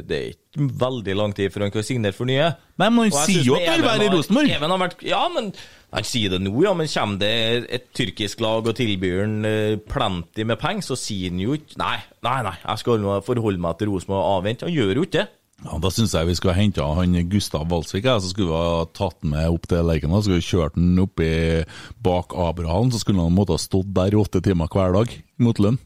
det 0.08 0.16
er 0.16 0.30
ikke 0.32 0.68
veldig 0.80 1.14
lang 1.18 1.34
tid 1.36 1.52
før 1.54 1.66
han 1.66 1.74
kan 1.74 1.84
signere 1.86 2.16
for 2.16 2.26
nye. 2.26 2.48
Men 2.80 2.98
han 2.98 3.12
sier 3.28 3.44
jo 3.46 3.58
at 3.58 3.68
han 3.68 3.82
vil 3.82 3.88
være 3.88 4.06
i 4.08 4.12
Rosenborg. 4.14 4.52
Even 4.56 4.74
har 4.74 4.80
vært, 4.82 5.04
ja, 5.06 5.20
men 5.34 5.52
han 5.94 6.08
sier 6.08 6.34
det 6.34 6.40
nå, 6.42 6.52
ja. 6.64 6.74
Men 6.78 6.90
kommer 6.90 7.20
det 7.22 7.32
et 7.78 7.88
tyrkisk 7.96 8.42
lag 8.44 8.66
og 8.66 8.74
tilbyr 8.78 9.22
han 9.22 9.36
øh, 9.46 9.74
plenty 9.90 10.46
med 10.48 10.58
penger, 10.62 10.88
så 10.90 10.98
sier 10.98 11.30
han 11.30 11.42
jo 11.42 11.58
ikke 11.58 11.78
Nei, 11.78 11.96
nei, 12.26 12.38
nei, 12.48 12.56
jeg 12.64 12.82
skal 12.82 13.10
forholde 13.26 13.62
meg 13.62 13.78
til 13.78 13.92
Rosenborg 13.92 14.24
og 14.24 14.38
avvente. 14.40 14.66
Han 14.66 14.74
gjør 14.74 15.02
jo 15.02 15.06
ikke 15.06 15.20
det. 15.20 15.28
Ja, 15.66 15.74
Da 15.82 15.90
syns 15.90 16.12
jeg 16.14 16.28
vi 16.28 16.36
skulle 16.38 16.54
henta 16.54 16.86
han 16.94 17.16
Gustav 17.30 17.66
Walsvik, 17.70 18.06
ja, 18.06 18.18
så 18.22 18.30
skulle 18.30 18.50
vi 18.52 18.58
ha 18.62 18.84
tatt 18.94 19.18
han 19.24 19.32
med 19.34 19.48
opp 19.50 19.66
til 19.70 19.86
Lerkendal. 19.86 20.22
Så 20.22 20.30
skulle 20.30 20.42
vi 20.42 20.50
kjørt 20.50 20.78
han 20.78 21.02
oppi 21.02 21.30
bak 22.02 22.34
Abraham, 22.34 22.92
så 22.94 23.00
skulle 23.02 23.24
han 23.26 23.34
måtte 23.34 23.56
ha 23.56 23.62
stått 23.62 23.90
der 23.94 24.14
i 24.14 24.20
åtte 24.20 24.42
timer 24.44 24.70
hver 24.70 24.94
dag 24.94 25.14
mot 25.42 25.62
lønn. 25.62 25.80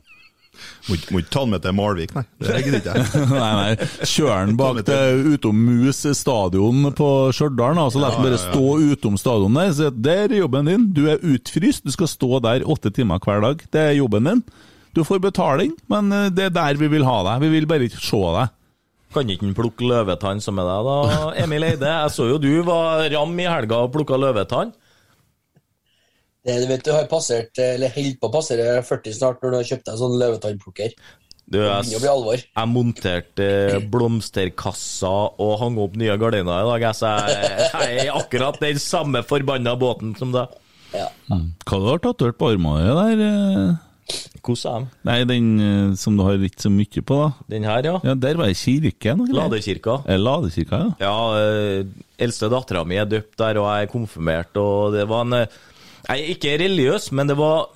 Må 0.89 0.97
ikke- 0.99 1.31
ta 1.31 1.41
den 1.45 1.51
med 1.55 1.63
til 1.65 1.73
Malvik, 1.75 2.15
nei. 2.15 2.23
Det 2.39 2.59
gidder 2.65 2.79
ikke 2.81 2.95
jeg. 2.97 3.29
nei, 3.31 3.53
nei, 3.59 3.89
kjør 4.13 4.47
den 4.47 4.57
bak 4.61 4.81
til 4.87 5.23
utom 5.35 5.63
Mus 5.67 6.03
stadion 6.19 6.85
på 6.99 7.09
Stjørdal, 7.35 7.79
da, 7.81 7.87
så 7.95 8.03
la 8.03 8.11
den 8.15 8.27
bare 8.27 8.41
stå 8.43 8.67
utom 8.93 9.17
stadion 9.21 9.55
der. 9.59 9.73
Så 9.79 9.91
der 9.95 10.27
er 10.29 10.37
jobben 10.43 10.69
din. 10.69 10.89
Du 10.93 11.07
er 11.09 11.23
utfryst, 11.25 11.85
du 11.87 11.93
skal 11.95 12.11
stå 12.11 12.41
der 12.45 12.67
åtte 12.69 12.93
timer 12.95 13.19
hver 13.25 13.41
dag. 13.47 13.65
Det 13.73 13.81
er 13.89 13.97
jobben 14.01 14.29
din. 14.29 14.43
Du 14.93 15.01
får 15.09 15.23
betaling, 15.25 15.73
men 15.89 16.13
eh, 16.13 16.29
det 16.29 16.51
er 16.51 16.53
der 16.59 16.77
vi 16.77 16.91
vil 16.93 17.07
ha 17.09 17.23
deg. 17.31 17.47
Vi 17.47 17.53
vil 17.57 17.67
bare 17.71 17.89
ikke 17.89 18.03
se 18.03 18.21
deg. 18.37 18.53
Kan 19.13 19.29
ikke 19.29 19.45
han 19.45 19.55
plukke 19.57 19.85
løvetann 19.89 20.39
som 20.41 20.57
med 20.57 20.65
deg, 20.69 20.87
da, 20.89 21.33
Emil 21.43 21.65
Eide? 21.67 21.85
Jeg 21.85 22.13
så 22.15 22.29
jo 22.31 22.39
du 22.41 22.51
var 22.65 23.03
ram 23.13 23.35
i 23.41 23.49
helga 23.49 23.83
og 23.87 23.91
plukka 23.93 24.17
løvetann. 24.21 24.71
Det, 26.43 26.57
du 26.59 26.67
vet, 26.67 26.83
du 26.83 26.91
har 26.91 27.05
passert, 27.11 27.55
eller 27.63 27.93
holder 27.95 28.17
på 28.19 28.29
å 28.31 28.33
passere 28.35 28.71
40 28.83 29.15
snart 29.19 29.43
når 29.45 29.53
du 29.53 29.57
har 29.61 29.69
kjøpt 29.69 29.87
deg 29.91 30.01
sånn 30.01 30.17
løvetannplukker. 30.19 30.97
Du, 31.53 31.59
jeg, 31.61 32.01
jeg 32.01 32.69
monterte 32.71 33.47
blomsterkassa 33.93 35.11
og 35.43 35.55
hang 35.61 35.79
opp 35.83 35.97
nye 36.01 36.15
gardiner 36.21 36.63
i 36.65 36.69
dag, 36.71 36.85
jeg, 36.87 36.97
så 36.99 37.13
jeg, 37.29 37.71
jeg 37.99 38.07
er 38.07 38.13
akkurat 38.17 38.59
den 38.63 38.81
samme 38.81 39.23
forbanna 39.27 39.75
båten 39.79 40.15
som 40.19 40.33
deg. 40.35 40.55
Ja. 40.97 41.09
Hva 41.29 41.79
du 41.81 41.89
har 41.89 42.03
tatovert 42.05 42.39
på 42.41 42.53
armene 42.55 42.95
der? 42.97 43.25
eh? 43.27 43.89
Hvordan 44.43 44.87
er? 44.87 44.87
Nei, 45.09 45.17
den 45.29 45.51
eh, 45.63 45.93
som 46.01 46.17
du 46.19 46.25
har 46.27 46.39
litt 46.41 46.61
så 46.61 46.73
mye 46.73 47.05
på, 47.07 47.19
da. 47.21 47.29
Den 47.53 47.67
her, 47.69 47.87
ja. 47.87 47.95
Ja, 48.05 48.15
der 48.19 48.41
var 48.41 48.51
det 48.51 48.59
kirken. 48.61 49.23
Ladekirka. 49.33 50.01
Eh, 50.11 50.19
Ladekirka, 50.21 50.81
ja. 50.83 50.95
Ja, 51.05 51.15
eh, 51.39 51.85
eldste 52.23 52.51
dattera 52.53 52.83
mi 52.89 52.99
er 53.01 53.07
døpt 53.09 53.37
der, 53.41 53.61
og 53.63 53.69
jeg 53.71 53.87
er 53.87 53.93
konfirmert, 53.93 54.59
og 54.61 54.97
det 54.97 55.07
var 55.11 55.25
en 55.29 55.39
eh, 55.45 55.61
Jeg 56.09 56.19
er 56.19 56.35
ikke 56.35 56.59
religiøs, 56.59 57.11
men 57.15 57.31
det 57.31 57.37
var 57.39 57.71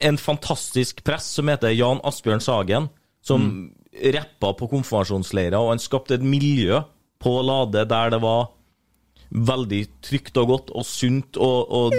en 0.00 0.18
fantastisk 0.20 1.02
prest 1.04 1.36
som 1.36 1.48
heter 1.48 1.72
Jan 1.72 2.00
Asbjørn 2.04 2.42
Sagen, 2.44 2.88
som 3.24 3.70
rappa 4.14 4.52
på 4.56 4.68
konfirmasjonsleirer, 4.70 5.58
og 5.58 5.74
han 5.74 5.82
skapte 5.82 6.16
et 6.16 6.24
miljø 6.24 6.80
på 7.20 7.34
Lade 7.44 7.84
der 7.88 8.14
det 8.14 8.20
var 8.22 8.50
veldig 9.30 9.82
trygt 10.02 10.36
og 10.40 10.46
godt 10.54 10.70
og 10.74 10.86
sunt 10.86 11.36
og, 11.36 11.70
og 11.70 11.92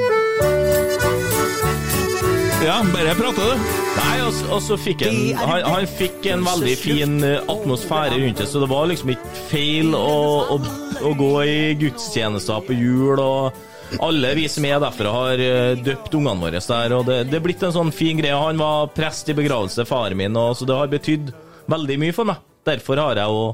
Ja, 2.62 2.76
bare 2.94 3.16
prate, 3.18 3.42
du. 3.42 3.70
Nei, 3.96 4.18
og, 4.22 4.36
og 4.54 4.60
så 4.62 4.76
fikk 4.78 5.02
han, 5.08 5.16
han 5.40 5.64
Han 5.66 5.88
fikk 5.90 6.28
en 6.30 6.44
veldig 6.46 6.76
fin 6.78 7.16
eh, 7.26 7.40
atmosfære 7.50 8.20
rundt 8.22 8.38
det, 8.38 8.48
så 8.52 8.62
det 8.62 8.70
var 8.70 8.86
liksom 8.92 9.14
ikke 9.16 9.32
feil 9.50 9.96
å, 9.98 10.20
å, 10.56 10.60
å 11.02 11.14
gå 11.18 11.32
i 11.42 11.58
gudstjenester 11.82 12.62
på 12.68 12.78
jul, 12.78 13.18
og 13.18 13.58
alle 14.00 14.34
vi 14.38 14.48
som 14.50 14.66
er 14.66 14.80
derfra, 14.82 15.12
har 15.12 15.44
eh, 15.44 15.82
døpt 15.84 16.16
ungene 16.16 16.40
våre 16.46 16.62
der, 16.62 16.96
og 16.96 17.06
det, 17.10 17.18
det 17.32 17.40
er 17.40 17.44
blitt 17.44 17.64
en 17.66 17.76
sånn 17.76 17.92
fin 17.96 18.20
greie. 18.20 18.38
Han 18.38 18.62
var 18.62 18.92
prest 18.96 19.30
i 19.32 19.38
begravelse 19.38 19.86
faren 19.90 20.20
min, 20.20 20.38
og 20.40 20.56
så 20.58 20.68
det 20.70 20.78
har 20.78 20.92
betydd 20.92 21.34
veldig 21.72 22.00
mye 22.02 22.16
for 22.16 22.30
meg. 22.32 22.42
Derfor 22.68 23.02
har 23.02 23.20
jeg 23.20 23.36
jo 23.36 23.46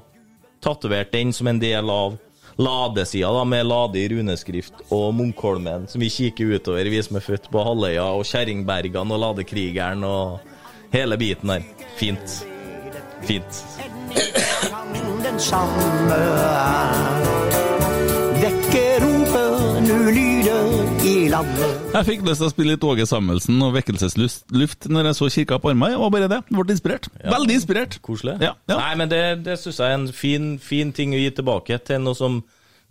tatovert 0.63 1.13
den 1.13 1.33
som 1.33 1.47
en 1.47 1.61
del 1.61 1.89
av 1.89 2.17
ladesida, 2.57 3.29
da, 3.33 3.43
med 3.45 3.65
Lade 3.69 4.01
i 4.01 4.07
runeskrift 4.09 4.88
og 4.89 5.11
Munkholmen, 5.13 5.85
som 5.88 6.01
vi 6.01 6.09
kikker 6.09 6.57
utover, 6.57 6.89
vi 6.89 7.03
som 7.05 7.19
er 7.19 7.25
født 7.25 7.51
på 7.53 7.63
Halvøya, 7.63 8.09
og 8.17 8.25
Kjerringbergene 8.25 9.13
og 9.13 9.23
Ladekrigeren 9.23 10.05
og 10.07 10.39
hele 10.93 11.19
biten 11.21 11.53
der. 11.53 11.69
Fint. 11.97 12.41
Fint. 13.25 13.63
Den 15.23 15.39
samme 15.39 16.17
er. 16.17 17.66
Vekker 18.68 19.03
nu 19.88 19.97
lyder 20.11 21.05
i 21.07 21.30
landet. 21.32 21.76
Jeg 21.93 22.03
fikk 22.07 22.24
lyst 22.28 22.41
til 22.41 22.49
å 22.49 22.51
spille 22.51 22.74
litt 22.74 22.84
Åge 22.84 23.05
Samuelsen 23.07 23.61
og 23.63 23.72
Vekkelsesluft 23.78 24.89
når 24.91 25.07
jeg 25.07 25.18
så 25.22 25.30
Kirka 25.32 25.59
på 25.63 25.72
Armøy. 25.72 25.93
Det 25.93 26.01
var 26.01 26.11
bare 26.11 26.28
det. 26.34 26.39
Ble 26.51 26.76
inspirert. 26.76 27.07
Veldig 27.24 27.55
inspirert. 27.61 27.95
Koselig. 28.03 28.36
Ja, 28.43 28.51
ja. 28.68 28.76
Nei, 28.82 28.91
men 28.99 29.11
det, 29.13 29.22
det 29.45 29.55
syns 29.61 29.80
jeg 29.80 29.88
er 29.88 29.95
en 30.01 30.07
fin, 30.11 30.49
fin 30.59 30.91
ting 30.95 31.15
å 31.15 31.22
gi 31.22 31.30
tilbake 31.38 31.78
til 31.88 32.01
noe 32.03 32.18
som, 32.20 32.41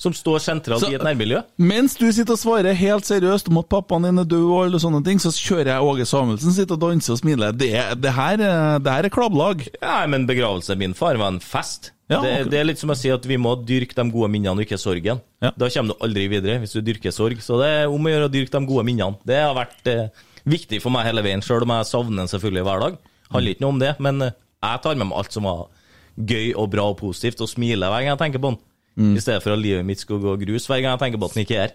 som 0.00 0.16
står 0.16 0.40
sentralt 0.46 0.86
Så- 0.86 0.94
i 0.94 0.96
et 0.96 1.04
nærmiljø. 1.04 1.42
Mens 1.60 1.98
du 2.00 2.06
sitter 2.08 2.38
og 2.38 2.40
svarer 2.40 2.78
helt 2.80 3.04
seriøst 3.10 3.50
om 3.52 3.60
at 3.60 3.68
pappaen 3.74 4.08
din 4.08 4.22
er 4.24 4.30
død 4.32 4.46
og 4.48 4.62
alle 4.70 4.80
sånne 4.80 5.02
ting, 5.04 5.20
så 5.20 5.34
kjører 5.36 5.74
jeg 5.74 5.90
Åge 5.90 6.06
Samuelsen, 6.08 6.56
sitter 6.56 6.78
og 6.78 6.86
danser 6.86 7.18
og 7.18 7.20
smiler. 7.20 7.52
Det, 7.52 7.74
det, 8.00 8.14
her, 8.16 8.40
er- 8.40 8.80
det 8.80 8.96
her 8.96 9.10
er 9.10 9.12
klabblag. 9.18 9.66
Ja, 9.82 9.98
men 10.08 10.24
begravelsen 10.30 10.80
min 10.80 10.96
far 10.96 11.20
var 11.20 11.34
en 11.36 11.42
fest. 11.44 11.92
Ja, 12.06 12.20
det, 12.22 12.32
det 12.52 12.58
er 12.60 12.68
litt 12.68 12.78
som 12.78 12.92
å 12.92 12.96
si 12.98 13.10
at 13.10 13.24
vi 13.26 13.38
må 13.40 13.56
dyrke 13.66 13.96
de 13.98 14.04
gode 14.14 14.28
minnene 14.30 14.54
og 14.54 14.62
ikke 14.62 14.78
sorgen. 14.78 15.18
Ja. 15.42 15.50
Da 15.58 15.68
kommer 15.74 15.96
du 15.96 16.04
aldri 16.06 16.28
videre 16.30 16.60
hvis 16.62 16.76
du 16.76 16.80
dyrker 16.86 17.14
sorg. 17.14 17.40
Så 17.42 17.58
det 17.58 17.70
er 17.80 17.90
om 17.90 18.06
å 18.06 18.12
gjøre 18.12 18.28
å 18.28 18.32
dyrke 18.32 18.54
de 18.54 18.68
gode 18.68 18.86
minnene. 18.86 19.18
Det 19.26 19.40
har 19.42 19.56
vært 19.58 19.90
eh, 19.90 20.22
viktig 20.46 20.78
for 20.84 20.94
meg 20.94 21.08
hele 21.08 21.24
veien, 21.26 21.42
sjøl 21.42 21.66
om 21.66 21.74
jeg 21.74 21.88
savner 21.90 22.22
den 22.22 22.30
selvfølgelig 22.30 22.66
hver 22.68 22.84
dag. 22.84 23.00
Handler 23.34 23.56
ikke 23.56 23.66
noe 23.66 23.74
om 23.74 23.82
det, 23.82 23.92
men 24.06 24.22
eh, 24.28 24.38
jeg 24.62 24.82
tar 24.86 25.00
med 25.00 25.10
meg 25.10 25.18
alt 25.18 25.34
som 25.34 25.50
var 25.50 25.66
gøy 26.16 26.54
og 26.54 26.70
bra 26.72 26.86
og 26.92 26.98
positivt, 27.02 27.42
og 27.42 27.50
smiler 27.50 27.90
hver 27.90 28.04
gang 28.04 28.14
jeg 28.14 28.22
tenker 28.22 28.42
på 28.44 28.54
den. 28.54 28.62
Mm. 28.96 29.12
I 29.18 29.24
stedet 29.26 29.42
for 29.44 29.52
at 29.52 29.60
livet 29.60 29.84
mitt 29.84 30.00
skal 30.00 30.22
gå 30.22 30.38
grus 30.46 30.70
hver 30.70 30.80
gang 30.80 30.94
jeg 30.94 31.02
tenker 31.02 31.20
på 31.20 31.28
at 31.28 31.34
den 31.34 31.44
ikke 31.44 31.58
er 31.58 31.64
her. 31.66 31.74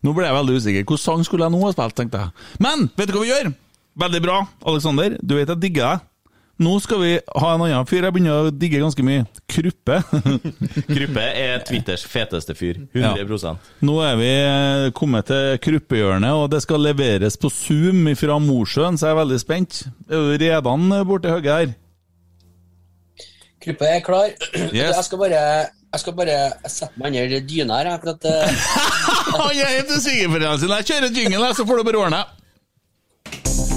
Nå 0.00 0.14
ble 0.16 0.24
jeg 0.24 0.36
veldig 0.36 0.56
usikker. 0.56 0.84
Hvilken 0.84 1.02
sang 1.02 1.26
skulle 1.28 1.46
jeg 1.46 1.54
nå 1.54 1.60
ha 1.66 1.72
spilt, 1.74 1.96
tenkte 1.98 2.22
jeg. 2.24 2.46
Men 2.64 2.88
vet 2.96 3.10
du 3.10 3.18
hva 3.18 3.26
vi 3.26 3.30
gjør? 3.34 3.50
Veldig 4.00 4.20
bra, 4.24 4.38
Aleksander. 4.70 5.16
Du 5.20 5.36
vet 5.36 5.50
jeg 5.50 5.60
digger 5.60 5.86
deg. 5.86 6.06
Nå 6.60 6.74
skal 6.84 6.98
vi 7.00 7.10
ha 7.16 7.50
en 7.54 7.62
annen 7.64 7.86
fyr 7.88 8.04
jeg 8.04 8.12
begynner 8.12 8.50
å 8.50 8.52
digge 8.52 8.82
ganske 8.82 9.04
mye. 9.06 9.24
Kruppe. 9.48 10.00
Kruppe 10.90 11.22
er 11.24 11.62
Twitters 11.64 12.04
feteste 12.04 12.52
fyr. 12.58 12.82
100 12.92 13.38
ja. 13.46 13.54
Nå 13.88 13.94
er 14.04 14.18
vi 14.20 14.28
eh, 14.28 14.88
kommet 14.96 15.30
til 15.30 15.56
kruppehjørnet, 15.64 16.36
og 16.36 16.50
det 16.52 16.60
skal 16.66 16.84
leveres 16.84 17.38
på 17.40 17.48
Zoom 17.54 18.10
fra 18.20 18.36
Mosjøen, 18.44 19.00
så 19.00 19.08
jeg 19.08 19.16
er 19.16 19.20
veldig 19.22 19.38
spent. 19.40 19.82
Er 20.10 20.26
du 20.28 20.44
redan 20.44 20.92
borti 21.08 21.32
høyre 21.32 21.56
her? 21.62 21.72
Kruppe 23.60 23.88
er 23.88 24.04
klar. 24.04 24.28
Yes. 24.68 24.98
Jeg 24.98 25.06
skal 25.08 25.22
bare 25.24 25.44
jeg 25.90 26.02
skal 26.04 26.14
bare 26.14 26.34
sette 26.70 27.00
meg 27.02 27.16
under 27.18 27.40
dyna 27.48 27.80
her, 27.80 27.88
jeg, 27.90 28.02
for 28.04 28.12
at 28.12 28.28
eh, 28.30 28.68
Han 29.40 29.48
er 29.56 29.72
helt 29.78 29.96
usikker 29.96 30.28
for 30.28 30.44
det. 30.44 30.52
Jeg 30.76 30.86
kjører 30.92 31.16
jingle, 31.16 31.50
så 31.56 31.66
får 31.66 31.80
du 31.80 31.88
bare 31.88 32.04
ordne. 32.04 32.20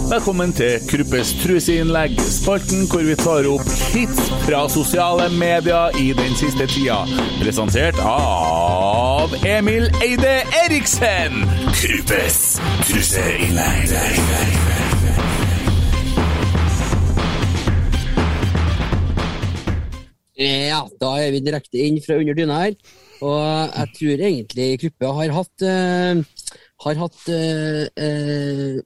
Velkommen 0.10 0.52
til 0.54 0.82
Kruppes 0.90 1.30
truseinnlegg, 1.40 2.18
spalten 2.22 2.84
hvor 2.92 3.06
vi 3.08 3.16
tar 3.18 3.48
opp 3.48 3.70
hits 3.94 4.28
fra 4.44 4.66
sosiale 4.72 5.30
medier 5.32 5.96
i 6.00 6.10
den 6.18 6.36
siste 6.36 6.68
tida. 6.68 7.00
Presentert 7.40 8.00
av 8.04 9.32
Emil 9.48 9.88
Eide 10.04 10.36
Eriksen. 10.66 11.46
Kruppes 11.80 12.40
truseinnlegg. 12.90 13.96
Ja, 20.44 20.84
da 21.00 21.16
er 21.24 21.32
vi 21.32 21.44
direkte 21.48 21.80
inn 21.80 22.00
fra 22.04 22.20
under 22.20 22.36
dyna 22.38 22.62
her. 22.66 22.80
Og 23.24 23.44
jeg 23.72 23.94
tror 23.98 24.26
egentlig 24.28 24.72
Kruppe 24.82 25.12
har 25.20 25.38
hatt 25.38 25.64
uh, 25.64 26.50
Har 26.84 26.98
hatt 27.00 27.22
uh, 27.32 27.86
eh, 27.96 28.82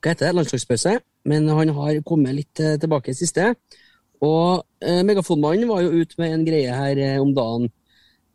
Hva 0.00 0.14
heter 0.14 0.30
det? 0.30 0.36
Landslagspause. 0.38 0.96
Men 1.28 1.48
han 1.52 1.72
har 1.76 2.00
kommet 2.08 2.36
litt 2.36 2.60
eh, 2.64 2.78
tilbake 2.80 3.12
i 3.12 3.18
siste. 3.18 3.52
Og 4.24 4.64
eh, 4.84 5.02
Megafonmannen 5.06 5.68
var 5.68 5.84
jo 5.84 6.02
ute 6.02 6.20
med 6.20 6.34
en 6.34 6.44
greie 6.46 6.76
her 6.76 7.00
eh, 7.00 7.20
om 7.20 7.32
dagen. 7.36 7.68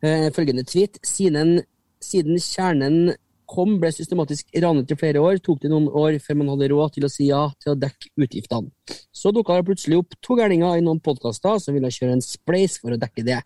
Eh, 0.05 0.29
følgende 0.33 0.65
tweet. 0.65 0.99
Siden, 1.05 1.59
siden 2.01 2.37
kjernen 2.41 3.15
kom, 3.49 3.75
ble 3.81 3.91
systematisk 3.93 4.49
ranet 4.61 4.91
i 4.91 4.97
flere 4.97 5.21
år, 5.21 5.39
tok 5.43 5.61
det 5.61 5.69
noen 5.69 5.87
år 5.89 6.17
før 6.23 6.39
man 6.39 6.49
hadde 6.53 6.69
råd 6.71 6.95
til 6.95 7.05
å 7.05 7.11
si 7.13 7.29
ja 7.29 7.43
til 7.61 7.73
å 7.73 7.79
dekke 7.79 8.09
utgiftene. 8.25 8.73
Så 9.13 9.33
dukka 9.33 9.59
det 9.59 9.67
plutselig 9.67 9.99
opp 10.01 10.17
to 10.25 10.37
gærninger 10.39 10.79
i 10.79 10.85
noen 10.85 11.01
podkaster 11.05 11.59
som 11.61 11.77
ville 11.77 11.93
kjøre 11.93 12.17
en 12.17 12.25
spleis 12.25 12.79
for 12.81 12.95
å 12.95 13.01
dekke 13.01 13.25
det. 13.27 13.41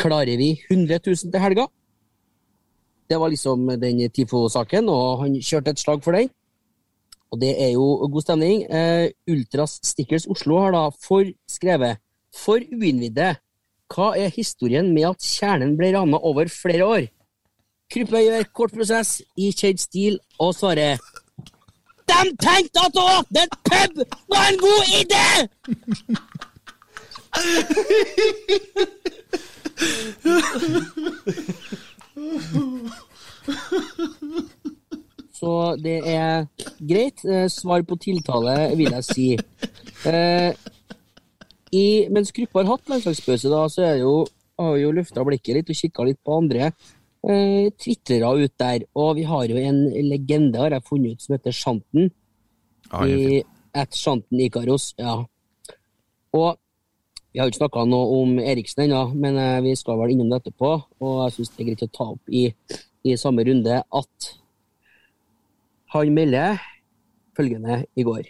Klarer 0.00 0.40
vi 0.40 0.54
100 0.70 1.00
000 1.04 1.32
til 1.32 1.44
helga? 1.44 1.68
Det 3.06 3.20
var 3.20 3.30
liksom 3.30 3.68
den 3.78 4.00
TIFO-saken, 4.10 4.88
og 4.90 5.22
han 5.22 5.36
kjørte 5.38 5.76
et 5.76 5.80
slag 5.84 6.02
for 6.02 6.16
den. 6.16 6.32
Og 7.32 7.40
det 7.40 7.52
er 7.62 7.70
jo 7.74 8.08
god 8.12 8.22
stemning. 8.22 8.62
Eh, 8.70 9.10
Ultras 9.30 9.80
Stickers 9.84 10.26
Oslo 10.30 10.58
har 10.62 10.72
da 10.76 10.84
for 11.02 11.24
skrevet 11.50 11.98
For 12.36 12.60
uinnvidde, 12.60 13.36
hva 13.94 14.08
er 14.18 14.34
historien 14.34 14.94
med 14.94 15.04
at 15.10 15.22
kjernen 15.24 15.76
ble 15.78 15.92
rana 15.94 16.18
over 16.20 16.48
flere 16.52 16.84
år? 16.86 17.06
Kruppe 17.92 18.18
gjør 18.24 18.42
kort 18.52 18.72
prosess 18.74 19.22
i 19.38 19.52
kjent 19.54 19.80
stil 19.80 20.18
og 20.42 20.54
svarer 20.58 20.98
De 22.10 22.20
tenkte 22.42 22.80
at 22.82 22.96
å 22.98 23.04
åpne 23.20 23.40
en 23.46 23.50
pub 23.70 23.94
var 24.32 24.44
en 24.50 24.58
god 24.62 24.84
idé! 25.00 25.26
Så 35.36 35.52
det 35.82 35.98
er 36.08 36.46
greit. 36.80 37.24
Eh, 37.24 37.46
Svar 37.52 37.84
på 37.86 37.98
tiltale, 38.00 38.56
vil 38.78 38.94
jeg 38.96 39.04
si. 39.04 39.28
Eh, 40.08 40.52
i, 41.76 41.86
mens 42.12 42.32
gruppa 42.32 42.62
har 42.62 42.76
hatt 42.76 42.92
landslagspause, 42.92 43.50
da, 43.52 43.64
så 43.68 43.84
er 43.84 43.96
jo, 44.00 44.20
har 44.58 44.76
vi 44.76 44.84
jo 44.84 44.92
løfta 44.96 45.24
blikket 45.26 45.58
litt 45.58 45.72
og 45.72 45.80
kikka 45.80 46.06
litt 46.06 46.20
på 46.24 46.36
andre 46.40 46.70
eh, 47.26 47.72
twitrere 47.76 48.32
ut 48.44 48.54
der. 48.58 48.86
Og 48.96 49.16
vi 49.18 49.26
har 49.28 49.48
jo 49.50 49.58
en 49.60 49.82
legende, 50.08 50.60
har 50.62 50.76
jeg 50.76 50.86
funnet 50.86 51.16
ut, 51.16 51.24
som 51.26 51.36
heter 51.36 51.56
Shanten. 51.56 52.10
Er 52.92 53.10
i 53.10 53.42
at 53.76 53.96
Shanten 53.96 54.40
Ikaros. 54.40 54.94
Ja. 54.98 55.18
Og 56.36 56.56
vi 57.32 57.40
har 57.40 57.48
jo 57.48 57.52
ikke 57.52 57.64
snakka 57.64 57.84
noe 57.84 58.20
om 58.22 58.38
Eriksen 58.40 58.86
ennå, 58.86 59.02
men 59.12 59.36
eh, 59.36 59.60
vi 59.66 59.74
skal 59.76 59.98
vel 60.00 60.14
innom 60.14 60.30
det 60.32 60.40
etterpå. 60.40 60.72
Og 61.04 61.22
jeg 61.26 61.36
syns 61.36 61.52
det 61.52 61.62
er 61.62 61.70
greit 61.70 61.86
å 61.88 61.92
ta 61.92 62.10
opp 62.14 62.32
i, 62.32 62.48
i 63.04 63.16
samme 63.20 63.44
runde 63.44 63.82
at 63.84 64.34
han 65.98 66.14
melder 66.14 66.58
følgende 67.36 67.84
i 67.96 68.02
går. 68.02 68.22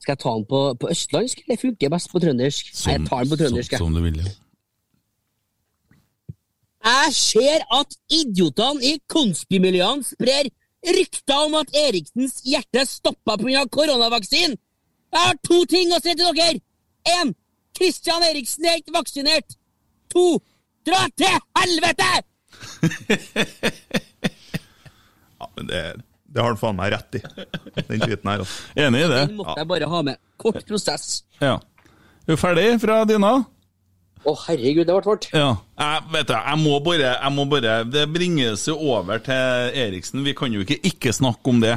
Skal 0.00 0.12
jeg 0.12 0.18
ta 0.22 0.30
den 0.36 0.46
på, 0.48 0.60
på 0.80 0.90
østlandsk, 0.90 1.42
eller 1.44 1.58
funker 1.60 1.90
best 1.92 2.10
på 2.10 2.20
trøndersk? 2.22 2.70
Nei, 2.86 2.94
jeg 2.94 3.08
tar 3.08 3.24
den 3.24 3.32
på 3.32 3.38
trøndersk. 3.42 3.76
Som, 3.76 3.86
Som 3.86 3.98
du 3.98 4.02
vil, 4.06 4.22
ja. 4.22 4.30
Jeg 6.80 7.12
ser 7.12 7.60
at 7.76 7.96
idiotene 8.08 8.80
i 8.88 8.94
konspimiljøene 9.12 10.04
sprer 10.04 10.48
rykter 10.96 11.42
om 11.44 11.58
at 11.60 11.74
Eriksens 11.76 12.40
hjerte 12.48 12.86
stoppa 12.88 13.36
pga. 13.36 13.66
koronavaksinen. 13.68 14.56
Jeg 15.12 15.20
har 15.26 15.36
to 15.44 15.58
ting 15.68 15.92
å 15.92 16.00
si 16.00 16.14
til 16.14 16.32
dere. 16.38 16.60
Én. 17.18 17.34
Christian 17.76 18.22
Eriksen 18.22 18.64
er 18.64 18.80
ikke 18.80 18.96
vaksinert. 18.96 19.58
To. 20.14 20.40
Dra 20.86 21.04
til 21.20 21.36
helvete! 21.60 22.12
Ja, 25.40 25.46
men 25.56 25.68
det, 25.70 25.80
det 26.30 26.42
har 26.42 26.52
han 26.52 26.58
faen 26.60 26.76
meg 26.78 26.92
rett 26.94 27.16
i, 27.18 27.22
den 27.88 28.02
tweeten 28.04 28.28
her. 28.30 28.42
Altså. 28.44 28.66
Enig 28.78 29.00
i 29.02 29.08
det? 29.10 29.22
Den 29.32 29.38
måtte 29.40 29.56
jeg 29.58 29.68
bare 29.72 29.88
ha 29.90 30.02
med. 30.06 30.20
Kort 30.40 30.60
prosess. 30.68 31.08
Ja. 31.42 31.56
Er 32.26 32.36
du 32.36 32.38
ferdig 32.38 32.68
fra 32.82 33.00
dyna? 33.08 33.32
Å, 34.20 34.34
herregud, 34.46 34.84
det 34.84 34.92
ble 34.94 35.02
fort. 35.06 35.26
Ja. 35.32 35.54
Jeg, 35.80 36.02
vet 36.12 36.28
du, 36.28 36.34
jeg 36.36 36.60
må 36.60 36.74
bare, 36.84 37.14
jeg 37.16 37.32
må 37.32 37.46
bare 37.48 37.78
Det 37.88 38.02
bringes 38.12 38.66
jo 38.68 38.74
over 38.92 39.22
til 39.24 39.78
Eriksen. 39.86 40.20
Vi 40.26 40.34
kan 40.36 40.52
jo 40.52 40.60
ikke 40.66 40.76
ikke 40.90 41.14
snakke 41.16 41.54
om 41.54 41.62
det. 41.64 41.72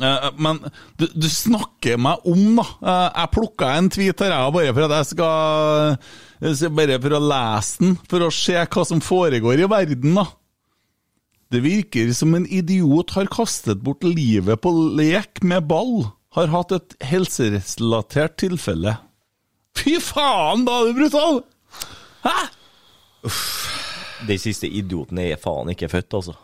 Eh, 0.00 0.28
Men 0.40 0.62
du, 0.96 1.04
du 1.12 1.28
snakker 1.28 1.98
meg 2.00 2.24
om, 2.24 2.56
da. 2.56 2.64
Eh, 2.80 3.08
Jeg 3.20 3.32
plukka 3.36 3.74
en 3.76 3.90
tweet 3.92 4.24
her, 4.24 4.32
jeg, 4.32 4.54
bare 4.56 4.72
for 4.72 4.86
at 4.88 4.94
jeg 5.02 5.10
skal 5.12 6.70
Bare 6.74 6.96
for 7.04 7.14
å 7.14 7.20
lese 7.22 7.84
den, 7.84 7.92
for 8.10 8.24
å 8.26 8.30
se 8.34 8.56
hva 8.58 8.82
som 8.88 9.04
foregår 9.04 9.60
i 9.62 9.68
verden, 9.70 10.16
da. 10.16 10.24
Det 11.52 11.60
virker 11.60 12.12
som 12.16 12.32
en 12.34 12.46
idiot 12.48 13.10
har 13.12 13.28
kastet 13.28 13.82
bort 13.84 14.04
livet 14.06 14.60
på 14.64 14.70
lek 14.96 15.42
med 15.44 15.66
ball. 15.68 16.06
Har 16.32 16.48
hatt 16.48 16.70
et 16.72 16.94
helserelatert 17.04 18.38
tilfelle. 18.40 18.94
Fy 19.76 19.98
faen, 20.00 20.64
da 20.64 20.78
er 20.80 20.88
du 20.88 21.00
brutal! 21.02 21.42
Hæ? 22.24 22.36
Den 24.24 24.40
siste 24.40 24.70
idioten 24.70 25.20
er 25.20 25.36
faen 25.40 25.68
ikke 25.74 25.90
født, 25.92 26.16
altså. 26.16 26.38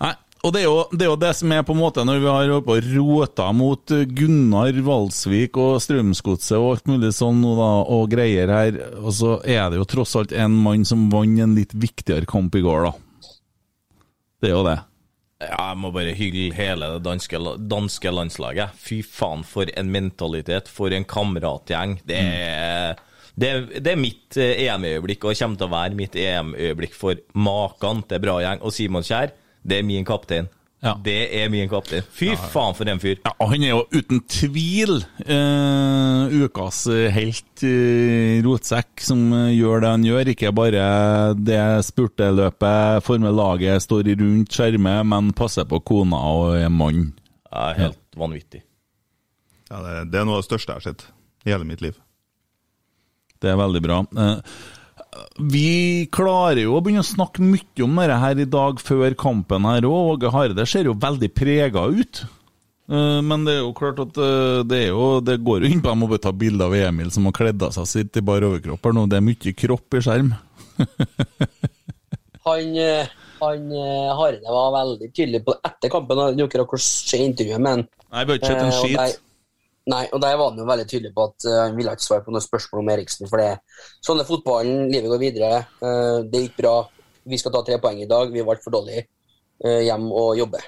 Nei, 0.00 0.14
og 0.40 0.54
det 0.54 0.62
er, 0.62 0.64
jo, 0.70 0.78
det 0.94 1.04
er 1.04 1.10
jo 1.10 1.18
det 1.20 1.32
som 1.36 1.52
er 1.52 1.66
på 1.68 1.76
en 1.76 1.80
måte 1.82 2.04
når 2.08 2.22
vi 2.22 2.30
har 2.32 2.52
på 2.64 2.76
rota 2.86 3.50
mot 3.52 3.92
Gunnar 3.92 4.78
Valsvik 4.86 5.58
og 5.60 5.82
Strømsgodset 5.84 6.56
og 6.56 6.70
alt 6.70 6.88
mulig 6.88 7.10
sånn 7.18 7.42
og, 7.42 7.60
da, 7.60 7.68
og 7.92 8.08
greier 8.14 8.54
her, 8.54 8.80
og 9.02 9.12
så 9.18 9.36
er 9.44 9.68
det 9.68 9.82
jo 9.82 9.90
tross 9.92 10.16
alt 10.16 10.32
en 10.32 10.56
mann 10.64 10.88
som 10.88 11.10
vant 11.12 11.44
en 11.44 11.58
litt 11.58 11.76
viktigere 11.76 12.30
kamp 12.30 12.56
i 12.56 12.64
går, 12.64 12.88
da. 12.88 12.94
Det 14.38 14.50
er 14.50 14.54
jo 14.54 14.64
det. 14.66 14.78
Ja, 15.38 15.70
jeg 15.70 15.78
må 15.78 15.92
bare 15.94 16.14
hylle 16.18 16.50
hele 16.56 16.88
det 16.96 17.04
danske, 17.06 17.38
danske 17.70 18.10
landslaget. 18.10 18.74
Fy 18.78 19.00
faen, 19.06 19.44
for 19.46 19.70
en 19.70 19.92
mentalitet, 19.94 20.70
for 20.70 20.94
en 20.94 21.06
kameratgjeng. 21.06 22.00
Det 22.06 22.18
er, 22.18 22.98
det, 23.38 23.52
det 23.78 23.92
er 23.92 24.00
mitt 24.00 24.38
eh, 24.40 24.64
EM-øyeblikk, 24.66 25.28
og 25.28 25.38
kommer 25.38 25.60
til 25.60 25.68
å 25.68 25.74
være 25.76 25.98
mitt 25.98 26.18
EM-øyeblikk 26.18 26.96
for 26.98 27.22
maken 27.38 28.02
til 28.10 28.22
bra 28.24 28.38
gjeng. 28.42 28.64
Og 28.66 28.74
Simon 28.74 29.06
Kjær, 29.06 29.34
det 29.62 29.78
er 29.78 29.86
min 29.86 30.06
kaptein. 30.06 30.50
Ja. 30.78 30.92
Det 31.02 31.16
er 31.34 31.48
min 31.50 31.66
kaptein. 31.66 32.04
Fy 32.14 32.28
faen, 32.38 32.74
for 32.78 32.86
en 32.86 33.00
fyr. 33.02 33.16
Ja, 33.26 33.32
han 33.50 33.64
er 33.66 33.72
jo 33.72 33.80
uten 33.90 34.20
tvil 34.30 35.00
eh, 35.26 36.36
ukas 36.44 36.84
eh, 36.92 37.08
helt 37.10 37.64
eh, 37.66 38.38
rotsekk 38.46 39.02
som 39.02 39.24
eh, 39.34 39.48
gjør 39.56 39.82
det 39.82 39.90
han 39.96 40.06
gjør. 40.06 40.30
Ikke 40.34 40.52
bare 40.54 40.84
det 41.34 41.58
spurteløpet, 41.88 43.02
former 43.06 43.34
laget, 43.34 43.82
står 43.82 44.12
rundt 44.22 44.54
skjermet, 44.54 45.02
men 45.10 45.34
passer 45.34 45.66
på 45.66 45.82
kona 45.82 46.22
og 46.30 46.54
er 46.60 46.70
mann. 46.70 47.08
Ja, 47.50 47.72
helt 47.82 47.98
vanvittig. 48.18 48.62
Ja, 49.72 49.82
det, 49.82 49.96
det 50.12 50.22
er 50.22 50.28
noe 50.30 50.38
av 50.38 50.44
det 50.44 50.50
største 50.52 50.76
jeg 50.76 50.78
har 50.78 50.86
sett 50.92 51.08
i 51.44 51.50
hele 51.56 51.66
mitt 51.66 51.82
liv. 51.82 51.98
Det 53.42 53.50
er 53.50 53.58
veldig 53.58 53.82
bra. 53.82 53.98
Eh, 54.14 54.38
Vi 55.38 56.06
klarer 56.14 56.62
jo 56.64 56.76
å 56.78 56.82
begynne 56.84 57.04
å 57.04 57.06
snakke 57.06 57.44
mye 57.44 57.84
om 57.84 58.00
dette 58.00 58.18
her 58.22 58.42
i 58.42 58.48
dag 58.48 58.80
før 58.82 59.14
kampen 59.18 59.66
her 59.68 59.86
òg. 59.88 60.16
Åge 60.18 60.32
Harde 60.34 60.66
ser 60.68 60.88
jo 60.90 60.96
veldig 60.98 61.30
prega 61.36 61.86
ut. 61.88 62.24
Eh, 62.88 63.20
Men 63.22 63.44
det 63.44 63.58
er 63.58 63.62
jo 63.62 63.74
klart 63.76 64.00
at 64.00 64.16
eh, 64.16 64.62
det, 64.68 64.82
jo, 64.88 65.20
det 65.20 65.38
går 65.44 65.64
jo 65.64 65.68
inn 65.72 65.82
på 65.84 65.92
Jeg 65.92 66.00
må 66.00 66.08
bare 66.08 66.24
ta 66.24 66.32
bilde 66.32 66.64
av 66.64 66.74
Emil 66.78 67.10
som 67.12 67.28
har 67.28 67.36
kledd 67.36 67.62
av 67.66 67.74
seg 67.76 67.90
sitt 67.90 68.16
i 68.16 68.24
bar 68.24 68.46
overkropp 68.48 68.88
her 68.88 68.96
nå. 68.96 69.06
Det 69.10 69.20
er 69.20 69.26
mye 69.28 69.54
kropp 69.64 69.98
i 69.98 70.04
skjerm. 70.04 70.34
Han, 72.48 72.76
eh, 72.80 73.04
han 73.42 73.64
Harde 74.16 74.50
var 74.50 74.70
veldig 74.72 75.10
tydelig 75.12 75.42
på 75.44 75.52
etter 75.68 75.92
kampen. 75.92 76.16
Vet 76.32 76.40
ikke 76.48 76.64
hvor 76.64 76.80
intervjuet 77.18 77.60
med 77.60 77.74
han. 77.74 77.82
Nei, 78.08 78.22
vi 78.24 78.32
har 78.32 78.38
ikke 78.40 78.48
sett 78.48 78.62
en 78.64 78.72
skit. 78.78 79.20
Nei, 79.88 80.02
og 80.12 80.20
der 80.20 80.36
var 80.36 80.50
han 80.50 80.60
jo 80.60 80.66
veldig 80.68 80.84
tydelig 80.88 81.14
på 81.16 81.24
at 81.30 81.46
eh, 81.48 81.60
han 81.62 81.76
ville 81.78 81.92
ikke 81.96 82.04
svare 82.04 82.24
på 82.26 82.32
noe 82.34 82.44
spørsmål 82.44 82.82
om 82.82 82.90
Eriksen. 82.92 83.28
For 83.30 83.40
det 83.40 83.52
sånn 84.04 84.20
er 84.20 84.28
fotballen, 84.28 84.88
livet 84.92 85.12
går 85.12 85.22
videre. 85.22 85.62
Eh, 85.80 86.18
det 86.28 86.42
gikk 86.44 86.58
bra. 86.60 86.74
Vi 87.28 87.38
skal 87.40 87.54
ta 87.54 87.62
tre 87.64 87.78
poeng 87.80 88.02
i 88.02 88.10
dag. 88.10 88.28
Vi 88.34 88.44
ble 88.44 88.58
for 88.60 88.74
dårlige. 88.74 89.06
Eh, 89.64 89.80
hjem 89.86 90.10
og 90.12 90.36
jobbe. 90.38 90.60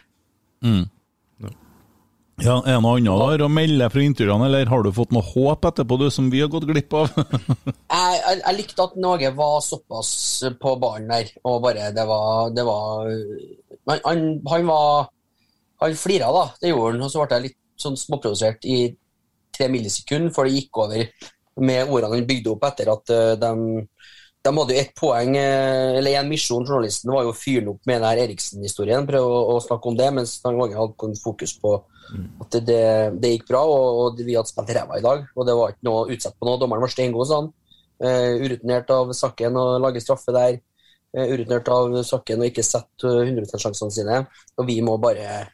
Ja, 2.40 2.54
Er 2.64 2.78
det 2.78 2.80
noe 2.80 2.96
annet 2.96 3.20
der 3.34 3.44
å 3.44 3.50
melde 3.52 3.90
fra 3.92 4.00
intervjuene, 4.00 4.46
eller 4.48 4.70
har 4.72 4.84
du 4.84 4.90
fått 4.96 5.10
noe 5.12 5.26
håp 5.26 5.66
etterpå, 5.68 5.98
du, 6.00 6.06
som 6.08 6.30
vi 6.32 6.40
har 6.40 6.48
gått 6.48 6.64
glipp 6.70 6.94
av? 6.96 7.10
Jeg, 7.20 8.16
jeg, 8.16 8.38
jeg 8.40 8.56
likte 8.56 8.84
at 8.86 8.94
Norge 9.02 9.30
var 9.36 9.58
såpass 9.64 10.10
på 10.62 10.72
ballen 10.80 11.10
der, 11.10 11.28
og 11.44 11.58
bare 11.64 11.90
det 11.92 12.04
var, 12.08 12.52
det 12.54 12.64
var 12.64 13.10
Han, 13.90 14.00
han, 14.06 14.22
han 14.48 14.68
var 14.70 15.10
Han 15.82 15.96
flira, 15.98 16.30
da. 16.32 16.46
Det 16.62 16.72
gjorde 16.72 16.94
han. 16.94 17.04
Og 17.04 17.12
så 17.12 17.24
ble 17.26 17.36
jeg 17.36 17.46
litt 17.50 17.58
sånn 17.80 17.98
småprovosert 18.00 18.64
i 18.68 18.78
tre 19.61 19.68
millisekunder 19.72 20.34
før 20.34 20.48
det 20.48 20.56
gikk 20.56 20.80
over 20.84 21.04
med 21.61 21.92
ordene 21.92 22.16
han 22.16 22.26
bygde 22.28 22.54
opp 22.54 22.66
etter 22.70 22.90
at 22.94 23.14
eh, 23.14 23.36
de 23.40 23.54
de 24.40 24.50
hadde 24.56 24.72
jo 24.72 24.80
ett 24.80 24.92
poeng, 24.96 25.34
eh, 25.36 25.98
eller 25.98 26.16
én 26.16 26.28
misjon. 26.28 26.64
Journalisten 26.64 27.12
var 27.12 27.26
jo 27.26 27.32
å 27.34 27.36
fyre 27.36 27.74
opp 27.74 27.82
med 27.84 27.98
denne 28.00 28.22
Eriksen-historien, 28.24 29.04
prøve 29.08 29.28
å, 29.28 29.40
å 29.52 29.58
snakke 29.61 29.90
om 29.90 29.98
det, 29.98 30.06
mens 30.16 30.38
Mange 30.46 30.78
hadde 30.78 31.11
fokus 31.20 31.52
på 31.61 31.74
at 32.40 32.56
det, 32.56 32.62
det, 32.66 32.80
det 33.20 33.34
gikk 33.34 33.50
bra, 33.50 33.61
og, 33.68 34.00
og 34.00 34.22
vi 34.24 34.34
hadde 34.38 34.50
spilt 34.50 34.72
ræva 34.74 34.98
i 34.98 35.04
dag. 35.04 35.26
Og 35.36 35.46
det 35.46 35.56
var 35.58 35.74
ikke 35.74 35.88
noe 35.90 36.08
utsett 36.14 36.38
på 36.38 36.48
noe. 36.48 36.58
Dommeren 36.61 36.84
var 36.84 36.92
steingod, 36.92 37.28
sa 37.28 37.42
han. 37.42 37.52
Uh, 38.00 38.40
urutinert 38.40 38.88
av 38.94 39.12
Sakken 39.12 39.58
å 39.61 39.64
lage 39.82 40.02
straffe 40.02 40.34
der. 40.34 40.56
Uh, 41.12 41.26
urutinert 41.34 41.68
av 41.70 42.00
Sakken 42.08 42.40
å 42.40 42.48
ikke 42.48 42.64
sette 42.66 43.12
uh, 43.12 43.22
100 43.26 43.61
sjansene 43.61 43.94
sine. 43.94 44.22
Og 44.56 44.66
vi 44.70 44.80
må 44.84 44.96
bare 45.02 45.50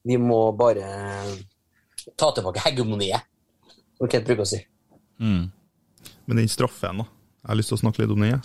Vi 0.00 0.16
må 0.16 0.46
bare 0.56 0.86
ta 2.16 2.30
tilbake 2.32 2.62
hegemoniet, 2.64 3.20
som 4.00 4.08
Kent 4.10 4.28
bruker 4.28 4.46
å 4.46 4.48
si. 4.48 4.62
Men 5.20 6.38
den 6.40 6.48
straffen, 6.48 7.02
da. 7.02 7.06
Jeg 7.40 7.52
har 7.52 7.58
lyst 7.60 7.72
til 7.72 7.78
å 7.78 7.82
snakke 7.84 8.02
litt 8.02 8.14
om 8.14 8.24
den. 8.24 8.40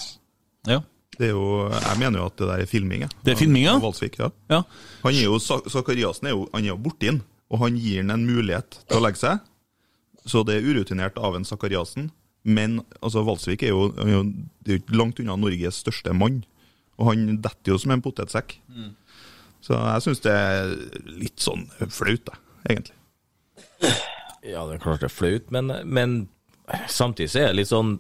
ja. 0.68 0.82
Det 1.16 1.30
er 1.30 1.32
jo, 1.32 1.70
jeg 1.72 1.95
mener 2.01 2.20
jo 2.20 2.26
at 2.28 2.34
det 2.41 2.47
der 2.49 2.62
er 2.66 2.68
filming. 2.68 3.06
jeg. 3.06 3.14
Det 3.24 3.32
er 3.32 3.38
filming, 3.39 3.64
ja? 3.64 3.78
Valsvik, 3.80 4.18
ja. 4.20 4.28
ja. 4.51 4.58
Han 5.06 5.16
er 5.16 5.30
jo, 5.30 5.38
Sakariassen 5.39 6.28
er 6.28 6.34
jo, 6.34 6.41
han 6.51 6.66
er 6.66 6.74
jo 6.74 6.82
borti 6.84 7.08
den, 7.08 7.22
og 7.47 7.62
han 7.62 7.78
gir 7.80 8.01
han 8.01 8.12
en 8.12 8.26
mulighet 8.28 8.82
til 8.82 8.97
å 8.97 9.03
legge 9.06 9.22
seg. 9.22 9.45
Så 10.28 10.41
det 10.43 10.58
er 10.58 10.68
urutinert 10.68 11.16
av 11.22 11.38
en 11.38 11.47
Sakariassen. 11.47 12.10
Men 12.43 12.82
altså, 12.99 13.24
Valsvik 13.24 13.64
er 13.64 13.72
jo, 13.72 13.86
er 13.95 14.12
jo, 14.12 14.24
det 14.66 14.76
er 14.76 14.82
jo 14.82 14.99
langt 14.99 15.22
unna 15.24 15.38
Norges 15.39 15.80
største 15.86 16.12
mann. 16.18 16.41
Og 16.99 17.14
han 17.14 17.39
detter 17.39 17.72
jo 17.72 17.80
som 17.80 17.95
en 17.95 18.03
potetsekk. 18.03 18.58
Så 19.64 19.80
jeg 19.80 20.03
syns 20.03 20.26
det 20.26 20.36
er 20.36 20.76
litt 21.16 21.39
sånn 21.41 21.64
flaut, 21.95 22.34
egentlig. 22.68 22.99
Ja, 24.46 24.66
det 24.70 24.78
er 24.78 24.84
klart 24.84 25.02
det 25.02 25.10
er 25.10 25.14
flaut, 25.14 25.52
men, 25.54 25.72
men 25.86 26.16
samtidig 26.91 27.32
så 27.34 27.41
er 27.41 27.52
det 27.52 27.62
litt 27.62 27.72
sånn 27.72 27.98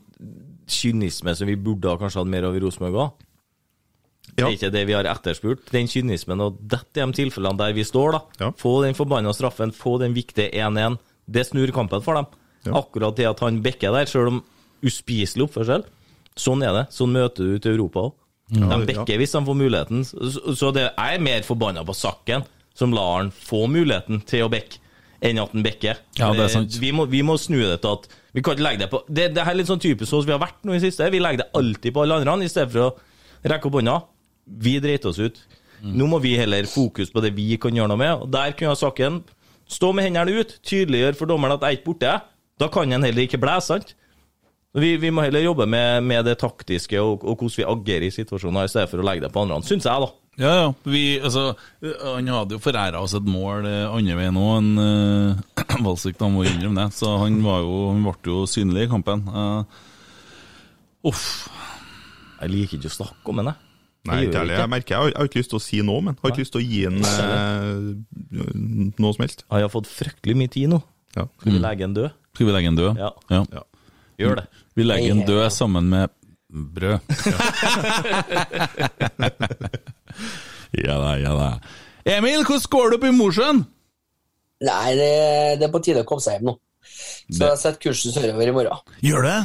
kynisme 0.69 1.33
som 1.37 1.49
vi 1.49 1.57
burde 1.57 1.91
ha 1.91 1.99
kanskje 1.99 2.21
hatt 2.21 2.31
mer 2.31 2.47
av 2.47 2.57
i 2.57 2.61
Rosenborg 2.63 3.01
òg. 3.03 3.25
Det 4.35 4.43
er 4.43 4.55
ikke 4.57 4.71
det 4.73 4.83
vi 4.89 4.95
har 4.97 5.07
etterspurt. 5.07 5.67
Den 5.71 5.87
kynismen 5.87 6.41
og 6.43 6.57
dette 6.59 6.99
er 6.99 7.07
de 7.07 7.19
tilfellene 7.21 7.59
der 7.61 7.75
vi 7.77 7.85
står, 7.87 8.17
da. 8.17 8.21
Ja. 8.41 8.49
Få 8.59 8.79
den 8.83 8.97
forbanna 8.97 9.31
straffen, 9.35 9.71
få 9.75 9.95
den 10.01 10.15
viktige 10.17 10.49
1-1. 10.51 10.97
Det 11.25 11.45
snur 11.47 11.71
kampen 11.75 12.03
for 12.03 12.19
dem. 12.19 12.27
Ja. 12.65 12.73
Akkurat 12.81 13.15
det 13.17 13.29
at 13.29 13.43
han 13.45 13.61
bekker 13.63 13.93
der, 13.95 14.09
sjøl 14.09 14.33
om 14.33 14.41
uspiselig 14.85 15.45
oppførsel. 15.47 15.85
Sånn 16.35 16.65
er 16.65 16.73
det. 16.75 16.85
Sånn 16.93 17.13
møter 17.15 17.53
du 17.53 17.61
til 17.61 17.77
Europa 17.77 18.09
òg. 18.09 18.15
De 18.51 18.81
bekker 18.89 19.21
hvis 19.21 19.33
de 19.33 19.41
får 19.45 19.57
muligheten. 19.57 20.03
Så, 20.05 20.55
så 20.57 20.73
det, 20.75 20.89
jeg 20.91 21.17
er 21.17 21.23
mer 21.23 21.45
forbanna 21.47 21.85
på 21.85 21.95
Sakken, 21.97 22.43
som 22.77 22.93
lar 22.93 23.21
han 23.21 23.31
få 23.33 23.65
muligheten 23.71 24.19
til 24.27 24.45
å 24.45 24.51
bekke, 24.51 24.81
enn 25.25 25.41
at 25.41 25.51
han 25.55 25.65
bekker. 25.65 25.99
Ja, 26.19 26.31
det 26.35 26.45
er 26.45 26.53
sant. 26.53 26.77
Vi 26.81 26.91
må, 26.95 27.05
vi 27.11 27.21
må 27.25 27.35
snu 27.41 27.57
det 27.63 27.79
til 27.83 27.91
at 27.97 28.07
Vi 28.35 28.43
kan 28.43 28.55
ikke 28.57 28.65
legge 28.65 28.81
det 28.83 28.89
på 28.91 28.99
Det, 29.07 29.29
det 29.35 29.43
her 29.47 29.53
er 29.53 29.59
litt 29.61 29.69
sånn 29.69 29.79
typisk 29.81 30.11
hos 30.11 30.25
som 30.25 30.29
vi 30.29 30.35
har 30.35 30.41
vært 30.43 30.65
nå 30.67 30.73
i 30.73 30.79
det 30.79 30.89
siste. 30.89 31.07
Vi 31.13 31.21
legger 31.23 31.45
det 31.45 31.51
alltid 31.55 31.95
på 31.95 32.03
alle 32.03 32.19
andre, 32.21 32.35
i 32.43 32.51
stedet 32.51 32.73
for 32.73 32.89
å 32.89 33.51
rekke 33.51 33.69
opp 33.69 33.77
hånda. 33.79 33.95
Vi 34.65 34.75
dreit 34.83 35.05
oss 35.09 35.21
ut. 35.21 35.39
Nå 35.85 36.07
må 36.09 36.19
vi 36.23 36.35
heller 36.39 36.65
fokus 36.69 37.11
på 37.13 37.21
det 37.23 37.33
vi 37.37 37.57
kan 37.61 37.75
gjøre 37.75 37.91
noe 37.91 38.01
med. 38.01 38.23
Og 38.25 38.31
Der 38.33 38.55
kunne 38.57 38.75
Saken 38.79 39.21
stå 39.69 39.91
med 39.93 40.07
hendene 40.07 40.41
ut, 40.41 40.57
tydeliggjøre 40.65 41.17
for 41.19 41.29
dommeren 41.29 41.55
at 41.57 41.63
jeg 41.65 41.73
er 41.75 41.79
ikke 41.79 41.89
borte. 41.91 42.15
Da 42.61 42.69
kan 42.71 42.91
en 42.93 43.03
heller 43.05 43.25
ikke 43.25 43.41
blæse, 43.41 43.67
sant? 43.73 43.95
Vi, 44.75 44.91
vi 44.99 45.11
må 45.13 45.23
heller 45.23 45.45
jobbe 45.45 45.67
med, 45.71 46.03
med 46.03 46.25
det 46.27 46.35
taktiske 46.41 46.99
og, 46.99 47.23
og 47.23 47.39
hvordan 47.39 47.55
vi 47.61 47.67
agerer 47.71 48.07
i 48.09 48.13
situasjoner, 48.13 48.67
i 48.67 48.71
stedet 48.71 48.91
for 48.91 48.99
å 48.99 49.07
legge 49.07 49.23
det 49.23 49.31
på 49.31 49.45
andre, 49.45 49.61
syns 49.63 49.87
jeg, 49.87 50.03
da. 50.03 50.09
Ja, 50.35 50.53
ja. 50.59 50.71
Vi, 50.83 51.03
altså, 51.23 51.53
han 51.79 52.27
hadde 52.27 52.57
jo 52.57 52.63
foræra 52.63 52.99
oss 52.99 53.15
et 53.15 53.27
mål 53.27 53.67
eh, 53.69 53.85
andre 53.87 54.17
veien 54.19 54.39
òg, 54.39 54.55
en 54.59 54.71
uh, 54.83 55.83
Valsvik, 55.85 56.17
da 56.19 56.27
må 56.31 56.43
vi 56.43 56.51
innrømme 56.51 56.81
det. 56.81 56.97
Så 56.97 57.13
han, 57.21 57.39
var 57.45 57.61
jo, 57.63 57.77
han 57.93 58.03
ble 58.03 58.33
jo 58.33 58.41
synlig 58.51 58.87
i 58.87 58.91
kampen. 58.91 59.23
Uh, 59.31 59.63
uff. 61.07 61.29
Jeg 62.41 62.51
liker 62.51 62.81
ikke 62.81 62.91
å 62.91 62.97
snakke 62.97 63.31
om 63.31 63.39
henne. 63.41 63.55
Nei, 64.05 64.17
Jeg 64.19 64.29
ikke 64.29 64.41
heller. 64.43 64.59
Jeg 64.59 64.69
merker 64.69 64.93
jeg 64.93 65.01
har, 65.01 65.11
jeg 65.13 65.17
har 65.17 65.29
ikke 65.29 65.39
lyst 65.39 65.51
til 65.53 65.57
å 65.57 65.63
si 65.65 65.79
noe, 65.85 66.01
men 66.05 66.17
har 66.19 66.33
ikke 66.33 66.43
lyst 66.43 66.53
til 66.53 66.61
å 66.61 66.65
gi 66.65 66.81
en 66.85 66.99
eh, 67.09 67.87
noe 69.01 69.15
som 69.15 69.23
helst. 69.25 69.41
Jeg 69.47 69.65
har 69.65 69.71
fått 69.73 69.89
fryktelig 69.89 70.35
mye 70.37 70.51
tid 70.53 70.69
nå. 70.75 70.81
Ja. 71.15 71.25
Skal 71.39 71.55
vi 71.55 71.61
legge 71.63 71.87
en 71.87 71.95
død? 71.95 72.19
Skal 72.35 72.49
vi 72.49 72.53
legge 72.53 72.69
en 72.69 72.77
død? 72.77 73.01
Ja. 73.01 73.09
ja. 73.33 73.63
Gjør 74.21 74.43
det. 74.43 74.45
Vi 74.75 74.83
legger 74.83 75.11
en 75.15 75.23
død 75.27 75.49
sammen 75.55 75.87
med 75.89 76.07
brød. 76.75 76.99
ja 80.85 80.95
da, 80.99 81.11
ja 81.19 81.31
da. 81.35 81.49
Emil, 82.17 82.43
hvordan 82.45 82.69
går 82.71 82.89
det 82.91 82.97
opp 82.99 83.05
i 83.09 83.13
Mosjøen? 83.15 83.59
Nei, 84.65 84.89
det, 84.97 85.09
det 85.59 85.65
er 85.67 85.71
på 85.73 85.81
tide 85.83 86.01
å 86.03 86.07
komme 86.07 86.23
seg 86.23 86.33
hjem 86.37 86.47
nå. 86.51 86.55
Så 86.85 87.39
Det- 87.39 87.47
jeg 87.49 87.57
setter 87.63 87.79
kursen 87.87 88.13
sørover 88.15 88.47
i 88.51 88.55
morgen. 88.55 88.77
Gjør 89.03 89.21
det? 89.25 89.39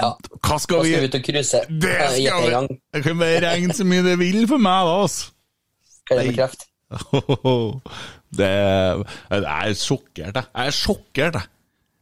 Ja. 0.00 0.10
Hva 0.40 0.56
skal 0.60 0.76
vi 0.82 0.88
skal 0.94 1.02
vi 1.04 1.08
ut 1.10 1.18
og 1.18 1.24
cruise. 1.28 1.58
Det 1.68 1.96
skal 2.16 2.40
vi! 2.48 2.52
Det 2.96 3.00
kan 3.04 3.18
bare 3.20 3.40
regne 3.44 3.74
så 3.76 3.84
mye 3.84 4.02
det 4.06 4.16
vil 4.18 4.46
for 4.48 4.58
meg, 4.58 4.80
da, 4.88 4.94
altså. 5.04 5.24
Kan 6.08 6.16
jeg 6.22 6.26
bekrefte? 6.32 6.64
Det, 8.40 8.48
jeg 9.30 9.40
er 9.44 9.74
sjokkert, 9.78 10.34
jeg. 10.40 10.46
Jeg 10.56 10.66
er 10.66 10.70
sjokkert, 10.80 11.34
jeg. 11.36 11.46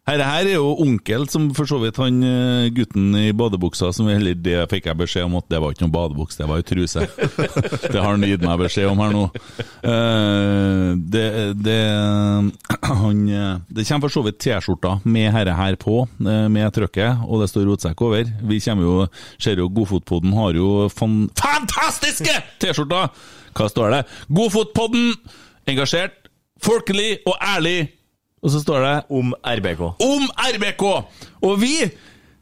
Her, 0.09 0.23
her 0.25 0.47
er 0.49 0.55
jo 0.55 0.71
onkel, 0.81 1.27
som 1.29 1.51
for 1.53 1.69
så 1.69 1.77
vidt 1.83 1.99
han 2.01 2.23
eh, 2.25 2.71
gutten 2.73 3.11
i 3.19 3.27
badebuksa 3.37 3.91
som 3.93 4.07
heller 4.09 4.39
Det 4.41 4.63
fikk 4.71 4.87
jeg 4.89 4.97
beskjed 4.97 5.27
om 5.27 5.37
at 5.37 5.49
det 5.53 5.59
var 5.61 5.75
ikke 5.75 5.85
noen 5.85 5.93
badebuks, 5.93 6.39
det 6.39 6.47
var 6.49 6.63
ei 6.63 6.65
truse. 6.65 7.03
det 7.93 7.99
har 7.99 8.09
han 8.09 8.25
gitt 8.25 8.45
meg 8.47 8.63
beskjed 8.63 8.89
om 8.89 9.03
her 9.05 9.13
nå. 9.13 9.25
Uh, 9.85 10.97
det, 11.13 11.27
det 11.61 11.77
han 13.03 13.21
eh, 13.29 13.61
Det 13.69 13.85
kommer 13.85 14.07
for 14.07 14.17
så 14.17 14.25
vidt 14.25 14.41
T-skjorter 14.47 15.05
med 15.05 15.29
herre 15.35 15.59
her 15.59 15.77
på, 15.81 16.01
med 16.19 16.73
trykket, 16.73 17.27
og 17.29 17.43
det 17.43 17.51
står 17.53 17.69
rotsekk 17.69 18.07
over. 18.09 18.33
Vi 18.49 18.63
kommer 18.65 18.89
jo 18.89 18.97
Ser 19.37 19.61
jo 19.61 19.69
Godfotpodden 19.73 20.33
har 20.39 20.57
jo 20.57 20.89
fan, 20.93 21.21
fantastiske 21.37 22.33
T-skjorter! 22.63 23.13
Hva 23.53 23.69
står 23.69 23.93
det? 23.93 24.03
Godfotpodden! 24.33 25.13
Engasjert, 25.69 26.31
folkelig 26.65 27.19
og 27.29 27.37
ærlig. 27.45 27.98
Og 28.43 28.53
så 28.55 28.61
står 28.63 28.85
det 28.87 28.95
Om 29.11 29.33
RBK. 29.43 29.81
om 29.99 30.29
RBK! 30.55 30.85
Og 31.43 31.59
vi 31.61 31.75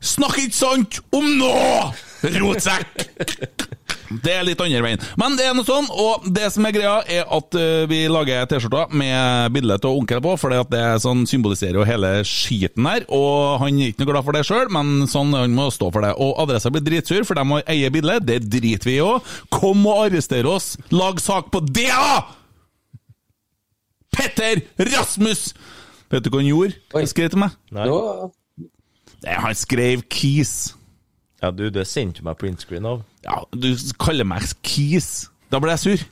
snakker 0.01 0.44
ikke 0.47 0.59
sant 0.59 1.01
om 1.16 1.24
noe! 1.38 1.88
Rotsekk! 2.40 3.66
Det 4.22 4.30
er 4.30 4.44
litt 4.47 4.61
andre 4.62 4.80
veien. 4.84 5.01
Men 5.18 5.34
det 5.34 5.49
er 5.49 5.55
noe 5.57 5.66
sånn, 5.66 5.88
og 5.90 6.28
det 6.30 6.47
som 6.55 6.62
er 6.68 6.74
greia, 6.76 6.92
er 7.11 7.24
at 7.34 7.57
eh, 7.59 7.88
vi 7.90 8.05
lager 8.07 8.44
T-skjorter 8.47 8.92
med 8.94 9.51
bilde 9.57 9.80
av 9.80 9.88
onkel 9.99 10.20
på, 10.22 10.36
for 10.38 10.55
det 10.70 10.78
er 10.78 11.01
sånn 11.03 11.24
symboliserer 11.26 11.80
jo 11.80 11.86
hele 11.88 12.12
skiten 12.28 12.86
her. 12.86 13.03
Og 13.11 13.57
han 13.64 13.80
er 13.82 13.90
ikke 13.90 14.05
noe 14.05 14.12
glad 14.12 14.28
for 14.28 14.38
det 14.38 14.44
sjøl, 14.47 14.70
men 14.76 15.09
sånn 15.11 15.34
han 15.34 15.57
må 15.59 15.66
stå 15.74 15.90
for 15.90 16.07
det. 16.07 16.12
Og 16.22 16.38
adressa 16.44 16.70
blir 16.70 16.86
dritsur, 16.86 17.26
for 17.26 17.34
de 17.40 17.47
må 17.51 17.59
eie 17.66 17.90
bildet. 17.90 18.22
Det 18.28 18.38
driter 18.47 18.92
vi 18.92 18.99
i 19.01 19.05
òg. 19.05 19.26
Kom 19.51 19.82
og 19.90 20.05
arrester 20.07 20.47
oss! 20.55 20.76
Lag 20.94 21.18
sak 21.22 21.51
på 21.51 21.64
det, 21.66 21.90
da! 21.90 22.20
Petter 24.16 24.62
Rasmus! 24.94 25.49
Vet 26.13 26.27
du 26.27 26.31
hva 26.31 26.41
han 26.43 26.49
gjorde? 26.51 26.81
Han 26.95 27.09
skrev 27.11 27.31
til 27.33 27.43
meg. 27.43 27.55
Nei. 27.75 27.87
Nei, 29.27 29.39
han 29.43 29.57
skrev 29.59 30.05
Keys. 30.13 30.55
Ja, 31.43 31.51
du, 31.53 31.67
det 31.73 31.87
sendte 31.89 32.23
du 32.23 32.29
meg 32.29 32.39
printscreen 32.41 32.87
av. 32.89 33.03
Ja, 33.27 33.41
du 33.53 33.73
kaller 34.01 34.29
meg 34.29 34.47
Keys. 34.67 35.27
Da 35.53 35.61
ble 35.63 35.75
jeg 35.77 35.83
sur. 35.85 36.07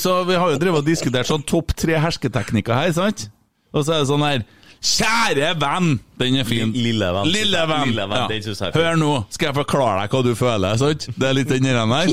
Så 0.00 0.12
vi 0.28 0.36
har 0.40 0.52
jo 0.52 0.60
drevet 0.60 0.80
og 0.82 0.88
diskutert 0.88 1.28
sånn 1.28 1.44
topp 1.46 1.74
tre 1.76 1.98
hersketeknikker 2.00 2.76
her, 2.76 2.92
sant? 2.96 3.26
Og 3.74 3.84
så 3.84 3.96
er 3.96 4.04
det 4.04 4.10
sånn 4.12 4.24
her 4.24 4.44
Kjære 4.84 5.54
venn! 5.56 5.94
Den 6.20 6.34
er 6.36 6.44
fin. 6.44 6.72
Lille 6.76 7.06
venn. 7.16 7.28
Lille 7.32 7.60
venn. 7.70 7.86
Lille 7.88 8.04
venn, 8.10 8.26
den 8.28 8.42
synes 8.44 8.58
jeg 8.60 8.68
er. 8.68 8.74
Hør 8.76 8.98
nå, 9.00 9.12
skal 9.32 9.48
jeg 9.48 9.56
forklare 9.62 10.02
deg 10.02 10.16
hva 10.16 10.20
du 10.26 10.34
føler, 10.36 10.76
sant? 10.80 11.06
Det 11.16 11.28
er 11.28 11.36
litt 11.38 11.48
den 11.48 11.64
der. 11.70 12.10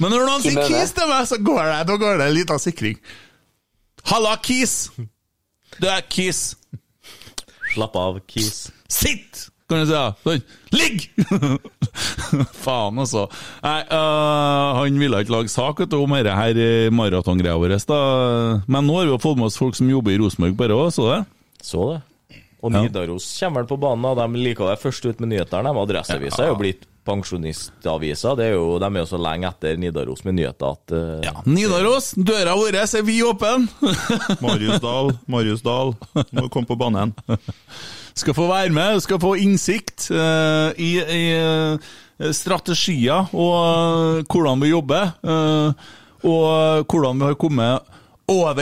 Men 0.00 0.14
når 0.14 0.24
noen 0.24 0.44
sier 0.44 0.56
er? 0.62 0.70
Keys 0.70 0.94
til 0.96 1.10
meg, 1.10 1.26
så 1.28 1.36
går 1.44 1.60
det, 1.68 1.82
da 1.90 1.98
går 2.00 2.22
det 2.22 2.28
en 2.30 2.36
liten 2.38 2.62
sikring. 2.64 2.96
Halla, 4.08 4.38
Keys! 4.40 4.78
Du 5.80 5.88
er 5.90 6.04
Keys. 6.10 6.54
Slapp 7.74 7.96
av, 7.98 8.20
Keys. 8.30 8.68
Sitt! 8.90 9.48
Kan 9.68 9.80
du 9.80 9.88
si. 9.88 9.96
ja. 9.96 10.12
Sånn. 10.22 10.42
Ligg! 10.74 11.06
Faen, 12.64 12.98
altså. 13.00 13.24
Nei, 13.64 13.78
øh, 13.88 14.80
han 14.80 14.98
ville 15.00 15.22
ikke 15.24 15.34
lage 15.38 15.52
sak 15.52 15.80
du, 15.88 15.96
om 16.02 16.14
dette 16.14 16.34
her 16.36 16.60
eh, 16.60 16.90
maratongreia 16.94 17.56
vår. 17.60 17.78
da. 17.88 18.00
Men 18.68 18.86
nå 18.86 18.98
har 18.98 19.08
vi 19.08 19.14
jo 19.14 19.20
fått 19.22 19.40
med 19.40 19.48
oss 19.48 19.60
folk 19.60 19.78
som 19.78 19.88
jobber 19.90 20.14
i 20.14 20.18
Rosenborg 20.20 20.58
bare 20.58 20.76
òg, 20.76 20.90
så 20.94 21.08
det? 21.10 21.20
Så 21.64 21.88
det. 21.92 22.02
Og 22.64 22.72
Ja. 22.72 22.80
Nidaros 22.80 23.26
kommer 23.40 23.60
vel 23.60 23.68
på 23.68 23.80
banen, 23.80 24.04
og 24.08 24.16
de 24.20 24.40
liker 24.40 24.70
være 24.70 24.80
først 24.80 25.04
ut 25.04 25.18
med 25.20 25.34
nyhetene. 25.34 25.72
Adresseavisa 25.84 26.44
ja. 26.44 26.46
er 26.46 26.52
jo 26.54 26.60
blitt 26.60 26.86
pensjonistavisa. 27.04 28.34
Det 28.38 28.50
er 28.50 28.54
jo, 28.56 28.78
de 28.82 28.88
er 28.88 29.02
jo 29.02 29.08
så 29.08 29.20
lenge 29.20 29.48
etter 29.50 29.78
Nidaros 29.80 30.24
med 30.26 30.38
nyheter 30.38 30.76
at 30.76 30.94
uh, 30.94 31.24
Ja. 31.24 31.34
Nidaros, 31.46 32.12
døra 32.16 32.56
vår 32.58 32.78
er 32.80 33.04
vid 33.06 33.22
åpen! 33.28 33.68
Marius 34.44 34.80
Dahl, 34.82 35.12
Marius 35.26 35.64
Dahl, 35.64 35.94
må 36.32 36.48
komme 36.52 36.68
på 36.68 36.78
banen. 36.80 37.14
skal 38.20 38.36
få 38.36 38.48
være 38.50 38.72
med, 38.74 39.02
skal 39.04 39.20
få 39.22 39.34
innsikt 39.42 40.08
uh, 40.14 40.70
i, 40.78 40.92
i 41.02 41.24
eh, 41.34 42.30
strategier 42.30 43.26
og 43.34 43.56
uh, 43.58 44.22
hvordan 44.30 44.62
vi 44.62 44.70
jobber. 44.70 45.10
og 46.24 46.86
hvordan 46.88 47.18
vi 47.20 47.26
har 47.28 47.34
kommet 47.36 47.94
over 48.30 48.56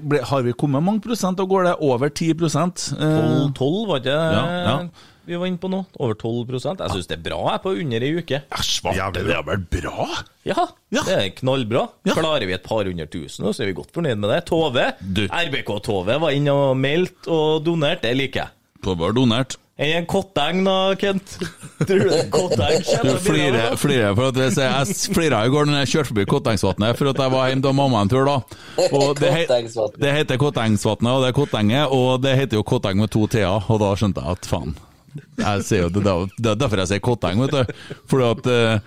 ble, 0.00 0.20
Har 0.24 0.42
vi 0.42 0.54
kommet 0.56 0.84
mange 0.84 1.02
prosent, 1.04 1.40
og 1.40 1.48
går 1.48 1.68
det 1.68 1.74
over 1.80 2.08
10 2.08 2.30
eh, 2.30 2.36
12, 2.38 3.52
12 3.58 3.88
var 3.88 4.00
ikke 4.00 4.08
det 4.08 4.14
Ja, 4.16 4.44
ja. 4.46 4.76
Vi 5.26 5.36
var 5.38 5.46
inne 5.50 5.58
på 5.62 5.70
nå? 5.70 5.84
Over 6.02 6.14
12% 6.18 6.82
Jeg 6.82 6.90
syns 6.96 7.06
det 7.10 7.16
er 7.18 7.22
bra 7.28 7.38
jeg, 7.52 7.62
på 7.64 7.74
under 7.84 8.02
ei 8.08 8.12
uke. 8.18 8.42
Svarte, 8.66 9.22
det 9.22 9.36
er 9.36 9.42
vel 9.46 9.62
bra? 9.76 10.08
Ja, 10.48 10.66
Ja. 10.90 11.02
det 11.06 11.16
er 11.18 11.28
knallbra. 11.38 11.86
Ja. 12.08 12.14
Klarer 12.18 12.46
vi 12.46 12.52
et 12.56 12.64
par 12.66 12.84
hundre 12.84 13.06
tusen, 13.06 13.46
så 13.54 13.62
er 13.62 13.70
vi 13.70 13.78
godt 13.78 13.92
fornøyd 13.94 14.18
med 14.18 14.30
det. 14.34 14.40
Tove, 14.50 14.90
RBK-Tove 15.30 16.20
var 16.22 16.30
inne 16.34 16.52
og 16.54 16.76
meldt 16.76 17.28
og 17.30 17.62
donert. 17.66 18.02
Det 18.02 18.14
liker 18.18 18.44
jeg. 18.46 18.56
Tove 18.82 18.98
var 19.06 19.12
donert. 19.16 19.58
Er 19.82 19.96
en 19.96 20.04
kotteng 20.06 20.60
da, 20.66 20.92
Kent? 21.00 21.38
Tror 21.88 22.02
du 22.04 22.10
det 22.10 22.18
er 22.20 22.28
kotteng 22.30 22.82
Du 23.02 23.14
flirer, 23.24 23.72
flirer 23.80 24.12
for 24.14 24.28
at 24.28 24.36
jeg, 24.36 24.52
jeg 24.60 25.14
flira 25.16 25.40
i 25.48 25.50
går 25.50 25.66
når 25.70 25.78
jeg 25.80 25.90
kjørte 25.94 26.10
forbi 26.12 26.26
Kottengsvatnet 26.28 26.98
for 27.00 27.10
at 27.10 27.22
jeg 27.24 27.32
var 27.32 27.48
hjemme 27.48 27.64
til 27.64 27.74
mamma 27.80 28.02
en 28.04 28.12
tur, 28.12 28.28
da. 28.28 28.36
Og 28.92 29.16
det, 29.18 29.32
he- 29.32 29.88
det 29.96 30.12
heter 30.18 30.38
Kottengsvatnet, 30.38 31.10
og 31.16 31.24
det 31.24 31.32
er 31.32 31.38
Kottenget, 31.40 31.88
og 31.96 32.20
det 32.22 32.36
heter 32.38 32.60
jo 32.60 32.66
Kotteng 32.68 33.00
med 33.00 33.10
to 33.16 33.24
t-er, 33.32 33.64
og 33.72 33.80
da 33.82 33.94
skjønte 33.98 34.22
jeg 34.22 34.36
at 34.36 34.50
faen. 34.52 34.76
Jeg 35.38 35.64
ser 35.68 35.82
jo 35.84 35.88
det, 35.92 36.02
er- 36.06 36.30
det 36.38 36.50
er 36.52 36.60
derfor 36.62 36.80
jeg 36.82 36.88
sier 36.92 37.02
Kotteng, 37.04 37.40
vet 37.44 37.52
du. 37.52 37.74
Fordi 38.10 38.28
at 38.30 38.46
eh, 38.52 38.78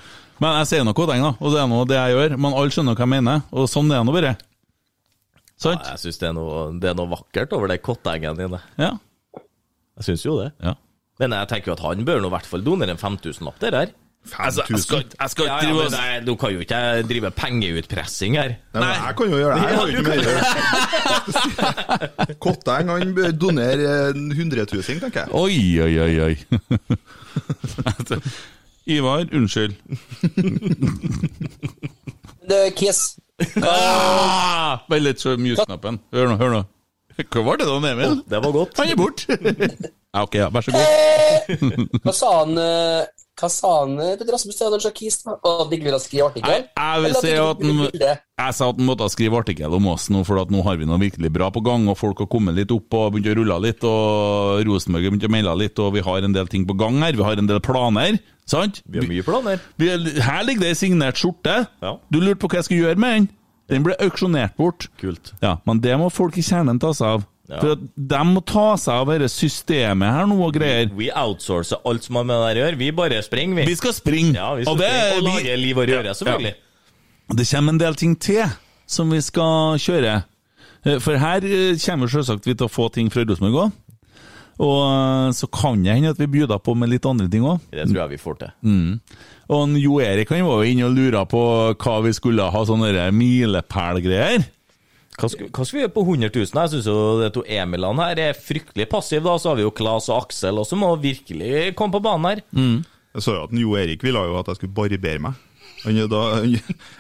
Men 0.42 0.58
jeg 0.62 0.68
sier 0.72 0.84
nå 0.88 0.94
Kotteng, 0.98 1.22
da, 1.24 1.34
og 1.40 1.54
det 1.54 1.62
er 1.62 1.68
nå 1.72 1.82
det 1.88 2.00
jeg 2.00 2.16
gjør. 2.16 2.38
Men 2.42 2.54
alle 2.58 2.74
skjønner 2.76 2.96
hva 2.98 3.06
jeg 3.06 3.14
mener, 3.16 3.44
og 3.56 3.70
sånn 3.72 3.92
er 3.94 4.02
det 4.02 4.08
nå 4.10 4.16
bare. 4.16 4.34
Sant? 5.56 5.86
Jeg 5.88 6.02
syns 6.02 6.18
det, 6.20 6.32
det 6.84 6.90
er 6.92 6.98
noe 7.00 7.12
vakkert 7.14 7.54
over 7.56 7.72
de 7.72 7.78
kottengene 7.80 8.36
dine. 8.40 8.60
Ja. 8.82 8.90
Jeg 9.96 10.10
syns 10.10 10.26
jo 10.28 10.40
det. 10.42 10.50
ja. 10.66 10.74
Men 11.22 11.32
jeg 11.32 11.48
tenker 11.48 11.72
jo 11.72 11.76
at 11.78 11.84
han 11.86 12.02
bør 12.04 12.18
nå 12.20 12.28
i 12.28 12.34
hvert 12.34 12.50
fall 12.50 12.64
donere 12.66 12.92
en 12.92 13.00
5000-lapp 13.00 13.62
der 13.64 13.78
her. 13.78 13.94
Altså, 14.40 14.64
jeg 14.70 14.80
skal, 14.82 15.04
jeg 15.20 15.30
skal 15.30 15.46
Ja, 15.46 15.58
ja, 15.64 15.74
men 15.74 15.92
nei, 15.94 16.20
Du 16.26 16.36
kan 16.40 16.50
jo 16.54 16.60
ikke 16.64 17.04
drive 17.08 17.32
pengeutpressing 17.38 18.36
her. 18.40 18.50
Nei, 18.74 18.82
nei. 18.82 18.94
jeg 18.98 19.16
kan 19.20 19.26
jo 19.30 19.38
gjøre 19.38 19.56
det. 19.56 19.62
Jeg 19.62 19.68
har 19.78 19.86
jo 19.86 19.92
ikke 19.94 20.10
mer 20.10 20.20
å 20.20 20.22
gjøre. 20.26 20.44
Kotteng 22.44 22.86
han 22.92 23.14
bør 23.18 23.32
donere 23.46 23.86
en 24.10 24.22
hundretusing, 24.36 24.98
tenker 25.04 25.20
jeg. 25.24 25.30
Oi, 25.32 25.80
oi, 25.86 25.96
oi, 26.06 26.16
oi. 26.26 26.36
Ivar, 28.96 29.22
unnskyld. 29.34 29.74
det 32.50 32.58
er 32.68 32.72
Kiss. 32.78 33.00
Ah, 33.62 34.78
bare 34.90 35.00
litt, 35.02 35.20
så 35.22 35.30
mute-knappen. 35.42 36.00
Hør 36.16 36.26
nå, 36.32 36.36
hør 36.42 36.50
nå. 36.60 36.64
Hva 37.16 37.42
var 37.48 37.56
det 37.60 37.66
da, 37.70 37.76
Emil? 37.92 38.14
Det 38.30 38.38
var 38.44 38.52
godt. 38.56 38.74
Han 38.82 38.90
er 38.92 38.96
borte! 39.00 39.26
Ja, 40.16 40.22
ok, 40.24 40.36
ja, 40.40 40.46
vær 40.48 40.64
så 40.64 40.72
god. 40.72 40.80
Hva 42.06 42.14
sa 42.16 42.30
han 42.38 42.56
Petter 43.36 44.32
Rasmus 44.32 44.60
Kiss? 44.96 45.18
da? 45.24 45.36
Og 45.44 45.70
de 45.72 45.80
ville 45.84 46.00
skrive 46.00 46.30
artikkel? 46.30 46.54
Jeg, 46.56 46.70
jeg 48.40 48.56
sa 48.56 48.70
at 48.70 48.80
han 48.80 48.88
måtte 48.88 49.10
skrive 49.12 49.42
artikkel 49.42 49.76
om 49.76 49.90
oss 49.92 50.08
nå, 50.14 50.24
for 50.28 50.40
at 50.40 50.54
nå 50.54 50.64
har 50.64 50.80
vi 50.80 50.88
noe 50.88 51.02
virkelig 51.02 51.32
bra 51.36 51.50
på 51.52 51.64
gang, 51.66 51.88
og 51.92 52.00
folk 52.00 52.24
har 52.24 52.30
kommet 52.32 52.56
litt 52.56 52.72
opp 52.76 52.96
og 52.96 53.12
begynt 53.16 53.34
å 53.34 53.36
rulle 53.42 53.60
litt, 53.68 53.84
og 53.84 54.64
Rosenborg 54.68 55.10
har 55.10 55.16
begynt 55.16 55.28
å 55.28 55.34
melde 55.36 55.58
litt, 55.66 55.84
og 55.84 55.94
vi 55.98 56.06
har 56.08 56.28
en 56.28 56.38
del 56.38 56.52
ting 56.52 56.64
på 56.70 56.78
gang 56.80 57.02
her. 57.04 57.18
Vi 57.20 57.28
har 57.28 57.44
en 57.44 57.52
del 57.52 57.62
planer, 57.66 58.20
sant? 58.48 58.80
Vi 58.88 59.02
har 59.04 59.10
mye 59.12 59.28
planer. 59.28 59.64
Vi, 59.82 59.92
her 60.24 60.48
ligger 60.48 60.68
det 60.68 60.74
ei 60.74 60.80
signert 60.86 61.20
skjorte. 61.20 61.66
Ja. 61.84 61.98
Du 62.08 62.22
lurte 62.22 62.40
på 62.46 62.52
hva 62.52 62.62
jeg 62.62 62.70
skulle 62.70 62.88
gjøre 62.88 63.04
med 63.04 63.20
den? 63.20 63.30
Den 63.72 63.86
ble 63.86 63.96
auksjonert 64.00 64.56
bort. 64.60 64.88
Kult. 65.02 65.34
Ja, 65.42 65.58
men 65.66 65.80
det 65.82 65.96
må 66.00 66.12
folk 66.14 66.38
i 66.38 66.44
kjernen 66.46 66.80
ta 66.80 66.94
seg 66.96 67.18
av. 67.18 67.32
Ja. 67.48 67.60
For 67.62 67.76
at 67.76 67.82
de 67.96 68.20
må 68.26 68.42
ta 68.42 68.72
seg 68.82 68.94
av 69.04 69.10
dette 69.14 69.28
systemet 69.30 70.16
her 70.16 70.26
nå 70.32 70.38
og 70.48 70.54
greier. 70.56 70.88
Vi 70.98 71.12
outsourcer 71.14 71.78
alt 71.86 72.04
som 72.08 72.18
har 72.18 72.24
med 72.26 72.40
det 72.42 72.56
å 72.58 72.64
gjøre. 72.66 72.80
Vi 72.80 72.88
bare 72.98 73.20
springer, 73.22 73.60
vi. 73.62 73.66
Vi 73.70 73.76
skal 73.78 73.94
springe. 73.94 74.34
Ja, 74.40 74.48
vi 74.58 74.64
skal 74.66 74.74
og 74.74 74.80
det, 74.82 74.90
springe 74.90 75.18
og 75.20 75.26
vi- 75.26 75.44
lage 75.44 75.58
liv 75.62 75.78
og 75.78 75.90
røre, 75.92 76.16
selvfølgelig. 76.18 76.56
Det 77.38 77.48
kommer 77.52 77.70
en 77.76 77.78
del 77.82 77.96
ting 77.96 78.16
til 78.20 78.46
som 78.88 79.10
vi 79.14 79.22
skal 79.22 79.78
kjøre. 79.82 80.24
Eh, 80.86 81.00
For 81.00 81.18
her 81.18 81.38
eh, 81.46 81.78
kommer 81.86 82.08
selvsagt 82.10 82.46
vi 82.46 82.54
til 82.56 82.66
å 82.68 82.72
få 82.72 82.90
ting 82.94 83.10
fra 83.14 83.24
Rosenborg 83.26 83.62
òg. 83.68 83.72
Og 84.66 84.82
eh, 84.88 85.32
så 85.36 85.50
kan 85.52 85.84
det 85.84 85.94
hende 85.98 86.10
at 86.14 86.18
vi 86.22 86.26
bjuder 86.40 86.58
på 86.64 86.76
med 86.78 86.90
litt 86.90 87.06
andre 87.06 87.30
ting 87.30 87.44
òg. 87.46 87.60
Det 87.72 87.86
tror 87.90 88.02
jeg 88.06 88.10
vi 88.10 88.22
får 88.22 88.38
til. 88.42 88.52
Mm. 88.64 89.00
Og 89.54 89.78
Jo 89.78 90.00
Erik 90.02 90.30
han 90.34 90.46
var 90.48 90.64
jo 90.64 90.72
inne 90.72 90.86
og 90.90 90.96
lura 90.98 91.26
på 91.30 91.42
hva 91.78 91.96
vi 92.06 92.14
skulle 92.14 92.42
ha 92.50 92.66
sånne 92.66 93.12
milepælgreier. 93.14 94.46
Hva 95.16 95.30
skal, 95.32 95.48
hva 95.48 95.64
skal 95.64 95.78
vi 95.78 95.84
gjøre 95.86 95.94
på 95.96 96.04
100 96.04 96.30
000? 96.36 96.60
Jeg 96.60 96.72
syns 96.74 96.88
jo 96.92 96.96
de 97.22 97.30
to 97.38 97.44
Emilene 97.48 98.04
her 98.10 98.20
er 98.30 98.36
fryktelig 98.36 98.90
passive. 98.92 99.24
da, 99.24 99.38
Så 99.40 99.50
har 99.54 99.56
vi 99.60 99.64
jo 99.64 99.72
Klas 99.72 100.10
og 100.12 100.26
Aksel 100.26 100.60
også, 100.60 100.74
som 100.76 100.84
må 100.84 100.92
virkelig 101.00 101.74
komme 101.80 101.96
på 101.96 102.04
banen 102.04 102.28
her. 102.34 102.42
Jeg 103.16 103.24
så 103.24 103.36
jo 103.38 103.44
at 103.48 103.54
Jo 103.56 103.76
Erik 103.80 104.04
ville 104.04 104.20
jo 104.28 104.36
at 104.42 104.48
jeg 104.52 104.60
skulle 104.60 104.76
barbere 104.76 105.20
meg. 105.24 105.34
Da, 105.86 106.22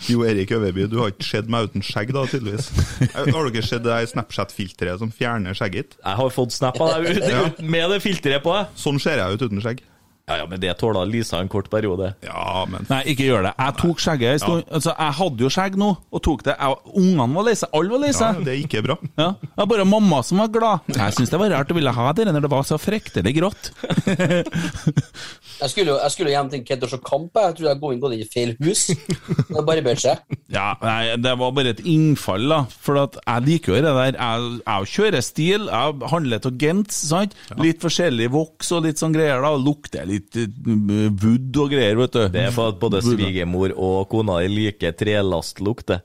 jo 0.05 0.21
Erik 0.29 0.51
Øverby, 0.53 0.85
du 0.91 0.99
har 1.01 1.09
ikke 1.09 1.25
sett 1.25 1.47
meg 1.49 1.65
uten 1.71 1.81
skjegg, 1.83 2.11
da, 2.13 2.21
tydeligvis. 2.29 2.67
Har 3.15 3.25
dere 3.49 3.63
sett 3.65 3.81
det 3.83 3.95
Snapchat-filteret 4.11 5.01
som 5.01 5.09
fjerner 5.11 5.57
skjegget? 5.57 5.95
Jeg 6.03 6.19
har 6.19 6.29
fått 6.35 6.53
snap 6.53 6.77
av 6.85 6.93
deg 7.01 7.17
ut- 7.17 7.25
Ja. 7.33 7.41
med 7.65 7.89
det 7.95 7.97
filteret 8.05 8.43
på. 8.45 8.53
Sånn 8.77 9.01
ser 9.01 9.17
jeg 9.23 9.33
ut 9.39 9.45
uten 9.47 9.63
skjegg. 9.63 9.81
Ja, 10.25 10.39
ja, 10.41 10.45
men 10.49 10.57
det 10.57 10.71
tåler 10.81 11.05
Lisa 11.05 11.37
en 11.37 11.49
kort 11.53 11.67
periode. 11.69 12.15
Ja, 12.25 12.63
men 12.65 12.87
Nei, 12.89 13.03
ikke 13.13 13.27
gjør 13.27 13.43
det. 13.45 13.51
Jeg 13.61 13.75
tok 13.77 13.99
skjegget 14.01 14.31
en 14.31 14.39
stund. 14.41 14.63
Altså, 14.73 14.95
jeg 14.97 15.15
hadde 15.19 15.45
jo 15.45 15.51
skjegg 15.53 15.77
nå, 15.77 15.89
og 16.09 16.23
tok 16.25 16.45
det. 16.47 16.55
Jeg, 16.57 16.79
ungene 16.97 17.27
var 17.35 17.45
lei 17.45 17.53
seg, 17.59 17.69
alle 17.77 17.93
var 17.93 18.01
lei 18.01 18.09
ja, 18.15 18.31
det 18.39 18.55
er 18.55 18.63
ikke 18.63 18.81
bra. 18.87 18.95
Ja, 19.21 19.27
det 19.43 19.51
var 19.59 19.69
bare 19.69 19.85
mamma 19.85 20.23
som 20.25 20.41
var 20.41 20.49
glad. 20.55 20.89
Jeg 20.95 21.17
syns 21.19 21.29
det 21.29 21.41
var 21.43 21.53
rart 21.53 21.69
å 21.69 21.77
ville 21.77 21.93
ha 21.93 22.07
det 22.17 22.25
når 22.31 22.47
det 22.47 22.51
var 22.55 22.65
så 22.65 22.79
fryktelig 22.81 23.35
grått. 23.37 23.69
Jeg 25.61 25.69
skulle 25.71 25.91
jo, 25.93 25.97
jeg 26.03 26.11
skulle 26.11 26.31
jo 26.31 26.35
hjem 26.35 26.49
til 26.51 26.63
Kent 26.67 26.83
og 26.83 26.89
se 26.91 26.97
kamp. 27.05 27.29
jeg. 27.33 27.55
trodde 27.55 27.57
tror 27.59 27.69
jeg 27.69 27.79
går 27.81 27.93
inn, 27.95 27.99
gått 28.03 28.13
inn 28.15 28.23
i 28.25 28.27
feil 28.33 28.51
hus. 28.59 28.81
Det 28.91 29.59
er 29.61 29.65
bare 29.69 29.83
børt 29.85 30.01
seg. 30.03 30.23
Ja, 30.51 30.65
nei, 30.81 31.15
det 31.21 31.31
var 31.39 31.51
bare 31.55 31.71
et 31.73 31.79
innfall, 31.87 32.47
da. 32.51 32.59
For 32.85 32.99
at 33.01 33.15
jeg 33.21 33.45
liker 33.47 33.71
jo 33.73 33.77
det 33.85 33.93
der. 33.95 34.17
Jeg, 34.19 34.59
jeg 34.65 34.89
kjører 34.95 35.23
stil, 35.25 35.69
jeg 35.71 36.09
handler 36.11 36.43
til 36.43 36.57
Gent, 36.65 36.91
sant. 36.95 37.37
Litt 37.61 37.79
forskjellig 37.83 38.27
voks 38.35 38.73
og 38.75 38.83
litt 38.87 38.99
sånn 39.01 39.15
greier, 39.15 39.39
da. 39.45 39.53
Lukter 39.55 40.03
litt 40.09 40.35
eh, 40.41 40.49
wood 40.75 41.61
og 41.63 41.71
greier, 41.71 41.95
vet 42.03 42.17
du. 42.19 42.25
Det 42.35 42.43
er 42.49 42.53
for 42.55 42.73
at 42.73 42.81
både 42.83 42.99
svigermor 43.05 43.71
og 43.77 44.09
kona 44.11 44.41
di 44.43 44.51
liker 44.51 44.91
trelastlukt, 44.99 45.87
det. 45.95 46.01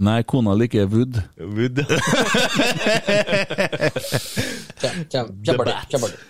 Nei, 0.00 0.22
kona 0.24 0.54
liker 0.56 0.86
wood. 0.88 1.18
Wood. 1.36 1.82
Kjem- 4.80 5.04
kjem- 5.12 5.34
Kjempeartig. 5.44 5.76
kjempeartig. 5.92 6.22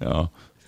Ja. 0.00 0.20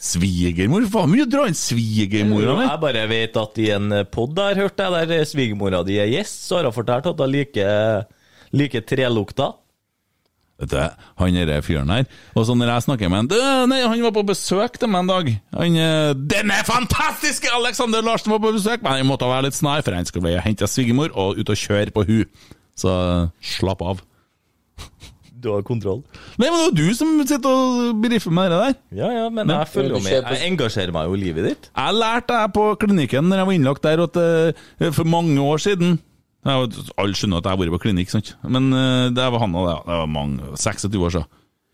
Svigermor? 0.03 0.85
Faen 0.91 1.13
mye 1.13 1.27
dra 1.31 1.47
inn 1.47 1.57
svigermora 1.57 2.57
mi. 2.59 2.67
Jeg 2.67 2.83
bare 2.83 3.07
vet 3.11 3.37
at 3.39 3.59
i 3.63 3.71
en 3.77 3.97
pod 4.11 4.35
der 4.35 4.59
hørte 4.59 4.89
jeg 4.89 5.11
der 5.13 5.27
svigermora 5.31 5.85
di 5.87 6.01
er 6.03 6.11
gjest, 6.11 6.49
så 6.49 6.59
har 6.59 6.67
hun 6.71 6.75
fortalt 6.75 7.07
at 7.13 7.23
hun 7.23 7.31
liker, 7.31 8.09
like 8.51 8.83
trelukta. 8.89 9.53
Vet 10.63 10.71
du, 10.71 10.79
han 11.19 11.35
derre 11.35 11.63
fyren 11.65 11.91
her 11.91 12.05
Og 12.37 12.45
så 12.47 12.55
når 12.55 12.69
jeg 12.71 12.85
snakker 12.85 13.11
med 13.11 13.23
han 13.23 13.31
du, 13.33 13.39
Nei, 13.71 13.81
han 13.83 14.05
var 14.05 14.13
på 14.15 14.23
besøk 14.29 14.77
til 14.79 14.91
meg 14.93 15.03
en 15.03 15.11
dag. 15.11 15.31
Han 15.57 15.79
eh, 15.81 16.13
Den 16.35 16.53
er 16.55 16.69
fantastiske 16.69 17.51
Alexander 17.57 18.05
Larsen 18.05 18.35
var 18.35 18.43
på 18.45 18.53
besøk! 18.55 18.85
Men 18.85 19.01
jeg 19.01 19.09
måtte 19.09 19.31
være 19.31 19.49
litt 19.49 19.59
snar, 19.59 19.83
for 19.83 19.97
han 19.97 20.07
skulle 20.07 20.37
hente 20.45 20.69
svigermor 20.71 21.15
og 21.19 21.41
ut 21.41 21.55
og 21.55 21.59
kjøre 21.59 21.95
på 21.95 22.05
hun. 22.07 22.49
Så 22.79 22.93
slapp 23.43 23.83
av. 23.85 24.05
Du 25.43 25.49
har 25.51 25.65
kontroll. 25.67 26.05
Nei, 26.39 26.47
men 26.49 26.55
det 26.55 26.63
var 26.69 26.77
du 26.79 26.95
som 26.95 27.09
sitter 27.27 27.51
og 27.51 27.99
briefer 28.05 28.31
med 28.35 28.53
det 28.53 28.61
der. 28.63 28.77
Ja, 29.01 29.09
ja, 29.17 29.25
men 29.35 29.51
jeg 29.51 29.69
følger 29.73 29.97
jo 29.97 30.01
med. 30.05 30.13
Jeg 30.39 30.53
engasjerer 30.53 30.93
meg 30.95 31.09
jo 31.11 31.17
i 31.19 31.21
livet 31.25 31.49
ditt. 31.51 31.69
Jeg 31.75 31.97
lærte 31.99 32.37
det 32.39 32.53
på 32.55 32.67
klinikken 32.79 33.27
når 33.29 33.43
jeg 33.43 33.49
var 33.51 33.57
innlagt 33.59 33.83
der 33.89 34.03
at 34.07 34.21
eh, 34.23 34.91
for 34.95 35.05
mange 35.11 35.35
år 35.43 35.59
siden 35.65 35.99
jeg, 35.99 36.55
var- 36.59 36.95
Alle 37.03 37.15
skjønner 37.19 37.39
at 37.43 37.45
jeg 37.47 37.53
har 37.57 37.61
vært 37.65 37.75
på 37.77 37.83
klinikk, 37.85 38.11
sant? 38.15 38.33
men 38.47 38.73
eh, 38.73 39.11
det 39.15 39.27
var 39.35 39.39
han 39.45 39.55
og 39.59 39.67
det, 39.69 39.77
det 39.87 39.99
var 40.03 40.07
mange, 40.11 40.55
26 40.57 40.97
år 41.07 41.11
siden. 41.19 41.29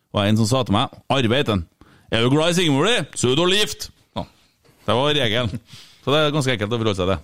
Det 0.09 0.17
var 0.19 0.25
en 0.33 0.37
som 0.41 0.47
sa 0.49 0.63
til 0.65 0.73
meg 0.77 0.89
'Arbeiden, 1.13 1.67
er 2.13 2.23
du 2.25 2.31
glad 2.33 2.51
i 2.51 2.57
Sigmor 2.59 2.85
di, 2.89 2.97
så 3.15 3.29
er 3.29 3.35
du 3.37 3.43
dårlig 3.43 3.61
gift'. 3.65 3.91
Ja. 4.17 4.25
Det 4.87 4.95
var 4.97 5.13
regelen. 5.13 5.61
Så 6.05 6.13
det 6.13 6.21
er 6.25 6.31
ganske 6.33 6.53
enkelt 6.57 6.73
å 6.73 6.79
forholde 6.81 6.97
seg 6.97 7.09
til. 7.13 7.19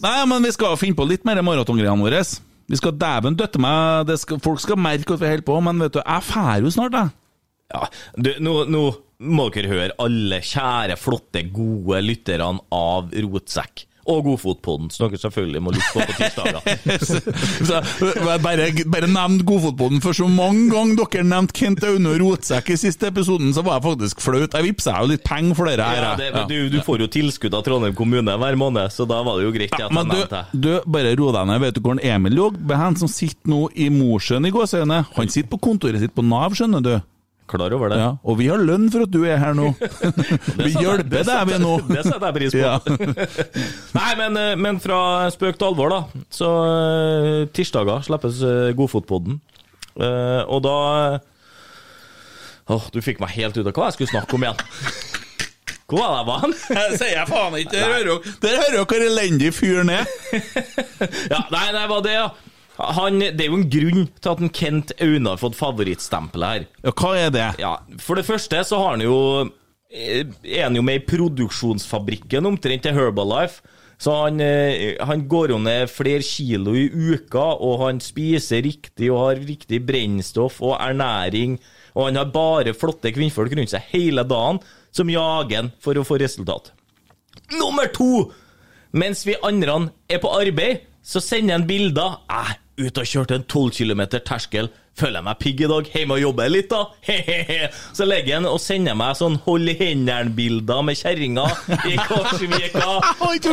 Nei, 0.00 0.20
men 0.30 0.46
vi 0.46 0.52
skal 0.54 0.78
finne 0.80 0.96
på 0.96 1.06
litt 1.08 1.26
mer 1.28 1.42
maratongreiene 1.44 2.00
våre. 2.00 2.22
Vi 2.70 2.78
skal 2.78 2.96
dæven 2.96 3.36
døtte 3.36 3.60
meg 3.60 4.10
skal, 4.20 4.40
Folk 4.42 4.62
skal 4.62 4.78
merke 4.80 5.16
at 5.16 5.22
vi 5.22 5.28
holder 5.28 5.46
på, 5.46 5.58
men 5.66 5.82
vet 5.82 5.96
du, 5.98 6.00
jeg 6.00 6.26
drar 6.30 6.64
jo 6.64 6.72
snart, 6.72 6.96
jeg. 6.96 7.16
Ja, 7.70 7.86
du, 8.16 8.30
nå, 8.42 8.54
nå 8.70 8.84
må 9.20 9.46
dere 9.52 9.70
høre, 9.70 9.94
alle 10.00 10.40
kjære, 10.42 10.96
flotte, 10.98 11.44
gode 11.54 12.00
lytterne 12.02 12.64
av 12.74 13.12
Rotsekk. 13.12 13.84
Og 14.08 14.22
Godfotpodden, 14.24 14.88
som 14.92 15.08
dere 15.08 15.20
selvfølgelig 15.20 15.60
må 15.64 15.74
lytte 15.74 15.90
på 15.92 16.00
på 16.00 16.14
tirsdager. 16.16 16.60
Bare, 18.40 18.68
bare 18.88 19.08
nevn 19.10 19.40
Godfotpodden, 19.46 20.00
for 20.04 20.16
så 20.16 20.26
mange 20.30 20.70
ganger 20.72 20.96
dere 21.02 21.24
nevnte 21.26 21.56
Kent 21.56 21.84
Aune 21.86 22.14
og 22.14 22.22
Rotsekk 22.22 22.72
i 22.72 22.78
siste 22.80 23.10
episoden, 23.10 23.52
så 23.54 23.64
var 23.66 23.78
jeg 23.78 23.86
faktisk 23.88 24.22
flaut. 24.24 24.56
Jeg 24.56 24.66
vippsa 24.66 24.96
jo 25.02 25.10
litt 25.12 25.24
penger 25.26 25.58
for 25.58 25.70
dere 25.70 25.86
her. 25.86 26.06
Ja, 26.06 26.14
det, 26.18 26.46
du, 26.50 26.56
du 26.72 26.80
får 26.86 27.04
jo 27.04 27.10
tilskudd 27.12 27.54
av 27.56 27.64
Trondheim 27.66 27.96
kommune 27.98 28.36
hver 28.40 28.58
måned, 28.60 28.92
så 28.94 29.06
da 29.08 29.20
var 29.26 29.40
det 29.40 29.48
jo 29.48 29.54
greit 29.54 29.76
jeg 29.76 29.94
Men 29.94 30.10
du, 30.10 30.20
du, 30.54 30.70
bare 30.88 31.14
ro 31.18 31.30
deg 31.36 31.50
ned. 31.50 31.62
Vet 31.66 31.76
du 31.76 31.84
hvor 31.84 32.00
Emil 32.00 32.36
lå? 32.38 32.50
Han 32.80 32.96
som 32.98 33.10
sitter 33.10 33.52
nå 33.52 33.66
i 33.76 33.90
Mosjøen 33.92 34.48
i 34.48 34.54
gåseøyne. 34.54 35.04
Han 35.16 35.32
sitter 35.32 35.50
på 35.52 35.60
kontoret 35.70 36.02
sitt 36.02 36.16
på 36.16 36.24
Nav, 36.26 36.56
skjønner 36.56 36.84
du. 36.84 36.94
Klar 37.50 37.72
over 37.74 37.90
det? 37.90 37.96
Ja, 37.98 38.10
og 38.22 38.36
vi 38.38 38.46
har 38.46 38.60
lønn 38.62 38.84
for 38.94 39.02
at 39.02 39.10
du 39.10 39.24
er 39.26 39.40
her 39.42 39.56
nå. 39.58 39.72
vi 40.60 40.70
hjelper 40.76 41.24
deg, 41.26 41.40
vi 41.50 41.56
nå. 41.58 41.72
Det 41.88 42.04
setter 42.06 42.28
jeg 42.28 42.36
pris 42.36 42.54
på. 42.54 42.60
Ja. 42.62 42.76
Nei, 43.98 44.10
men, 44.20 44.38
eh, 44.38 44.52
men 44.60 44.78
fra 44.82 45.00
spøk 45.34 45.58
til 45.58 45.70
alvor, 45.72 45.90
da. 45.90 46.24
Så 46.30 46.50
eh, 46.70 47.48
tirsdager 47.56 48.04
slippes 48.06 48.38
uh, 48.46 48.70
Godfotpodden. 48.78 49.40
Eh, 49.98 50.42
og 50.46 50.62
da 50.68 50.76
Åh, 52.70 52.84
du 52.94 53.00
fikk 53.02 53.18
meg 53.18 53.32
helt 53.34 53.56
ut 53.58 53.66
av 53.66 53.74
hva 53.74 53.88
jeg 53.88 53.96
skulle 53.98 54.12
snakke 54.12 54.36
om 54.38 54.44
igjen. 54.46 54.60
Hvor 55.90 55.98
var 55.98 56.12
det 56.12 56.18
jeg 56.20 56.28
var 56.28 56.92
sier 57.00 57.16
jeg 57.16 57.26
faen 57.32 57.56
ikke. 57.58 57.74
Der 57.74 57.96
hører 57.96 58.06
dere- 58.12 58.34
Der 58.44 58.60
hører 58.60 58.76
dere 58.76 58.84
hvor 58.92 59.06
elendig 59.08 59.50
fyren 59.56 59.90
er. 59.90 60.06
Ja, 61.32 61.40
nei, 61.50 61.64
det 61.74 61.82
var 61.90 62.04
det, 62.06 62.14
ja. 62.14 62.28
Han, 62.96 63.20
det 63.20 63.44
er 63.44 63.50
jo 63.50 63.58
en 63.60 63.70
grunn 63.72 64.06
til 64.20 64.30
at 64.32 64.42
en 64.42 64.52
Kent 64.54 64.92
Aune 65.02 65.32
har 65.32 65.40
fått 65.40 65.58
favorittstempelet 65.58 66.52
her. 66.54 66.68
Ja, 66.86 66.92
hva 66.96 67.10
er 67.18 67.34
det? 67.34 67.48
Ja, 67.60 67.74
For 68.02 68.18
det 68.18 68.26
første 68.28 68.62
så 68.66 68.78
har 68.80 68.96
han 68.96 69.04
jo 69.04 69.18
eh, 69.90 70.24
er 70.44 70.64
han 70.68 70.78
jo 70.78 70.84
med 70.86 71.00
i 71.00 71.04
produksjonsfabrikken 71.08 72.48
omtrent 72.48 72.86
til 72.86 72.96
Herbalife. 72.96 73.60
Så 74.00 74.14
han, 74.16 74.40
eh, 74.40 74.96
han 75.04 75.26
går 75.28 75.52
jo 75.52 75.58
ned 75.60 75.90
flere 75.92 76.24
kilo 76.24 76.72
i 76.78 76.86
uka, 76.88 77.42
og 77.60 77.82
han 77.84 78.00
spiser 78.00 78.64
riktig 78.64 79.10
og 79.12 79.26
har 79.26 79.42
riktig 79.44 79.82
brennstoff 79.84 80.62
og 80.64 80.78
ernæring. 80.80 81.58
Og 81.92 82.06
han 82.08 82.16
har 82.16 82.32
bare 82.32 82.72
flotte 82.72 83.12
kvinnfolk 83.12 83.52
rundt 83.58 83.74
seg 83.74 83.90
hele 83.92 84.24
dagen 84.24 84.62
som 84.94 85.10
jager 85.10 85.58
han 85.58 85.72
for 85.82 85.98
å 86.00 86.06
få 86.06 86.16
resultat. 86.22 86.72
Nummer 87.58 87.90
to! 87.92 88.30
Mens 88.90 89.22
vi 89.26 89.36
andre 89.46 89.76
er 90.10 90.18
på 90.22 90.32
arbeid, 90.34 90.86
så 91.02 91.20
sender 91.22 91.58
han 91.58 91.68
bilder. 91.68 92.16
Jeg 92.30 92.58
ute 92.80 93.02
og 93.02 93.10
kjørte 93.10 93.36
en 93.38 93.44
12 93.44 93.70
km 93.78 94.02
terskel. 94.26 94.70
Føler 94.98 95.20
jeg 95.20 95.26
meg 95.26 95.38
pigg 95.40 95.60
i 95.62 95.68
dag. 95.70 95.90
Hjemme 95.94 96.16
og 96.16 96.22
jobber 96.22 96.50
litt, 96.50 96.70
da. 96.72 96.80
Hehehe. 97.08 97.68
Så 97.96 98.06
legger 98.08 98.38
han 98.38 98.48
og 98.50 98.58
sender 98.62 98.96
meg 98.98 99.18
sånn 99.18 99.38
hold 99.46 99.70
i 99.70 99.76
hendene-bilder 99.78 100.82
med 100.86 100.98
kjerringa 101.00 101.46
i 101.88 101.94
Korsvika. 102.08 102.88
Og, 103.24 103.46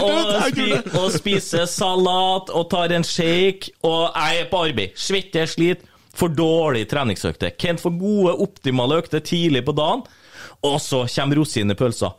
spi 0.50 0.70
og 0.98 1.12
spiser 1.16 1.68
salat 1.72 2.52
og 2.52 2.68
tar 2.74 2.96
en 2.98 3.06
shake. 3.08 3.76
Og 3.88 4.08
jeg 4.10 4.44
er 4.44 4.52
på 4.52 4.64
arbeid. 4.70 4.98
Svetter, 5.00 5.50
sliter. 5.50 5.94
For 6.18 6.34
dårlig 6.34 6.88
treningsøkte. 6.90 7.52
Kent 7.62 7.84
får 7.84 7.94
gode, 8.00 8.32
optimale 8.42 8.96
økter 9.04 9.22
tidlig 9.22 9.62
på 9.68 9.76
dagen. 9.78 10.02
Og 10.66 10.80
så 10.82 11.04
kommer 11.14 11.38
rosinen 11.38 11.76
i 11.76 11.78
pølsa. 11.78 12.10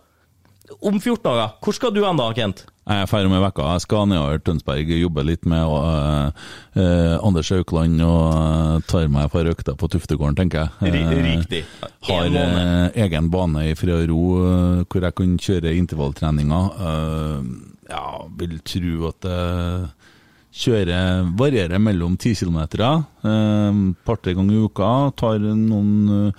Om 0.79 1.01
14 1.01 1.25
dager, 1.25 1.57
hvor 1.65 1.75
skal 1.75 1.95
du 1.97 2.05
hen 2.05 2.21
da, 2.21 2.29
Kent? 2.37 2.63
Jeg 2.89 3.03
er 3.05 3.09
ferdig 3.11 3.29
med 3.29 3.43
vekka. 3.45 3.67
Jeg 3.75 3.83
skal 3.85 4.07
nedover 4.09 4.39
Tønsberg 4.41 4.89
jobbe 4.97 5.21
litt 5.29 5.45
med 5.51 5.61
uh, 5.61 6.31
uh, 6.73 7.17
Anders 7.27 7.51
Aukland 7.53 8.01
og 8.01 8.23
uh, 8.33 8.79
tar 8.89 9.11
meg 9.13 9.27
et 9.27 9.35
par 9.35 9.51
økter 9.51 9.77
på 9.77 9.91
Tuftegården, 9.93 10.39
tenker 10.39 10.65
jeg. 10.65 10.95
Ri- 10.95 11.21
riktig. 11.27 11.61
Har 12.09 12.31
En 12.33 12.91
egen 13.05 13.29
bane 13.35 13.67
i 13.69 13.75
fred 13.77 13.93
og 13.93 14.09
ro 14.09 14.23
hvor 14.89 15.05
jeg 15.05 15.17
kan 15.21 15.37
kjøre 15.45 15.75
intervalltreninger. 15.77 16.73
Ja, 17.93 18.05
vil 18.41 18.57
tro 18.73 19.09
at 19.13 19.21
det 19.29 19.39
kjører 20.59 21.29
varierer 21.39 21.79
mellom 21.85 22.17
10 22.17 22.35
km, 22.41 22.59
et 22.65 24.01
par-tre 24.09 24.33
ganger 24.35 24.57
i 24.57 24.65
uka. 24.65 24.91
Tar 25.21 25.39
noen 25.45 26.33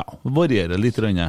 Ja, 0.00 0.04
varierer 0.24 0.80
litt. 0.80 0.96
Rønne. 0.98 1.28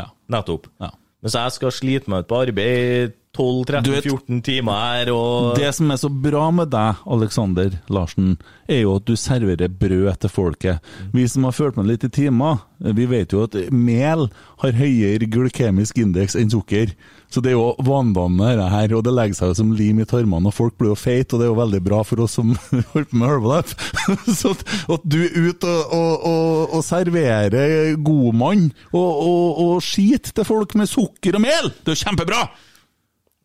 Ja. 0.00 0.08
Nettopp. 0.32 0.70
ja. 0.80 0.88
Mens 1.22 1.36
jeg 1.38 1.52
skal 1.54 1.70
slite 1.76 2.10
meg 2.10 2.24
ut 2.24 2.30
på 2.32 2.40
arbeid 2.48 3.12
12-13-14 3.32 4.42
timer 4.44 4.76
her, 4.76 5.10
og 5.14 5.54
Det 5.56 5.70
som 5.72 5.88
er 5.88 5.96
så 5.96 6.10
bra 6.12 6.50
med 6.52 6.68
deg, 6.68 6.98
Alexander 7.08 7.78
Larsen, 7.88 8.34
er 8.68 8.82
jo 8.82 8.98
at 8.98 9.06
du 9.08 9.14
serverer 9.16 9.72
brød 9.72 10.10
til 10.20 10.28
folket. 10.28 10.90
Vi 11.14 11.24
som 11.32 11.46
har 11.48 11.54
fulgt 11.56 11.78
med 11.80 11.88
litt 11.88 12.04
i 12.04 12.10
timer, 12.12 12.60
vi 12.92 13.06
vet 13.08 13.32
jo 13.32 13.46
at 13.46 13.54
mel 13.72 14.26
har 14.60 14.76
høyere 14.76 15.30
glykemisk 15.32 16.02
indeks 16.02 16.36
enn 16.36 16.52
sukker. 16.52 16.92
Så 17.32 17.40
det 17.40 17.54
er 17.54 17.56
jo 17.56 17.70
vanedannende 17.80 18.50
dette 18.50 18.66
her, 18.68 18.92
og 18.98 19.06
det 19.06 19.14
legger 19.16 19.38
seg 19.38 19.52
jo 19.52 19.56
som 19.62 19.70
lim 19.78 20.02
i 20.04 20.06
tarmene, 20.10 20.50
og 20.50 20.56
folk 20.58 20.76
blir 20.76 20.92
jo 20.92 20.98
feite, 21.00 21.32
og 21.32 21.40
det 21.40 21.46
er 21.46 21.52
jo 21.54 21.60
veldig 21.62 21.80
bra 21.86 22.00
for 22.04 22.24
oss 22.26 22.36
som 22.36 22.50
holder 22.92 23.06
på 23.08 23.20
med 23.22 23.32
Herbalife. 23.32 23.78
så 24.42 24.52
at, 24.52 24.66
at 24.92 25.06
du 25.08 25.16
er 25.22 25.38
ute 25.38 25.70
og, 25.72 25.94
og, 25.96 26.26
og, 26.34 26.76
og 26.76 26.84
serverer 26.84 27.96
godmann 27.96 28.68
og, 28.90 29.08
og, 29.08 29.64
og 29.64 29.80
skit 29.88 30.34
til 30.36 30.48
folk 30.50 30.76
med 30.76 30.92
sukker 30.92 31.40
og 31.40 31.44
mel, 31.46 31.72
det 31.80 31.94
er 31.94 31.96
jo 31.96 32.04
kjempebra! 32.04 32.42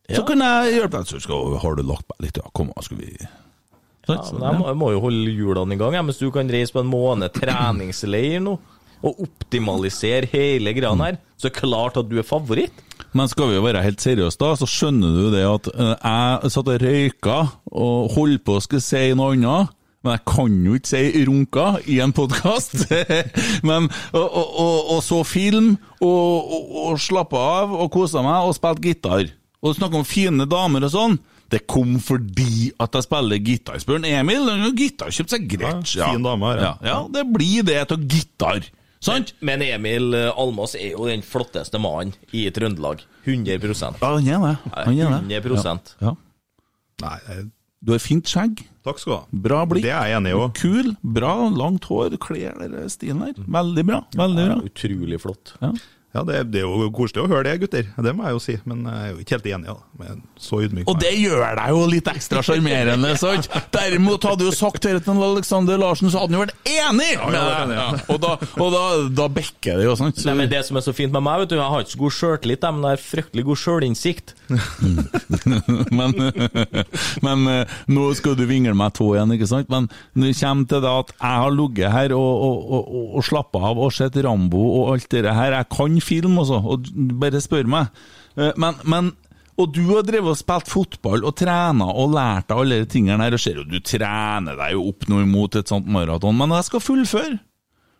Så 0.07 0.23
kan 0.27 0.39
jeg 0.43 0.77
hjelpe 0.77 1.01
deg. 1.01 1.25
Så 1.25 1.41
har 1.63 1.75
du 1.75 1.83
lagt 1.83 2.07
meg 2.13 2.27
litt, 2.27 2.39
ja. 2.39 2.47
Kom, 2.55 2.71
skal 2.85 3.01
vi 3.01 3.11
ja, 4.07 4.21
men 4.31 4.43
jeg, 4.45 4.55
må, 4.55 4.67
jeg 4.69 4.79
må 4.79 4.89
jo 4.93 4.99
holde 5.03 5.31
hjulene 5.35 5.75
i 5.75 5.79
gang. 5.79 5.95
jeg, 5.97 6.07
Mens 6.07 6.19
du 6.21 6.29
kan 6.31 6.47
reise 6.51 6.71
på 6.71 6.79
en 6.79 6.91
måned 6.91 7.33
treningsleir 7.35 8.39
nå, 8.43 8.53
og 9.05 9.19
optimalisere 9.27 10.29
hele 10.31 10.71
greia 10.73 10.93
her, 10.97 11.17
så 11.37 11.49
er 11.49 11.51
det 11.51 11.59
klart 11.59 11.99
at 11.99 12.07
du 12.09 12.15
er 12.17 12.25
favoritt. 12.25 12.85
Men 13.17 13.29
skal 13.29 13.51
vi 13.51 13.57
jo 13.57 13.65
være 13.65 13.83
helt 13.83 14.03
seriøse, 14.03 14.39
da, 14.41 14.53
så 14.57 14.67
skjønner 14.69 15.17
du 15.17 15.25
det 15.35 15.43
at 15.47 15.67
eh, 15.73 15.91
jeg 15.95 16.53
satt 16.55 16.71
og 16.71 16.85
røyka 16.85 17.37
og 17.71 18.13
holdt 18.15 18.45
på 18.47 18.57
å 18.57 18.63
skulle 18.63 18.85
si 18.85 19.09
noe 19.17 19.35
annet. 19.35 19.73
Men 20.05 20.13
jeg 20.13 20.23
kan 20.29 20.57
jo 20.63 20.75
ikke 20.77 20.91
si 20.91 21.23
runka 21.27 21.65
i 21.89 21.97
en 22.05 22.13
podkast. 22.15 22.85
Men 23.67 23.89
og, 24.13 24.23
og, 24.23 24.45
og, 24.63 24.77
og 24.95 25.01
så 25.03 25.19
film, 25.27 25.73
og, 25.99 26.53
og, 26.53 26.75
og 26.87 27.01
slappa 27.01 27.43
av, 27.63 27.75
og 27.75 27.91
kosa 27.91 28.23
meg, 28.23 28.47
og 28.47 28.55
spilte 28.55 28.87
gitar. 28.87 29.27
Og 29.65 29.75
snakke 29.77 29.97
om 29.99 30.05
fine 30.05 30.45
damer 30.49 30.85
og 30.85 30.93
sånn. 30.93 31.17
Det 31.49 31.61
kom 31.69 31.95
fordi 32.03 32.73
at 32.83 32.95
jeg 32.97 33.05
spiller 33.07 33.39
gitar. 33.39 33.79
Spør 33.79 34.03
Emil, 34.05 34.49
han 34.51 34.65
har 34.65 34.73
gitar, 34.77 35.13
kjøpt 35.15 35.31
seg 35.31 35.47
Gretsch. 35.49 35.95
Ja, 35.97 36.11
fin 36.11 36.25
dame 36.25 36.51
her, 36.51 36.59
ja. 36.59 36.73
ja. 36.83 36.89
ja, 36.91 36.97
det 37.15 37.23
blir 37.31 37.63
det 37.67 37.79
av 37.87 38.03
gitar. 38.03 38.67
Sant? 39.03 39.31
Men 39.45 39.61
Emil 39.63 40.11
eh, 40.17 40.31
Almås 40.35 40.73
er 40.75 40.95
jo 40.95 41.05
den 41.07 41.23
flotteste 41.25 41.79
mannen 41.81 42.15
i 42.35 42.47
Trøndelag. 42.51 43.03
100 43.27 43.59
Ja, 44.01 44.13
han 44.17 44.27
er 44.27 44.41
det. 44.43 44.55
Han 44.73 44.97
er 44.97 45.21
det. 45.29 45.41
100 45.45 45.93
Ja. 46.01 46.15
Nei, 47.03 47.17
eh, 47.29 47.43
Du 47.79 47.93
har 47.93 48.01
fint 48.01 48.25
skjegg, 48.27 48.63
takk 48.83 48.97
skal 48.99 49.11
du 49.13 49.17
ha. 49.19 49.41
bra 49.47 49.59
blikk. 49.69 49.85
Det 49.85 49.93
er 49.93 50.09
jeg 50.09 50.17
enig 50.17 50.31
i 50.33 50.37
òg. 50.39 50.47
Kul, 50.57 50.95
bra, 51.05 51.35
langt 51.53 51.85
hår, 51.87 52.17
kler 52.19 52.57
den 52.57 52.89
stilen 52.89 53.21
der. 53.21 53.37
Veldig 53.37 53.85
bra. 53.85 54.01
veldig 54.17 54.47
bra. 54.49 54.57
Utrolig 54.65 55.21
flott. 55.21 55.53
Ja. 55.61 55.71
Ja, 56.17 56.23
det, 56.25 56.37
det 56.49 56.63
er 56.63 56.65
jo 56.65 56.87
koselig 56.95 57.21
å 57.21 57.29
høre 57.29 57.45
det, 57.45 57.59
gutter. 57.61 57.89
Det 57.93 58.13
må 58.17 58.25
jeg 58.25 58.33
jo 58.33 58.39
si. 58.41 58.55
Men 58.65 58.85
jeg 58.89 58.97
er 58.97 59.11
jo 59.11 59.19
ikke 59.21 59.35
helt 59.35 59.49
enig. 59.51 59.75
Men 59.99 60.21
så 60.41 60.61
ydmyk. 60.65 60.87
Og 60.89 60.97
det 61.01 61.11
gjør 61.13 61.43
deg 61.59 61.73
jo 61.75 61.83
litt 61.91 62.09
ekstra 62.09 62.41
sjarmerende, 62.45 63.11
sant? 63.21 63.49
Derimot 63.73 64.25
hadde 64.25 64.47
du 64.47 64.55
sagt 64.55 64.81
dette 64.87 65.03
til 65.05 65.21
Alexander 65.27 65.77
Larsen, 65.81 66.09
så 66.09 66.23
hadde 66.23 66.33
han 66.33 66.39
jo 66.39 66.43
vært 66.47 66.71
enig! 66.73 67.11
Ja, 67.17 67.29
ja, 67.35 67.43
ja. 67.51 67.65
Ja. 67.77 67.85
Og, 68.09 68.17
da, 68.23 68.33
og 68.57 68.73
da, 68.73 68.83
da 69.19 69.27
bekker 69.33 69.77
det 69.81 69.85
jo, 69.85 69.93
sant? 69.99 70.17
Så, 70.17 70.25
Nei, 70.29 70.35
men 70.41 70.49
Det 70.51 70.63
som 70.65 70.79
er 70.79 70.85
så 70.87 70.93
fint 70.97 71.13
med 71.13 71.25
meg, 71.27 71.43
vet 71.43 71.53
du, 71.53 71.57
jeg 71.59 71.69
har 71.73 71.85
ikke 71.85 71.93
så 71.93 72.01
god 72.01 72.15
sjøltillit, 72.17 72.67
men 72.73 72.87
jeg 72.87 72.97
har 72.97 73.03
fryktelig 73.03 73.45
god 73.51 73.61
sjølinnsikt. 73.61 74.33
men, 75.99 76.17
men 77.27 77.45
nå 77.93 78.07
skal 78.17 78.37
du 78.39 78.45
vingle 78.49 78.73
meg 78.77 78.95
tå 78.97 79.11
igjen, 79.13 79.35
ikke 79.37 79.51
sant? 79.53 79.69
Men 79.69 79.89
når 80.17 80.31
det 80.31 80.37
kommer 80.41 80.71
til 80.73 80.83
det 80.87 80.95
at 81.03 81.13
jeg 81.17 81.43
har 81.43 81.57
ligget 81.57 81.93
her 81.93 82.17
og, 82.17 82.31
og, 82.47 82.57
og, 82.57 82.91
og, 82.97 83.07
og 83.19 83.27
slappa 83.27 83.63
av 83.69 83.81
og 83.85 83.93
sett 83.93 84.17
Rambo 84.23 84.63
og 84.79 84.93
alt 84.95 85.09
det 85.13 85.25
her 85.27 85.55
Jeg 85.59 85.69
kan 85.73 85.97
film, 86.07 86.39
også, 86.43 86.59
og 86.63 86.87
bare 87.21 87.43
spør 87.43 87.69
meg. 87.69 87.91
Eh, 88.37 88.53
Men, 88.57 88.79
men 88.87 89.13
og 89.57 89.71
du 89.73 89.79
har 89.89 90.03
drevet 90.05 90.35
og 90.35 90.37
spilt 90.37 90.67
fotball 90.69 91.23
og 91.25 91.33
trena 91.39 91.87
og 91.89 92.11
lært 92.13 92.45
deg 92.51 92.59
alle 92.61 92.75
de 92.83 92.89
tingene 92.93 93.23
her, 93.25 93.33
og 93.33 93.41
ser 93.41 93.55
jo 93.57 93.63
du 93.65 93.79
trener 93.81 94.53
deg 94.59 94.75
jo 94.75 94.83
opp 94.91 95.07
nå 95.09 95.23
imot 95.23 95.57
et 95.57 95.71
sånt 95.71 95.87
maraton, 95.89 96.37
men 96.37 96.53
jeg 96.59 96.67
skal 96.67 96.83
fullføre. 96.85 97.39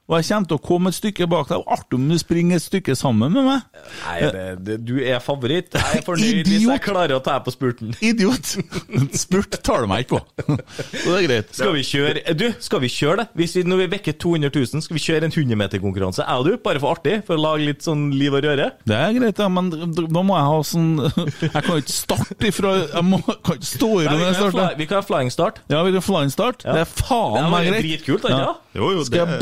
Og 0.07 0.15
jeg 0.21 0.27
kommer 0.29 0.47
til 0.47 0.55
å 0.55 0.61
komme 0.63 0.87
et 0.93 0.95
stykke 0.95 1.25
bak 1.27 1.49
deg, 1.51 1.63
artig 1.67 1.97
om 1.97 2.05
du 2.07 2.15
springer 2.21 2.55
et 2.55 2.63
stykke 2.63 2.93
sammen 2.95 3.33
med 3.35 3.43
meg. 3.43 3.81
Nei, 4.05 4.19
det, 4.31 4.43
det, 4.63 4.75
Du 4.87 4.93
er 5.03 5.19
favoritt. 5.19 5.73
Jeg 5.75 5.99
er 5.99 6.05
fornøyd 6.05 6.47
hvis 6.47 6.61
Idiot. 6.61 6.71
jeg 6.71 6.83
klarer 6.85 7.17
å 7.17 7.23
ta 7.25 7.33
på 7.43 7.51
spurten. 7.51 7.91
Idiot! 7.99 8.53
Spurt 9.23 9.57
tar 9.67 9.83
du 9.83 9.89
meg 9.91 10.05
ikke 10.05 10.21
på. 10.21 10.55
Så 11.03 11.11
det 11.11 11.17
er 11.17 11.25
greit. 11.27 11.51
Skal 11.57 11.73
vi 11.75 11.83
kjøre 11.83 12.35
Du, 12.39 12.45
skal 12.63 12.81
vi 12.85 12.91
kjøre 12.93 13.17
det? 13.19 13.25
Hvis 13.41 13.55
vi, 13.57 13.63
når 13.67 13.81
vi 13.83 13.87
vekker 13.97 14.15
200 14.23 14.51
000, 14.55 14.83
skal 14.85 14.95
vi 14.97 15.03
kjøre 15.03 15.27
en 15.27 15.35
100-meterkonkurranse? 15.35 16.23
Jeg 16.23 16.39
og 16.39 16.47
du, 16.47 16.53
bare 16.63 16.81
for 16.83 16.95
artig? 16.95 17.17
For 17.27 17.35
å 17.35 17.43
lage 17.43 17.67
litt 17.67 17.83
sånn 17.83 18.07
liv 18.15 18.31
og 18.39 18.47
røre? 18.47 18.69
Det 18.87 18.95
er 19.01 19.11
greit, 19.17 19.43
ja, 19.43 19.49
men 19.51 19.67
da 19.73 20.23
må 20.23 20.37
jeg 20.39 20.47
ha 20.53 20.63
sånn 20.71 20.87
Jeg 21.49 21.65
kan 21.67 21.81
ikke 21.83 21.97
starte 21.97 22.47
ifra 22.47 22.73
Jeg 22.85 23.03
må, 23.11 23.19
kan 23.43 23.59
ikke 23.59 23.69
stå 23.73 23.91
i 23.99 24.07
det 24.07 24.15
når 24.15 24.23
jeg 24.29 24.39
starter. 24.39 24.79
vi 24.79 24.87
kan 24.87 25.01
ha 25.01 25.05
flying 25.11 25.33
start. 25.35 25.59
Ja, 25.73 25.83
vi 25.83 25.93
kan 25.97 26.07
flying 26.07 26.31
start. 26.33 26.63
Det 26.63 26.83
er 26.85 26.89
faen 26.95 27.51
meg 27.51 27.67
greit. 27.73 27.83
dritkult, 27.83 28.23
da, 28.23 28.33
Ja. 28.37 28.55
Jo, 28.77 28.91
jo, 28.93 29.03
Skal 29.07 29.23
jeg 29.23 29.27
det- 29.27 29.39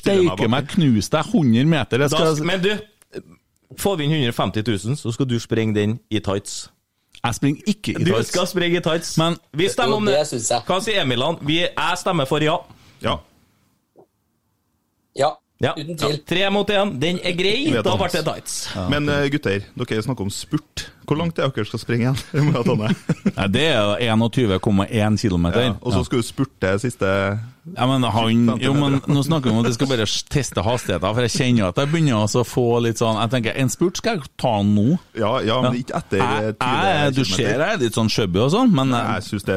steike 0.00 0.48
meg, 0.52 0.68
knuse 0.72 1.10
deg 1.12 1.32
100 1.34 1.66
meter 1.70 2.04
jeg 2.04 2.10
Da, 2.12 2.22
skal, 2.34 2.46
men 2.46 2.62
du, 2.62 2.72
får 3.80 3.96
vi 4.00 4.04
inn 4.08 4.16
150 4.22 4.64
000, 4.86 4.96
så 5.00 5.12
skal 5.16 5.28
du 5.30 5.36
sprenge 5.42 5.74
den 5.74 5.98
i 6.10 6.20
tights. 6.20 6.70
Jeg 7.24 7.34
springer 7.34 7.62
ikke 7.66 7.94
i 7.96 8.04
Du 8.04 8.12
tights. 8.12 8.28
skal 8.34 8.46
springe 8.46 8.78
i 8.78 8.84
tights. 8.84 9.16
Men- 9.18 9.38
vi 9.52 9.68
stemmer 9.72 9.96
om 9.96 10.06
det. 10.06 10.18
Hva 10.66 10.80
sier 10.84 11.02
Emilan? 11.02 11.38
Vi, 11.42 11.58
jeg 11.64 11.98
stemmer 11.98 12.24
for 12.28 12.38
ja. 12.44 12.56
Ja. 13.02 13.16
Ja, 15.16 15.30
ja. 15.62 15.72
uten 15.76 15.96
tvil. 15.96 16.18
Tre 16.28 16.50
mot 16.52 16.70
én. 16.70 16.92
Den 17.00 17.18
er 17.24 17.36
grei. 17.36 17.56
Da 17.72 17.96
ble 17.96 18.10
det 18.12 18.22
tights. 18.26 18.56
Men 18.92 19.08
eh, 19.08 19.26
gutter, 19.32 19.64
dere 19.78 20.04
snakker 20.04 20.26
om 20.26 20.32
spurt. 20.32 20.86
Hvor 21.06 21.18
langt 21.20 21.38
er 21.38 21.52
dere 21.54 21.68
skal 21.68 21.80
springe 21.80 22.10
igjen? 22.10 22.16
det 23.54 23.66
er 23.70 24.02
21,1 24.02 25.20
km. 25.22 25.46
Ja, 25.54 25.68
og 25.80 25.94
så 25.94 26.02
skal 26.06 26.20
du 26.20 26.26
spurte 26.26 26.72
siste 26.82 27.06
Ja, 27.06 27.86
men 27.88 28.04
han, 28.04 28.50
jo, 28.62 28.72
men 28.76 28.98
nå 29.06 29.22
snakker 29.26 29.50
vi 29.50 29.54
om 29.54 29.62
at 29.62 29.70
jeg 29.70 29.78
skal 29.78 29.90
bare 29.90 30.08
teste 30.34 30.64
hastigheten, 30.66 31.06
for 31.06 31.26
jeg 31.26 31.34
kjenner 31.36 31.70
at 31.70 31.80
jeg 31.82 31.92
begynner 31.94 32.26
å 32.26 32.44
få 32.46 32.66
litt 32.84 33.00
sånn 33.00 33.20
Jeg 33.22 33.32
tenker, 33.36 33.56
en 33.62 33.72
spurt 33.72 34.02
skal 34.02 34.18
jeg 34.18 34.32
ta 34.40 34.58
nå. 34.66 34.98
Ja, 35.18 35.38
ja 35.46 35.60
men 35.64 35.80
ikke 35.80 36.02
etter 36.02 36.26
eh, 36.26 36.52
20 36.52 36.60
km. 36.60 37.16
du 37.16 37.24
ser 37.30 37.54
jeg 37.54 37.70
er 37.70 37.80
litt 37.86 37.96
sånn 37.96 38.12
chubby 38.12 38.42
og 38.44 38.52
sånn, 38.54 38.74
men 38.74 38.94
Jeg 38.96 39.26
syns 39.30 39.48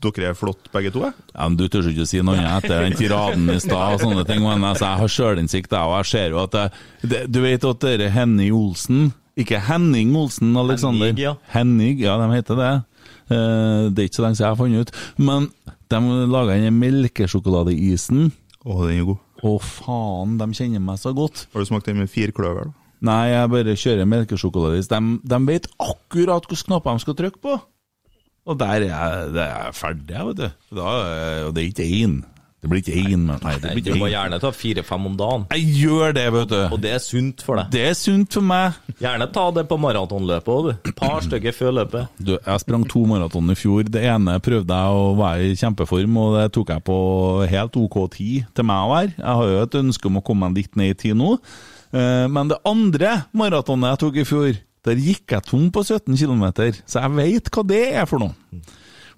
dere 0.00 0.30
er 0.30 0.36
flott 0.38 0.70
begge 0.72 0.92
to. 0.94 1.02
jeg. 1.04 1.12
Ja, 1.34 1.48
men 1.48 1.56
Du 1.58 1.66
tør 1.68 1.88
ikke 1.90 2.04
å 2.06 2.08
si 2.08 2.20
noe 2.22 2.38
annet 2.38 2.64
etter 2.64 2.84
den 2.86 2.96
tiraden 2.96 3.50
i 3.50 3.58
stad 3.60 3.96
og 3.96 4.04
sånne 4.04 4.24
ting. 4.28 4.42
Men 4.44 4.64
altså, 4.64 4.86
jeg 4.86 5.02
har 5.02 5.14
sjølinnsikt, 5.16 5.72
jeg, 5.72 5.80
og 5.80 5.96
jeg 5.98 6.10
ser 6.12 6.36
jo 6.36 6.42
at 6.44 6.54
det, 6.54 6.66
det, 7.02 7.24
Du 7.32 7.40
vet 7.42 7.64
at 7.64 7.80
dere 7.84 8.10
Henning 8.14 8.54
Olsen 8.54 9.10
Ikke 9.40 9.60
Henning 9.66 10.14
Olsen, 10.16 10.54
Alexander. 10.56 11.10
Henning, 11.10 11.24
ja. 11.24 11.34
Henning, 11.54 11.98
ja, 12.00 12.16
de 12.20 12.30
heter 12.36 12.60
det. 12.60 12.72
Eh, 13.30 13.88
det 13.90 14.02
er 14.02 14.08
ikke 14.08 14.20
så 14.20 14.26
lenge 14.26 14.38
siden 14.38 14.46
jeg 14.46 14.54
har 14.54 14.60
funnet 14.60 14.86
ut. 14.86 14.92
Men 15.18 15.48
de 15.90 16.00
laga 16.30 16.58
den 16.60 16.78
melkesjokoladeisen. 16.80 18.30
Å, 18.64 18.76
den 18.86 19.00
er 19.00 19.08
god. 19.08 19.20
Å, 19.40 19.54
faen, 19.64 20.36
de 20.40 20.48
kjenner 20.58 20.82
meg 20.84 21.00
så 21.00 21.14
godt. 21.16 21.46
Har 21.54 21.64
du 21.64 21.68
smakt 21.70 21.88
den 21.88 22.00
med 22.02 22.12
fire 22.12 22.34
kløver? 22.36 22.68
da? 22.68 22.76
Nei, 23.08 23.30
jeg 23.32 23.48
bare 23.54 23.76
kjører 23.80 24.08
melkesjokoladeis. 24.12 24.90
De, 24.90 24.98
de 25.24 25.38
vet 25.48 25.68
akkurat 25.80 26.44
hvilke 26.44 26.66
knapper 26.68 26.98
de 26.98 27.04
skal 27.06 27.16
trykke 27.16 27.40
på. 27.40 27.54
Og 28.48 28.56
der 28.58 28.80
er 28.80 28.88
jeg, 28.88 29.30
der 29.36 29.46
er 29.46 29.64
jeg 29.66 29.74
ferdig, 29.74 30.10
jeg, 30.16 30.26
vet 30.30 30.36
du. 30.44 30.76
Da, 30.80 30.90
er- 31.06 31.46
og 31.48 31.54
det 31.54 31.64
er 31.64 31.72
ikke 31.74 31.90
én. 32.04 32.20
Det 32.60 32.68
blir 32.68 32.82
ikke 32.82 32.92
én, 33.08 33.22
men 33.24 33.38
nei, 33.40 33.54
det 33.56 33.70
blir 33.72 33.84
Du 33.94 33.98
må 34.02 34.08
gjerne 34.12 34.36
ta 34.38 34.50
fire-fem 34.52 35.06
om 35.08 35.14
dagen. 35.16 35.46
Jeg 35.56 35.62
gjør 35.80 36.12
det, 36.12 36.24
vet 36.34 36.50
du. 36.50 36.56
Og 36.74 36.80
det 36.82 36.90
er 36.92 36.98
sunt 37.00 37.40
for 37.40 37.56
deg. 37.56 37.70
Det 37.72 37.84
er 37.88 37.94
sunt 37.96 38.36
for 38.36 38.44
meg. 38.44 38.74
Gjerne 39.00 39.28
ta 39.32 39.46
det 39.56 39.64
på 39.70 39.78
maratonløpet 39.80 40.52
òg, 40.52 40.68
du. 40.84 40.90
Par 40.98 41.22
stykker 41.24 41.56
før 41.56 41.72
løpet. 41.78 42.08
Du, 42.20 42.34
jeg 42.36 42.60
sprang 42.60 42.84
to 42.92 43.06
maraton 43.08 43.48
i 43.48 43.56
fjor. 43.56 43.88
Det 43.88 44.02
ene 44.04 44.36
prøvde 44.44 44.76
jeg 44.76 45.00
å 45.00 45.16
være 45.16 45.48
i 45.48 45.56
kjempeform, 45.56 46.18
og 46.20 46.36
det 46.36 46.46
tok 46.58 46.74
jeg 46.74 46.84
på 46.90 46.98
helt 47.54 47.80
OK 47.80 47.96
tid 48.18 48.44
til 48.52 48.68
meg 48.68 48.84
å 48.84 48.92
være. 48.92 49.14
Jeg 49.16 49.38
har 49.40 49.52
jo 49.54 49.62
et 49.64 49.78
ønske 49.80 50.12
om 50.12 50.20
å 50.20 50.24
komme 50.28 50.50
meg 50.52 50.60
litt 50.60 50.76
ned 50.76 50.92
i 50.92 50.98
tid 51.06 51.16
nå. 51.16 51.38
Eh, 51.96 52.26
Men 52.28 52.52
det 52.52 52.60
andre 52.68 53.22
maratonet 53.32 53.94
jeg 53.94 54.02
tok 54.04 54.20
i 54.20 54.28
fjor, 54.28 54.60
der 54.86 55.00
gikk 55.00 55.34
jeg 55.36 55.44
tom 55.48 55.66
på 55.74 55.82
17 55.84 56.16
km, 56.16 56.46
så 56.88 57.02
jeg 57.02 57.16
veit 57.18 57.50
hva 57.52 57.66
det 57.68 57.82
er 58.00 58.06
for 58.08 58.22
noe. 58.22 58.62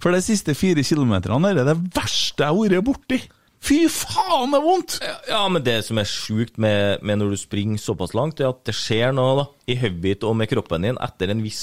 For 0.03 0.11
de 0.15 0.19
siste 0.25 0.55
fire 0.59 0.83
kilometerne 0.83 1.53
er 1.53 1.63
det 1.63 1.77
verste 1.95 2.43
jeg 2.43 2.51
har 2.51 2.75
vært 2.75 2.89
borti. 2.89 3.21
Fy 3.63 3.85
faen, 3.95 4.51
det 4.51 4.59
er 4.59 4.65
vondt! 4.65 4.97
Ja, 5.31 5.45
men 5.47 5.63
det 5.63 5.77
som 5.87 6.01
er 6.03 6.09
sjukt 6.11 6.57
med, 6.59 6.99
med 7.07 7.21
når 7.21 7.31
du 7.31 7.39
springer 7.39 7.79
såpass 7.79 8.11
langt, 8.19 8.43
er 8.43 8.51
at 8.51 8.65
det 8.67 8.75
skjer 8.75 9.15
noe 9.15 9.37
da, 9.39 9.45
i 9.71 9.77
hodet 9.79 10.03
ditt 10.03 10.27
og 10.27 10.35
med 10.41 10.51
kroppen 10.51 10.83
din 10.89 10.99
etter 10.99 11.31
en 11.31 11.45
viss 11.45 11.63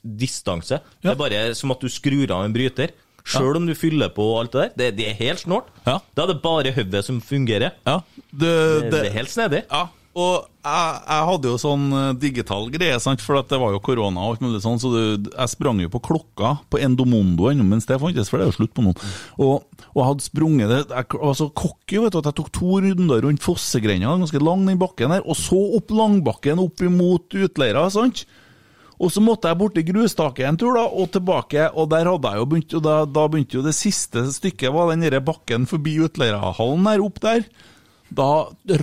distanse. 0.00 0.78
Det 1.02 1.10
er 1.10 1.18
bare 1.18 1.40
som 1.58 1.74
at 1.74 1.82
du 1.82 1.90
skrur 1.90 2.30
av 2.30 2.46
en 2.46 2.54
bryter. 2.54 2.94
Sjøl 3.26 3.58
om 3.58 3.66
du 3.68 3.74
fyller 3.76 4.08
på 4.14 4.24
alt 4.38 4.54
det 4.54 4.62
der. 4.62 4.70
Det, 4.78 4.86
det 5.00 5.08
er 5.10 5.18
helt 5.18 5.42
snålt. 5.42 5.66
Ja. 5.84 5.98
Da 6.16 6.24
er 6.24 6.30
det 6.30 6.38
bare 6.46 6.72
hodet 6.78 7.02
som 7.04 7.18
fungerer. 7.20 7.74
Ja, 7.86 7.98
det, 8.30 8.54
Det, 8.86 8.92
det 8.94 9.02
er 9.08 9.16
helt 9.18 9.34
snedig. 9.34 9.64
Ja, 9.66 9.88
og 10.10 10.48
jeg, 10.60 10.94
jeg 11.06 11.26
hadde 11.28 11.50
jo 11.52 11.58
sånn 11.62 11.84
eh, 11.94 12.08
digital 12.18 12.64
greie, 12.74 12.96
sant? 13.02 13.22
for 13.22 13.38
det 13.46 13.60
var 13.62 13.70
jo 13.76 13.82
korona 13.84 14.24
og 14.24 14.32
alt 14.32 14.42
mulig 14.42 14.58
sånn, 14.64 14.80
så 14.82 14.90
det, 14.90 15.30
jeg 15.30 15.52
sprang 15.52 15.78
jo 15.84 15.92
på 15.92 16.02
klokka 16.10 16.56
på 16.66 16.80
Endomondo 16.82 17.46
ennå 17.52 17.66
mens 17.68 17.86
det 17.86 18.00
fantes, 18.02 18.28
for 18.28 18.40
det 18.40 18.48
er 18.48 18.50
jo 18.50 18.56
slutt 18.58 18.74
på 18.74 18.84
noen. 18.84 18.98
Og 19.38 19.62
jeg 19.94 20.06
hadde 20.06 20.26
sprunget 20.26 20.70
det 20.70 20.80
Jeg 20.90 21.20
var 21.22 21.38
så 21.38 21.48
cocky 21.54 22.02
at 22.02 22.18
jeg 22.18 22.36
tok 22.40 22.50
to 22.54 22.80
runder 22.82 23.24
rundt 23.26 23.44
Fossegrenda, 23.44 24.18
ganske 24.18 24.42
lang 24.42 24.66
den 24.66 24.82
bakken 24.82 25.14
der, 25.14 25.24
og 25.24 25.38
så 25.38 25.58
opp 25.78 25.94
langbakken 25.94 26.62
opp 26.62 26.82
imot 26.86 27.38
Utleira, 27.38 27.86
sant? 27.94 28.26
Og 29.00 29.08
så 29.14 29.22
måtte 29.24 29.48
jeg 29.48 29.56
borti 29.62 29.82
grustaket 29.86 30.44
en 30.44 30.58
tur, 30.60 30.74
da, 30.76 30.84
og 30.90 31.08
tilbake, 31.14 31.70
og 31.72 31.88
der 31.94 32.10
hadde 32.10 32.34
jeg 32.34 32.42
jo 32.42 32.48
begynt, 32.50 32.74
og 32.76 32.82
da, 32.84 32.96
da 33.08 33.28
begynte 33.30 33.56
jo 33.56 33.64
det 33.64 33.78
siste 33.78 34.26
stykket, 34.34 34.74
var 34.74 34.90
den 34.90 35.06
derre 35.06 35.22
bakken 35.24 35.64
forbi 35.70 35.96
Utleirahallen 36.04 36.84
der, 36.90 37.04
opp 37.06 37.22
der. 37.22 37.46
Da 38.16 38.30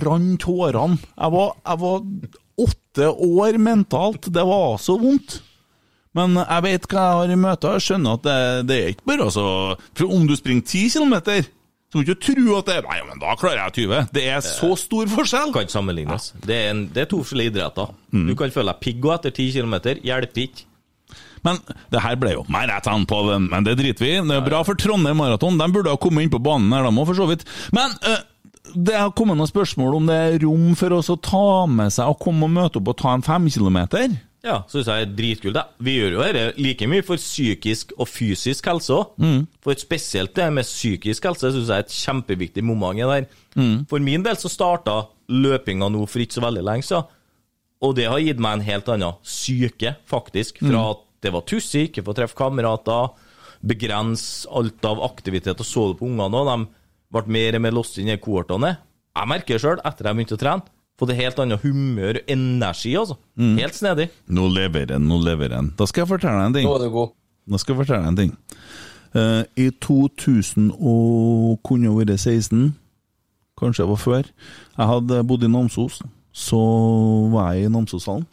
rant 0.04 0.40
tårene. 0.44 0.98
Jeg 1.14 1.34
var, 1.34 1.52
jeg 1.64 1.82
var 1.82 2.00
åtte 2.58 3.10
år 3.12 3.58
mentalt, 3.62 4.30
det 4.34 4.44
var 4.48 4.80
så 4.82 4.96
vondt. 4.98 5.40
Men 6.16 6.38
jeg 6.40 6.64
vet 6.64 6.88
hva 6.90 7.04
jeg 7.04 7.18
har 7.20 7.32
i 7.32 7.38
møte, 7.38 7.74
jeg 7.76 7.84
skjønner 7.84 8.16
at 8.16 8.24
det, 8.24 8.38
det 8.70 8.78
er 8.78 8.94
ikke 8.94 9.06
bare 9.06 9.28
altså 9.28 9.44
For 9.92 10.08
om 10.08 10.24
du 10.26 10.34
springer 10.38 10.64
10 10.64 10.94
kilometer, 10.96 11.50
så 11.88 11.96
må 11.96 12.04
du 12.04 12.10
ikke 12.10 12.24
tro 12.26 12.56
at 12.58 12.70
det 12.70 12.78
Nei, 12.84 12.96
men 13.08 13.20
da 13.22 13.34
klarer 13.38 13.60
jeg 13.62 13.86
20. 13.88 14.08
Det 14.16 14.24
er 14.28 14.40
så 14.44 14.72
stor 14.80 15.08
forskjell! 15.12 15.52
Kan 15.54 15.68
ikke 15.68 15.76
sammenlignes. 15.76 16.32
Det, 16.42 16.56
er 16.56 16.72
en, 16.72 16.82
det 16.92 17.04
er 17.04 17.12
to 17.12 17.22
forskjellige 17.22 17.54
idretter. 17.54 17.92
Mm. 18.12 18.26
Du 18.28 18.34
kan 18.40 18.52
føle 18.52 18.74
deg 18.74 18.82
piggo 18.84 19.12
etter 19.14 19.32
10 19.32 19.54
km. 19.56 19.76
Hjelper 20.04 20.44
ikke. 20.44 20.66
Men 21.46 21.60
det 21.92 22.02
her 22.02 22.18
ble 22.20 22.34
jo 22.34 22.42
maraton 22.50 23.06
på 23.08 23.20
den, 23.30 23.46
men 23.48 23.64
det 23.64 23.78
driter 23.78 24.04
vi 24.04 24.10
i. 24.16 24.22
Det 24.26 24.36
er 24.36 24.44
bra 24.44 24.60
for 24.66 24.76
Trondheim 24.76 25.16
Maraton. 25.20 25.56
De 25.60 25.68
burde 25.72 25.92
ha 25.94 26.00
kommet 26.00 26.26
inn 26.26 26.32
på 26.34 26.42
banen 26.42 26.72
her, 26.74 26.84
de 26.84 26.92
òg, 26.92 27.06
for 27.08 27.16
så 27.16 27.28
vidt. 27.30 27.46
Men 27.76 27.94
øh, 28.10 28.20
det 28.74 28.96
har 28.96 29.12
kommet 29.16 29.38
noen 29.38 29.50
spørsmål 29.50 29.94
om 29.98 30.08
det 30.08 30.16
er 30.16 30.38
rom 30.44 30.72
for 30.78 30.94
oss 30.98 31.10
å 31.12 31.16
ta 31.22 31.66
med 31.70 31.92
seg 31.94 32.08
og 32.10 32.18
komme 32.22 32.48
og 32.48 32.54
møte 32.54 32.80
opp 32.80 32.90
og 32.92 32.98
ta 33.00 33.14
en 33.16 33.24
femkilometer. 33.26 34.16
Ja, 34.44 34.60
syns 34.70 34.86
jeg 34.86 35.02
er 35.02 35.12
dritkult. 35.18 35.54
det. 35.56 35.64
Vi 35.82 35.96
gjør 35.96 36.12
jo 36.14 36.22
dette 36.22 36.62
like 36.62 36.86
mye 36.88 37.02
for 37.04 37.18
psykisk 37.18 37.92
og 37.98 38.06
fysisk 38.08 38.68
helse 38.70 38.94
òg. 38.94 39.46
For 39.64 39.74
spesielt 39.80 40.34
det 40.38 40.46
med 40.54 40.64
psykisk 40.68 41.26
helse 41.26 41.50
syns 41.52 41.68
jeg 41.68 41.74
er 41.74 41.86
et 41.86 41.96
kjempeviktig 41.96 42.64
moment 42.64 43.00
i 43.02 43.08
der. 43.08 43.26
For 43.90 43.98
min 43.98 44.22
del 44.22 44.38
så 44.38 44.48
starta 44.52 45.00
løpinga 45.28 45.90
nå 45.90 46.06
for 46.08 46.22
ikke 46.22 46.38
så 46.38 46.44
veldig 46.46 46.62
lenge 46.64 46.86
siden. 46.86 47.08
Og 47.82 47.94
det 47.94 48.08
har 48.10 48.18
gitt 48.22 48.40
meg 48.42 48.56
en 48.58 48.66
helt 48.66 48.88
annen 48.90 49.18
syke, 49.22 49.96
faktisk. 50.06 50.58
Fra 50.62 50.90
at 50.94 51.02
det 51.22 51.32
var 51.34 51.44
tussig, 51.46 51.88
ikke 51.90 52.02
få 52.06 52.14
treffe 52.14 52.38
kamerater, 52.38 53.10
begrense 53.62 54.48
alt 54.54 54.84
av 54.86 55.02
aktivitet, 55.02 55.58
og 55.58 55.66
så 55.66 55.88
det 55.92 55.98
på 56.00 56.06
ungene 56.06 56.40
òg. 56.42 56.66
Ble 57.14 57.22
mer 57.32 57.56
og 57.56 57.64
mer 57.64 57.76
låst 57.76 57.96
inn 58.00 58.10
i 58.12 58.18
kohortene. 58.20 58.74
Jeg 59.16 59.30
merker 59.30 59.56
det 59.56 59.62
sjøl, 59.62 59.80
etter 59.88 60.08
jeg 60.08 60.18
begynte 60.18 60.36
å 60.36 60.42
trene. 60.42 60.74
Fått 60.98 61.12
et 61.14 61.20
helt 61.20 61.38
annet 61.38 61.62
humør 61.62 62.18
og 62.18 62.30
energi, 62.34 62.92
altså. 62.98 63.16
Helt 63.38 63.76
snedig. 63.78 64.08
Nå 64.34 64.48
lever 64.50 64.96
en, 64.96 65.06
nå 65.06 65.20
lever 65.22 65.54
en. 65.54 65.70
Da 65.78 65.86
skal 65.86 66.02
jeg 66.04 66.10
fortelle 66.10 66.40
deg 66.40 66.48
en 66.50 66.56
ting. 66.58 66.66
Nå 66.66 66.74
er 66.74 66.84
du 66.84 66.94
god. 66.94 67.12
Da 67.48 67.60
skal 67.62 67.74
jeg 67.74 67.80
fortelle 67.84 68.02
deg 68.02 68.10
en 68.10 68.18
ting. 68.18 68.32
Uh, 69.14 69.42
I 69.56 69.68
2000 69.86 70.72
og 70.74 71.60
kunne 71.64 71.94
vært 71.94 72.18
16, 72.18 72.72
kanskje 73.58 73.84
det 73.84 73.92
var 73.92 74.02
før, 74.02 74.32
jeg 74.74 74.90
hadde 74.92 75.22
bodd 75.30 75.46
i 75.46 75.52
Namsos. 75.52 76.02
Så 76.34 76.58
var 77.32 77.54
jeg 77.54 77.66
i 77.66 77.72
Namsoshallen. 77.72 78.26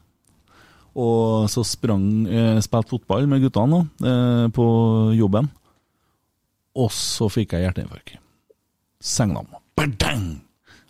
Og 0.95 1.49
så 1.51 1.63
sprang 1.67 2.03
eh, 2.29 2.59
Spilte 2.63 2.93
fotball 2.93 3.25
med 3.27 3.41
guttene 3.43 3.81
eh, 3.99 4.45
på 4.55 4.65
jobben. 5.17 5.49
Og 6.79 6.91
så 6.95 7.27
fikk 7.31 7.55
jeg 7.55 7.65
hjerteinfarkt. 7.65 8.15
Sengnam. 9.05 9.47
Badang! 9.77 10.41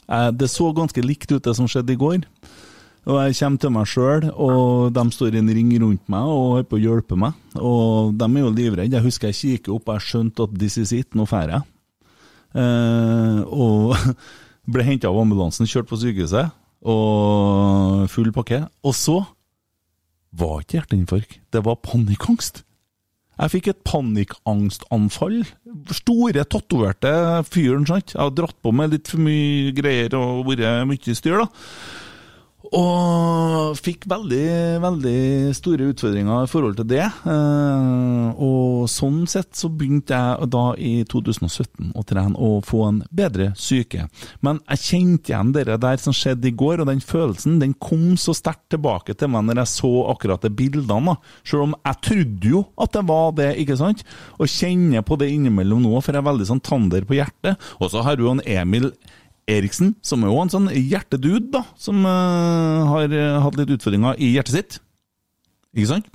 Eh, 0.08 0.32
det 0.32 0.48
så 0.54 0.70
ganske 0.76 1.04
likt 1.04 1.32
ut, 1.34 1.44
det 1.44 1.56
som 1.58 1.68
skjedde 1.70 1.96
i 1.96 2.00
går. 2.00 2.24
Og 3.06 3.20
jeg 3.22 3.38
kommer 3.38 3.62
til 3.62 3.74
meg 3.76 3.90
sjøl, 3.90 4.24
og 4.34 4.94
de 4.96 5.04
står 5.14 5.36
i 5.36 5.42
en 5.44 5.52
ring 5.54 5.70
rundt 5.84 6.08
meg 6.10 6.26
og 6.26 6.46
holder 6.56 6.70
på 6.72 6.78
å 6.80 6.82
hjelpe 6.82 7.18
meg. 7.22 7.38
Og 7.60 8.16
de 8.18 8.26
er 8.26 8.42
jo 8.42 8.54
livredde. 8.54 8.98
Jeg 8.98 9.06
husker 9.06 9.30
jeg 9.30 9.40
kikker 9.42 9.76
opp, 9.76 9.90
og 9.90 10.00
jeg 10.00 10.08
skjønte 10.08 10.48
at 10.48 10.56
this 10.58 10.80
is 10.82 10.94
it, 10.96 11.12
nå 11.14 11.28
drar 11.30 11.54
jeg. 11.54 11.68
Eh, 12.56 13.42
og 13.46 13.94
ble 14.74 14.88
henta 14.88 15.12
av 15.12 15.22
ambulansen, 15.22 15.70
kjørt 15.70 15.92
på 15.92 16.00
sykehuset, 16.02 16.50
og 16.86 18.08
full 18.14 18.32
pakke. 18.34 18.64
Og 18.86 18.98
så 18.98 19.20
var 20.36 20.64
ikke 20.64 20.80
hjerteinfarkt, 20.80 21.38
det 21.54 21.62
var 21.66 21.78
panikkangst. 21.86 22.64
Jeg 23.36 23.52
fikk 23.52 23.68
et 23.72 23.84
panikkangstanfall. 23.88 25.42
Store, 25.92 26.46
tatoverte 26.48 27.12
fyren, 27.50 27.84
sant. 27.90 28.14
Jeg 28.16 28.22
har 28.22 28.34
dratt 28.36 28.58
på 28.64 28.72
meg 28.76 28.94
litt 28.94 29.12
for 29.12 29.24
mye 29.26 29.74
greier 29.76 30.16
og 30.20 30.46
vært 30.48 30.88
mye 30.88 31.18
styr, 31.20 31.44
da. 31.44 31.50
Og 32.74 33.76
fikk 33.78 34.06
veldig, 34.10 34.46
veldig 34.84 35.18
store 35.58 35.90
utfordringer 35.92 36.46
i 36.46 36.50
forhold 36.50 36.78
til 36.80 36.88
det. 36.90 37.04
Eh, 37.06 38.30
Og 38.36 38.88
sånn 38.92 39.24
sett 39.30 39.56
så 39.58 39.70
begynte 39.72 40.16
jeg 40.18 40.50
da 40.52 40.64
i 40.78 41.04
2017 41.08 41.92
å 41.96 42.04
trene 42.08 42.36
og 42.42 42.66
få 42.68 42.82
en 42.88 43.00
bedre 43.16 43.52
syke. 43.60 44.08
Men 44.46 44.60
jeg 44.70 44.84
kjente 44.86 45.32
igjen 45.32 45.54
det 45.56 45.66
der 45.82 46.02
som 46.02 46.16
skjedde 46.16 46.50
i 46.50 46.56
går, 46.58 46.82
og 46.82 46.90
den 46.90 47.04
følelsen 47.04 47.60
den 47.62 47.74
kom 47.80 48.16
så 48.20 48.36
sterkt 48.36 48.70
tilbake 48.74 49.16
til 49.18 49.32
meg 49.34 49.46
når 49.48 49.62
jeg 49.64 49.74
så 49.76 49.94
akkurat 50.12 50.42
de 50.46 50.52
bildene. 50.54 51.18
Selv 51.44 51.68
om 51.68 51.76
jeg 51.86 52.02
trodde 52.10 52.54
jo 52.56 52.64
at 52.82 52.96
det 52.96 53.06
var 53.08 53.32
det, 53.38 53.52
ikke 53.64 53.78
sant? 53.80 54.04
Og 54.40 54.52
kjenner 54.52 55.06
på 55.06 55.18
det 55.22 55.32
innimellom 55.34 55.84
nå, 55.86 55.94
for 56.02 56.14
jeg 56.14 56.24
er 56.24 56.30
veldig 56.32 56.50
sånn 56.52 56.64
tander 56.66 57.06
på 57.08 57.18
hjertet. 57.20 57.62
Og 57.80 57.92
så 57.94 58.04
har 58.06 58.20
jo 58.22 58.34
en 58.36 58.44
Emil 58.46 58.92
Eriksen, 59.46 59.94
som 60.02 60.24
er 60.24 60.32
jo 60.32 60.42
en 60.42 60.50
sånn 60.50 60.70
hjertedude, 60.74 61.52
da, 61.54 61.62
som 61.78 62.02
uh, 62.02 62.86
har 62.90 63.12
eh, 63.14 63.36
hatt 63.44 63.58
litt 63.60 63.76
utfordringer 63.76 64.18
i 64.18 64.32
hjertet 64.34 64.56
sitt. 64.56 64.78
Ikke 65.76 65.92
sant? 65.92 66.08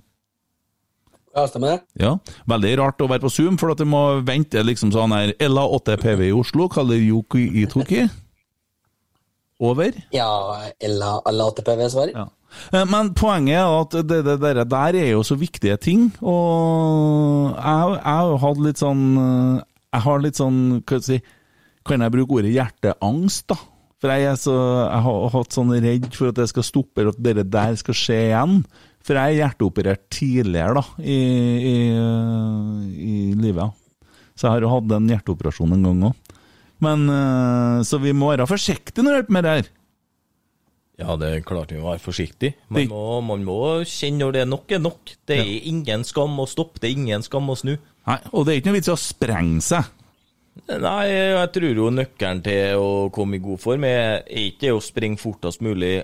Ja, 1.31 1.45
stemmer 1.47 1.76
det? 1.76 2.03
Ja. 2.03 2.16
Veldig 2.51 2.72
rart 2.81 3.05
å 3.05 3.07
være 3.11 3.22
på 3.22 3.31
Zoom, 3.31 3.61
for 3.61 3.70
at 3.70 3.78
du 3.78 3.87
må 3.87 4.03
vente 4.26 4.64
liksom 4.66 4.91
sånn 4.91 5.14
her 5.14 5.37
Ella 5.39 5.62
8PV 5.78 6.26
i 6.26 6.35
Oslo 6.35 6.66
kaller 6.72 6.99
Yuki 6.99 7.47
Itoki. 7.62 8.09
Over. 9.61 9.93
Ja, 10.16 10.33
eller 10.81 11.20
alle 11.28 11.47
ATPV-svar. 11.53 12.14
Ja. 12.16 12.26
Eh, 12.72 12.87
Men 12.89 13.12
poenget 13.14 13.61
er 13.61 13.74
at 13.76 13.95
det, 14.09 14.22
det 14.26 14.39
der, 14.43 14.64
der 14.64 14.97
er 14.99 15.11
jo 15.12 15.22
så 15.22 15.37
viktige 15.39 15.76
ting, 15.78 16.09
og 16.18 17.53
jeg, 17.55 18.01
har 18.03 18.39
hatt 18.43 18.64
litt 18.64 18.81
sånn 18.81 19.05
Jeg 19.93 20.03
har 20.07 20.24
litt 20.24 20.39
sånn, 20.41 20.59
hva 20.81 20.99
skal 20.99 20.99
jeg 20.99 21.07
si 21.20 21.39
Kan 21.91 22.05
jeg 22.07 22.14
bruke 22.14 22.38
ordet 22.38 22.55
hjerteangst, 22.55 23.49
da? 23.51 23.59
For 24.01 24.14
jeg, 24.16 24.36
så, 24.41 24.55
jeg 24.86 25.03
har 25.05 25.32
hatt 25.34 25.53
sånn 25.59 25.74
redd 25.76 26.07
for 26.16 26.30
at 26.30 26.38
det 26.38 26.47
skal 26.49 26.64
stoppe, 26.64 27.03
eller 27.03 27.12
at 27.12 27.20
det 27.20 27.45
der 27.53 27.74
skal 27.76 27.97
skje 27.99 28.16
igjen. 28.30 28.62
For 29.05 29.16
jeg 29.16 29.34
er 29.34 29.38
hjerteoperert 29.43 30.07
tidligere 30.12 30.80
da, 30.80 30.84
i, 31.05 31.18
i, 31.68 31.74
i 33.05 33.18
livet. 33.36 33.76
Så 34.36 34.47
jeg 34.47 34.55
har 34.55 34.64
jo 34.64 34.72
hatt 34.72 34.95
en 34.97 35.11
hjerteoperasjon 35.12 35.76
en 35.76 35.84
gang 35.88 36.07
òg. 36.09 36.32
Men 36.80 37.05
eh, 37.12 37.82
Så 37.84 38.01
vi 38.01 38.14
må 38.16 38.30
være 38.32 38.49
forsiktige 38.49 39.05
når 39.05 39.12
det 39.12 39.18
gjelder 39.20 39.36
med 39.36 39.45
det 39.47 39.55
her. 39.59 39.70
Ja, 41.01 41.14
det 41.16 41.28
er 41.32 41.45
klart 41.45 41.72
vi 41.72 41.80
må 41.80 41.93
være 41.93 42.03
forsiktige. 42.05 42.57
Man 42.72 42.88
må, 42.88 43.05
man 43.24 43.45
må 43.45 43.59
kjenne 43.88 44.20
når 44.24 44.34
det 44.36 44.43
er 44.45 44.51
nok 44.53 44.72
er 44.76 44.82
nok. 44.84 45.12
Det 45.28 45.38
er 45.41 45.68
ingen 45.68 46.05
skam 46.09 46.41
å 46.41 46.49
stoppe, 46.49 46.80
det 46.80 46.91
er 46.91 46.99
ingen 46.99 47.24
skam 47.24 47.49
å 47.53 47.57
snu. 47.57 47.74
Nei, 48.09 48.18
Og 48.32 48.45
det 48.45 48.53
er 48.53 48.61
ikke 48.61 48.72
noe 48.72 48.78
vits 48.80 48.91
i 48.91 48.95
å 48.97 49.01
sprenge 49.01 49.64
seg. 49.64 49.88
Nei, 50.69 51.05
jeg 51.11 51.51
tror 51.55 51.83
jo 51.83 51.91
nøkkelen 51.95 52.41
til 52.45 52.81
å 52.81 52.89
komme 53.15 53.39
i 53.39 53.43
god 53.45 53.61
form 53.63 53.87
er 53.89 54.25
ikke 54.29 54.75
å 54.75 54.83
springe 54.85 55.21
fortest 55.21 55.63
mulig 55.65 56.01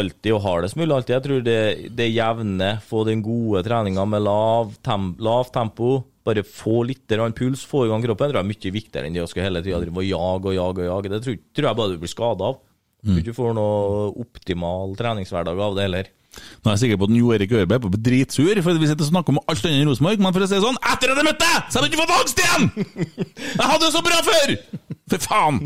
alltid 0.00 0.34
og 0.36 0.44
hardest 0.44 0.78
mulig 0.78 0.94
alltid. 0.96 1.16
Jeg 1.16 1.24
tror 1.26 1.42
det, 1.46 1.58
det 1.96 2.08
jevne, 2.10 2.70
få 2.86 3.04
den 3.08 3.24
gode 3.24 3.64
treninga 3.66 4.06
med 4.08 4.24
lav, 4.24 4.74
tem, 4.86 5.12
lav 5.22 5.50
tempo, 5.54 6.00
bare 6.26 6.44
få 6.46 6.82
litt 6.88 7.06
puls, 7.36 7.64
få 7.66 7.86
i 7.86 7.90
gang 7.90 8.02
kroppen, 8.04 8.30
tror 8.30 8.40
jeg 8.40 8.46
er 8.46 8.52
mye 8.52 8.74
viktigere 8.76 9.08
enn 9.08 9.16
det 9.16 9.24
å 9.24 9.30
hele 9.40 9.62
tida 9.64 9.80
drive 9.80 10.02
og 10.02 10.08
jage 10.08 10.50
og 10.52 10.56
jage 10.56 10.84
og 10.84 10.90
jage. 10.90 11.12
Det 11.14 11.22
tror, 11.24 11.38
tror 11.56 11.68
jeg 11.70 11.80
bare 11.80 11.94
du 11.94 12.02
blir 12.02 12.14
skada 12.14 12.50
av. 12.52 12.60
Mm. 13.00 13.22
du 13.24 13.32
får 13.32 13.54
noe 13.56 14.10
optimal 14.20 14.92
treningshverdag 14.98 15.60
av 15.64 15.76
det 15.76 15.86
heller. 15.86 16.10
Nå 16.30 16.70
er 16.70 16.76
jeg 16.76 16.82
sikker 16.84 17.00
på 17.00 17.08
at 17.08 17.16
Jo 17.16 17.32
Erik 17.34 17.52
Ørberg 17.58 17.88
er 17.88 18.02
dritsur, 18.06 18.60
for 18.62 18.78
vi 18.78 18.90
sitter 18.90 19.06
og 19.06 19.10
snakker 19.10 19.34
om 19.34 19.40
alt 19.50 19.64
annet 19.66 19.82
enn 19.82 19.90
Rosenborg. 19.90 20.22
Men 20.22 20.36
for 20.36 20.44
å 20.44 20.48
si 20.50 20.56
det 20.56 20.62
sånn, 20.66 20.78
etter 20.92 21.12
at 21.12 21.20
jeg 21.20 21.26
møtte 21.26 21.48
deg, 21.48 21.58
så 21.66 21.74
har 21.80 21.86
jeg 21.86 21.90
ikke 21.90 22.02
fått 22.04 22.18
angst 22.18 22.38
igjen! 22.44 22.64
Jeg 23.56 23.66
hadde 23.66 23.84
det 23.86 23.92
så 23.96 24.04
bra 24.06 24.18
før! 24.28 24.48
For 25.10 25.18
faen! 25.26 25.56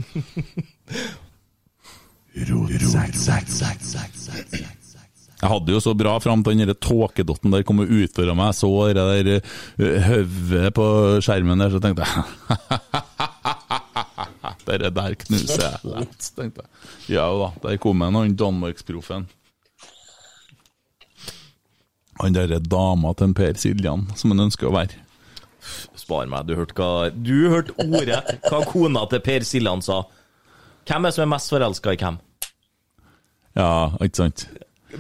Jeg 5.45 5.51
hadde 5.51 5.67
det 5.69 5.75
jo 5.75 5.83
så 5.85 5.93
bra 5.99 6.15
fram 6.25 6.41
til 6.47 6.57
den 6.63 6.73
tåkedotten 6.81 7.53
der 7.53 7.65
kom 7.69 7.83
og 7.85 7.91
utfordra 7.93 8.35
meg. 8.39 8.55
Jeg 8.55 8.59
så 8.63 8.71
det 8.89 9.05
der 9.05 9.27
eh, 9.37 10.09
hodet 10.09 10.73
på 10.79 10.87
skjermen 11.27 11.61
der, 11.61 11.71
så 11.75 11.83
tenkte 11.85 12.09
jeg 12.09 12.15
Dette 14.65 14.91
der 14.97 15.17
knuser 15.21 15.65
jeg 15.67 15.93
lett, 15.93 16.29
tenkte 16.39 16.65
jeg. 16.65 16.71
Ja 17.19 17.27
da, 17.37 17.49
der 17.67 17.77
kom 17.83 18.01
en 18.07 18.17
han 18.17 18.37
Danmarksproffen. 18.41 19.29
Han 22.23 22.37
derre 22.37 22.61
dama 22.63 23.15
til 23.19 23.31
en 23.31 23.35
Per 23.37 23.57
Siljan, 23.59 24.05
som 24.19 24.35
han 24.35 24.47
ønsker 24.47 24.71
å 24.71 24.75
være. 24.77 25.01
Spar 25.97 26.29
meg, 26.29 26.45
du 26.47 26.55
hørte 26.59 26.77
hva 26.77 27.09
Du 27.17 27.49
hørte 27.49 27.73
ordet 27.81 28.21
hva 28.45 28.61
kona 28.69 29.07
til 29.11 29.23
Per 29.25 29.47
Siljan 29.49 29.81
sa. 29.85 30.03
Hvem 30.85 31.07
er 31.07 31.09
det 31.11 31.17
som 31.17 31.25
er 31.25 31.33
mest 31.33 31.53
forelska 31.53 31.95
i 31.95 32.01
hvem? 32.03 32.19
Ja, 33.57 33.71
ikke 34.03 34.25
sant? 34.25 34.47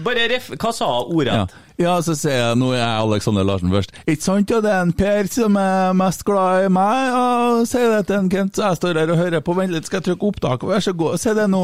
Bare 0.05 0.25
ref... 0.31 0.49
Hva 0.59 0.73
sa 0.75 0.89
hun 1.07 1.29
Ja. 1.29 1.45
ja, 1.79 1.93
så 2.03 2.17
sier 2.19 2.35
jeg 2.35 2.59
Nå 2.59 2.73
er 2.73 2.81
jeg 2.81 3.03
Alexander 3.05 3.47
Larsen 3.47 3.71
først. 3.71 3.93
Ikke 4.07 4.25
sant, 4.25 4.51
ja, 4.51 4.61
det 4.65 4.73
er 4.73 4.81
en 4.87 4.95
Per 4.97 5.29
som 5.31 5.59
er 5.61 5.93
mest 5.99 6.25
glad 6.27 6.67
i 6.67 6.73
meg, 6.73 7.19
og 7.19 7.69
sier 7.71 7.93
det 7.93 8.07
til 8.09 8.23
en 8.23 8.33
Kent, 8.33 8.57
så 8.57 8.71
jeg 8.73 8.81
står 8.81 9.03
her 9.03 9.13
og 9.15 9.21
hører 9.21 9.45
på. 9.45 9.55
Vent 9.59 9.75
litt, 9.75 9.87
skal 9.87 10.01
jeg 10.01 10.09
trykke 10.09 10.33
opptak? 10.33 10.67
Vær 10.67 10.83
så 10.83 10.97
god, 10.97 11.21
si 11.23 11.35
det 11.37 11.47
nå. 11.53 11.63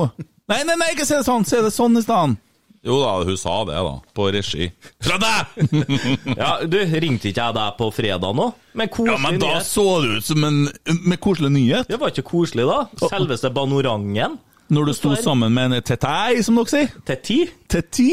Nei, 0.51 0.61
nei, 0.67 0.77
nei, 0.77 0.93
ikke 0.95 1.09
si 1.09 1.17
det 1.17 1.27
sånn, 1.27 1.47
si 1.49 1.59
det 1.63 1.73
sånn 1.75 1.99
i 1.99 2.05
stedet. 2.05 2.39
Jo 2.87 2.97
da, 3.03 3.11
hun 3.29 3.37
sa 3.37 3.59
det, 3.69 3.77
da. 3.77 3.95
På 4.17 4.31
regi. 4.33 4.71
Fra 5.05 5.19
deg! 5.21 5.81
Ja, 6.41 6.53
du, 6.65 6.79
ringte 7.03 7.29
ikke 7.29 7.45
jeg 7.45 7.57
deg 7.59 7.75
på 7.77 7.91
fredag 7.93 8.33
nå? 8.37 8.47
Med 8.79 8.95
Ja, 9.05 9.19
men 9.21 9.41
da 9.43 9.51
nyhet? 9.59 9.67
så 9.69 9.85
det 10.05 10.21
ut 10.21 10.29
som 10.31 10.47
en 10.49 10.61
med 11.05 11.21
koselig 11.21 11.51
nyhet. 11.53 11.91
Det 11.91 11.99
var 12.01 12.15
ikke 12.15 12.25
koselig, 12.31 12.65
da? 12.71 12.85
Selveste 13.11 13.51
Banorangen? 13.53 14.39
Når 14.71 14.87
du 14.87 14.93
sto 14.95 15.15
sammen 15.19 15.55
med 15.55 15.73
en 15.73 15.83
tetei, 15.83 16.43
som 16.47 16.59
dere 16.61 16.71
sier. 16.71 16.93
Teti? 17.07 17.39
ti? 17.71 17.71
Teti? 17.71 18.09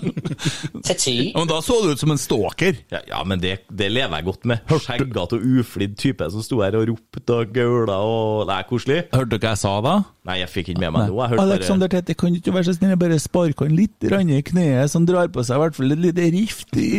Teti. 0.86 1.14
Ja, 1.30 1.38
men 1.38 1.50
da 1.50 1.60
så 1.62 1.76
det 1.84 1.94
ut 1.94 2.02
som 2.02 2.14
en 2.14 2.20
stalker. 2.20 2.80
Ja, 2.90 3.02
ja, 3.06 3.20
men 3.26 3.42
det, 3.42 3.52
det 3.70 3.90
lever 3.92 4.18
jeg 4.18 4.26
godt 4.26 4.48
med. 4.50 4.64
Skjeggete 4.70 5.38
og 5.38 5.46
uflidd 5.60 5.94
type 6.00 6.26
som 6.34 6.42
sto 6.42 6.58
her 6.64 6.78
og 6.78 6.88
ropte 6.90 7.36
og 7.36 7.52
gaula 7.54 8.00
og 8.02 8.48
Det 8.50 8.56
er 8.56 8.68
koselig. 8.70 8.98
Hørte 9.14 9.36
du 9.36 9.38
hva 9.38 9.52
jeg 9.54 9.62
sa 9.62 9.74
da? 9.84 9.94
Nei, 10.30 10.40
jeg 10.42 10.52
fikk 10.52 10.72
ikke 10.72 10.84
med 10.86 10.96
meg 10.96 11.12
noe. 11.12 11.28
Alexander 11.28 11.44
bare... 11.44 11.58
Alexander 11.60 11.92
Tete, 11.94 12.18
kan 12.18 12.34
du 12.34 12.40
ikke 12.40 12.56
være 12.56 12.68
så 12.70 12.76
snill 12.78 12.96
å 12.96 13.00
bare 13.04 13.20
sparke 13.22 13.68
han 13.68 13.78
litt 13.78 14.10
i 14.10 14.42
kneet, 14.50 14.90
som 14.90 15.06
drar 15.08 15.30
på 15.30 15.46
seg 15.46 15.60
i 15.60 15.64
hvert 15.64 15.78
fall 15.78 15.94
et 15.94 16.04
lite 16.08 16.26
rift 16.34 16.80
i 16.80 16.90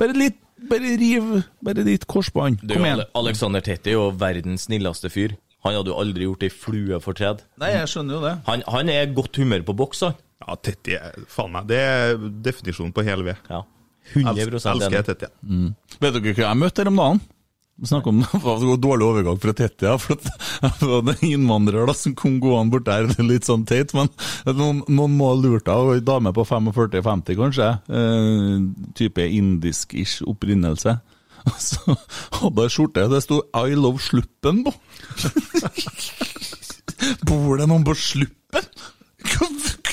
Bare 0.00 0.16
litt 0.16 0.40
Bare 0.64 0.94
riv 0.96 1.42
Bare 1.64 1.84
ditt 1.84 2.06
korsbånd. 2.08 2.62
Kom 2.62 2.68
du, 2.70 2.86
igjen. 2.86 3.02
Alexander 3.20 3.64
Tetti 3.64 3.92
er 3.92 3.98
jo 3.98 4.06
verdens 4.16 4.68
snilleste 4.68 5.10
fyr. 5.12 5.34
Han 5.64 5.78
hadde 5.78 5.92
jo 5.92 5.98
aldri 6.00 6.26
gjort 6.28 6.44
ei 6.44 6.52
flue 6.52 7.00
fortred. 7.00 7.44
Nei, 7.62 7.70
jeg 7.72 7.90
skjønner 7.94 8.18
jo 8.18 8.22
det. 8.24 8.34
Han, 8.48 8.64
han 8.74 8.90
er 8.92 9.12
godt 9.16 9.40
humør 9.40 9.64
på 9.64 9.76
boks, 9.84 10.02
han. 10.06 10.18
Ja, 10.44 10.56
Tetti 10.60 10.98
faen 11.30 11.54
meg 11.54 11.68
Det 11.70 11.78
er 11.80 12.18
definisjonen 12.44 12.92
på 12.92 13.04
hel 13.06 13.22
ved. 13.24 13.38
Ja. 13.48 13.62
Elsker, 14.12 14.58
100 14.58 14.74
elsker 14.74 14.98
jeg 14.98 15.06
Tetti. 15.08 15.30
Vet 16.02 16.18
dere 16.18 16.34
hva 16.36 16.50
jeg 16.50 16.60
møtte 16.60 16.84
her 16.84 16.92
om 16.92 17.00
dagen? 17.00 17.22
Vi 17.76 17.86
snakker 17.86 18.08
om 18.08 18.20
det 18.32 18.40
var 18.44 18.76
dårlig 18.76 19.06
overgang 19.06 19.38
fra 19.42 19.54
Tettia. 19.56 19.96
For 19.98 20.14
at 20.14 20.28
det 20.80 20.90
var 20.90 21.08
en 21.10 21.24
innvandrer 21.26 21.88
da, 21.88 21.94
som 21.96 22.14
kom 22.18 22.36
gående 22.42 22.76
bort 22.76 22.86
der, 22.86 23.08
det 23.10 23.18
er 23.18 23.26
litt 23.26 23.48
sånn 23.48 23.64
teit, 23.66 23.94
men 23.96 24.10
noen, 24.46 24.84
noen 24.86 25.16
må 25.18 25.32
ha 25.32 25.40
lurt 25.40 25.66
deg. 25.66 25.90
Ei 25.96 26.04
dame 26.04 26.34
på 26.36 26.44
45-50 26.46 27.40
kanskje, 27.40 27.72
eh, 27.90 28.62
type 29.00 29.26
indisk-ish 29.26 30.22
opprinnelse. 30.30 30.98
Og 31.44 31.58
så 31.60 31.96
hadde 32.38 32.62
jeg 32.64 32.72
skjorte 32.72 33.08
det 33.12 33.22
sto 33.24 33.42
'I 33.52 33.74
love 33.76 34.00
sluppen' 34.00 34.64
på. 34.64 34.72
Bor 37.28 37.56
det 37.60 37.66
noen 37.68 37.84
på 37.84 37.94
Sluppen? 37.94 38.64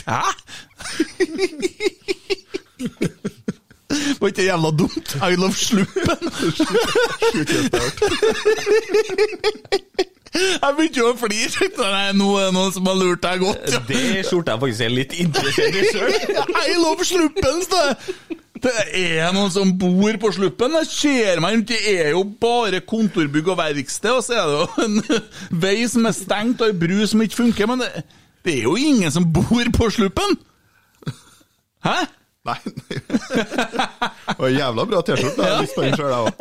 Hæ? 0.07 0.21
Var 4.19 4.27
ikke 4.27 4.37
det 4.37 4.45
jævla 4.45 4.71
dumt? 4.79 5.15
I 5.19 5.35
love 5.35 5.53
Sluppen! 5.53 6.21
Jeg 10.31 10.75
begynte 10.77 10.99
jo 11.01 11.09
å 11.11 11.15
flire. 11.19 11.67
Nei, 11.81 12.11
nå 12.15 12.27
er 12.39 12.45
det 12.47 12.53
noen 12.55 12.71
som 12.71 12.87
har 12.87 12.95
lurt 12.95 13.23
deg 13.25 13.41
godt. 13.43 13.65
Ja. 13.73 13.81
Det 13.89 14.23
skjorta 14.29 14.55
jeg 14.55 14.61
faktisk 14.63 14.85
er 14.85 14.93
litt 14.95 15.13
interessert 15.19 15.75
i 15.75 15.83
sjøl. 15.91 16.13
I 16.71 16.77
love 16.79 17.03
Sluppen, 17.07 17.59
står 17.67 17.91
det! 17.91 18.39
Det 18.61 18.71
er 18.93 19.31
noen 19.33 19.49
som 19.53 19.71
bor 19.81 20.17
på 20.21 20.31
Sluppen. 20.35 20.75
Jeg 20.81 20.89
ser 20.91 21.41
meg 21.41 21.55
rundt. 21.55 21.71
Det 21.71 21.81
er 21.95 22.11
jo 22.13 22.23
bare 22.41 22.81
kontorbygg 22.85 23.49
og 23.53 23.57
verksted, 23.57 24.11
og 24.13 24.23
så 24.25 24.37
er 24.37 24.49
det 24.49 24.57
jo 24.59 24.67
en 24.85 25.21
vei 25.63 25.77
som 25.89 26.05
er 26.05 26.15
stengt, 26.17 26.61
og 26.61 26.69
ei 26.69 26.77
bru 26.77 27.01
som 27.09 27.23
ikke 27.25 27.39
funker. 27.41 27.69
Men 27.71 27.81
det, 27.83 28.05
det 28.45 28.59
er 28.59 28.65
jo 28.69 28.77
ingen 28.77 29.13
som 29.13 29.25
bor 29.33 29.71
på 29.77 29.89
Sluppen! 29.93 30.37
Hæ? 31.81 31.97
Nei. 32.45 32.57
Det 34.31 34.37
var 34.39 34.49
jævla 34.49 34.85
bra 34.89 35.01
T-skjorte. 35.05 35.43
Jeg 35.45 35.53
har 35.53 35.61
lyst 35.61 35.75
på 35.77 35.83
den 35.85 35.97
sjøl, 35.97 36.09
jeg 36.09 36.21
òg. 36.25 36.33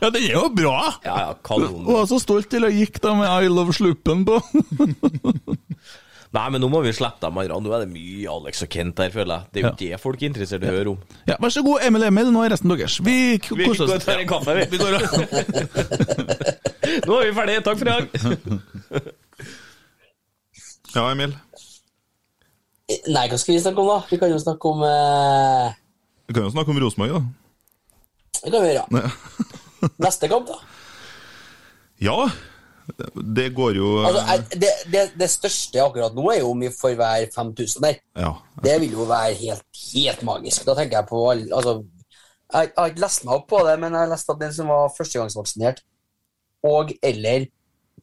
Ja, 0.00 0.10
den 0.10 0.20
er 0.20 0.34
jo 0.34 0.42
bra! 0.56 0.76
Ja, 1.04 1.14
ja, 1.22 1.30
kanon. 1.46 1.84
Hun 1.86 1.94
var 1.94 2.08
så 2.10 2.18
stolt 2.20 2.50
til 2.52 2.66
jeg 2.68 2.82
gikk 2.82 3.00
da 3.04 3.14
med 3.16 3.28
I 3.28 3.48
love 3.52 3.72
Sluppen 3.76 4.26
på. 4.28 4.40
Nei, 6.30 6.44
men 6.54 6.62
nå 6.62 6.68
må 6.70 6.78
vi 6.84 6.92
slippe 6.94 7.18
dem 7.24 7.34
andre. 7.42 7.56
Nå 7.58 7.72
er 7.74 7.80
det 7.82 7.90
mye 7.90 8.28
Alex 8.30 8.60
og 8.62 8.68
Kent 8.70 9.00
her, 9.02 9.10
føler 9.10 9.34
jeg. 9.34 9.42
Det 9.50 9.58
er 9.58 9.64
jo 9.66 9.72
det 9.80 9.98
folk 9.98 10.20
er 10.22 10.28
interessert 10.30 10.62
i 10.62 10.68
å 10.70 10.74
høre 10.76 10.92
om. 10.92 11.00
Ja, 11.26 11.34
Vær 11.42 11.50
så 11.50 11.58
god, 11.66 11.82
Emil 11.88 12.04
Emil, 12.06 12.30
nå 12.30 12.44
er 12.46 12.52
resten 12.54 12.70
deres. 12.70 13.00
Vi 13.02 13.16
k- 13.42 13.56
Vi 13.58 13.66
koser 13.66 13.90
går 13.90 13.96
oss. 13.96 13.98
og 13.98 14.06
tar 14.06 14.22
en 14.22 14.30
kaffe, 14.30 14.54
vi. 14.54 14.62
Vi 14.70 14.78
går 14.78 14.94
og 14.94 15.02
Nå 17.10 17.12
er 17.18 17.26
vi 17.26 17.34
ferdige. 17.40 17.64
Takk 17.66 17.78
for 17.80 17.86
i 17.86 17.90
dag. 17.90 18.04
Ja, 20.90 21.04
Emil. 21.12 21.30
Nei, 23.14 23.26
hva 23.30 23.36
skal 23.38 23.54
vi 23.54 23.60
snakke 23.62 23.78
om, 23.82 23.86
da? 23.92 23.98
Vi 24.10 24.16
kan 24.18 24.32
jo 24.32 24.38
snakke 24.42 24.64
om 24.72 24.80
uh... 24.82 25.68
Vi 26.26 26.34
kan 26.34 26.42
jo 26.48 26.50
snakke 26.50 26.72
om 26.72 26.80
Rosenborg, 26.82 27.12
da. 27.14 27.20
Det 28.40 28.50
kan 28.54 28.62
vi 28.64 28.72
gjøre. 28.74 28.86
Neste 30.02 30.26
kamp, 30.32 30.46
da. 30.50 30.56
Ja, 32.02 32.16
det 33.36 33.46
går 33.56 33.76
jo 33.78 33.88
Altså, 34.04 34.36
det, 34.54 34.70
det, 34.92 35.04
det 35.20 35.28
største 35.30 35.82
akkurat 35.82 36.14
nå 36.16 36.26
er 36.32 36.40
jo 36.40 36.50
om 36.54 36.64
vi 36.64 36.70
får 36.74 36.96
hver 36.98 37.26
5000 37.34 37.84
der. 37.84 38.00
Ja. 38.18 38.34
Det 38.64 38.76
vil 38.82 38.96
jo 38.98 39.06
være 39.08 39.34
helt, 39.38 39.64
helt 39.94 40.22
magisk. 40.26 40.64
Da 40.68 40.76
tenker 40.78 41.00
jeg 41.00 41.10
på 41.10 41.22
altså, 41.30 41.80
jeg, 42.50 42.72
har 42.76 42.90
ikke 42.90 43.04
lest 43.04 43.24
meg 43.26 43.36
opp 43.36 43.48
på 43.50 43.62
det, 43.68 43.76
men 43.82 43.94
jeg 43.94 44.04
har 44.04 44.12
lest 44.12 44.32
at 44.32 44.40
den 44.42 44.54
som 44.56 44.72
var 44.72 44.92
førstegangsvaksinert 44.96 45.84
og 46.66 46.92
eller 47.02 47.46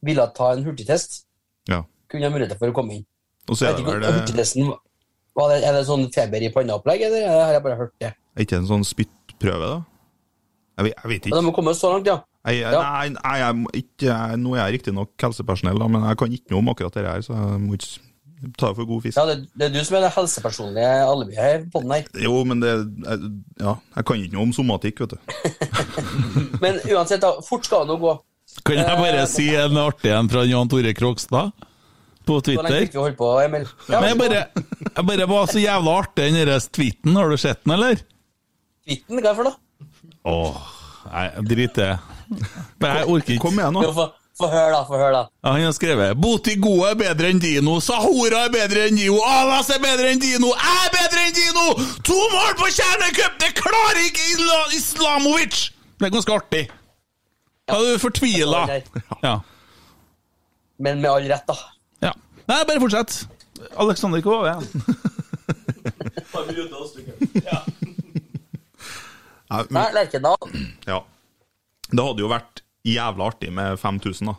ville 0.02 0.24
ta 0.34 0.52
en 0.54 0.64
hurtigtest, 0.66 1.24
ja. 1.70 1.82
kunne 2.10 2.26
ha 2.26 2.32
mulighet 2.34 2.58
for 2.58 2.70
å 2.70 2.76
komme 2.76 2.98
inn. 2.98 3.06
Og 3.48 3.58
så 3.58 3.68
er 3.68 3.78
det 3.78 3.84
vel 3.86 4.00
det, 4.02 4.14
hurtigtesten 4.14 4.70
det, 4.72 5.58
Er 5.62 5.76
det 5.76 5.84
sånn 5.86 6.08
feber 6.14 6.42
i 6.42 6.50
panna-opplegg, 6.54 7.04
eller 7.06 7.28
har 7.30 7.52
jeg 7.54 7.64
bare 7.64 7.78
hørt 7.78 7.94
det? 8.02 8.12
er 8.38 8.46
ikke 8.46 8.58
en 8.60 8.68
sånn 8.68 8.86
spyttprøve, 8.86 9.68
da? 9.68 9.78
Jeg 10.78 10.86
vet, 10.86 10.94
jeg 10.94 11.10
vet 11.10 11.24
Men 11.24 11.32
ikke. 11.32 11.38
de 11.38 11.46
må 11.48 11.54
komme 11.56 11.74
så 11.74 11.90
langt, 11.92 12.10
ja. 12.10 12.20
Jeg, 12.46 12.60
Ja. 12.62 12.82
nei, 12.82 13.08
nei 13.16 13.38
jeg, 13.40 13.56
må 13.56 13.70
ikke, 13.74 14.18
nå 14.38 14.52
er 14.54 14.60
jeg 14.62 14.78
riktignok 14.78 15.10
helsepersonell, 15.20 15.80
men 15.90 16.04
jeg 16.06 16.16
kan 16.20 16.32
ikke 16.32 16.50
noe 16.54 16.58
om 16.62 16.68
akkurat 16.72 16.94
det 16.94 17.04
her, 17.06 17.20
så 17.26 17.34
jeg 17.34 17.60
må 17.64 17.74
ikke 17.74 18.04
ta 18.56 18.68
for 18.70 18.86
god 18.86 19.02
fisk. 19.02 19.18
ja 19.18 19.24
det, 19.26 19.48
det 19.58 19.66
er 19.66 19.72
du 19.74 19.80
som 19.84 19.96
er 19.98 20.04
det 20.06 20.12
helsepersonlige 20.14 20.92
alibiet 21.10 21.42
her 21.42 21.64
på 21.72 21.82
den 21.82 21.90
her. 21.96 22.04
Jo, 22.22 22.44
men 22.46 22.60
det 22.62 22.70
jeg, 22.70 23.30
Ja, 23.60 23.74
jeg 23.96 24.04
kan 24.06 24.22
ikke 24.22 24.36
noe 24.38 24.46
om 24.46 24.52
somatikk, 24.54 25.00
vet 25.02 25.16
du. 25.16 25.18
Men 26.62 26.78
uansett, 26.86 27.20
da, 27.22 27.32
fort 27.44 27.66
skal 27.66 27.82
det 27.84 27.90
nå 27.92 27.96
gå. 28.02 28.12
Kan 28.64 28.78
jeg 28.80 29.00
bare 29.02 29.24
si 29.30 29.48
en 29.58 29.76
artig 29.82 30.12
en 30.14 30.30
fra 30.30 30.44
Jan 30.48 30.70
Tore 30.70 30.94
Krogstad 30.96 31.50
på 32.28 32.38
lenge 32.38 32.46
Twitter? 32.46 32.86
vi 32.92 32.98
holde 33.02 33.16
på, 33.18 33.28
Emil. 33.42 33.66
Ja, 33.88 34.00
Men 34.00 34.08
jeg 34.12 34.18
bare, 34.22 34.40
jeg 34.94 35.06
bare 35.10 35.26
var 35.30 35.50
så 35.50 35.60
jævla 35.62 35.96
artig, 36.04 36.24
den 36.30 36.38
derre 36.38 36.60
tweeten. 36.60 37.16
Har 37.18 37.28
du 37.34 37.36
sett 37.40 37.60
den, 37.64 37.74
eller? 37.76 38.00
Tweeten? 38.86 39.18
hva 39.18 39.20
er 39.20 39.26
det 39.28 39.34
for 39.40 39.48
noe? 39.50 39.58
Åh, 40.28 40.62
nei, 41.10 41.26
drit 41.50 41.74
i 41.82 41.82
det. 41.82 41.90
Men 42.28 42.96
Jeg 42.96 43.06
orker 43.08 43.32
ikke. 43.34 43.42
Kom 43.42 43.58
igjen, 43.58 43.74
Jo, 43.74 43.80
nå. 43.88 43.92
Få 43.96 44.08
få 44.38 44.46
høre, 44.52 44.70
da. 44.70 44.82
Høre, 44.86 45.08
da. 45.16 45.22
Ja, 45.42 45.52
han 45.56 45.64
har 45.66 45.72
skrevet 45.74 46.18
Botigo 46.22 46.74
er 46.86 46.94
bedre 47.00 47.30
enn 47.32 47.40
Dino, 47.42 47.80
Sahora 47.82 48.44
er 48.46 48.52
bedre 48.54 48.84
enn 48.86 48.94
Dio, 49.00 49.16
Alas 49.26 49.70
er 49.74 49.80
bedre 49.82 50.12
enn 50.12 50.20
Dino, 50.22 50.52
jeg 50.54 50.84
er 50.84 50.92
bedre 50.94 51.24
enn 51.26 51.34
Dino! 51.34 51.64
To 52.06 52.18
mål 52.34 52.52
på 52.60 52.68
kjernecup! 52.76 53.34
Det 53.42 53.50
klarer 53.58 53.98
ikke 54.04 54.28
Isla 54.36 54.60
Islamovic! 54.78 55.56
Det 55.98 56.06
er 56.06 56.14
ganske 56.14 56.36
artig. 56.36 56.62
Ja, 57.68 57.80
du 57.82 57.98
fortvila. 57.98 58.60
Ja. 59.26 59.34
Men 60.78 61.00
med 61.02 61.10
all 61.10 61.26
rett, 61.32 61.42
da. 61.50 61.56
ja. 62.06 62.12
Nei, 62.48 62.60
bare 62.70 62.80
fortsett. 62.80 63.24
Aleksander, 63.76 64.22
Kove. 64.22 64.54
Nei, 69.50 69.64
men- 69.70 69.82
Nei, 69.82 69.92
Lerkendal. 69.92 70.36
Ja. 70.86 71.02
Det 71.88 72.04
hadde 72.04 72.24
jo 72.24 72.30
vært 72.30 72.62
jævla 72.88 73.30
artig 73.32 73.50
med 73.54 73.78
5000, 73.80 74.30
da. 74.30 74.36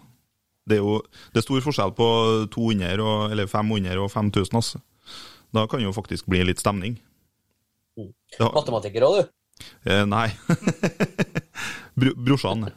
Det 0.70 0.78
er 0.78 0.84
jo 0.84 1.00
det 1.34 1.42
er 1.42 1.46
stor 1.48 1.64
forskjell 1.66 1.94
på 1.98 2.08
200 2.54 3.02
og, 3.02 3.32
eller 3.34 3.50
500 3.50 3.98
og 4.04 4.12
5000, 4.14 4.60
altså. 4.60 4.82
Da 5.56 5.66
kan 5.70 5.82
jo 5.82 5.94
faktisk 5.96 6.28
bli 6.30 6.44
litt 6.46 6.62
stemning. 6.62 7.00
Ja, 8.38 8.52
Matematiker 8.54 9.04
òg, 9.08 9.18
du. 9.20 9.66
eh, 9.90 10.06
nei. 10.08 10.28
Bro, 12.00 12.14
brorsan. 12.16 12.70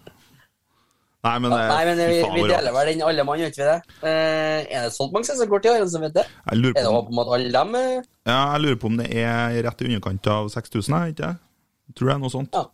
Nei, 1.23 1.37
men, 1.39 1.53
ja, 1.55 1.67
Nei, 1.71 1.83
men 1.87 2.01
vi, 2.01 2.17
faen, 2.25 2.33
vi 2.35 2.47
deler 2.51 2.75
vel 2.75 2.89
den 2.91 3.03
alle 3.07 3.23
mann, 3.29 3.39
gjør 3.39 3.53
vi 3.55 3.67
det? 3.69 3.77
Eh, 4.03 4.65
er 4.75 4.89
det 4.89 4.95
solgt 4.97 5.13
mange 5.15 5.29
sesongkort 5.29 5.69
i 5.69 5.71
år, 5.71 5.85
er 5.85 5.91
som 5.93 6.03
vet 6.03 6.17
det? 6.17 6.25
Jeg 6.49 6.73
Er 6.73 6.81
det 6.81 6.91
håp 6.97 7.13
om 7.13 7.21
at 7.23 7.31
alle 7.37 7.53
dem 7.55 7.77
eh, 7.79 8.09
ja, 8.27 8.39
jeg 8.57 8.63
lurer 8.65 8.81
på 8.83 8.91
om 8.91 8.97
det 8.99 9.07
er 9.21 9.55
rett 9.69 9.85
i 9.85 9.91
underkant 9.93 10.31
av 10.33 10.51
6000, 10.51 10.97
jeg, 10.97 11.15
ikke 11.15 11.29
det? 11.29 11.95
Tror 12.01 12.11
er 12.11 12.19
noe 12.25 12.33
sånt. 12.33 12.57
Ja. 12.59 12.65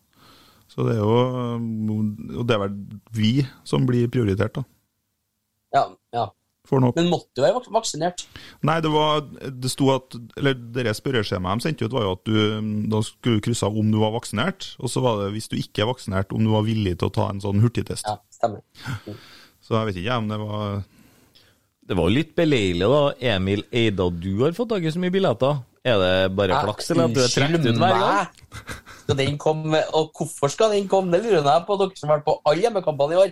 Så 0.78 0.84
det 0.86 0.94
er 0.94 1.00
jo 1.02 2.38
Og 2.38 2.44
det 2.46 2.54
er 2.54 2.60
vel 2.62 2.74
vi 3.18 3.30
som 3.66 3.82
blir 3.88 4.06
prioritert, 4.14 4.54
da. 4.60 4.62
Ja, 5.74 5.88
ja. 6.14 6.28
Men 6.70 7.08
måtte 7.08 7.32
du 7.32 7.40
være 7.40 7.54
vak- 7.56 7.70
vaksinert? 7.72 8.26
Nei, 8.62 8.74
det 8.84 8.90
var 8.92 9.22
Det 9.24 9.70
sto 9.72 9.88
at 9.94 10.14
Eller 10.36 10.52
det 10.54 10.92
spørreskjemaet 10.98 11.62
de 11.62 11.64
sendte 11.64 11.86
ut, 11.88 11.94
var 11.96 12.04
jo 12.04 12.12
at 12.12 12.24
du 12.28 12.36
Da 12.92 13.00
skulle 13.06 13.40
krysse 13.40 13.64
av 13.64 13.76
om 13.80 13.88
du 13.90 13.96
var 13.98 14.12
vaksinert, 14.12 14.74
og 14.78 14.92
så 14.92 15.00
var 15.02 15.22
det 15.24 15.32
hvis 15.32 15.48
du 15.48 15.56
ikke 15.56 15.82
er 15.82 15.88
vaksinert, 15.90 16.30
om 16.36 16.44
du 16.44 16.50
var 16.52 16.66
villig 16.68 16.98
til 17.00 17.08
å 17.08 17.14
ta 17.16 17.30
en 17.32 17.40
sånn 17.40 17.62
hurtigtest. 17.64 18.04
Ja, 18.06 18.18
stemmer. 18.30 18.60
Så 19.64 19.74
jeg 19.80 19.88
vet 19.90 20.02
ikke 20.04 20.18
om 20.20 20.28
det 20.28 20.38
var 20.44 20.84
Det 21.88 21.96
var 21.96 22.04
jo 22.10 22.14
litt 22.18 22.34
beleilig, 22.36 22.84
da. 22.84 23.02
Emil 23.34 23.64
Eida, 23.72 24.10
du 24.12 24.44
har 24.44 24.52
fått 24.52 24.68
tak 24.76 24.84
i 24.84 24.92
så 24.92 25.00
mye 25.00 25.10
billetter. 25.14 25.62
Er 25.88 25.96
det 26.04 26.36
bare 26.36 26.60
flaks, 26.66 26.90
eller 26.92 27.08
at 27.08 27.14
du 27.16 27.20
er 27.24 27.32
trukket 27.32 27.64
ut 27.64 27.78
hver 27.80 27.96
gang? 27.96 28.28
Skal 29.08 29.16
den 29.22 29.38
komme, 29.40 29.78
og 29.96 30.10
hvorfor 30.12 30.50
skal 30.52 30.74
den 30.76 30.88
komme? 30.90 31.16
Det 31.16 31.24
lurer 31.24 31.46
jeg 31.46 31.64
på, 31.64 31.76
dere 31.80 31.96
som 31.96 32.10
har 32.10 32.18
vært 32.18 32.26
på 32.26 32.34
alle 32.44 32.66
hjemmekampene 32.66 33.14
i 33.14 33.20
år. 33.22 33.30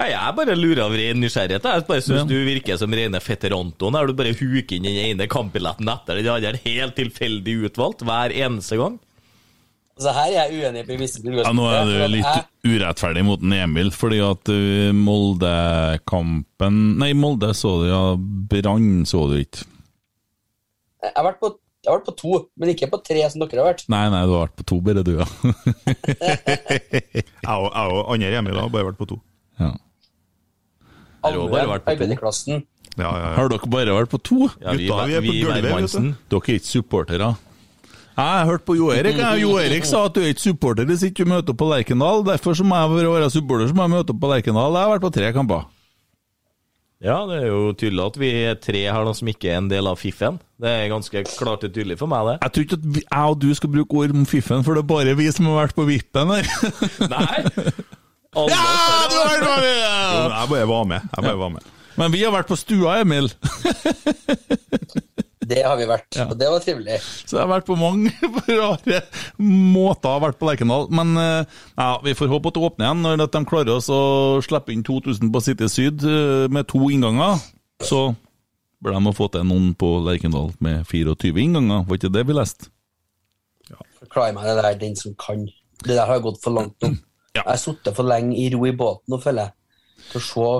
Ja, 0.00 0.06
jeg 0.08 0.36
bare 0.38 0.54
lurer 0.56 0.86
av 0.86 0.96
ren 0.96 1.20
nysgjerrighet. 1.20 1.66
Jeg 1.68 1.84
bare 1.90 2.04
syns 2.06 2.24
du 2.24 2.38
virker 2.46 2.78
som 2.80 2.96
rene 2.96 3.20
fetter 3.20 3.52
Anton. 3.52 3.92
Der 3.92 4.08
du 4.08 4.16
bare 4.16 4.32
huker 4.32 4.78
inn 4.78 4.88
den 4.88 4.96
ene 5.02 5.28
kampbilletten 5.28 5.92
etter 5.92 6.16
den 6.16 6.30
andre, 6.32 6.56
helt 6.64 6.96
tilfeldig 6.96 7.58
utvalgt 7.68 8.06
hver 8.08 8.32
eneste 8.32 8.80
gang. 8.80 8.96
Så 10.00 10.16
her 10.16 10.30
er 10.30 10.36
jeg 10.38 10.62
uenig 10.62 10.86
i 10.86 10.88
premisset. 10.88 11.20
til 11.20 11.36
Ja, 11.36 11.52
nå 11.52 11.68
er 11.68 11.84
du 11.84 11.98
litt 12.14 12.64
urettferdig 12.64 13.28
mot 13.28 13.44
en 13.44 13.58
Emil, 13.60 13.92
fordi 13.92 14.22
at 14.24 14.48
uh, 14.48 14.88
Molde-kampen 14.96 16.78
Nei, 17.02 17.12
Molde 17.12 17.52
så 17.52 17.76
du, 17.82 17.90
ja. 17.90 18.04
Brann 18.16 19.04
så 19.04 19.26
du 19.28 19.36
ikke. 19.42 19.68
Jeg 21.04 21.12
har 21.12 21.28
vært 21.28 21.44
på 21.44 21.52
jeg 21.80 21.88
har 21.88 21.96
vært 21.98 22.08
på 22.10 22.14
to, 22.20 22.32
men 22.60 22.72
ikke 22.74 22.90
på 22.92 22.98
tre 23.06 23.22
som 23.32 23.40
dere 23.40 23.60
har 23.62 23.68
vært. 23.72 23.84
Nei, 23.88 24.02
nei, 24.12 24.20
du 24.28 24.34
har 24.36 24.42
vært 24.48 24.58
på 24.60 24.66
to, 24.68 24.80
bare 24.84 25.04
du, 25.06 25.14
ja. 25.16 25.26
Jeg 27.40 27.54
og 27.56 27.70
jeg 27.72 27.94
og 27.96 28.10
andre 28.14 28.32
Emil 28.40 28.58
har 28.60 28.68
bare 28.72 28.90
vært 28.90 28.98
på 29.00 29.08
to. 29.14 29.20
ja. 29.60 29.70
To. 31.20 31.46
Arbeiderklassen. 31.52 32.62
Ja, 32.96 33.04
ja, 33.04 33.16
ja. 33.20 33.34
Har 33.36 33.48
dere 33.52 33.68
bare 33.72 33.92
vært 33.96 34.12
på 34.12 34.18
to? 34.24 34.46
Ja, 34.60 34.72
vi, 34.76 34.86
Gutta, 34.88 35.06
vi 35.08 35.16
er 35.18 35.24
på 35.24 35.32
vi 35.32 35.40
gulvet, 35.44 35.66
vet 35.68 35.94
du. 35.96 36.10
Dere 36.32 36.40
er 36.40 36.56
ikke 36.60 36.68
supportere? 36.68 37.28
Jeg 38.20 38.36
har 38.36 38.48
hørt 38.48 38.64
på 38.68 38.74
Jo 38.76 38.88
Erik. 38.92 39.16
Jo 39.40 39.52
Erik 39.60 39.86
sa 39.88 40.02
at 40.08 40.16
du 40.16 40.20
er 40.20 40.32
ikke 40.34 40.42
supporter 40.50 40.88
hvis 40.88 41.04
ikke 41.06 41.24
du 41.24 41.30
møter 41.32 41.54
opp 41.54 41.60
på 41.62 41.68
Lerkendal. 41.70 42.24
Derfor 42.26 42.56
så 42.58 42.64
må 42.66 42.76
jeg 42.76 43.06
være 43.08 43.28
supporter 43.32 43.70
så 43.70 43.76
må 43.76 43.86
jeg 43.86 43.94
møte 43.94 44.12
opp 44.12 44.20
på 44.20 44.32
Lerkendal. 44.32 44.76
Jeg 44.76 44.84
har 44.88 44.92
vært 44.96 45.04
på 45.06 45.12
tre 45.16 45.30
kamper. 45.36 45.68
Ja, 47.00 47.22
det 47.24 47.38
er 47.40 47.46
jo 47.48 47.60
tydelig 47.80 48.02
at 48.04 48.16
vi 48.20 48.28
er 48.44 48.58
tre 48.60 48.80
her 48.84 49.06
da, 49.08 49.12
som 49.16 49.28
ikke 49.32 49.48
er 49.48 49.56
en 49.62 49.70
del 49.70 49.86
av 49.88 49.96
fiffen. 49.96 50.36
Det 50.60 50.68
er 50.68 50.90
ganske 50.92 51.22
klart 51.38 51.62
og 51.64 51.72
tydelig 51.72 51.96
for 51.96 52.10
meg, 52.12 52.26
det. 52.28 52.34
Jeg 52.44 52.52
tror 52.52 52.66
ikke 52.66 52.76
at 52.76 52.84
vi, 52.96 53.02
jeg 53.06 53.30
og 53.32 53.38
du 53.40 53.48
skal 53.56 53.72
bruke 53.72 54.02
ord 54.02 54.12
om 54.20 54.26
fiffen, 54.28 54.64
for 54.66 54.76
det 54.76 54.82
er 54.84 54.90
bare 54.90 55.14
vi 55.16 55.30
som 55.32 55.48
har 55.48 55.62
vært 55.62 55.78
på 55.78 55.86
vippen 55.88 56.34
her. 56.34 56.50
Nei! 57.14 57.40
Alle 58.36 58.52
Ja, 58.52 58.66
du 59.10 59.16
har 59.16 59.30
vært 59.32 59.46
med! 59.48 59.70
Jo, 59.80 60.26
Jeg 60.28 60.52
bare 60.52 60.68
var 60.74 60.84
med. 60.92 61.08
Jeg 61.16 61.24
bare 61.30 61.40
var 61.40 61.54
med. 61.56 61.70
Men 62.00 62.12
vi 62.14 62.20
har 62.22 62.32
vært 62.36 62.52
på 62.52 62.56
stua, 62.60 62.98
Emil. 63.00 63.32
Det 65.50 65.60
har 65.66 65.76
vi 65.80 65.86
vært, 65.90 66.14
og 66.22 66.34
det 66.38 66.48
var 66.52 66.62
trivelig. 66.62 66.98
Så 67.26 67.36
jeg 67.36 67.42
har 67.42 67.50
vært 67.50 67.66
på 67.66 67.76
mange 67.78 68.12
rare 68.60 69.00
måter 69.40 70.12
har 70.12 70.22
vært 70.22 70.38
på 70.38 70.46
Lerkendal. 70.46 70.86
Men 70.94 71.14
eh, 71.18 71.60
ja, 71.74 71.92
vi 72.04 72.14
får 72.14 72.30
håpe 72.30 72.52
at 72.52 72.58
det 72.58 72.64
åpner 72.68 72.86
igjen 72.86 73.04
når 73.06 73.22
de 73.24 73.44
klarer 73.50 73.72
oss 73.74 73.90
å 73.90 74.02
slippe 74.46 74.74
inn 74.74 74.84
2000 74.86 75.32
på 75.34 75.42
City 75.42 75.70
Syd 75.72 76.06
eh, 76.06 76.46
med 76.52 76.68
to 76.70 76.86
innganger. 76.94 77.40
Så 77.82 78.12
bør 78.80 78.94
de 78.96 79.04
ha 79.08 79.14
fått 79.16 79.34
til 79.36 79.48
noen 79.48 79.72
på 79.78 79.96
Lerkendal 80.06 80.52
med 80.62 80.84
24 80.88 81.34
innganger. 81.42 81.82
Var 81.88 82.00
ikke 82.00 82.14
det 82.14 82.26
vi 82.28 82.36
leste? 82.38 82.70
Forklar 84.00 84.32
meg 84.36 84.46
det 84.48 84.56
der, 84.62 84.74
den 84.80 84.96
som 84.96 85.14
kan. 85.20 85.44
Det 85.84 85.96
der 85.96 86.06
har 86.08 86.22
gått 86.24 86.40
for 86.44 86.54
langt 86.56 86.76
nå. 86.84 86.94
Ja. 87.34 87.44
Jeg 87.44 87.50
har 87.52 87.60
sittet 87.62 87.94
for 87.96 88.08
lenge 88.08 88.34
i 88.38 88.48
ro 88.54 88.64
i 88.66 88.72
båten 88.74 89.12
nå, 89.12 89.18
føler 89.22 89.48
jeg. 89.48 89.56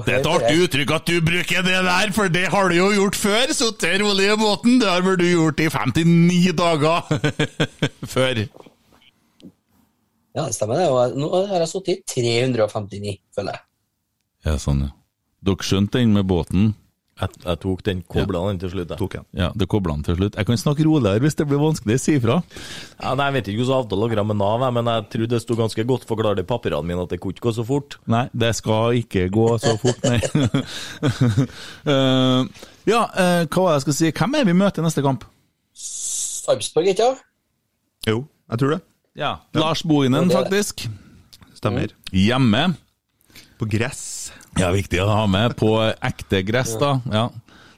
Det 0.06 0.14
er 0.14 0.20
et 0.20 0.28
artig 0.30 0.64
uttrykk 0.64 0.92
at 0.96 1.06
du 1.10 1.20
bruker 1.26 1.64
det 1.66 1.78
der, 1.86 2.12
for 2.16 2.32
det 2.32 2.46
har 2.52 2.70
du 2.70 2.76
jo 2.76 2.88
gjort 2.94 3.18
før. 3.18 3.52
Sittet 3.56 4.00
rolig 4.02 4.28
i 4.30 4.36
båten. 4.40 4.78
Det 4.82 4.88
har 4.90 5.02
vel 5.06 5.18
du 5.20 5.26
gjort 5.28 5.60
i 5.64 5.68
59 5.72 6.52
dager 6.58 7.08
før. 8.14 8.42
Ja, 10.36 10.46
det 10.46 10.54
stemmer 10.54 10.78
det. 10.78 10.86
Og 10.92 11.18
nå 11.18 11.30
har 11.50 11.64
jeg 11.64 11.72
sittet 11.72 12.16
i 12.16 12.22
359, 12.54 13.16
føler 13.34 13.58
jeg. 13.58 13.64
Ja, 14.46 14.56
sånn, 14.62 14.86
ja. 14.86 14.92
Dere 15.44 15.64
skjønte 15.64 15.98
den 16.00 16.12
med 16.14 16.28
båten? 16.28 16.70
Jeg, 17.20 17.36
jeg 17.44 17.60
tok 17.60 17.82
den, 17.84 18.00
kobla 18.08 18.40
den 18.48 18.60
til 18.62 18.72
slutt. 18.72 18.94
jeg. 18.96 19.24
Ja, 19.36 19.50
det 19.52 19.68
kobla 19.68 19.94
den 19.98 20.04
til 20.06 20.16
slutt. 20.16 20.38
Jeg 20.40 20.48
kan 20.48 20.60
snakke 20.60 20.86
roligere 20.86 21.20
hvis 21.20 21.36
det 21.36 21.46
blir 21.50 21.60
vanskelig. 21.60 21.98
Si 22.00 22.16
ifra. 22.16 22.38
Ja, 23.02 23.12
nei, 23.18 23.26
Jeg 23.28 23.34
vet 23.36 23.50
ikke 23.52 23.64
hvordan 23.64 23.84
avtalen 23.84 24.04
logret 24.04 24.28
med 24.30 24.38
Nav, 24.40 24.64
men 24.72 24.90
jeg 24.90 25.06
tror 25.12 25.30
det 25.34 25.42
sto 25.44 25.56
ganske 25.58 25.84
godt 25.90 26.06
forklart 26.08 26.40
i 26.40 26.46
papirene 26.48 26.88
mine 26.88 27.04
at 27.04 27.12
det 27.12 27.20
kunne 27.20 27.36
ikke 27.36 27.50
gå 27.50 27.54
så 27.58 27.66
fort. 27.68 27.98
Nei, 28.10 28.24
det 28.32 28.54
skal 28.56 28.96
ikke 29.02 29.28
gå 29.32 29.46
så 29.60 29.76
fort, 29.80 30.00
nei. 30.08 30.20
uh, 31.84 32.48
ja, 32.92 33.02
uh, 33.04 33.42
hva 33.44 33.66
var 33.66 33.70
det 33.70 33.78
jeg 33.78 33.86
skal 33.86 33.98
si? 34.00 34.12
Hvem 34.16 34.38
er 34.40 34.48
vi 34.48 34.56
møter 34.56 34.80
i 34.80 34.88
neste 34.88 35.04
kamp? 35.04 35.28
Sarpsborg, 35.76 36.88
ikke 36.94 37.10
sant? 37.10 37.26
Jo, 38.08 38.24
jeg 38.48 38.62
tror 38.62 38.78
det. 38.78 38.80
Ja, 39.18 39.34
Lars 39.58 39.82
Bohinen, 39.84 40.30
er 40.30 40.40
faktisk. 40.42 40.86
Stemmer. 41.58 41.92
Hjemme. 42.16 42.70
På 43.60 43.68
gress. 43.68 44.32
Ja, 44.56 44.70
viktig 44.72 45.02
å 45.04 45.08
ha 45.10 45.24
med 45.28 45.52
på 45.60 45.74
ekte 46.00 46.40
gress, 46.48 46.72
da. 46.80 46.94
Ja. 47.12 47.28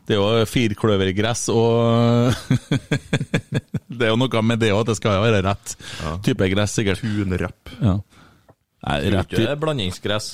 Det 0.07 0.17
er 0.17 0.19
jo 0.19 0.47
firkløvergress, 0.51 1.45
og 1.55 2.35
Det 3.93 4.07
er 4.07 4.11
jo 4.11 4.19
noe 4.19 4.43
med 4.47 4.63
det 4.63 4.73
òg, 4.75 4.85
det 4.89 4.97
skal 4.99 5.21
være 5.23 5.43
rett 5.47 5.75
type 6.27 6.49
gress, 6.55 6.75
sikkert. 6.79 7.03
Tunrapp. 7.03 7.75
Ja. 7.79 7.99
Nei, 8.83 8.97
rett 9.15 9.29
Ikke 9.31 9.43
type 9.45 9.59
blandingsgress. 9.63 10.33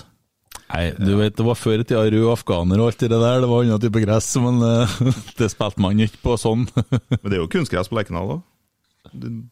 Nei, 0.69 0.91
du 1.01 1.15
vet, 1.17 1.33
det 1.37 1.45
var 1.47 1.57
før 1.57 1.81
i 1.81 1.87
tida 1.87 2.05
rød 2.13 2.27
afghaner 2.35 2.81
og 2.83 2.91
alt 2.91 3.01
det 3.01 3.09
der, 3.13 3.41
det 3.41 3.49
var 3.49 3.65
annen 3.65 3.81
type 3.81 4.03
gress, 4.05 4.29
men 4.45 4.61
eh, 4.65 4.99
det 5.41 5.49
spilte 5.53 5.81
man 5.85 6.05
ikke 6.05 6.21
på 6.27 6.37
sånn. 6.41 6.67
Men 7.23 7.25
det 7.25 7.39
er 7.39 7.43
jo 7.43 7.51
kunstgress 7.53 7.89
på 7.89 7.97
Lerkendal 7.97 8.37
òg. 8.37 8.45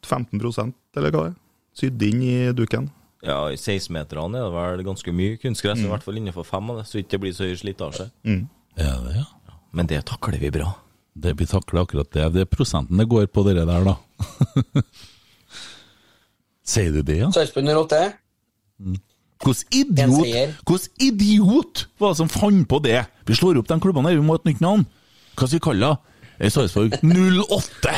15 0.04 0.36
eller 0.36 1.12
hva 1.14 1.22
det 1.22 1.30
er. 1.30 1.36
Sydd 1.76 2.02
inn 2.04 2.20
i 2.24 2.36
duken. 2.56 2.90
Ja, 3.26 3.38
i 3.50 3.58
16-meterne 3.58 4.38
er 4.38 4.46
det 4.46 4.54
vel 4.54 4.82
ganske 4.86 5.12
mye 5.14 5.38
kunstgress, 5.42 5.80
i 5.82 5.90
hvert 5.90 6.04
fall 6.06 6.18
innenfor 6.20 6.46
fem 6.46 6.68
av 6.70 6.80
det, 6.80 6.86
så 6.90 7.00
ikke 7.00 7.16
det 7.16 7.22
blir 7.24 7.34
så 7.34 7.48
høy 7.48 7.56
slitasje. 7.58 8.06
Ja, 8.78 8.92
det, 9.02 9.16
ja. 9.18 9.24
Men 9.76 9.88
det 9.90 10.04
takler 10.08 10.38
vi 10.40 10.52
bra. 10.54 10.70
Det, 11.16 11.32
vi 11.40 11.48
takler 11.48 11.82
akkurat 11.82 12.10
det. 12.12 12.28
Det 12.36 12.44
er 12.44 12.50
prosenten 12.50 13.00
det 13.00 13.08
går 13.10 13.26
på 13.32 13.42
dere 13.48 13.64
der, 13.68 13.88
da. 13.88 13.96
Sier 16.66 16.94
du 16.94 17.02
det, 17.06 17.18
ja? 17.24 17.30
Sarpsborg 17.34 17.66
08. 17.72 18.02
Hvordan 19.42 20.00
En 20.00 20.14
idiot, 20.24 20.88
idiot 21.02 21.86
var 22.00 22.14
det 22.14 22.20
som 22.22 22.30
fant 22.32 22.66
på 22.68 22.80
det? 22.84 23.02
Vi 23.28 23.36
slår 23.36 23.58
opp 23.60 23.68
de 23.68 23.78
klubbene 23.82 24.10
her, 24.10 24.20
vi 24.20 24.24
må 24.24 24.36
ha 24.36 24.40
et 24.40 24.48
nytt 24.48 24.62
navn. 24.64 24.86
Hva 25.36 25.44
skal 25.48 25.58
vi 25.58 25.64
kalle 25.66 25.90
det? 25.90 26.15
Det 26.36 26.50
Sarpsborg 26.52 26.92
08! 27.00 27.92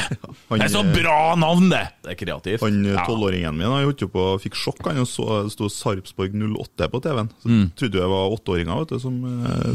Det 0.55 0.63
er 0.63 0.71
så 0.71 0.83
bra 0.95 1.35
navn, 1.41 1.65
det! 1.73 1.81
Det 2.07 2.13
er 2.13 2.19
kreativt. 2.21 2.63
Han 2.63 2.77
eh, 2.87 3.01
tolvåringen 3.09 3.57
min 3.59 3.67
han 3.67 3.83
holdt 3.89 4.05
jo 4.05 4.09
på, 4.15 4.27
fikk 4.45 4.55
sjokk 4.59 4.85
han 4.87 5.01
og 5.03 5.09
så 5.11 5.27
det 5.49 5.53
sto 5.57 5.67
Sarpsborg 5.73 6.37
08 6.39 6.89
på 6.93 7.01
TV-en. 7.03 7.31
Så 7.43 7.49
Mm. 7.51 7.65
trodde 7.75 7.99
jo 7.99 8.05
jeg 8.05 8.13
var 8.13 8.35
åtteåringer 8.37 8.79
vet 8.85 8.93
du, 8.95 8.99
som 9.03 9.17
uh, 9.25 9.69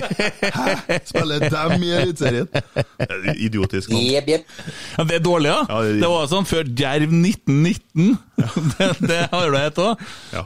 Hæ? 0.60 0.98
Spiller 1.08 1.46
dem 1.48 1.82
i 1.86 1.90
Eliteserien? 1.96 2.48
Det 2.52 3.08
er 3.08 3.40
Idiotisk 3.48 3.90
navn. 3.94 4.04
Yep, 4.12 4.28
jep. 4.34 4.54
Ja, 4.98 5.04
det 5.08 5.16
er 5.20 5.24
dårlig, 5.24 5.50
ja? 5.54 5.60
Ja, 5.68 5.80
det- 5.88 6.00
det 6.04 6.10
var 6.12 6.26
sånn 6.30 6.48
før 6.48 6.64
Djerv 6.76 7.12
1919. 7.16 8.18
det, 8.76 8.90
det 9.08 9.20
har 9.32 9.50
du 9.50 9.56
hett 9.58 9.80
òg. 9.80 10.04
Ja. 10.36 10.44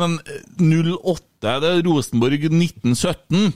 Men 0.00 0.18
eh, 0.24 0.40
08, 0.96 1.58
det 1.60 1.74
er 1.74 1.82
Rosenborg 1.86 2.48
1917. 2.48 3.52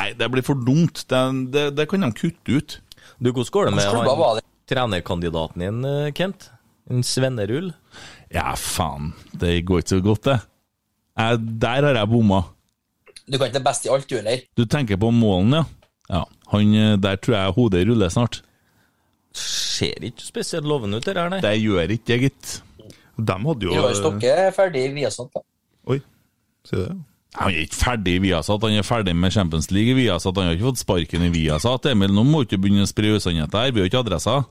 Nei, 0.00 0.12
det 0.16 0.30
blir 0.32 0.44
for 0.46 0.56
dumt. 0.56 1.02
Det, 1.10 1.24
det, 1.52 1.66
det 1.76 1.86
kan 1.90 2.06
de 2.06 2.12
kutte 2.16 2.56
ut. 2.56 2.78
Du, 3.20 3.28
hvordan 3.30 3.52
går 3.52 3.68
det 3.68 3.74
med 3.76 3.90
han, 3.92 4.40
trenerkandidaten 4.70 5.64
din, 5.64 5.82
eh, 5.84 6.12
Kent? 6.16 6.48
En 6.90 7.02
Svennerull? 7.04 7.72
Ja, 8.32 8.54
faen. 8.56 9.12
Det 9.36 9.58
går 9.68 9.82
ikke 9.82 9.92
så 9.92 10.00
godt, 10.04 10.24
det. 10.30 10.38
Jeg, 11.20 11.42
der 11.62 11.88
har 11.88 11.98
jeg 12.00 12.10
bomma. 12.10 12.40
Du 13.26 13.36
kan 13.36 13.50
ikke 13.50 13.58
det 13.58 13.66
beste 13.66 13.90
i 13.90 13.92
alt, 13.92 14.08
du 14.08 14.16
heller. 14.16 14.46
Du 14.56 14.64
tenker 14.64 14.98
på 15.00 15.10
målen, 15.14 15.58
ja? 15.58 15.64
Ja. 16.10 16.22
Han, 16.54 16.72
eh, 16.74 16.96
der 16.98 17.20
tror 17.20 17.36
jeg 17.36 17.58
hodet 17.58 17.84
ruller 17.90 18.10
snart. 18.14 18.40
Ser 19.36 20.00
ikke 20.08 20.24
spesielt 20.24 20.66
lovende 20.66 20.98
ut, 20.98 21.06
det 21.06 21.14
der, 21.18 21.28
nei. 21.30 21.42
Det 21.44 21.54
gjør 21.60 21.92
ikke 21.98 22.08
det, 22.14 22.20
gitt. 22.24 22.56
De 23.20 23.36
hadde 23.36 23.68
jo 23.68 23.76
Roar 23.76 23.94
Stokke 23.98 24.32
er 24.46 24.50
ferdig 24.56 24.86
i 24.88 24.92
Viasat, 24.96 25.28
da. 25.36 25.44
Oi, 25.92 26.00
sier 26.66 26.80
du 26.80 26.88
det? 26.88 26.98
Han 27.38 27.52
er 27.52 27.62
ikke 27.62 27.78
ferdig 27.78 28.16
i 28.18 28.22
Viasat, 28.24 28.64
han 28.66 28.74
er 28.80 28.86
ferdig 28.86 29.14
med 29.14 29.34
Champions 29.34 29.70
League 29.70 29.92
i 29.92 29.98
Viasat. 30.00 30.34
Han 30.36 30.50
har 30.50 30.56
ikke 30.56 30.72
fått 30.72 30.82
sparken 30.82 31.26
i 31.28 31.30
Viasat. 31.34 31.86
Emil, 31.92 32.10
nå 32.14 32.24
må 32.26 32.42
du 32.42 32.48
ikke 32.48 32.58
begynne 32.64 32.86
å 32.86 32.90
spre 32.90 33.12
usannheter 33.14 33.62
her, 33.62 33.74
vi 33.76 33.84
har 33.84 33.90
ikke 33.90 34.02
adresser. 34.02 34.48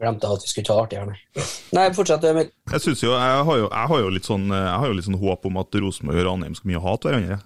Glemte 0.00 0.26
at 0.26 0.42
vi 0.42 0.50
skulle 0.50 0.66
ta 0.66 0.76
artig 0.82 0.98
her, 0.98 1.10
nei. 1.12 1.46
Nei, 1.76 1.88
fortsett, 1.94 2.24
Emil. 2.26 2.48
Jeg 2.72 2.82
synes 2.82 3.02
jo, 3.04 3.12
jeg 3.14 3.42
har 3.48 3.58
jo, 3.60 3.66
jeg 3.68 3.90
har 3.92 4.00
jo 4.02 4.12
litt 4.14 4.26
sånn 4.26 4.48
Jeg 4.50 4.78
har 4.80 4.88
jo 4.90 4.96
litt 4.96 5.06
sånn 5.06 5.20
håp 5.20 5.44
om 5.50 5.60
at 5.60 5.76
Rosenborg 5.84 6.22
og 6.22 6.26
Ranheim 6.30 6.56
skal 6.58 6.72
mye 6.72 6.82
hate 6.82 7.10
hverandre. 7.10 7.38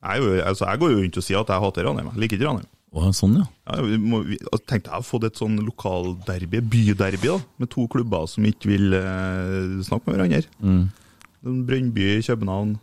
Jeg, 0.00 0.12
er 0.14 0.22
jo, 0.22 0.36
altså, 0.48 0.68
jeg 0.70 0.80
går 0.80 0.92
jo 0.94 1.00
rundt 1.02 1.18
og 1.20 1.26
sier 1.26 1.42
at 1.42 1.50
jeg 1.52 1.64
hater 1.66 1.88
Ranheim. 1.90 2.12
Jeg 2.14 2.22
liker 2.24 2.38
ikke 2.38 2.48
Ranheim. 2.48 2.70
Å, 2.90 3.10
sånn, 3.14 3.36
ja. 3.38 3.44
Ja, 3.68 3.82
vi 3.86 3.98
må, 4.02 4.22
vi, 4.26 4.38
jeg 4.40 4.62
tenkte 4.66 4.90
jeg 4.90 5.04
å 5.04 5.06
fått 5.06 5.26
et 5.28 5.38
sånn 5.38 5.60
lokalderby, 5.62 6.62
byderby, 6.72 7.28
da, 7.28 7.36
med 7.62 7.70
to 7.70 7.84
klubber 7.92 8.24
som 8.30 8.46
ikke 8.48 8.70
vil 8.72 8.96
eh, 8.98 9.76
snakke 9.86 10.08
med 10.08 10.16
hverandre. 10.16 10.40
Mm. 10.64 11.60
Brønnby 11.68 12.08
i 12.16 12.24
København. 12.26 12.78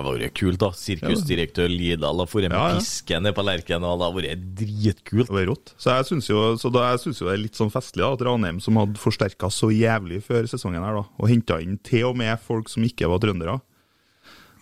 Det 0.00 0.08
hadde 0.08 0.20
vært 0.24 0.36
kult, 0.40 0.58
da. 0.62 0.70
Sirkusdirektør 0.80 1.68
har 1.68 1.98
dratt 2.00 2.34
med 2.34 2.54
Ja, 2.56 2.68
ja. 2.72 2.76
pisken 2.80 3.22
ned 3.26 3.34
på 3.36 3.42
Lerken, 3.44 3.84
og 3.84 3.98
det 4.00 4.06
hadde 4.06 4.20
vært 4.24 4.44
dritkult. 4.60 5.28
Det 5.28 5.34
var 5.36 5.48
rått. 5.50 5.72
Så 5.76 5.92
jeg 5.92 6.06
syns 6.08 6.30
jo, 6.30 6.38
jo 6.56 6.70
det 6.72 6.84
er 6.86 7.42
litt 7.42 7.58
sånn 7.58 7.72
festlig 7.74 8.00
da, 8.06 8.12
at 8.16 8.24
Ranheim, 8.24 8.62
som 8.64 8.78
hadde 8.80 8.96
forsterka 9.00 9.50
så 9.52 9.68
jævlig 9.74 10.22
før 10.24 10.48
sesongen, 10.48 10.80
her 10.86 10.96
da, 11.02 11.04
og 11.20 11.28
henta 11.28 11.60
inn 11.60 11.76
til 11.84 12.08
og 12.08 12.16
med 12.16 12.40
folk 12.40 12.72
som 12.72 12.86
ikke 12.88 13.10
var 13.12 13.20
trøndere, 13.20 13.58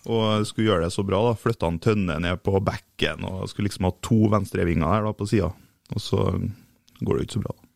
og 0.08 0.46
skulle 0.48 0.70
gjøre 0.72 0.88
det 0.88 0.92
så 0.94 1.04
bra, 1.06 1.22
da, 1.28 1.36
flytta 1.38 1.68
han 1.68 1.78
Tønne 1.84 2.18
ned 2.24 2.42
på 2.42 2.58
bekken 2.64 3.26
og 3.28 3.46
skulle 3.50 3.68
liksom 3.68 3.86
ha 3.90 3.94
to 4.02 4.20
venstrevinger 4.32 4.88
der 4.88 5.06
da 5.06 5.14
på 5.14 5.26
sida. 5.28 5.52
Og 5.94 6.00
så 6.02 6.24
går 6.98 7.12
det 7.12 7.20
jo 7.22 7.26
ikke 7.28 7.38
så 7.38 7.44
bra. 7.46 7.54
da. 7.54 7.67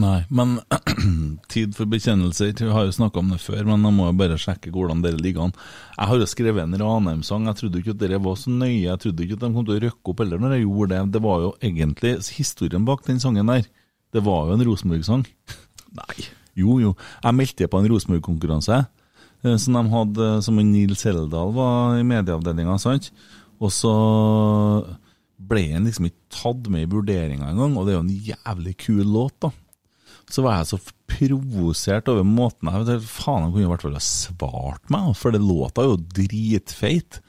Nei, 0.00 0.22
men 0.32 0.54
tid 1.52 1.74
for 1.76 1.88
bekjennelser. 1.90 2.54
Vi 2.56 2.72
har 2.72 2.86
jo 2.88 2.94
snakka 2.96 3.20
om 3.20 3.32
det 3.34 3.42
før, 3.44 3.66
men 3.68 3.82
jeg 3.84 3.96
må 3.98 4.06
jo 4.08 4.14
bare 4.16 4.38
sjekke 4.40 4.72
hvordan 4.72 5.02
dere 5.04 5.20
ligger 5.20 5.46
an. 5.46 5.52
Jeg 5.98 6.08
har 6.08 6.22
jo 6.22 6.28
skrevet 6.30 6.64
en 6.64 6.78
Ranheim-sang. 6.80 7.44
Jeg 7.50 7.58
trodde 7.58 7.82
ikke 7.82 7.92
at 7.92 8.00
dere 8.00 8.20
var 8.24 8.38
så 8.40 8.52
nøye. 8.54 8.86
Jeg 8.86 9.02
trodde 9.02 9.26
ikke 9.26 9.36
at 9.36 9.44
de 9.44 9.50
kom 9.52 9.66
til 9.68 9.76
å 9.76 9.82
røkke 9.84 10.14
opp 10.14 10.22
heller 10.24 10.40
når 10.40 10.56
jeg 10.56 10.64
gjorde 10.64 10.94
det. 10.94 11.02
Det 11.12 11.22
var 11.26 11.44
jo 11.44 11.50
egentlig 11.68 12.14
historien 12.38 12.88
bak 12.88 13.04
den 13.04 13.20
sangen 13.20 13.52
der. 13.52 13.68
Det 14.16 14.24
var 14.24 14.48
jo 14.48 14.56
en 14.56 14.64
Rosenborg-sang. 14.70 15.26
Nei. 16.00 16.24
Jo, 16.56 16.78
jo. 16.80 16.96
Jeg 17.20 17.36
meldte 17.36 17.68
på 17.68 17.80
en 17.80 17.92
Rosenborg-konkurranse 17.92 18.78
eh, 18.80 19.56
som 19.60 19.76
de 19.76 19.82
hadde, 19.92 20.30
som 20.46 20.60
en 20.60 20.72
Nils 20.72 21.04
Heldal 21.04 21.52
var 21.56 21.98
i 22.00 22.06
medieavdelinga, 22.06 22.78
sant. 22.80 23.10
Og 23.60 23.72
så 23.72 23.92
ble 25.36 25.66
han 25.74 25.84
liksom 25.84 26.08
ikke 26.08 26.32
tatt 26.32 26.68
med 26.72 26.86
i 26.86 26.90
vurderinga 26.90 27.50
engang, 27.50 27.76
og 27.76 27.84
det 27.84 27.92
er 27.92 27.98
jo 27.98 28.06
en 28.06 28.30
jævlig 28.32 28.74
kul 28.80 29.04
låt, 29.04 29.36
da. 29.44 29.52
Så 30.32 30.40
var 30.44 30.62
jeg 30.62 30.70
så 30.70 30.78
provosert 31.12 32.08
over 32.08 32.24
måten 32.24 32.70
jeg 32.72 32.86
vet, 32.88 33.04
Faen, 33.12 33.44
han 33.44 33.52
kunne 33.52 33.66
i 33.66 33.70
hvert 33.70 33.84
fall 33.84 33.98
ha 33.98 34.02
svart 34.06 34.90
meg, 34.92 35.12
for 35.20 35.34
det 35.34 35.42
låta 35.44 35.84
jo 35.84 35.98
dritfeit. 36.00 37.20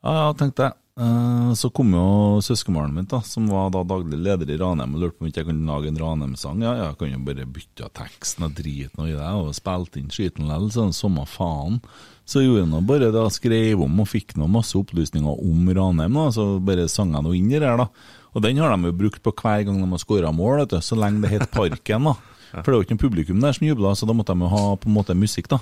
Ja, 0.00 0.14
ja, 0.22 0.26
tenkte 0.38 0.68
jeg. 0.70 0.78
eh, 1.02 1.50
så 1.60 1.68
kom 1.76 1.90
jo 1.92 2.06
søskenbarnet 2.40 2.96
mitt, 2.96 3.08
da, 3.12 3.20
som 3.26 3.50
var 3.52 3.68
da 3.74 3.82
daglig 3.84 4.16
leder 4.22 4.48
i 4.54 4.56
Ranheim, 4.60 4.94
og 4.96 5.02
lurte 5.02 5.18
på 5.18 5.26
om 5.26 5.30
ikke 5.30 5.42
jeg 5.42 5.48
kunne 5.50 5.68
lage 5.68 5.90
en 5.92 6.00
Ranheim-sang. 6.00 6.62
Ja, 6.64 6.74
jeg 6.86 6.98
kan 7.02 7.12
jo 7.12 7.22
bare 7.26 7.48
bytte 7.58 7.84
av 7.88 7.92
teksten 8.00 8.48
og 8.48 8.56
drite 8.56 8.96
noe 8.96 9.10
i 9.12 9.16
det, 9.18 9.32
og 9.42 9.52
spilte 9.58 10.00
inn 10.00 10.12
skiten 10.14 10.48
likevel, 10.48 10.70
sånn 10.72 10.96
samme 10.96 11.26
faen. 11.28 11.82
Så 12.26 12.42
gjorde 12.42 12.64
jeg 12.64 12.72
nå 12.72 12.80
bare 12.88 13.12
da, 13.14 13.26
skrev 13.30 13.82
om 13.84 14.00
og 14.02 14.08
fikk 14.10 14.38
noe 14.40 14.48
masse 14.50 14.78
opplysninger 14.78 15.42
om 15.44 15.68
Ranheim, 15.76 16.16
da, 16.16 16.30
så 16.32 16.54
bare 16.64 16.88
sang 16.88 17.12
jeg 17.12 17.28
noe 17.28 17.36
inn 17.36 17.52
i 17.52 17.58
det 17.60 17.68
her, 17.68 17.84
da. 17.84 18.15
Og 18.36 18.44
den 18.44 18.58
har 18.60 18.74
de 18.74 18.90
jo 18.90 18.96
brukt 19.00 19.22
på 19.24 19.32
hver 19.32 19.64
gang 19.64 19.78
de 19.80 19.88
har 19.88 20.02
skåra 20.02 20.32
mål, 20.34 20.60
vet 20.62 20.74
du, 20.74 20.80
så 20.84 20.98
lenge 20.98 21.24
det 21.24 21.32
het 21.32 21.50
Parken, 21.54 22.10
da. 22.10 22.16
For 22.52 22.68
det 22.68 22.74
var 22.74 22.78
jo 22.78 22.86
ikke 22.86 22.96
noe 22.96 23.02
publikum 23.02 23.40
der 23.42 23.56
som 23.56 23.66
jubla, 23.66 23.94
så 23.96 24.08
da 24.08 24.14
måtte 24.16 24.34
de 24.36 24.44
jo 24.44 24.50
ha 24.52 24.64
på 24.80 24.90
en 24.90 24.96
måte 24.96 25.16
musikk, 25.16 25.48
da. 25.52 25.60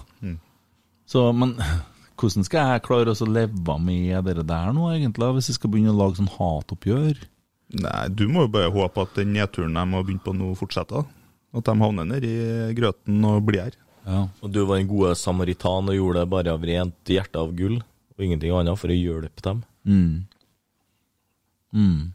Så, 1.11 1.29
men 1.37 1.55
hvordan 2.21 2.47
skal 2.47 2.75
jeg 2.75 2.85
klare 2.87 3.15
å 3.15 3.31
leve 3.31 3.79
med 3.83 4.27
det 4.27 4.47
der 4.51 4.75
nå, 4.75 4.91
egentlig, 4.95 5.31
hvis 5.39 5.53
jeg 5.53 5.61
skal 5.61 5.73
begynne 5.73 5.95
å 5.95 6.01
lage 6.01 6.19
sånn 6.19 6.33
hatoppgjør? 6.35 7.23
Nei, 7.75 8.03
du 8.13 8.27
må 8.31 8.45
jo 8.45 8.53
bare 8.55 8.73
håpe 8.75 9.07
at 9.07 9.17
den 9.19 9.33
nedturen 9.35 9.75
de 9.75 9.87
har 9.97 10.05
begynt 10.05 10.25
på 10.27 10.35
nå, 10.37 10.53
fortsetter. 10.59 11.07
At 11.55 11.67
de 11.67 11.75
havner 11.79 12.07
nedi 12.09 12.35
grøten 12.75 13.23
og 13.31 13.45
blir 13.47 13.69
her. 13.69 13.79
Ja. 14.05 14.27
Og 14.45 14.53
du 14.53 14.61
var 14.69 14.81
en 14.81 14.91
gode 14.91 15.15
samaritan 15.17 15.89
og 15.89 15.97
gjorde 15.97 16.25
det 16.25 16.33
bare 16.35 16.55
av 16.55 16.67
rent 16.67 17.15
hjerte 17.15 17.41
av 17.41 17.55
gull, 17.57 17.79
og 18.15 18.27
ingenting 18.27 18.53
annet 18.55 18.79
for 18.79 18.93
å 18.93 18.99
hjelpe 18.99 19.47
dem. 19.47 19.63
Mm. 19.87 20.13
Mm. 21.75 22.14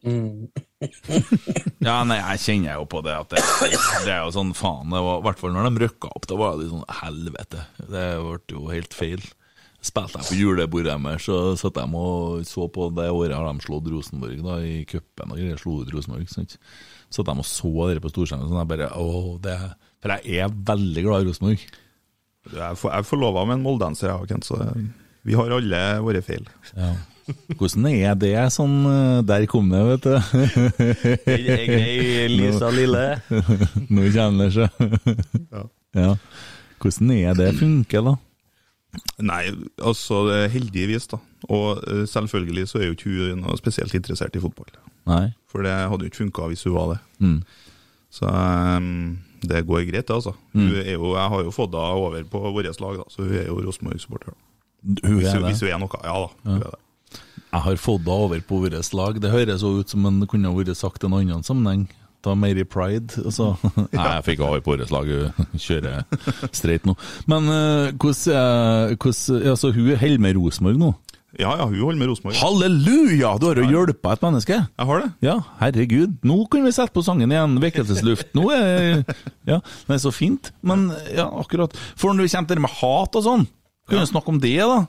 ja, 1.86 1.96
nei, 2.08 2.16
jeg 2.16 2.40
kjenner 2.44 2.78
jo 2.78 2.86
på 2.88 3.02
det 3.04 3.12
at 3.16 3.34
det, 3.34 3.42
det 4.06 4.14
er 4.14 4.22
jo 4.24 4.32
sånn 4.34 4.54
faen. 4.56 4.88
Det 4.92 5.02
var, 5.04 5.20
I 5.20 5.26
hvert 5.26 5.42
fall 5.42 5.52
når 5.56 5.68
de 5.68 5.82
røkka 5.84 6.12
opp, 6.14 6.28
da 6.30 6.38
var 6.40 6.56
det 6.60 6.70
sånn 6.70 6.86
helvete. 7.02 7.66
Det 7.82 8.06
ble 8.22 8.56
jo 8.56 8.64
helt 8.72 8.96
feil. 8.96 9.26
Spilte 9.80 10.20
jeg 10.20 10.28
på 10.28 10.36
julebordet 10.36 10.92
deres, 10.92 11.24
så 11.24 11.54
satt 11.56 11.78
de 11.78 11.86
og 11.96 12.42
så 12.44 12.66
på 12.68 12.90
det 12.92 13.08
året 13.08 13.32
har 13.32 13.46
de 13.48 13.64
slått 13.64 13.88
Rosenborg 13.88 14.42
da, 14.44 14.58
i 14.60 14.82
cupen 14.88 15.32
og 15.32 15.40
greier. 15.40 15.60
Slo 15.60 15.78
ut 15.80 15.92
Rosenborg, 15.94 16.28
sant. 16.32 16.58
Så 17.10 17.24
at 17.24 17.30
de 17.30 17.40
og 17.40 17.48
så 17.48 17.70
dere 17.88 18.02
på 18.04 18.12
storskjermen, 18.12 18.50
sånn 18.50 18.60
jeg 18.60 18.70
bare 18.74 18.90
åh, 19.00 19.30
det 19.42 19.56
For 20.00 20.16
jeg 20.20 20.44
er 20.44 20.58
veldig 20.72 21.06
glad 21.06 21.24
i 21.24 21.30
Rosenborg. 21.30 21.64
Jeg 22.50 22.76
er 22.92 23.08
forlova 23.08 23.46
med 23.48 23.58
en 23.58 23.64
moldenser, 23.64 24.12
jeg 24.12 24.30
Kent, 24.32 24.48
så 24.48 24.60
vi 25.28 25.36
har 25.36 25.52
alle 25.52 25.80
våre 26.04 26.22
feil. 26.24 26.46
Ja. 26.72 26.94
Hvordan 27.58 27.86
er 27.90 28.16
det 28.18 28.32
sånn 28.54 28.76
eh, 28.88 29.18
Der 29.28 29.46
kom 29.50 29.70
det, 29.72 29.82
vet 29.88 30.06
du. 30.06 30.16
Jeg 31.26 31.44
er 31.56 31.64
grei, 31.68 32.26
Lisa 32.32 32.70
Lille. 32.74 33.04
Nå 33.94 34.08
kjenner 34.10 34.48
det 34.48 34.52
seg. 34.56 35.22
Ja. 35.96 36.14
Hvordan 36.80 37.14
er 37.16 37.38
det 37.38 37.54
funker, 37.60 38.04
da? 38.06 38.16
Nei, 39.22 39.44
altså 39.78 40.24
heldigvis, 40.50 41.06
da. 41.12 41.20
Og 41.48 41.82
eh, 41.86 42.04
selvfølgelig 42.10 42.68
så 42.70 42.80
er 42.80 42.88
jo 42.88 42.96
ikke 42.96 43.10
hun 43.12 43.42
noe 43.44 43.58
spesielt 43.60 43.94
interessert 43.94 44.36
i 44.36 44.42
fotball. 44.42 44.70
Nei. 45.08 45.26
For 45.50 45.64
det 45.66 45.72
hadde 45.72 46.06
jo 46.06 46.10
ikke 46.10 46.24
funka 46.24 46.50
hvis 46.50 46.66
hun 46.66 46.76
var 46.76 46.94
det. 46.94 47.00
Mm. 47.22 47.40
Så 48.10 48.26
um, 48.26 49.18
det 49.46 49.64
går 49.66 49.86
greit, 49.88 50.08
det, 50.08 50.14
altså. 50.14 50.34
Mm. 50.52 50.66
Hun 50.66 50.76
er 50.82 50.92
jo, 50.92 51.14
jeg 51.14 51.32
har 51.34 51.42
jo 51.46 51.54
fått 51.54 51.74
henne 51.74 52.04
over 52.04 52.24
på 52.32 52.42
vårt 52.42 52.80
lag, 52.82 52.98
da, 52.98 53.06
så 53.08 53.22
hun 53.22 53.34
er 53.38 53.46
jo 53.46 53.60
Rosenborg-supporter. 53.62 54.36
Hvis, 54.82 55.32
hvis 55.44 55.60
hun 55.60 55.70
er 55.70 55.82
noe, 55.82 56.00
ja 56.04 56.16
da. 56.24 56.30
Hun 56.44 56.56
er 56.58 56.70
det. 56.70 56.80
Jeg 57.50 57.64
har 57.64 57.80
fått 57.82 58.04
det 58.06 58.14
over 58.14 58.42
på 58.46 58.60
vårt 58.62 58.92
lag. 58.94 59.18
Det 59.22 59.32
høres 59.32 59.64
jo 59.66 59.80
ut 59.80 59.90
som 59.90 60.06
en 60.06 60.22
kunne 60.30 60.52
vært 60.54 60.78
sagt 60.78 61.02
i 61.02 61.08
en 61.08 61.16
annen 61.18 61.46
sammenheng. 61.46 61.88
Ta 62.22 62.34
Mary 62.36 62.64
pride. 62.68 63.16
Altså. 63.24 63.54
Nei, 63.96 64.06
jeg 64.06 64.26
fikk 64.28 64.42
over 64.46 64.62
på 64.62 64.76
vårt 64.76 64.92
lag. 64.94 65.08
Kjører 65.56 66.04
streit 66.54 66.86
nå. 66.86 66.94
Men 67.30 67.48
eh, 67.50 67.92
hvordan, 67.96 68.92
uh, 68.94 69.50
altså, 69.50 69.72
Hun 69.74 69.94
holder 69.96 70.22
med 70.22 70.36
Rosenborg 70.38 70.78
nå? 70.78 70.92
Ja, 71.38 71.52
ja, 71.54 71.66
hun 71.66 71.78
holder 71.78 71.98
med 72.00 72.10
Rosenborg. 72.10 72.38
Halleluja! 72.40 73.34
Du 73.38 73.46
har 73.48 73.60
jo 73.62 73.66
hjulpet 73.70 74.08
et 74.12 74.24
menneske. 74.26 74.56
Jeg 74.66 74.88
har 74.88 75.02
det. 75.02 75.10
Ja, 75.22 75.36
herregud. 75.60 76.16
Nå 76.26 76.38
kan 76.50 76.66
vi 76.66 76.74
sette 76.74 76.94
på 76.94 77.04
sangen 77.06 77.30
igjen. 77.30 77.58
Vekkelsesluft. 77.62 78.32
Nå 78.38 78.48
er 78.54 79.04
Ja, 79.48 79.60
det 79.62 79.96
er 79.96 80.02
så 80.02 80.14
fint. 80.14 80.50
Men 80.66 80.88
ja, 81.14 81.28
akkurat. 81.30 81.74
For 81.98 82.14
når 82.14 82.26
vi 82.26 82.34
kommer 82.34 82.50
til 82.50 82.58
det 82.58 82.66
med 82.66 82.78
hat 82.82 83.20
og 83.20 83.26
sånn, 83.26 83.46
kan 83.90 84.02
vi 84.02 84.10
snakke 84.10 84.34
om 84.34 84.42
det, 84.42 84.58
da? 84.58 84.80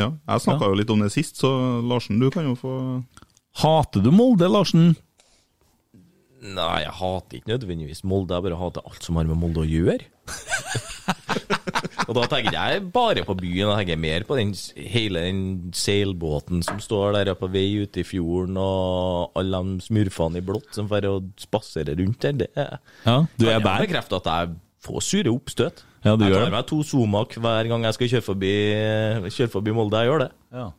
Ja, 0.00 0.08
jeg 0.28 0.40
snakka 0.46 0.70
jo 0.70 0.76
litt 0.78 0.90
om 0.94 1.02
det 1.04 1.10
sist, 1.12 1.36
så 1.42 1.50
Larsen, 1.84 2.20
du 2.22 2.30
kan 2.32 2.46
jo 2.48 2.54
få 2.56 2.74
Hater 3.60 4.00
du 4.00 4.08
Molde, 4.14 4.48
Larsen? 4.48 4.94
Nei, 6.42 6.80
jeg 6.82 6.94
hater 6.98 7.38
ikke 7.38 7.52
nødvendigvis 7.52 8.00
Molde, 8.08 8.34
jeg 8.34 8.42
bare 8.48 8.58
hater 8.58 8.86
alt 8.88 9.04
som 9.04 9.18
har 9.20 9.28
med 9.28 9.38
Molde 9.38 9.62
å 9.62 9.68
gjøre. 9.68 10.08
og 12.08 12.16
da 12.16 12.24
tenker 12.32 12.56
jeg 12.56 12.80
bare 12.94 13.22
på 13.26 13.36
byen, 13.38 13.68
jeg 13.68 13.78
tenker 13.82 14.00
mer 14.02 14.26
på 14.26 14.38
den, 14.40 14.50
hele 14.96 15.22
den 15.28 15.44
seilbåten 15.76 16.64
som 16.66 16.80
står 16.82 17.20
der 17.20 17.34
på 17.38 17.50
vei 17.52 17.68
ute 17.84 18.02
i 18.02 18.06
fjorden, 18.08 18.58
og 18.58 19.38
alle 19.38 19.60
de 19.68 19.86
smurfene 19.86 20.40
i 20.42 20.46
blått 20.48 20.72
som 20.74 20.90
får 20.90 21.06
å 21.12 21.14
spasere 21.44 21.94
rundt 22.00 22.26
der. 22.26 22.40
Det 22.42 22.50
Ja, 22.56 23.20
du 23.36 23.46
er 23.46 23.52
kan 23.52 23.54
jeg 23.54 23.64
der. 23.68 23.86
bekrefte 23.86 24.18
at 24.22 24.30
jeg 24.32 24.54
får 24.82 25.06
sure 25.12 25.36
oppstøt. 25.36 25.84
Ja, 26.02 26.16
du 26.18 26.24
jeg 26.26 26.34
tar 26.34 26.50
meg 26.50 26.66
to 26.66 26.80
Zomac 26.86 27.34
hver 27.38 27.68
gang 27.70 27.84
jeg 27.86 27.96
skal 27.96 28.08
kjøre 28.16 28.26
forbi, 28.26 28.54
kjøre 29.28 29.52
forbi 29.52 29.74
Molde. 29.76 30.00
Jeg 30.02 30.10
gjør 30.10 30.24
det. 30.24 30.30
Ja. 30.50 30.70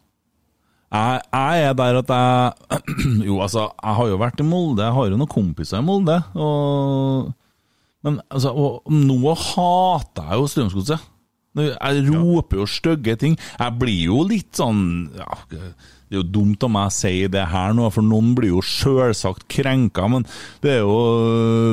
Jeg, 0.93 1.21
jeg 1.31 1.69
er 1.69 1.77
der 1.79 1.99
at 2.03 2.11
jeg 2.13 2.81
Jo, 3.29 3.39
altså, 3.41 3.69
jeg 3.71 3.97
har 3.99 4.11
jo 4.11 4.19
vært 4.21 4.43
i 4.43 4.45
Molde, 4.45 4.83
jeg 4.83 4.93
har 4.97 5.07
jo 5.09 5.17
noen 5.17 5.31
kompiser 5.31 5.79
i 5.79 5.87
Molde. 5.87 6.19
Og, 6.35 7.31
men 8.03 8.19
altså, 8.27 8.51
og, 8.51 8.91
nå 8.91 9.33
hater 9.47 10.29
jeg 10.29 10.43
jo 10.43 10.51
Strømsgodset. 10.51 11.09
Jeg 11.53 12.05
roper 12.09 12.63
jo 12.63 12.67
stygge 12.69 13.15
ting. 13.21 13.35
Jeg 13.59 13.77
blir 13.79 14.07
jo 14.09 14.23
litt 14.25 14.57
sånn 14.57 14.79
ja, 15.15 15.35
Det 16.13 16.19
er 16.19 16.21
jo 16.27 16.29
dumt 16.29 16.61
av 16.61 16.69
meg 16.69 16.91
å 16.91 16.93
si 16.93 17.11
det 17.33 17.43
her 17.49 17.71
nå, 17.73 17.87
for 17.89 18.05
noen 18.05 18.35
blir 18.37 18.51
jo 18.51 18.59
sjølsagt 18.61 19.47
krenka, 19.49 20.05
men 20.13 20.27
det 20.61 20.75
er 20.75 20.83
jo 20.83 20.99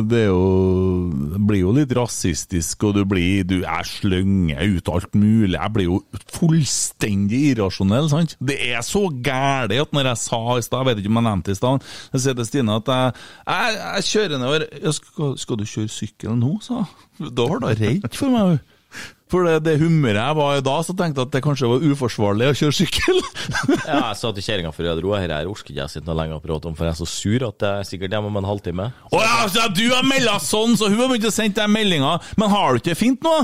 Det, 0.08 0.22
er 0.22 0.30
jo, 0.30 1.36
blir 1.44 1.60
jo 1.60 1.74
litt 1.76 1.92
rasistisk, 1.92 2.86
og 2.88 2.96
du 2.96 3.02
blir 3.04 3.44
Du 3.44 3.58
er 3.60 3.84
slenger 3.84 4.64
ut 4.78 4.88
alt 4.88 5.12
mulig. 5.12 5.58
Jeg 5.58 5.74
blir 5.76 5.88
jo 5.90 6.00
fullstendig 6.32 7.42
irrasjonell, 7.50 8.08
sant? 8.08 8.38
Det 8.40 8.56
er 8.70 8.80
så 8.86 9.04
gæli 9.12 9.82
at 9.84 9.92
når 9.92 10.08
jeg 10.14 10.22
sa 10.24 10.40
i 10.56 10.64
stad, 10.64 10.80
jeg 10.80 10.88
vet 10.88 11.04
ikke 11.04 11.12
om 11.12 11.20
jeg 11.20 11.28
nevnte 11.28 11.50
det 11.50 11.58
i 11.58 11.60
stad, 11.60 11.88
jeg 12.14 12.24
sier 12.24 12.40
til 12.40 12.48
Stine 12.48 12.80
at 12.80 12.90
jeg, 12.94 13.14
jeg, 13.44 13.78
jeg 13.84 14.08
kjører 14.08 14.40
nedover 14.40 14.68
skal, 15.02 15.38
skal 15.44 15.60
du 15.60 15.68
kjøre 15.68 15.96
sykkel 16.00 16.40
nå, 16.40 16.56
sa 16.64 16.80
hun. 16.86 17.32
Da 17.36 17.44
var 17.44 17.60
hun 17.60 17.72
redd 17.76 18.16
for 18.16 18.32
meg. 18.32 18.60
For 19.30 19.46
det, 19.46 19.60
det 19.66 19.76
humøret 19.78 20.18
jeg 20.18 20.36
var 20.40 20.58
i 20.58 20.62
da, 20.66 20.76
så 20.82 20.94
tenkte 20.98 21.22
jeg 21.22 21.28
at 21.28 21.34
det 21.36 21.42
kanskje 21.44 21.70
var 21.70 21.84
uforsvarlig 21.90 22.48
å 22.50 22.56
kjøre 22.62 22.78
sykkel. 22.80 23.20
Ja, 23.90 24.10
jeg 24.10 24.18
sa 24.20 24.30
til 24.34 24.44
kjerringa 24.44 24.70
før 24.74 24.86
jeg 24.90 24.98
dro 25.00 25.12
her, 25.16 25.32
jeg 25.32 25.48
orker 25.50 25.72
ikke 25.72 25.80
jeg 25.80 25.92
sitte 25.92 26.06
noe 26.06 26.16
lenger 26.18 26.38
og 26.38 26.44
prate 26.44 26.70
om, 26.70 26.74
for 26.78 26.86
jeg 26.86 26.94
er 26.94 26.98
så 27.00 27.08
sur 27.08 27.46
at 27.48 27.64
jeg 27.66 27.82
er 27.84 27.88
sikkert 27.88 28.14
hjemme 28.14 28.30
om 28.30 28.38
en 28.40 28.46
halvtime. 28.46 28.86
Å 29.10 29.22
ja, 29.22 29.66
du 29.74 29.86
har 29.90 30.06
melda 30.06 30.36
sånn, 30.42 30.76
så 30.78 30.90
hun 30.90 31.00
har 31.00 31.10
begynt 31.10 31.30
å 31.30 31.34
sende 31.34 31.58
deg 31.62 31.72
meldinger. 31.72 32.30
Men 32.38 32.52
har 32.52 32.70
du 32.74 32.80
ikke 32.82 32.92
det 32.92 33.00
fint 33.00 33.26
nå? 33.26 33.34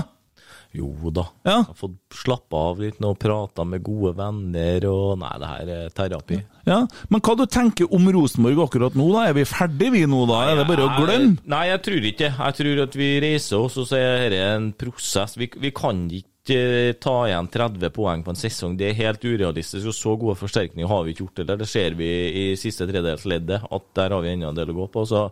Jo 0.74 1.10
da. 1.14 1.24
Ja. 1.46 1.60
Jeg 1.60 1.68
har 1.70 1.76
fått 1.78 1.96
slappe 2.18 2.58
av 2.58 2.80
litt 2.82 2.98
nå, 3.00 3.12
prata 3.20 3.64
med 3.68 3.84
gode 3.86 4.12
venner 4.18 4.86
og 4.90 5.18
Nei, 5.20 5.32
det 5.40 5.50
her 5.50 5.72
er 5.76 5.90
terapi. 5.96 6.40
Ja, 6.66 6.80
Men 7.12 7.22
hva 7.24 7.36
du 7.38 7.44
tenker 7.46 7.92
om 7.94 8.08
Rosenborg 8.12 8.64
akkurat 8.66 8.96
nå, 8.98 9.06
da? 9.14 9.28
Er 9.30 9.36
vi 9.38 9.46
ferdige 9.48 9.94
vi 9.94 10.04
nå, 10.10 10.24
da? 10.28 10.42
Er 10.50 10.60
det 10.60 10.66
bare 10.68 10.88
å 10.88 10.94
glemme? 10.98 11.36
Nei, 11.48 11.64
jeg 11.70 11.82
tror 11.86 12.08
ikke 12.10 12.24
det. 12.24 12.32
Jeg 12.36 12.58
tror 12.60 12.82
at 12.86 12.98
vi 12.98 13.10
reiser 13.22 13.62
oss, 13.62 13.78
og 13.80 13.88
så 13.88 14.00
er 14.00 14.26
dette 14.34 14.50
en 14.56 14.72
prosess. 14.76 15.36
Vi, 15.38 15.48
vi 15.62 15.72
kan 15.76 16.02
ikke 16.10 16.58
eh, 16.58 16.92
ta 17.02 17.16
igjen 17.30 17.48
30 17.54 17.94
poeng 17.94 18.26
på 18.26 18.34
en 18.34 18.42
sesong. 18.42 18.76
Det 18.76 18.90
er 18.90 19.00
helt 19.00 19.24
urealistisk, 19.24 19.86
og 19.92 19.96
så 19.96 20.16
gode 20.18 20.36
forsterkninger 20.42 20.90
har 20.90 21.06
vi 21.06 21.14
ikke 21.14 21.28
gjort. 21.28 21.44
Eller 21.46 21.62
det 21.62 21.70
ser 21.70 21.96
vi 21.98 22.10
i 22.42 22.46
siste 22.60 22.88
tredjedelsleddet, 22.90 23.70
at 23.70 23.90
der 23.96 24.16
har 24.18 24.26
vi 24.26 24.34
enda 24.34 24.50
en 24.52 24.58
del 24.58 24.74
å 24.74 24.80
gå 24.82 24.90
på. 24.98 25.06
Så 25.08 25.28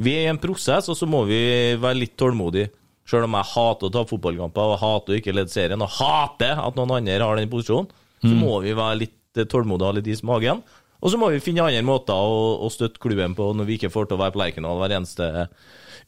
vi 0.00 0.16
er 0.16 0.28
i 0.28 0.32
en 0.32 0.40
prosess, 0.40 0.88
og 0.88 0.96
så 0.96 1.08
må 1.10 1.26
vi 1.28 1.40
være 1.80 2.00
litt 2.00 2.16
tålmodige. 2.18 2.72
Selv 3.10 3.26
om 3.26 3.34
jeg 3.34 3.50
hater 3.52 3.88
å 3.88 3.94
ta 3.94 4.04
fotballkamper, 4.06 4.74
og 4.74 4.82
hater 4.82 5.14
å 5.14 5.18
ikke 5.18 5.34
lede 5.34 5.50
serien, 5.50 5.82
og 5.82 5.90
hater 5.96 6.60
at 6.62 6.76
noen 6.78 7.00
andre 7.00 7.18
har 7.18 7.40
den 7.40 7.50
posisjonen, 7.50 7.90
så 8.20 8.34
må 8.36 8.58
vi 8.62 8.76
være 8.76 9.00
litt 9.00 9.40
eh, 9.40 9.48
tålmodige 9.48 9.88
og 9.88 9.96
litt 9.98 10.10
is 10.12 10.22
i 10.22 10.28
magen. 10.28 10.60
Og 11.00 11.12
så 11.12 11.18
må 11.18 11.30
vi 11.32 11.40
finne 11.40 11.64
andre 11.64 11.80
måter 11.86 12.14
å, 12.14 12.58
å 12.60 12.68
støtte 12.72 13.00
klubben 13.00 13.34
på 13.36 13.46
når 13.56 13.68
vi 13.68 13.78
ikke 13.78 13.92
får 13.92 14.10
til 14.10 14.18
å 14.18 14.20
være 14.20 14.34
på 14.34 14.42
Lerkendal 14.42 14.82
hver 14.82 14.94
eneste 14.98 15.30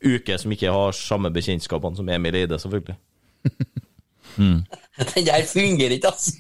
uke, 0.03 0.37
som 0.39 0.53
ikke 0.53 0.75
har 0.75 0.99
samme 0.99 1.33
bekjentskapene 1.33 1.97
som 1.97 2.11
Emil 2.13 2.37
Eide, 2.43 2.61
selvfølgelig. 2.61 2.99
Den 5.15 5.25
der 5.27 5.45
fungerer 5.49 5.95
ikke, 5.97 6.13
altså. 6.13 6.37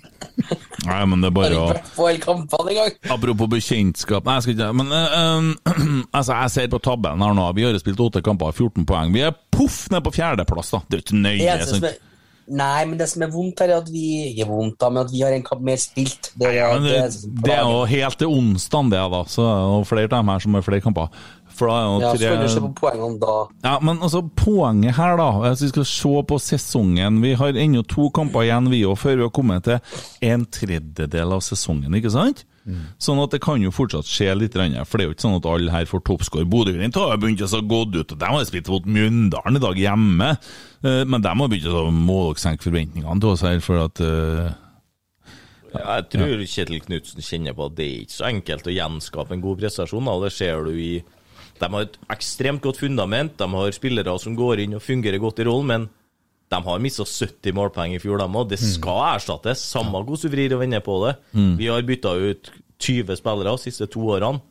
Nei, 0.86 1.00
men 1.08 1.22
det 1.22 1.30
er 1.30 1.34
bare 1.34 1.58
å 1.58 1.64
på 1.96 2.06
hele 2.06 2.20
kampene 2.22 2.72
engang. 2.72 2.94
Apropos 3.14 3.50
bekjentskap 3.50 4.26
Nei, 4.26 4.36
jeg 4.38 4.44
skal 4.44 4.54
ikke 4.54 4.68
Men 4.78 4.92
uh, 4.92 5.72
altså, 6.18 6.36
jeg 6.36 6.52
ser 6.54 6.70
på 6.72 6.80
tabellen 6.84 7.24
her 7.24 7.36
nå. 7.36 7.48
Vi 7.56 7.66
har 7.66 7.76
spilt 7.82 8.00
åtte 8.04 8.22
kamper, 8.24 8.54
14 8.54 8.86
poeng. 8.88 9.12
Vi 9.14 9.24
er 9.26 9.34
poff 9.52 9.84
ned 9.92 10.04
på 10.06 10.14
fjerdeplass, 10.14 10.72
da. 10.76 10.82
Det 10.86 10.98
er 10.98 11.02
jo 11.02 11.06
ikke 11.08 11.22
nøye. 11.24 11.58
som 11.66 11.78
sant? 11.80 11.90
er 11.90 12.00
Nei, 12.50 12.82
men 12.88 12.98
det 12.98 13.06
som 13.06 13.22
er 13.22 13.30
vondt 13.30 13.60
her, 13.62 13.70
er 13.70 13.80
at 13.84 13.90
vi 13.92 14.06
ikke 14.32 14.42
er 14.44 14.48
vondt, 14.50 14.74
da, 14.82 14.88
men 14.90 15.04
at 15.04 15.12
vi 15.12 15.20
har 15.22 15.34
en 15.34 15.44
kamp 15.46 15.62
mer 15.64 15.78
spilt. 15.80 16.32
Det, 16.34 16.50
Ja, 16.56 16.72
men 16.74 16.88
det, 16.88 16.96
det, 17.22 17.30
det 17.46 17.54
er 17.54 17.62
jo 17.62 17.84
helt 17.86 18.18
til 18.18 18.32
onsdag, 18.34 18.90
det, 18.90 19.02
da. 19.14 19.20
Så 19.30 19.46
det 19.46 19.52
er 19.52 19.86
flere 19.92 20.08
av 20.10 20.16
dem 20.16 20.32
her 20.32 20.42
som 20.42 20.58
har 20.58 20.66
flere 20.66 20.84
kamper. 20.84 21.22
For 21.52 21.68
da 21.68 21.78
er 21.78 21.84
jo 21.86 21.96
Ja, 22.02 22.12
så 22.16 22.30
kan 22.32 22.42
du 22.42 22.48
se 22.52 22.60
på 22.64 22.70
poengene 22.80 23.18
da. 23.22 23.34
Ja, 23.66 23.74
men 23.84 23.98
altså, 24.00 24.22
poenget 24.36 24.96
her, 24.96 25.16
da 25.20 25.26
Hvis 25.50 25.62
vi 25.66 25.72
skal 25.74 25.84
se 25.90 26.14
på 26.30 26.38
sesongen 26.40 27.20
Vi 27.24 27.34
har 27.40 27.52
ennå 27.52 27.82
to 27.86 28.08
kamper 28.10 28.46
igjen, 28.46 28.70
vi 28.72 28.84
òg, 28.88 28.96
før 28.98 29.16
vi 29.20 29.26
har 29.26 29.34
kommet 29.36 29.64
til 29.68 29.78
en 30.32 30.46
tredjedel 30.46 31.32
av 31.36 31.44
sesongen, 31.44 31.92
ikke 31.98 32.10
sant? 32.14 32.44
Sånn 33.02 33.18
at 33.18 33.32
det 33.34 33.40
kan 33.42 33.58
jo 33.58 33.72
fortsatt 33.74 34.06
skje 34.06 34.28
litt, 34.38 34.54
for 34.54 34.94
det 35.00 35.02
er 35.02 35.08
jo 35.08 35.14
ikke 35.16 35.24
sånn 35.24 35.34
at 35.40 35.46
alle 35.50 35.72
her 35.74 35.88
får 35.90 36.04
toppscore. 36.06 36.44
Bodø-Glimt 36.46 36.94
har 36.94 37.16
begynt 37.18 37.42
å 37.42 37.58
gå 37.66 37.80
ut, 37.90 38.12
og 38.14 38.18
de 38.20 38.28
har 38.30 38.44
spilt 38.46 38.70
mot 38.70 38.86
Mjøndalen 38.86 39.58
i 39.58 39.62
dag 39.64 39.80
hjemme. 39.82 40.28
Eh, 40.86 41.02
Men 41.04 41.24
de 41.24 41.32
har 41.34 41.48
begynt 41.50 41.66
å 41.74 41.90
målsenke 41.90 42.62
forventningene 42.62 43.18
til 43.18 43.32
oss 43.34 43.42
her, 43.42 43.58
for 43.66 43.82
at 43.88 43.98
eh, 43.98 44.52
Jeg 45.74 46.06
tror 46.12 46.44
Kjetil 46.46 46.80
Knutsen 46.84 47.24
kjenner 47.24 47.56
på 47.56 47.66
at 47.66 47.74
det 47.78 47.86
er 47.88 48.00
ikke 48.04 48.18
så 48.20 48.28
enkelt 48.28 48.70
å 48.70 48.76
gjenskape 48.76 49.34
en 49.34 49.42
god 49.42 49.58
prestasjon. 49.62 50.04
da, 50.06 50.16
det 50.22 50.32
ser 50.36 50.62
du 50.68 50.70
i 50.76 50.92
De 51.62 51.68
har 51.70 51.84
et 51.86 51.98
ekstremt 52.10 52.62
godt 52.64 52.80
fundament, 52.82 53.36
de 53.38 53.46
har 53.54 53.74
spillere 53.76 54.16
som 54.18 54.34
går 54.38 54.64
inn 54.64 54.74
og 54.74 54.82
fungerer 54.82 55.20
godt 55.22 55.38
i 55.44 55.46
rollen, 55.46 55.68
men 55.70 55.84
de 56.52 56.58
har 56.66 56.82
mista 56.84 57.04
70 57.06 57.54
målpoeng 57.56 57.94
i 57.96 58.00
fjor, 58.02 58.18
de 58.20 58.26
òg. 58.26 58.48
Det 58.50 58.58
skal 58.60 58.98
erstattes, 59.14 59.62
samme 59.72 59.94
hvordan 60.02 60.20
du 60.20 60.28
vrir 60.34 60.52
og 60.56 60.60
vender 60.60 60.82
på 60.84 60.98
det. 61.06 61.14
Vi 61.60 61.70
har 61.70 61.86
bytta 61.86 62.12
ut 62.18 62.50
20 62.82 63.14
spillere 63.16 63.54
de 63.54 63.62
siste 63.62 63.86
to 63.86 64.02
årene. 64.10 64.42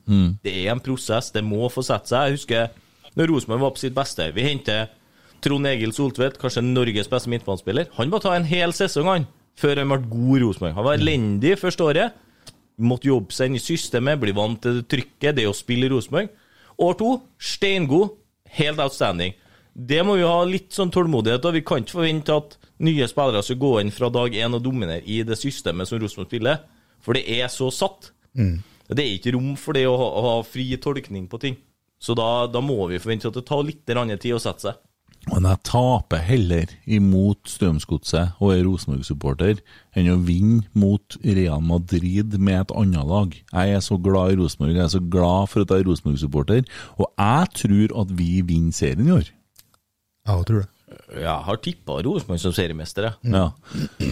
Det 0.42 0.54
er 0.64 0.72
en 0.72 0.80
prosess, 0.82 1.30
det 1.36 1.44
må 1.44 1.68
få 1.70 1.84
sette 1.84 2.10
seg. 2.10 2.32
Jeg 2.32 2.40
husker 2.40 2.72
når 3.20 3.28
Rosenborg 3.34 3.62
var 3.68 3.76
på 3.76 3.84
sitt 3.84 3.94
beste. 3.94 4.32
Vi 4.34 4.48
henter 4.48 4.88
Trond 5.44 5.68
Egil 5.68 5.92
Soltvedt, 5.94 6.40
kanskje 6.40 6.64
Norges 6.64 7.10
beste 7.12 7.30
midtbanespiller. 7.30 7.92
Han 8.00 8.10
må 8.10 8.22
ta 8.24 8.34
en 8.38 8.48
hel 8.48 8.72
sesong, 8.74 9.10
han, 9.12 9.28
før 9.60 9.84
han 9.84 9.92
ble 9.92 10.00
god 10.08 10.38
i 10.38 10.44
Rosenborg. 10.46 10.78
Han 10.80 10.88
var 10.88 10.98
elendig 10.98 11.58
første 11.60 11.84
året. 11.84 12.14
Måtte 12.82 13.12
jobbe 13.12 13.36
seg 13.36 13.52
inn 13.52 13.60
i 13.60 13.62
systemet, 13.62 14.18
bli 14.22 14.32
vant 14.34 14.62
til 14.64 14.80
det 14.80 14.88
trykket, 14.90 15.36
det 15.38 15.46
å 15.50 15.54
spille 15.54 15.86
i 15.86 15.92
Rosenborg. 15.92 16.32
År 16.82 16.98
to, 17.00 17.12
steingod. 17.38 18.18
Helt 18.52 18.82
outstanding. 18.84 19.38
Det 19.72 20.02
må 20.04 20.18
vi 20.20 20.28
ha 20.28 20.42
litt 20.44 20.74
sånn 20.76 20.92
tålmodighet, 20.92 21.46
og 21.48 21.56
vi 21.56 21.62
kan 21.64 21.80
ikke 21.84 22.02
forvente 22.02 22.36
at 22.36 22.58
nye 22.84 23.08
spillere 23.08 23.44
skal 23.46 23.60
gå 23.62 23.70
inn 23.80 23.94
fra 23.96 24.10
dag 24.12 24.34
én 24.36 24.58
og 24.58 24.64
dominere 24.66 25.00
i 25.08 25.22
det 25.24 25.38
systemet 25.40 25.88
som 25.88 26.02
Rosenborg 26.02 26.28
spiller, 26.28 26.58
for 27.00 27.16
det 27.16 27.24
er 27.38 27.48
så 27.54 27.70
satt. 27.72 28.10
Det 28.92 29.06
er 29.06 29.14
ikke 29.16 29.32
rom 29.38 29.54
for 29.56 29.78
det 29.78 29.86
å 29.88 29.96
ha, 29.96 30.08
å 30.12 30.24
ha 30.26 30.34
fri 30.44 30.66
tolkning 30.82 31.30
på 31.32 31.40
ting. 31.40 31.56
Så 32.02 32.18
da, 32.18 32.48
da 32.52 32.60
må 32.66 32.76
vi 32.92 33.00
forvente 33.00 33.30
at 33.30 33.38
det 33.38 33.46
tar 33.48 33.64
litt 33.64 33.86
tid 33.86 34.34
å 34.36 34.42
sette 34.42 34.68
seg. 34.68 34.82
Men 35.30 35.46
jeg 35.46 35.62
taper 35.70 36.24
heller 36.26 36.72
imot 36.90 37.46
Strømsgodset 37.50 38.40
og 38.42 38.56
er 38.56 38.64
Rosenborg-supporter 38.66 39.60
enn 40.00 40.10
å 40.10 40.18
vinne 40.26 40.66
mot 40.74 41.18
Real 41.22 41.62
Madrid 41.62 42.34
med 42.42 42.58
et 42.64 42.74
annet 42.82 43.06
lag. 43.06 43.36
Jeg 43.38 43.76
er 43.78 43.84
så 43.86 44.00
glad 44.02 44.34
i 44.34 44.40
Rosenborg, 44.42 44.74
jeg 44.74 44.84
er 44.88 44.94
så 44.96 45.04
glad 45.14 45.52
for 45.52 45.62
at 45.62 45.74
jeg 45.76 45.86
er 45.86 45.90
Rosenborg-supporter, 45.92 46.66
og 46.98 47.06
jeg 47.14 47.54
tror 47.62 47.96
at 48.02 48.16
vi 48.18 48.32
vinner 48.50 48.74
serien 48.76 49.08
i 49.08 49.18
år. 49.20 49.30
Ja, 50.26 50.38
Jeg 50.40 50.46
tror 50.50 50.64
det. 50.64 50.70
Jeg 51.12 51.38
har 51.46 51.60
tippa 51.64 51.98
Rosenborg 52.06 52.40
som 52.42 52.54
seriemester, 52.56 53.08
jeg. 53.08 53.34
Ja. 53.34 53.48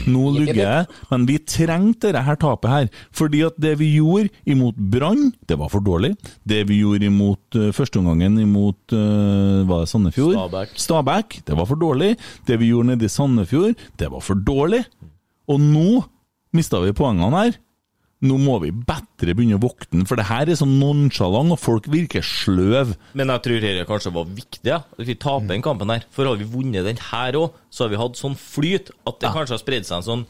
Nå 0.09 0.23
lugger 0.35 0.59
jeg, 0.59 0.87
men 1.11 1.27
vi 1.29 1.37
trengte 1.43 2.09
dette 2.09 2.23
her 2.25 2.39
tapet 2.39 2.73
her. 2.73 2.89
Fordi 3.15 3.43
at 3.47 3.59
det 3.61 3.75
vi 3.79 3.91
gjorde 3.97 4.29
imot 4.49 4.79
Brann, 4.91 5.29
det 5.49 5.59
var 5.59 5.71
for 5.71 5.83
dårlig. 5.85 6.13
Det 6.47 6.61
vi 6.69 6.81
gjorde 6.81 7.07
imot 7.09 7.59
uh, 7.59 7.69
førsteomgangen 7.75 8.39
imot 8.43 8.95
uh, 8.95 9.63
var 9.69 9.85
det 9.85 9.91
Sandefjord? 9.91 10.35
Stabæk. 10.35 10.75
Stabæk. 10.85 11.39
Det 11.47 11.57
var 11.59 11.69
for 11.69 11.79
dårlig. 11.79 12.13
Det 12.47 12.59
vi 12.61 12.71
gjorde 12.73 12.93
nede 12.93 13.07
i 13.07 13.13
Sandefjord, 13.13 13.79
det 13.99 14.11
var 14.11 14.23
for 14.25 14.39
dårlig. 14.39 14.83
Og 15.49 15.61
nå 15.63 16.03
mista 16.55 16.81
vi 16.83 16.95
poengene 16.95 17.45
her. 17.45 17.57
Nå 18.19 18.35
må 18.41 18.57
vi 18.59 18.69
bedre 18.75 19.31
begynne 19.31 19.55
å 19.55 19.61
våkne, 19.63 20.03
for 20.09 20.19
det 20.19 20.25
her 20.27 20.49
er 20.51 20.57
så 20.59 20.65
nonsjalant, 20.67 21.53
og 21.55 21.59
folk 21.61 21.85
virker 21.87 22.25
sløv. 22.25 22.91
Men 23.15 23.31
jeg 23.31 23.43
tror 23.45 23.61
dette 23.63 23.85
kanskje 23.87 24.11
var 24.17 24.27
viktig, 24.27 24.65
ja. 24.67 24.81
at 24.83 25.05
vi 25.07 25.15
taper 25.15 25.47
den 25.53 25.63
kampen 25.63 25.93
her. 25.93 26.03
For 26.11 26.27
har 26.27 26.35
vi 26.39 26.47
vunnet 26.51 26.83
den 26.83 26.99
her 27.11 27.37
òg, 27.39 27.55
så 27.71 27.85
har 27.85 27.93
vi 27.93 28.01
hatt 28.01 28.19
sånn 28.19 28.35
flyt 28.35 28.91
at 29.07 29.21
det 29.23 29.31
kanskje 29.37 29.55
har 29.55 29.63
spredd 29.63 29.87
seg 29.87 30.01
en 30.01 30.07
sånn 30.09 30.25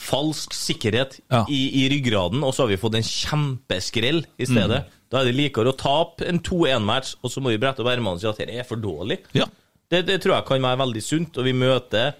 falsk 0.00 0.52
sikkerhet 0.56 1.18
Ja. 1.32 1.42
i, 1.48 1.62
i 1.82 1.88
ryggraden, 1.92 2.44
og 2.44 2.54
så 2.56 2.64
har 2.64 2.70
vi 2.74 2.80
fått 2.80 2.96
en 3.00 3.04
kjempeskrell 3.08 4.22
i 4.40 4.46
stedet. 4.48 4.84
Da 5.10 5.20
er 5.20 5.28
det 5.28 5.34
likere 5.36 5.72
å 5.72 5.76
tape 5.76 6.28
en 6.28 6.38
2-1-match, 6.44 7.16
og 7.24 7.32
så 7.32 7.42
må 7.42 7.50
vi 7.52 7.58
brette 7.60 7.82
opp 7.82 7.90
ermene 7.90 8.16
og 8.16 8.22
si 8.22 8.28
at 8.30 8.38
dette 8.40 8.60
er 8.62 8.68
for 8.68 8.80
dårlig. 8.80 9.18
Ja. 9.36 9.48
Det, 9.90 10.04
det 10.06 10.20
tror 10.22 10.36
jeg 10.36 10.46
kan 10.46 10.62
være 10.62 10.78
veldig 10.84 11.02
sunt, 11.02 11.40
og 11.40 11.48
vi 11.48 11.56
møter 11.56 12.12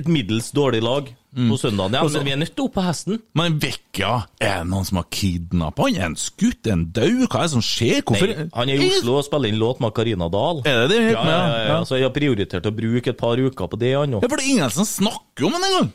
et 0.00 0.08
middels 0.10 0.50
dårlig 0.54 0.82
lag 0.84 1.08
på 1.34 1.56
søndagen. 1.58 1.96
Ja, 1.96 2.02
Også, 2.06 2.20
men 2.20 2.28
vi 2.28 2.32
er 2.34 2.38
nødt 2.40 2.52
til 2.54 2.64
å 2.64 2.68
opp 2.68 2.76
på 2.76 2.84
hesten. 2.86 3.18
Men 3.34 3.56
Vekka, 3.62 4.12
er 4.38 4.60
det 4.62 4.68
noen 4.70 4.86
som 4.86 5.00
har 5.00 5.08
kidnappa 5.14 5.88
han? 5.88 5.96
Er 5.98 6.06
han 6.08 6.16
skutt? 6.20 6.60
Er 6.66 6.76
han 6.76 6.84
død? 6.94 7.24
Hva 7.26 7.40
er 7.42 7.48
det 7.48 7.54
som 7.56 7.64
skjer? 7.64 8.04
Hvorfor 8.06 8.30
Nei, 8.30 8.46
han 8.54 8.70
er 8.70 8.84
i 8.84 8.90
Oslo 8.92 9.18
og 9.18 9.26
spiller 9.26 9.50
inn 9.50 9.58
låt 9.62 9.82
med 9.82 9.94
Karina 9.96 10.30
Dahl. 10.32 10.62
Er 10.68 10.84
det 10.84 10.86
det? 10.94 11.02
Ja, 11.10 11.24
ja, 11.26 11.42
ja, 11.42 11.66
ja. 11.72 11.80
Så 11.88 11.98
jeg 11.98 12.06
har 12.06 12.14
prioritert 12.14 12.70
å 12.70 12.74
bruke 12.74 13.14
et 13.14 13.20
par 13.20 13.40
uker 13.42 13.70
på 13.72 13.80
det, 13.82 13.92
han 13.98 14.18
òg. 14.18 14.22
Ja, 14.22 14.30
for 14.30 14.38
det 14.38 14.46
er 14.46 14.56
ingen 14.58 14.74
som 14.74 14.88
snakker 14.88 15.48
om 15.50 15.58
han 15.58 15.70
engang! 15.70 15.92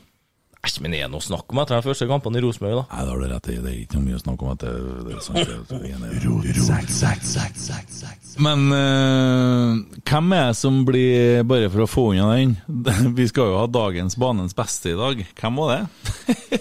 Æsj, 0.60 0.82
men 0.84 0.92
det 0.92 0.98
er 1.00 1.08
noe 1.08 1.24
snakk 1.24 1.48
om 1.54 1.58
etter 1.62 1.78
de 1.78 1.86
første 1.86 2.04
kampene 2.04 2.36
i 2.36 2.42
Rosenborg, 2.44 2.82
da. 2.82 2.84
Nei, 2.90 3.04
det 3.06 3.12
har 3.14 3.20
du 3.22 3.26
rett 3.30 3.46
i. 3.48 3.54
Det 3.64 3.70
er 3.70 3.76
ikke 3.80 3.96
noe 3.96 4.04
mye 4.04 4.18
å 4.18 4.20
snakke 4.20 4.44
om 4.44 4.50
at 4.52 4.60
det, 4.60 4.72
det 5.06 5.14
er 5.16 5.22
sant. 5.24 5.48
Men 8.44 8.66
uh, 8.68 9.80
hvem 10.04 10.34
er 10.36 10.50
det 10.50 10.58
som 10.60 10.82
blir 10.86 11.40
Bare 11.48 11.70
for 11.72 11.84
å 11.84 11.88
få 11.90 12.04
unna 12.12 12.36
den 12.36 12.52
Vi 13.18 13.26
skal 13.30 13.50
jo 13.50 13.56
ha 13.62 13.66
dagens 13.72 14.18
banens 14.20 14.56
beste 14.56 14.92
i 14.92 14.98
dag. 14.98 15.24
Hvem 15.40 15.62
var 15.62 15.72
det? 15.72 15.82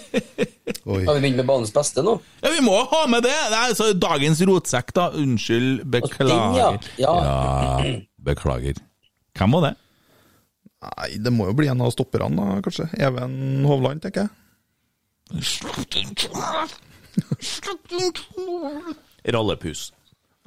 Oi. 0.90 1.04
Har 1.04 1.20
vi 1.20 1.26
vinne 1.26 1.42
med 1.42 1.50
banens 1.52 1.76
beste 1.76 2.00
nå? 2.06 2.16
Ja, 2.40 2.54
vi 2.56 2.64
må 2.64 2.78
ha 2.80 3.04
med 3.12 3.28
det! 3.28 3.36
det 3.52 3.58
er 3.58 3.68
altså 3.74 3.92
dagens 4.00 4.40
rotsekk, 4.48 4.96
da. 4.96 5.10
Unnskyld. 5.20 5.84
Beklager. 5.92 6.32
den, 6.32 6.56
ja. 6.56 6.72
Ja. 7.04 7.14
Ja, 7.28 8.00
beklager. 8.32 8.80
Hvem 9.36 9.60
var 9.60 9.68
det? 9.68 9.76
Nei, 10.80 11.10
det 11.20 11.32
må 11.36 11.50
jo 11.50 11.56
bli 11.60 11.68
en 11.72 11.82
av 11.84 11.92
stopperne, 11.92 12.36
da, 12.40 12.60
kanskje. 12.64 12.88
Even 13.04 13.66
Hovland, 13.68 14.02
tenker 14.04 14.28
jeg. 14.28 14.32
Rallepus. 19.36 19.90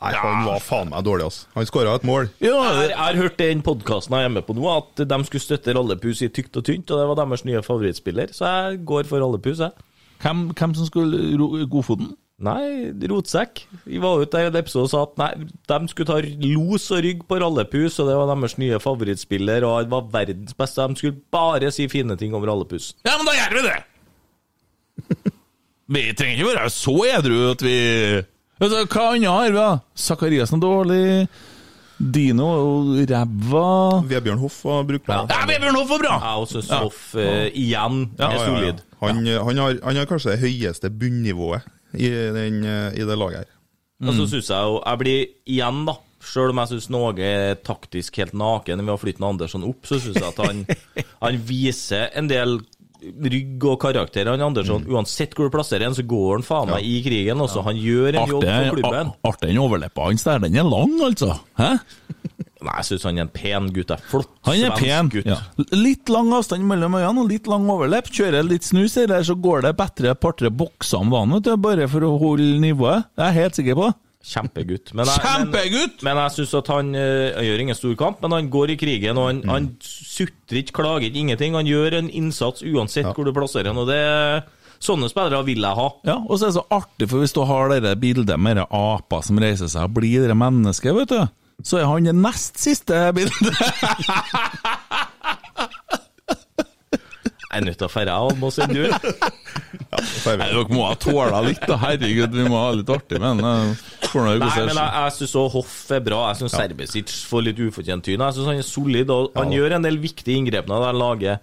Nei, 0.02 0.14
han 0.18 0.46
var 0.48 0.62
faen 0.64 0.88
meg 0.90 1.04
dårlig, 1.06 1.28
altså. 1.28 1.44
Han 1.54 1.68
skåra 1.68 1.92
et 1.94 2.06
mål. 2.08 2.30
Ja, 2.42 2.56
jeg 2.80 2.96
har 2.98 3.20
hørt 3.20 3.36
den 3.38 3.60
podkasten 3.62 4.16
jeg 4.18 4.26
er 4.26 4.32
med 4.34 4.46
på 4.48 4.56
nå, 4.56 4.64
at 4.72 5.04
de 5.06 5.18
skulle 5.28 5.44
støtte 5.44 5.76
Rallepus 5.76 6.24
i 6.26 6.30
tykt 6.32 6.56
og 6.58 6.64
tynt, 6.66 6.90
og 6.90 6.98
det 6.98 7.06
var 7.12 7.20
deres 7.20 7.44
nye 7.46 7.62
favorittspiller, 7.62 8.32
så 8.34 8.48
jeg 8.48 8.82
går 8.88 9.06
for 9.10 9.22
Rallepus, 9.22 9.62
jeg. 9.62 9.88
Hvem, 10.24 10.48
hvem 10.58 10.74
som 10.78 10.88
skulle 10.88 11.36
ro 11.38 11.52
Godfoten? 11.70 12.16
Nei, 12.42 12.90
rotsekk. 13.06 13.60
Vi 13.86 14.00
var 14.02 14.22
ute 14.24 14.40
i 14.42 14.48
en 14.48 14.56
episode 14.58 14.88
og 14.88 14.90
sa 14.90 15.02
at 15.06 15.14
nei, 15.20 15.46
de 15.70 15.90
skulle 15.92 16.08
ta 16.10 16.16
los 16.42 16.88
og 16.90 17.04
rygg 17.06 17.22
på 17.28 17.38
Rallepus, 17.38 18.00
og 18.02 18.10
det 18.10 18.16
var 18.18 18.32
deres 18.32 18.56
nye 18.58 18.80
favorittspiller, 18.82 19.62
og 19.68 19.76
han 19.78 19.92
var 19.92 20.08
verdens 20.16 20.56
beste. 20.58 20.88
De 20.90 20.98
skulle 20.98 21.20
bare 21.34 21.70
si 21.74 21.86
fine 21.92 22.16
ting 22.18 22.34
om 22.34 22.42
Rallepus. 22.48 22.92
Ja, 23.06 23.14
men 23.20 23.30
da 23.30 23.36
gjør 23.38 23.56
vi 23.58 23.64
det! 23.68 23.78
vi 25.92 26.02
trenger 26.18 26.40
ikke 26.40 26.50
være 26.50 26.72
så 26.72 26.94
edru 27.14 27.38
at 27.52 27.62
vi 27.64 27.76
Vet 28.62 28.74
Hva 28.92 29.06
annet 29.10 29.26
har 29.26 29.48
vi, 29.48 29.56
da? 29.56 29.70
Sakariassen 29.98 30.60
dårlig. 30.62 31.26
Dino 31.98 32.46
og 32.50 32.90
ræva. 33.10 33.66
Vebjørn 34.10 34.40
Hoff 34.42 34.60
var 34.66 34.82
brukbar. 34.86 35.26
Ja, 35.30 35.44
Vebjørn 35.50 35.78
Hoff 35.78 35.90
var 35.94 36.02
bra! 36.02 36.16
Ja, 36.22 36.32
også 36.42 36.62
syns 36.62 36.74
Hoff 36.74 37.00
uh, 37.14 37.46
igjen 37.50 38.04
Ja, 38.18 38.28
er 38.28 38.34
Ja, 38.34 38.34
ja, 38.34 38.38
ja. 38.38 38.46
solid. 38.48 38.82
Han, 39.02 39.22
han, 39.26 39.62
har, 39.62 39.78
han 39.82 39.98
har 39.98 40.10
kanskje 40.10 40.34
det 40.34 40.42
høyeste 40.42 40.90
bunnivået 40.94 41.66
i, 41.94 42.08
den, 42.36 42.62
eh, 42.64 42.88
i 42.98 43.06
det 43.08 43.18
laget 43.18 43.44
her. 43.44 43.50
Og 44.02 44.16
så 44.16 44.24
syns 44.26 44.48
jeg 44.50 44.66
jo 44.66 44.80
Jeg 44.82 44.98
blir 44.98 45.20
igjen, 45.46 45.84
da. 45.86 45.94
Sjøl 46.22 46.52
om 46.52 46.60
jeg 46.62 46.70
syns 46.72 46.88
Norge 46.90 47.26
er 47.26 47.56
taktisk 47.66 48.18
helt 48.20 48.34
naken 48.38 48.82
ved 48.84 48.94
å 48.94 49.00
flytte 49.00 49.26
Andersson 49.26 49.64
opp, 49.66 49.86
så 49.86 49.98
syns 50.02 50.20
jeg 50.20 50.28
at 50.28 50.38
han, 50.42 50.62
han 51.24 51.40
viser 51.48 52.12
en 52.18 52.30
del 52.30 52.60
rygg 53.02 53.64
og 53.66 53.80
karakter. 53.82 54.30
Han 54.30 54.44
Andersson, 54.46 54.84
Uansett 54.90 55.34
hvor 55.34 55.48
du 55.48 55.54
plasserer 55.54 55.88
en, 55.88 55.96
så 55.96 56.04
går 56.06 56.36
han 56.36 56.46
faen 56.46 56.70
meg 56.70 56.86
i 56.86 57.00
krigen 57.02 57.42
også. 57.42 57.64
Han 57.66 57.78
gjør 57.78 58.20
en 58.20 58.30
jobb 58.30 58.46
for 58.46 58.76
klubben. 58.78 59.12
Artig 59.26 59.50
den 59.50 59.62
overleppa 59.62 60.06
hans 60.06 60.26
der. 60.26 60.42
Den 60.44 60.60
er 60.62 60.68
lang, 60.68 60.94
altså. 61.02 61.34
Hæ? 61.58 61.72
Nei, 62.62 62.76
jeg 62.78 62.88
syns 62.92 63.02
han 63.08 63.18
er 63.18 63.26
en 63.26 63.32
pen 63.34 63.68
gutt. 63.74 63.88
jeg. 63.94 64.04
Flott 64.10 64.28
Han 64.46 64.54
er 64.62 64.76
pen. 64.78 65.08
gutt. 65.12 65.26
Ja. 65.26 65.38
Litt 65.76 66.08
lang 66.12 66.30
avstand 66.32 66.64
mellom 66.68 66.94
øynene 66.98 67.24
og 67.24 67.28
litt 67.32 67.46
lang 67.50 67.66
overlepp. 67.70 68.08
Kjører 68.12 68.46
litt 68.48 68.62
snus 68.64 68.96
eller 69.02 69.22
så 69.26 69.34
går 69.34 69.62
det 69.66 69.76
bedre 69.76 70.14
par-tre 70.14 70.50
bokser 70.50 70.98
om 71.02 71.10
dagen, 71.10 71.60
bare 71.62 71.88
for 71.88 72.00
å 72.06 72.14
holde 72.20 72.60
nivået. 72.62 73.04
Det 73.16 73.24
er 73.26 73.32
jeg 73.32 73.42
helt 73.42 73.60
sikker 73.60 73.74
på. 73.82 73.90
Kjempegutt. 74.22 74.92
Men 74.94 75.08
jeg, 75.10 75.18
Kjempegutt! 75.24 76.02
Men, 76.06 76.14
men 76.14 76.22
jeg 76.22 76.34
syns 76.36 76.54
at 76.60 76.68
han 76.70 76.94
eh, 76.94 77.40
gjør 77.42 77.62
ingen 77.64 77.74
stor 77.74 77.94
kamp, 77.98 78.20
men 78.22 78.30
han 78.36 78.50
går 78.54 78.70
i 78.70 78.76
krigen, 78.78 79.18
og 79.18 79.26
han, 79.32 79.40
Mm. 79.42 79.50
han 79.50 79.64
sutrer 79.82 80.60
ikke, 80.62 80.76
klager 80.78 81.08
ikke, 81.08 81.18
ingenting. 81.24 81.54
Han 81.58 81.66
gjør 81.66 81.96
en 81.98 82.10
innsats 82.10 82.62
uansett 82.62 83.08
hvor 83.16 83.26
du 83.26 83.32
plasserer 83.34 83.72
han, 83.72 83.78
og 83.82 83.88
det 83.90 84.44
Sånne 84.82 85.06
spillere 85.06 85.44
vil 85.46 85.60
jeg 85.62 85.78
ha. 85.78 85.84
Ja, 86.02 86.16
og 86.26 86.38
så 86.40 86.48
er 86.48 86.50
det 86.50 86.56
så 86.56 86.64
artig, 86.74 87.06
for 87.08 87.22
hvis 87.22 87.32
du 87.36 87.44
har 87.46 87.68
det 87.70 87.92
bildet 88.02 88.34
med 88.42 88.56
de 88.58 88.64
apa 88.74 89.20
som 89.22 89.38
reiser 89.38 89.68
seg 89.70 89.84
og 89.86 89.92
blir 89.94 90.24
det 90.26 90.34
mennesket, 90.34 90.90
vet 90.96 91.12
du, 91.12 91.20
så 91.66 91.80
er 91.80 91.88
han 91.90 92.08
det 92.08 92.14
nest 92.18 92.60
siste 92.60 93.04
bildet. 93.16 93.56
Jeg 97.52 97.60
er 97.60 97.64
nødt 97.66 97.76
til 97.76 97.84
å 97.84 97.92
dra, 97.92 98.14
jeg 98.30 98.38
må 98.40 98.48
sende 98.48 98.86
ut. 98.86 99.08
Er 99.92 100.38
Nei, 100.40 100.46
dere 100.54 100.62
må 100.72 100.86
ha 100.86 100.94
tåla 100.96 101.42
litt, 101.44 101.60
da. 101.68 101.76
Herregud, 101.82 102.32
vi 102.32 102.46
må 102.48 102.56
ha 102.56 102.70
litt 102.72 102.88
artig, 102.88 103.18
med 103.20 103.42
eh, 103.44 103.90
Nei, 104.16 104.38
men 104.40 104.46
jeg, 104.48 104.72
jeg 104.72 105.12
syns 105.18 105.34
Hoff 105.52 105.74
er 105.92 106.00
bra. 106.04 106.22
Jeg 106.30 106.40
syns 106.40 106.56
Serbesic 106.56 107.12
får 107.28 107.44
litt 107.50 107.60
ufortjent 107.60 108.08
tyn. 108.08 108.24
Jeg 108.24 108.38
syns 108.38 108.48
han 108.48 108.62
er 108.62 108.64
solid, 108.64 109.12
og 109.12 109.36
han 109.36 109.52
gjør 109.52 109.76
en 109.76 109.84
del 109.84 110.00
viktige 110.00 110.38
inngrep 110.40 110.70
når 110.70 110.88
han 110.88 111.00
lager 111.02 111.42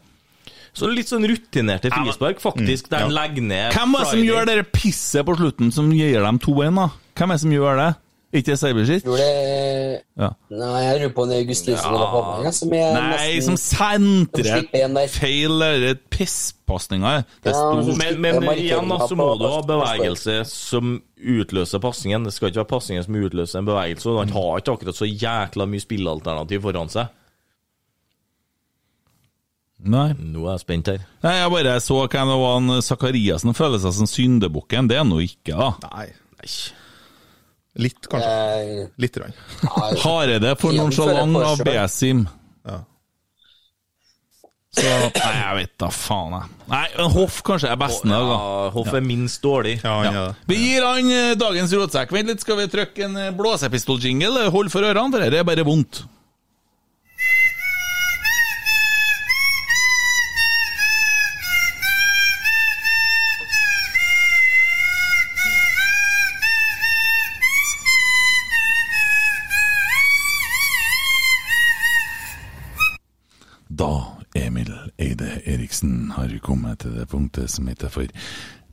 så 0.79 0.89
litt 0.89 1.09
sånn 1.09 1.25
rutinerte 1.27 1.89
frispark, 1.91 2.41
faktisk, 2.41 2.91
der 2.91 3.07
han 3.07 3.13
legger 3.13 3.41
ned 3.41 3.73
Hvem 3.73 3.95
er 3.97 4.03
det 4.03 4.11
som 4.11 4.21
gjør 4.21 4.49
det 4.49 4.57
pisset 4.69 5.25
på 5.25 5.33
slutten 5.39 5.73
som 5.75 5.89
gir 5.91 6.21
dem 6.23 6.37
2-1, 6.41 6.77
da? 6.77 6.85
Hvem 7.17 7.33
er 7.33 7.39
det 7.39 7.43
som 7.43 7.55
gjør 7.55 7.81
det? 7.81 7.89
Ikke 8.29 8.53
det 8.53 10.01
Ja. 10.19 10.27
Nei, 10.53 10.81
jeg 10.83 10.99
lurer 10.99 11.13
på 11.15 11.23
om 11.23 11.29
det 11.31 11.37
er 11.39 11.45
Augustinsen 11.47 11.87
eller 11.89 12.11
Håvard 12.11 12.53
som 12.53 12.73
er 12.77 12.91
Nei, 12.93 13.39
som 13.41 13.55
nesten 13.55 13.57
som 13.57 13.57
sentrer 13.57 15.07
feil 15.09 15.55
eller 15.65 15.95
pisspasninger. 16.13 17.23
Ja, 17.45 17.63
Men, 17.97 18.19
men 18.21 18.49
igjen 18.53 18.91
så 19.09 19.17
må 19.17 19.31
du 19.39 19.47
ha 19.49 19.61
bevegelse 19.65 20.43
som 20.45 20.99
utløser 21.17 21.81
pasningen. 21.81 22.27
Det 22.27 22.35
skal 22.35 22.51
ikke 22.51 22.61
være 22.61 22.73
pasningen 22.75 23.07
som 23.07 23.17
utløser 23.17 23.63
en 23.63 23.69
bevegelse. 23.71 24.09
og 24.09 24.19
Han 24.21 24.35
har 24.35 24.59
ikke 24.61 24.75
akkurat 24.77 24.99
så 24.99 25.09
jækla 25.09 25.65
mye 25.65 25.85
spillealternativ 25.87 26.61
foran 26.67 26.93
seg. 26.93 27.09
Nei. 29.79 30.11
Nå 30.19 30.43
er 30.43 30.57
jeg 30.57 30.65
spent 30.67 30.91
her. 30.91 31.01
Nei, 31.23 31.33
jeg 31.39 31.51
bare 31.55 31.79
så 31.81 32.03
hvem 32.03 32.33
det 32.33 32.37
var 32.43 32.83
Sakariassen 32.85 33.57
føler 33.57 33.81
seg 33.81 33.95
som 33.95 34.11
syndebukken. 34.11 34.89
Det 34.91 34.99
er 34.99 35.05
han 35.05 35.09
nå 35.15 35.21
ikke, 35.23 35.55
da. 35.55 35.71
Nei. 35.87 36.11
Nei. 36.37 36.51
Litt, 37.79 38.09
kanskje. 38.11 38.29
Eh, 38.29 38.87
Litt. 38.99 39.17
Rann. 39.21 39.33
ja, 39.63 39.89
Hareide 40.03 40.53
for 40.59 40.75
noen 40.75 40.89
nonchalant 40.91 41.39
av. 41.47 41.63
Besim. 41.63 42.25
Ja. 42.67 42.81
Så 44.79 44.85
Nei, 44.85 45.31
jeg 45.33 45.55
vet 45.57 45.71
da 45.81 45.87
faen, 45.89 46.35
jeg. 46.37 46.57
Nei, 46.69 46.83
Hoff 47.15 47.39
kanskje 47.47 47.71
er 47.73 47.79
best 47.81 48.03
da. 48.05 48.19
Ja, 48.21 48.69
Hoff 48.75 48.91
er 48.93 49.01
minst 49.01 49.41
dårlig. 49.41 49.79
Ja, 49.83 49.95
Ja. 50.05 50.25
Vi 50.47 50.59
gir 50.61 50.85
han 50.85 51.09
eh, 51.09 51.33
dagens 51.39 51.73
rotsekk. 51.73 52.11
Vent 52.13 52.29
litt, 52.29 52.43
skal 52.45 52.59
vi 52.61 52.67
trykke 52.69 53.07
en 53.07 53.17
blåsepistol-jingle? 53.39 54.49
Hold 54.53 54.69
for 54.75 54.85
ørene, 54.85 55.09
for 55.15 55.23
dette 55.25 55.41
er 55.41 55.47
bare 55.47 55.65
vondt. 55.65 56.03
Eriksen 75.79 76.11
har 76.11 76.39
kommet 76.43 76.79
til 76.79 76.91
det 76.97 77.07
punktet 77.09 77.49
som 77.49 77.67
heter 77.67 77.89
for 77.89 78.07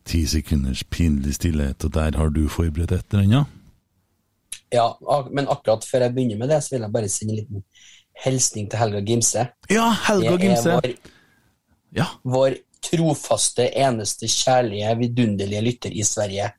ti 0.06 0.26
sekunders 0.26 0.82
pinlig 0.90 1.34
stillhet, 1.34 1.84
og 1.84 1.94
der 1.94 2.16
har 2.16 2.28
du 2.30 2.48
forberedt 2.48 2.92
et 2.92 3.04
eller 3.12 3.22
annet? 3.24 3.46
ja, 4.72 4.88
men 5.30 5.46
akkurat 5.48 5.84
før 5.84 6.00
jeg 6.02 6.14
begynner 6.14 6.36
med 6.38 6.48
det, 6.48 6.62
så 6.64 6.74
vil 6.74 6.82
jeg 6.82 6.92
bare 6.92 7.08
sende 7.08 7.32
en 7.32 7.38
liten 7.38 7.62
hilsning 8.24 8.70
til 8.70 8.78
Helga 8.78 9.00
Gimse. 9.00 9.46
Ja, 9.70 9.92
Helga 10.08 10.36
Gimse. 10.36 10.70
vår, 10.72 10.94
Ja. 11.96 12.04
vår 12.24 12.56
trofaste, 12.82 13.70
eneste 13.78 14.26
kjærlige, 14.26 14.96
vidunderlige 14.98 15.60
lytter 15.60 15.90
i 15.90 16.02
Sverige. 16.02 16.50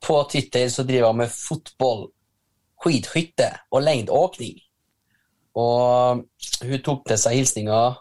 På 0.00 0.28
Twitter 0.30 0.68
så 0.68 0.82
driver 0.84 1.08
hun 1.08 1.16
med 1.16 1.28
fotball, 1.30 2.10
skidskytte 2.82 3.48
og 3.72 3.82
lengdeåkning. 3.82 4.60
Og 5.54 6.22
hun 6.62 6.82
tok 6.84 7.06
til 7.08 7.18
seg 7.18 7.32
hilsninga 7.40 7.94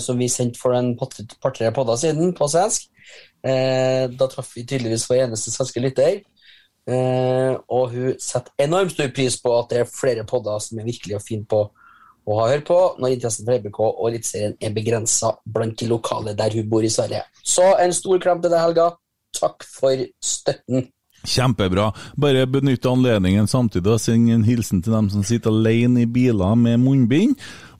som 0.00 0.16
vi 0.16 0.28
sendte 0.32 0.60
for 0.60 0.72
en 0.72 0.94
par-tre 0.96 1.68
podder 1.74 1.98
siden 2.00 2.30
på 2.36 2.48
svensk. 2.48 2.86
Eh, 3.46 4.10
da 4.10 4.28
traff 4.30 4.52
vi 4.56 4.64
tydeligvis 4.66 5.06
vår 5.10 5.26
eneste 5.26 5.52
svenske 5.54 5.82
lytter. 5.82 6.20
Eh, 6.86 7.52
og 7.74 7.90
hun 7.94 8.14
setter 8.22 8.66
enormt 8.66 8.94
stor 8.94 9.10
pris 9.14 9.38
på 9.42 9.52
at 9.58 9.72
det 9.72 9.82
er 9.82 9.90
flere 9.90 10.26
podder 10.28 10.62
som 10.62 10.78
er 10.78 10.86
virkelig 10.86 11.22
fine 11.26 11.46
på 11.48 11.64
å 12.26 12.36
ha 12.40 12.48
hørt 12.50 12.66
på 12.66 12.78
når 12.98 13.16
interessen 13.16 13.46
for 13.46 13.54
EBK 13.54 13.80
og 13.86 14.04
Eliteserien 14.08 14.56
er 14.58 14.74
begrensa 14.74 15.32
blant 15.46 15.78
de 15.78 15.90
lokale 15.90 16.34
der 16.38 16.54
hun 16.58 16.68
bor 16.70 16.86
i 16.86 16.90
Sverige. 16.90 17.22
Så 17.42 17.66
en 17.78 17.94
stor 17.94 18.22
klem 18.22 18.42
til 18.42 18.54
deg, 18.54 18.62
Helga. 18.62 18.90
Takk 19.36 19.66
for 19.68 20.06
støtten. 20.22 20.88
Kjempebra. 21.26 21.90
Bare 22.18 22.46
benytte 22.50 22.90
anledningen 22.90 23.48
samtidig 23.50 23.94
og 23.94 24.02
sende 24.02 24.34
en 24.36 24.46
hilsen 24.46 24.82
til 24.82 24.94
dem 24.94 25.10
som 25.10 25.24
sitter 25.26 25.54
alene 25.54 26.04
i 26.04 26.10
biler 26.10 26.54
med 26.58 26.78
munnbind. 26.82 27.34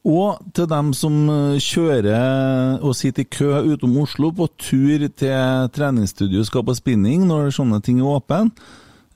Og 0.06 0.38
til 0.54 0.68
dem 0.70 0.92
som 0.94 1.14
eh, 1.32 1.58
kjører 1.62 2.78
og 2.84 2.94
sitter 2.94 3.24
i 3.24 3.30
kø 3.32 3.52
utom 3.74 3.96
Oslo 4.04 4.30
på 4.36 4.46
tur 4.60 5.06
til 5.18 5.70
treningsstudio 5.74 6.44
skal 6.46 6.62
på 6.68 6.76
spinning 6.78 7.24
når 7.26 7.50
sånne 7.56 7.80
ting 7.82 7.98
er 7.98 8.12
åpne. 8.14 8.52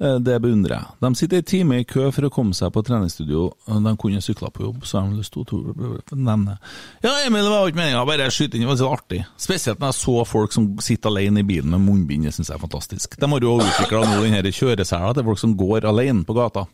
Eh, 0.00 0.16
Det 0.18 0.40
beundrer 0.42 0.74
jeg. 0.80 0.88
De 1.04 1.10
sitter 1.20 1.38
en 1.38 1.46
time 1.52 1.78
i 1.78 1.86
kø 1.86 2.08
for 2.10 2.26
å 2.26 2.32
komme 2.34 2.56
seg 2.58 2.72
på 2.74 2.82
treningsstudio. 2.88 3.44
De 3.86 3.92
kunne 4.02 4.24
sykla 4.24 4.50
på 4.50 4.64
jobb, 4.66 4.80
så 4.88 4.98
har 4.98 5.12
de 5.12 5.20
lyst 5.20 5.36
til 5.36 5.44
å 5.46 6.18
nevne 6.18 6.56
Ja, 7.04 7.12
Emil, 7.26 7.44
det 7.46 7.52
var 7.54 7.62
jo 7.62 7.70
ikke 7.70 7.82
meninga, 7.84 8.02
bare 8.10 8.26
skyte 8.34 8.58
inn. 8.58 8.66
Det 8.66 8.72
var 8.72 8.80
så 8.82 8.90
artig. 8.96 9.22
Spesielt 9.38 9.78
når 9.78 9.92
jeg 9.92 10.00
så 10.00 10.16
folk 10.26 10.56
som 10.56 10.72
sitter 10.82 11.12
alene 11.12 11.44
i 11.44 11.46
bilen 11.46 11.70
med 11.70 11.86
munnbind. 11.86 12.26
Det 12.26 12.34
syns 12.34 12.50
jeg 12.50 12.58
er 12.58 12.66
fantastisk. 12.66 13.14
De 13.14 13.30
har 13.30 13.46
jo 13.46 13.54
utvikla 13.62 14.02
nå 14.10 14.26
den 14.26 14.50
kjøresela 14.58 15.14
til 15.14 15.30
folk 15.30 15.38
som 15.46 15.54
går 15.54 15.86
alene 15.86 16.26
på 16.26 16.34
gata. 16.34 16.66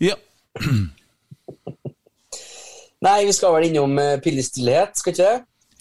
Ja. 0.00 0.16
Nei, 3.02 3.24
vi 3.26 3.34
skal 3.34 3.56
vel 3.56 3.66
innom 3.66 3.96
uh, 3.98 4.18
pillestillhet, 4.22 4.94
skal 4.98 5.14
ikke 5.14 5.24
det? 5.26 5.38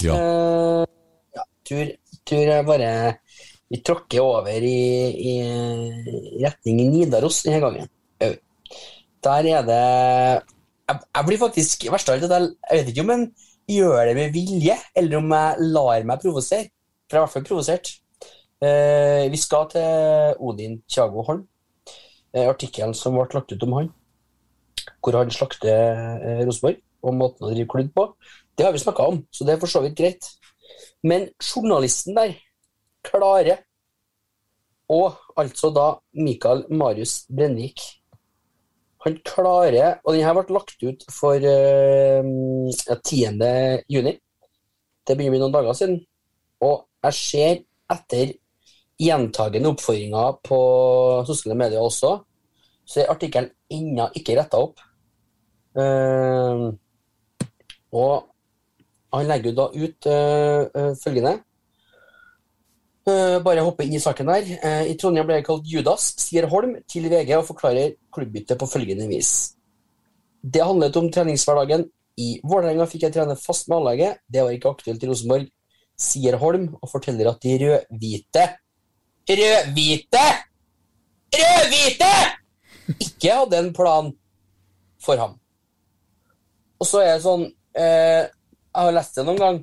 Ja. 0.07 0.15
Uh, 0.17 0.85
ja, 1.37 1.45
tur, 1.67 1.91
tur 2.25 2.49
er 2.55 2.63
bare 2.65 2.93
Vi 3.69 3.79
tråkker 3.85 4.23
over 4.25 4.65
i, 4.65 4.79
i 5.31 5.33
retning 6.41 6.81
Nidaros 6.89 7.43
denne 7.45 7.61
gangen. 7.63 7.91
Der 9.21 9.47
er 9.47 9.63
det 9.67 9.77
jeg, 10.89 10.97
jeg 10.97 11.27
blir 11.27 11.39
faktisk 11.39 11.85
verst 11.93 12.09
av 12.09 12.17
alt 12.17 12.25
at 12.27 12.33
jeg, 12.35 12.49
jeg 12.65 12.79
vet 12.79 12.91
ikke 12.91 13.05
om 13.05 13.13
jeg 13.13 13.77
gjør 13.77 14.01
det 14.09 14.17
med 14.17 14.35
vilje, 14.35 14.75
eller 14.97 15.21
om 15.21 15.31
jeg 15.37 15.71
lar 15.77 16.09
meg 16.09 16.25
provosere. 16.25 16.67
For 17.05 17.15
jeg 17.15 17.21
er 17.21 17.21
i 17.21 17.27
hvert 17.27 17.35
fall 17.37 17.47
provosert. 17.47 17.95
Uh, 18.61 19.23
vi 19.31 19.39
skal 19.39 19.69
til 19.71 20.41
Odin 20.41 20.79
Tjago 20.89 21.23
Holm. 21.29 21.45
Uh, 22.33 22.47
artikkelen 22.49 22.97
som 22.97 23.15
ble 23.15 23.29
lagt 23.37 23.53
ut 23.53 23.67
om 23.69 23.77
han, 23.77 23.91
hvor 24.99 25.21
han 25.21 25.31
slakter 25.31 26.01
uh, 26.19 26.41
Rosenborg 26.47 26.81
og 27.01 27.17
måten 27.17 27.47
å 27.47 27.51
drive 27.51 27.69
klubb 27.71 27.91
på. 27.95 28.05
Det 28.57 28.65
har 28.65 28.75
vi 28.75 28.81
snakka 28.83 29.07
om, 29.13 29.21
så 29.33 29.47
det 29.47 29.55
er 29.55 29.61
for 29.61 29.71
så 29.71 29.81
vidt 29.83 29.97
greit. 29.97 30.27
Men 31.03 31.29
journalisten 31.41 32.17
der 32.17 32.35
klarer, 33.05 33.63
og 34.91 35.17
altså 35.39 35.71
da 35.73 35.87
Mikael 36.19 36.65
Marius 36.69 37.21
Brennvik 37.31 37.79
Han 39.05 39.15
klarer 39.25 40.01
Og 40.03 40.13
den 40.13 40.25
her 40.25 40.35
ble 40.35 40.53
lagt 40.53 40.83
ut 40.83 41.05
for 41.09 41.33
eh, 41.33 42.27
ja, 42.89 42.97
10. 42.99 43.39
juni. 43.89 44.11
Det 45.07 45.15
begynner 45.15 45.31
å 45.31 45.33
bli 45.33 45.39
noen 45.41 45.55
dager 45.55 45.77
siden. 45.77 45.95
Og 46.61 46.83
jeg 47.07 47.17
ser 47.17 47.63
etter 47.89 48.35
gjentagende 49.01 49.71
oppfordringer 49.73 50.37
på 50.45 50.59
sosiale 51.25 51.57
medier 51.57 51.81
også, 51.81 52.11
så 52.85 53.01
er 53.01 53.09
artikkelen 53.09 53.49
ennå 53.73 54.11
ikke 54.19 54.37
retta 54.37 54.61
opp. 54.61 54.83
Eh, 55.73 56.67
og 57.91 58.27
han 59.11 59.27
legger 59.27 59.55
da 59.55 59.67
ut 59.75 60.07
eh, 60.07 60.91
følgende. 60.95 61.33
uh, 63.09 63.39
bare 63.43 63.63
hoppe 63.65 63.83
inn 63.83 63.97
i 63.97 63.99
saken 63.99 64.29
der. 64.31 64.51
Uh, 64.63 64.83
I 64.87 64.95
Trondheim 64.95 65.27
ble 65.27 65.39
jeg 65.41 65.47
kalt 65.49 65.67
Judas, 65.67 66.05
sier 66.21 66.47
Holm 66.47 66.77
til 66.87 67.09
VG 67.11 67.33
og 67.35 67.47
forklarer 67.49 67.97
klubbbyttet 68.13 68.59
på 68.59 68.69
følgende 68.71 69.09
vis. 69.11 69.57
Det 70.41 70.63
handlet 70.63 70.95
om 70.95 71.11
treningshverdagen. 71.11 71.89
I 72.21 72.37
Vålerenga 72.43 72.87
fikk 72.87 73.07
jeg 73.07 73.15
trene 73.17 73.35
fast 73.39 73.67
med 73.67 73.81
anlegget. 73.81 74.21
Det 74.31 74.45
var 74.45 74.55
ikke 74.55 74.71
aktuelt 74.71 75.03
i 75.03 75.09
Rosenborg, 75.09 75.51
sier 75.99 76.39
Holm 76.39 76.69
og 76.79 76.91
forteller 76.91 77.33
at 77.33 77.43
de 77.43 77.57
rød-hvite 77.65 78.47
Rød-hvite! 79.29 80.25
Rød-hvite! 81.35 82.13
Ikke 82.99 83.33
hadde 83.33 83.57
en 83.59 83.73
plan 83.73 84.11
for 85.05 85.15
ham. 85.15 85.37
Og 86.79 86.87
så 86.87 87.03
er 87.03 87.13
det 87.13 87.23
sånn 87.23 87.45
eh, 87.75 88.27
Jeg 88.71 88.85
har 88.85 88.95
lest 88.95 89.17
det 89.17 89.25
noen 89.27 89.41
gang. 89.41 89.61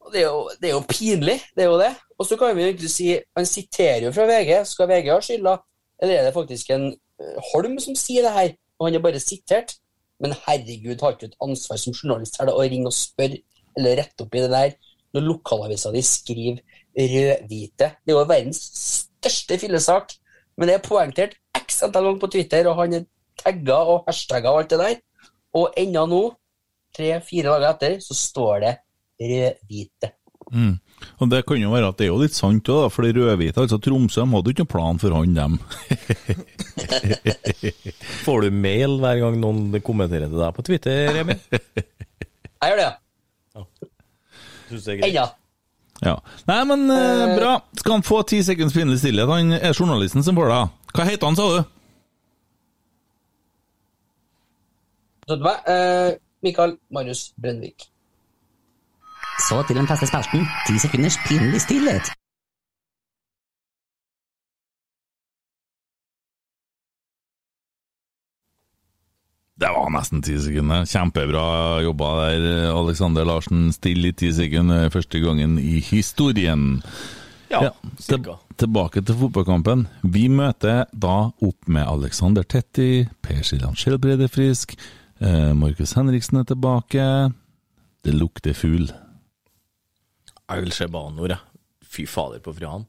Og 0.00 0.14
det 0.14 0.22
er, 0.22 0.28
jo, 0.28 0.44
det 0.60 0.70
er 0.70 0.74
jo 0.74 0.86
pinlig, 0.88 1.36
det 1.54 1.64
er 1.64 1.68
jo 1.70 1.78
det. 1.80 1.90
Og 2.18 2.26
så 2.26 2.36
kan 2.36 2.56
vi 2.56 2.64
egentlig 2.68 2.90
si 2.92 3.12
Han 3.36 3.46
siterer 3.46 4.06
jo 4.08 4.14
fra 4.16 4.26
VG. 4.28 4.54
Skal 4.66 4.88
VG 4.90 5.12
ha 5.12 5.20
skylda? 5.24 5.54
Eller 6.02 6.18
er 6.18 6.26
det 6.28 6.34
faktisk 6.34 6.72
en 6.74 6.90
eh, 6.90 7.38
Holm 7.52 7.78
som 7.82 7.96
sier 7.98 8.26
det 8.26 8.34
her, 8.34 8.54
og 8.78 8.88
han 8.88 8.96
er 8.96 9.04
bare 9.04 9.20
sitert? 9.22 9.76
Men 10.20 10.36
herregud, 10.46 11.00
har 11.00 11.16
ikke 11.16 11.30
et 11.30 11.40
ansvar 11.44 11.80
som 11.80 11.96
journalist 11.96 12.36
her 12.40 12.48
da, 12.48 12.56
å 12.56 12.64
ringe 12.64 12.90
og 12.90 12.96
spørre 12.96 13.40
eller 13.78 14.00
rette 14.00 14.24
opp 14.24 14.34
i 14.34 14.42
det 14.42 14.50
der 14.50 14.72
når 15.14 15.24
lokalavisa 15.26 15.92
di 15.94 16.02
skriver 16.04 16.58
rød-hvite? 16.96 17.88
Det 18.04 18.12
er 18.12 18.16
jo 18.18 18.24
verdens 18.28 18.60
største 18.80 19.58
fillesak, 19.62 20.12
men 20.58 20.68
det 20.68 20.76
er 20.76 20.84
poengtert 20.84 21.38
x 21.56 21.80
antall 21.86 22.08
ganger 22.08 22.20
på 22.22 22.30
Twitter, 22.34 22.68
og 22.68 22.82
han 22.82 22.98
er 22.98 23.06
tagga 23.40 23.78
og 23.92 24.04
hashtagga 24.08 24.52
og 24.52 24.62
alt 24.62 24.74
det 24.74 24.80
der. 24.82 25.00
Og 25.56 25.72
ennå 25.80 26.04
nå, 26.06 26.22
tre-fire 26.96 27.52
dager 27.52 27.68
etter, 27.70 27.98
så 28.04 28.16
står 28.16 28.64
det 28.64 28.72
rød-hvite. 29.20 30.12
Mm. 30.50 30.78
Og 31.22 31.30
det 31.30 31.44
kan 31.46 31.60
jo 31.60 31.70
være 31.72 31.90
at 31.92 31.98
det 32.00 32.08
er 32.08 32.10
jo 32.10 32.20
litt 32.20 32.36
sant 32.36 32.70
òg, 32.72 32.88
for 32.92 33.06
de 33.06 33.14
rødhvite, 33.16 33.62
altså 33.62 33.78
Tromsø, 33.82 34.24
de 34.24 34.34
hadde 34.34 34.50
jo 34.50 34.56
ikke 34.56 34.64
noen 34.64 34.74
plan 34.74 35.00
for 35.02 35.16
han, 35.16 35.36
dem. 35.36 35.58
Får 38.26 38.46
du 38.46 38.48
mail 38.54 38.98
hver 39.02 39.20
gang 39.22 39.38
noen 39.40 39.82
kommenterer 39.86 40.28
til 40.30 40.40
deg 40.40 40.56
på 40.56 40.66
Twitter, 40.66 41.20
Emil? 41.22 41.38
Jeg 41.60 42.72
gjør 42.72 42.80
det, 42.82 42.88
ja. 42.88 43.66
Syns 44.70 44.86
det 44.86 44.96
er 44.96 44.98
greit. 45.00 45.14
Ennå. 45.14 45.28
Ja. 46.00 46.14
Nei, 46.48 46.60
men 46.64 46.86
eh, 46.94 47.34
bra. 47.36 47.58
Skal 47.76 47.98
han 47.98 48.04
få 48.06 48.22
ti 48.28 48.40
sekunds 48.44 48.72
pinlig 48.72 49.00
stillhet? 49.02 49.28
Han 49.28 49.52
er 49.58 49.76
journalisten 49.76 50.24
som 50.24 50.38
får 50.38 50.48
det. 50.48 50.60
Hva 50.96 51.06
heter 51.08 51.28
han, 51.28 51.36
sa 51.36 51.48
du? 51.52 51.60
Du 55.30 55.44
meg? 55.44 55.68
Eh, 55.68 56.16
Mikael 56.42 56.76
Marius 56.90 57.32
Brennvik. 57.36 57.90
Så 59.48 59.62
til 59.66 59.76
den 59.76 59.86
faste 59.86 60.06
spalten. 60.08 60.46
Ti 60.66 60.78
sekunders 60.78 61.18
pinlig 61.28 61.60
stillhet. 61.60 62.12
Det 69.60 69.68
var 69.68 69.90
nesten 69.92 70.22
ti 70.24 70.38
sekunder. 70.40 70.86
Kjempebra 70.88 71.46
jobba 71.84 72.12
der, 72.22 72.70
Alexander 72.72 73.26
Larsen. 73.28 73.68
Stille 73.76 74.08
i 74.08 74.16
ti 74.16 74.30
sekunder 74.32 74.88
første 74.88 75.20
gangen 75.20 75.58
i 75.58 75.82
historien. 75.84 76.80
Ja, 77.50 77.72
til, 77.98 78.24
tilbake 78.56 79.02
til 79.02 79.18
fotballkampen. 79.20 79.84
Vi 80.06 80.28
møter 80.32 80.86
da 80.92 81.16
opp 81.34 81.68
med 81.68 81.82
Alexander 81.82 82.46
Tetti, 82.46 83.08
Per 83.20 83.42
Siljan 83.42 83.74
Skjelbred 83.76 84.22
er 84.22 84.30
frisk, 84.30 84.76
Markus 85.20 85.92
Henriksen 85.98 86.40
er 86.40 86.46
tilbake. 86.48 87.04
Det 88.04 88.14
lukter 88.16 88.56
fugl. 88.56 88.88
Jeg 90.50 90.64
vil 90.64 90.72
se 90.74 90.88
Banor, 90.90 91.28
jeg. 91.34 91.38
Fy 91.90 92.06
fader 92.08 92.40
på 92.42 92.54
Frihan. 92.56 92.86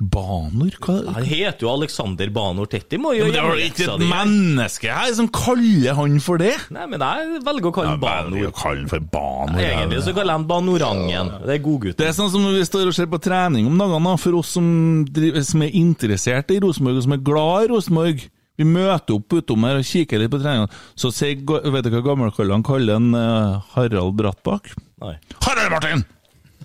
Banor? 0.00 0.72
Hva 0.80 0.94
Han 1.12 1.26
heter 1.28 1.66
jo 1.66 1.70
Alexander 1.74 2.30
Banor 2.32 2.68
Tetti, 2.72 2.96
må 2.96 3.12
jo 3.12 3.26
Men 3.26 3.34
det 3.34 3.42
var 3.44 3.58
jo 3.58 3.66
ikke 3.66 3.88
et 3.92 4.04
menneske 4.08 4.88
her 4.96 5.10
som 5.18 5.28
kaller 5.28 5.92
han 5.98 6.16
for 6.24 6.40
det! 6.40 6.54
Nei, 6.72 6.86
men 6.88 7.04
jeg 7.04 7.42
velger 7.44 7.68
å 7.68 7.74
kalle 7.76 7.92
han 7.92 8.00
Banor. 8.00 8.46
Kalle 8.56 8.80
han 8.80 8.88
for 8.88 9.04
Banor. 9.12 9.58
Nei, 9.58 9.66
Egentlig 9.68 10.00
så 10.06 10.14
kaller 10.16 10.32
jeg 10.32 10.40
han 10.40 10.48
Banorangen. 10.48 11.32
Det 11.44 11.56
er 11.58 11.62
godgutten. 11.66 11.98
Det 12.00 12.08
er 12.08 12.16
sånn 12.16 12.32
som 12.32 12.46
når 12.46 12.56
vi 12.56 12.66
står 12.70 12.88
og 12.88 12.96
ser 12.96 13.10
på 13.12 13.20
trening 13.20 13.68
om 13.68 13.76
dagene, 13.76 14.00
da, 14.08 14.16
for 14.24 14.40
oss 14.40 14.54
som, 14.56 14.70
driver, 15.04 15.44
som 15.50 15.66
er 15.66 15.76
interessert 15.82 16.54
i 16.54 16.60
Rosenborg, 16.64 17.02
og 17.02 17.08
som 17.08 17.16
er 17.18 17.24
glad 17.26 17.66
i 17.66 17.72
Rosenborg. 17.74 18.24
Vi 18.60 18.68
møter 18.68 19.16
opp 19.16 19.32
utom 19.40 19.64
her 19.64 19.80
og 19.80 19.86
kikker 19.88 20.20
litt 20.20 20.30
på 20.34 20.40
treningene. 20.42 20.68
Så 21.00 21.08
sier, 21.16 21.40
vet 21.40 21.86
du 21.86 21.92
hva 21.96 22.04
gammelkallene 22.12 22.66
kaller 22.66 23.00
en 23.00 23.10
uh, 23.16 23.60
Harald 23.74 24.16
Brattbakk? 24.20 24.74
Nei. 25.00 25.14
Harald 25.46 25.72
Martin! 25.72 26.02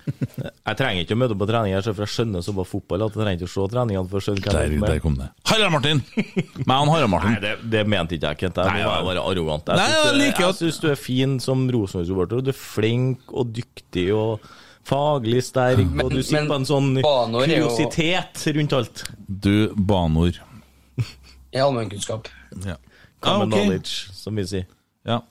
Jeg 0.06 0.78
trenger 0.78 1.02
ikke 1.02 1.16
å 1.16 1.18
møte 1.18 1.34
opp 1.34 1.40
på 1.42 1.46
trening 1.50 1.74
her, 1.74 1.82
for 1.88 2.04
jeg 2.06 2.12
skjønner 2.14 2.44
så 2.46 2.54
bare 2.54 2.68
fotball 2.70 3.06
at 3.08 3.16
jeg 3.16 3.22
trenger 3.24 3.40
ikke 3.40 3.48
å 3.48 3.54
se 3.56 3.64
treningene 3.72 4.10
for 4.12 4.20
å 4.20 4.26
skjønne 4.26 4.44
hva 4.44 4.52
Der, 4.54 4.60
jeg 4.60 4.76
er 4.76 4.84
der 4.84 4.92
med. 4.94 5.02
kom 5.02 5.16
det. 5.18 5.30
Harald 5.50 5.74
Martin! 5.74 6.02
Meg 6.62 6.76
og 6.76 6.92
Harald 6.94 7.10
Martin. 7.14 7.32
Nei, 7.34 7.40
det, 7.42 7.54
det 7.74 7.82
mente 7.90 8.18
ikke 8.20 8.34
jeg, 8.36 8.40
Kent. 8.44 8.60
Jeg 8.62 8.84
Nei, 8.86 9.00
være 9.08 9.24
arrogant. 9.32 9.72
Jeg 9.72 9.82
Nei, 9.82 9.88
syns 9.90 10.06
jeg 10.06 10.14
du, 10.20 10.26
jeg 10.28 10.50
at- 10.52 10.60
syns 10.62 10.78
du 10.84 10.88
er 10.92 11.00
fin 11.02 11.34
som 11.42 11.64
Rosenborg-supporter. 11.74 12.44
Du 12.46 12.52
er 12.54 12.60
flink 12.60 13.34
og 13.34 13.50
dyktig 13.58 14.06
og 14.14 14.46
faglig 14.86 15.42
sterk, 15.48 15.82
og 16.04 16.14
du 16.14 16.20
sitter 16.22 16.44
men 16.44 16.52
på 16.54 16.60
en 16.60 16.70
sånn 16.70 16.92
kuriositet 17.02 18.46
rundt 18.60 18.78
alt. 18.78 19.04
Du, 19.26 19.56
Banor. 19.74 20.38
I 21.56 21.62
allmennkunnskap. 21.64 22.28
Ja. 22.66 22.76
Common 23.24 23.48
Ah, 23.48 23.48
okay. 23.48 23.62
knowledge, 23.64 24.12
som 24.14 24.36
vi 24.36 24.44
sier. 24.50 24.66
Ja. 25.08 25.22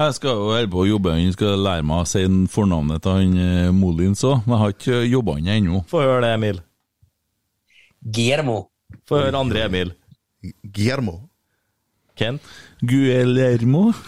Jeg 0.00 0.14
skal 0.16 0.36
jo 0.36 0.50
holde 0.52 0.68
på 0.72 0.82
å 0.84 0.88
jobbe, 0.88 1.12
han 1.16 1.32
skal 1.34 1.58
lære 1.64 1.84
meg 1.84 2.04
å 2.04 2.08
si 2.08 2.22
fornavnet 2.52 3.02
til 3.04 3.16
han 3.16 3.32
eh, 3.42 3.70
Molins 3.74 4.22
òg, 4.24 4.44
men 4.46 4.54
jeg 4.54 4.60
har 4.62 4.74
ikke 4.76 5.00
jobba 5.10 5.34
han 5.38 5.48
ennå. 5.56 5.80
Få 5.90 6.00
høre 6.04 6.20
det, 6.24 6.30
Emil. 6.36 6.60
Guillermo. 8.00 8.58
Få 9.08 9.18
høre 9.24 9.40
andre 9.40 9.64
Emil. 9.66 9.90
Guillermo. 10.64 11.16
Kent? 12.20 12.44
Guillermo. 12.84 13.90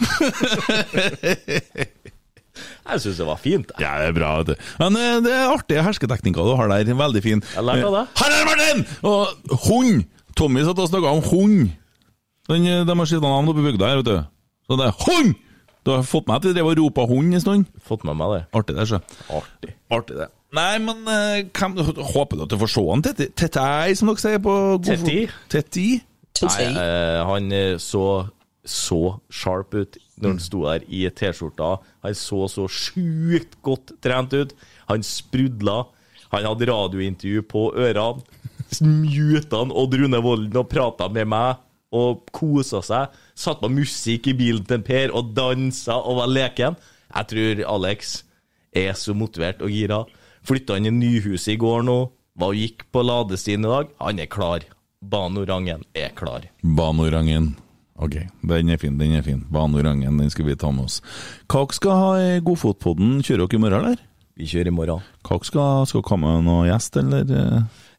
Jeg 2.83 2.99
syns 3.01 3.17
det 3.17 3.25
var 3.25 3.39
fint. 3.41 3.71
jeg. 3.73 3.81
Ja, 3.81 3.93
det 4.01 4.09
er 4.11 4.15
bra. 4.17 4.31
vet 4.41 4.51
du. 4.53 4.65
Men 4.81 4.97
eh, 4.99 5.15
det 5.25 5.31
er 5.33 5.49
artige 5.53 5.81
hersketeknikker 5.85 6.45
du 6.45 6.51
har 6.59 6.69
der. 6.69 6.89
Veldig 6.99 7.21
fin. 7.25 7.41
Jeg 7.55 7.63
lærte 7.65 7.87
av 7.87 7.95
deg. 7.95 8.11
Her 8.19 8.33
Harald 8.35 8.49
Martin! 8.49 8.83
Og 9.09 9.23
hund! 9.65 10.03
Tommy 10.37 10.63
satt 10.65 10.81
og 10.81 10.91
snakka 10.91 11.13
om 11.13 11.23
hund. 11.29 11.73
Den, 12.49 12.67
eh, 12.67 12.83
de 12.85 12.97
har 12.99 13.09
skifta 13.09 13.29
navn 13.29 13.49
oppe 13.51 13.63
i 13.63 13.67
bygda 13.71 13.89
her, 13.89 14.01
vet 14.01 14.11
du. 14.11 14.23
Så 14.67 14.79
det 14.79 14.87
er 14.89 15.01
hund! 15.07 15.35
Du 15.83 15.91
har 15.91 16.05
fått 16.07 16.29
med 16.29 16.37
at 16.37 16.45
vi 16.47 16.53
drev 16.55 16.69
og 16.71 16.77
ropa 16.79 17.03
hund 17.09 17.35
en 17.35 17.43
stund? 17.43 17.65
Fått 17.83 18.05
med 18.07 18.15
meg 18.15 18.31
det. 18.31 18.41
Artig 18.55 18.75
det, 18.77 18.85
Ikke? 18.87 19.19
Artig. 19.35 19.73
Artig 19.91 20.19
det. 20.21 20.29
Nei, 20.55 20.77
men 20.79 21.01
eh, 21.09 21.41
hvem, 21.49 21.75
håper 22.13 22.37
du 22.39 22.45
at 22.45 22.53
du 22.53 22.59
får 22.61 22.71
se 22.71 22.83
han 22.87 23.03
Tetti? 23.03 23.27
Tettei, 23.35 23.95
som 23.97 24.11
dere 24.11 24.21
sier 24.21 24.39
på 24.43 24.55
Tetti? 24.85 25.17
Tetti? 25.51 25.87
Nei, 26.43 26.69
eh, 26.71 27.19
han 27.27 27.51
så 27.81 28.05
så 28.63 29.17
sharp 29.27 29.75
ut 29.75 29.97
når 30.21 30.35
han 30.35 30.39
sto 30.39 30.61
der 30.63 30.85
i 30.87 31.03
T-skjorta. 31.11 31.75
Han 32.05 32.15
så 32.15 32.45
så 32.51 32.67
sjukt 32.71 33.57
godt 33.65 33.91
trent 34.03 34.33
ut. 34.33 34.53
Han 34.87 35.03
sprudla. 35.03 35.83
Han 36.31 36.47
hadde 36.47 36.69
radiointervju 36.69 37.43
på 37.49 37.65
ørene. 37.75 38.23
Muta 38.81 39.61
han 39.61 39.71
Odd 39.71 39.93
Rune 39.99 40.21
Volden 40.23 40.57
og 40.63 40.69
prata 40.71 41.09
med 41.11 41.29
meg 41.29 41.61
og 41.93 42.25
kosa 42.33 42.81
seg. 42.81 43.13
Satt 43.37 43.61
på 43.61 43.69
musikk 43.69 44.31
i 44.31 44.35
bilen 44.37 44.65
til 44.65 44.81
Per 44.85 45.13
og 45.13 45.33
dansa 45.37 45.99
og 46.01 46.21
var 46.23 46.31
leken. 46.31 46.77
Jeg 47.13 47.29
tror 47.29 47.63
Alex 47.75 48.21
er 48.73 48.95
så 48.97 49.13
motivert 49.13 49.61
og 49.61 49.73
gira. 49.73 50.01
Flytta 50.43 50.79
inn 50.79 50.89
i 50.89 50.95
nyhuset 50.95 51.53
i 51.53 51.59
går 51.61 51.85
nå. 51.85 51.99
Var 52.39 52.49
og 52.49 52.57
gikk 52.57 52.87
på 52.89 53.03
ladestien 53.05 53.61
i 53.61 53.69
dag. 53.69 53.91
Han 54.01 54.21
er 54.23 54.31
klar. 54.31 54.65
Banorangen 55.03 55.83
er 55.93 56.09
klar. 56.17 56.47
Banorangen. 56.63 57.53
Ok, 58.01 58.15
den 58.41 58.71
er 58.73 58.79
fin, 58.81 58.97
den 58.97 59.13
er 59.19 59.21
fin. 59.21 59.43
Banorangen, 59.53 60.17
den 60.17 60.31
skal 60.33 60.47
vi 60.47 60.55
ta 60.57 60.71
med 60.73 60.87
oss. 60.87 60.97
Hva 61.51 61.67
skal 61.75 61.99
ha 61.99 62.09
i 62.17 62.41
Godfotpodden? 62.43 63.19
Kjører 63.21 63.45
dere 63.45 63.59
i 63.59 63.61
morgen, 63.61 63.83
eller? 63.83 64.01
Vi 64.39 64.47
kjører 64.49 64.71
i 64.71 64.73
morgen. 64.73 65.03
Hva 65.27 65.37
skal, 65.45 65.85
skal 65.91 66.05
komme 66.07 66.31
noen 66.41 66.71
gjest, 66.71 66.97
eller? 66.97 67.29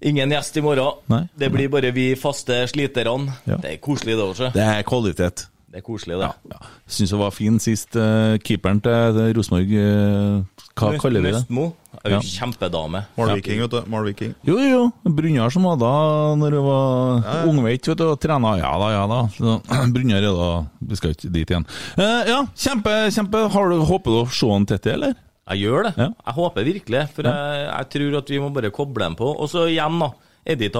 Eh? 0.04 0.10
Ingen 0.10 0.30
gjest 0.36 0.56
i 0.60 0.62
morgen. 0.64 1.00
Nei. 1.08 1.22
Det 1.38 1.48
blir 1.52 1.68
bare 1.72 1.90
vi 1.96 2.10
faste 2.20 2.66
sliterne. 2.68 3.32
Ja. 3.48 3.56
Det 3.56 3.72
er 3.72 3.80
koselig, 3.82 4.18
det 4.20 4.24
også. 4.28 4.52
Det 4.54 4.62
er 4.62 4.82
kvalitet. 4.84 5.46
Det 5.74 5.80
er 5.80 5.86
koselig, 5.88 6.20
det. 6.20 6.28
Ja. 6.52 6.58
Syns 6.86 7.10
det 7.10 7.18
var 7.18 7.32
fin 7.34 7.56
sist. 7.58 7.96
Uh, 7.98 8.36
keeperen 8.46 8.78
til 8.84 9.16
til 9.16 9.32
Rosenborg, 9.34 9.72
uh, 9.74 10.68
hva 10.78 10.90
Nøst- 10.92 11.02
kaller 11.02 11.24
vi 11.24 11.32
det? 11.32 11.40
Nøstmo 11.40 11.72
Ja. 12.04 12.18
kjempedame. 12.20 13.00
Malviking, 13.16 13.60
vet 13.64 13.70
du. 13.72 13.80
Malviking. 13.90 14.34
Jo, 14.46 14.58
jo. 14.58 14.92
Brynjar 15.08 15.50
som 15.50 15.64
var 15.64 15.76
da 15.80 15.90
når 16.36 16.50
hun 16.60 16.66
var 16.68 17.46
ungveit 17.48 17.88
vet 17.88 17.98
du, 17.98 18.04
og 18.12 18.20
trena. 18.20 18.56
Ja 18.60 18.70
da, 18.78 18.90
ja 18.92 19.06
da. 19.10 19.20
Brunjar 19.38 19.90
Brynjar 19.94 20.22
er 20.28 20.36
da 20.38 20.48
Vi 20.80 20.96
skal 21.00 21.10
ikke 21.16 21.32
dit 21.32 21.50
igjen. 21.50 21.66
Uh, 21.98 22.22
ja, 22.28 22.40
kjempe, 22.54 22.94
kjempe. 23.10 23.48
Har 23.50 23.70
du, 23.70 23.80
håper 23.88 24.10
du 24.10 24.20
å 24.22 24.30
se 24.30 24.46
han 24.52 24.66
Tetti, 24.66 24.90
eller? 24.94 25.14
Jeg 25.52 25.60
gjør 25.66 25.88
det. 25.88 25.94
Ja. 26.00 26.10
Jeg 26.26 26.36
håper 26.38 26.66
virkelig, 26.66 27.00
for 27.14 27.28
jeg, 27.28 27.64
jeg 27.68 27.88
tror 27.94 28.18
at 28.20 28.30
vi 28.32 28.38
må 28.40 28.52
bare 28.54 28.70
koble 28.74 29.04
dem 29.04 29.16
på. 29.18 29.28
Og 29.34 29.50
så 29.52 29.66
igjen, 29.68 29.98
da. 30.00 30.12
Eddie 30.44 30.72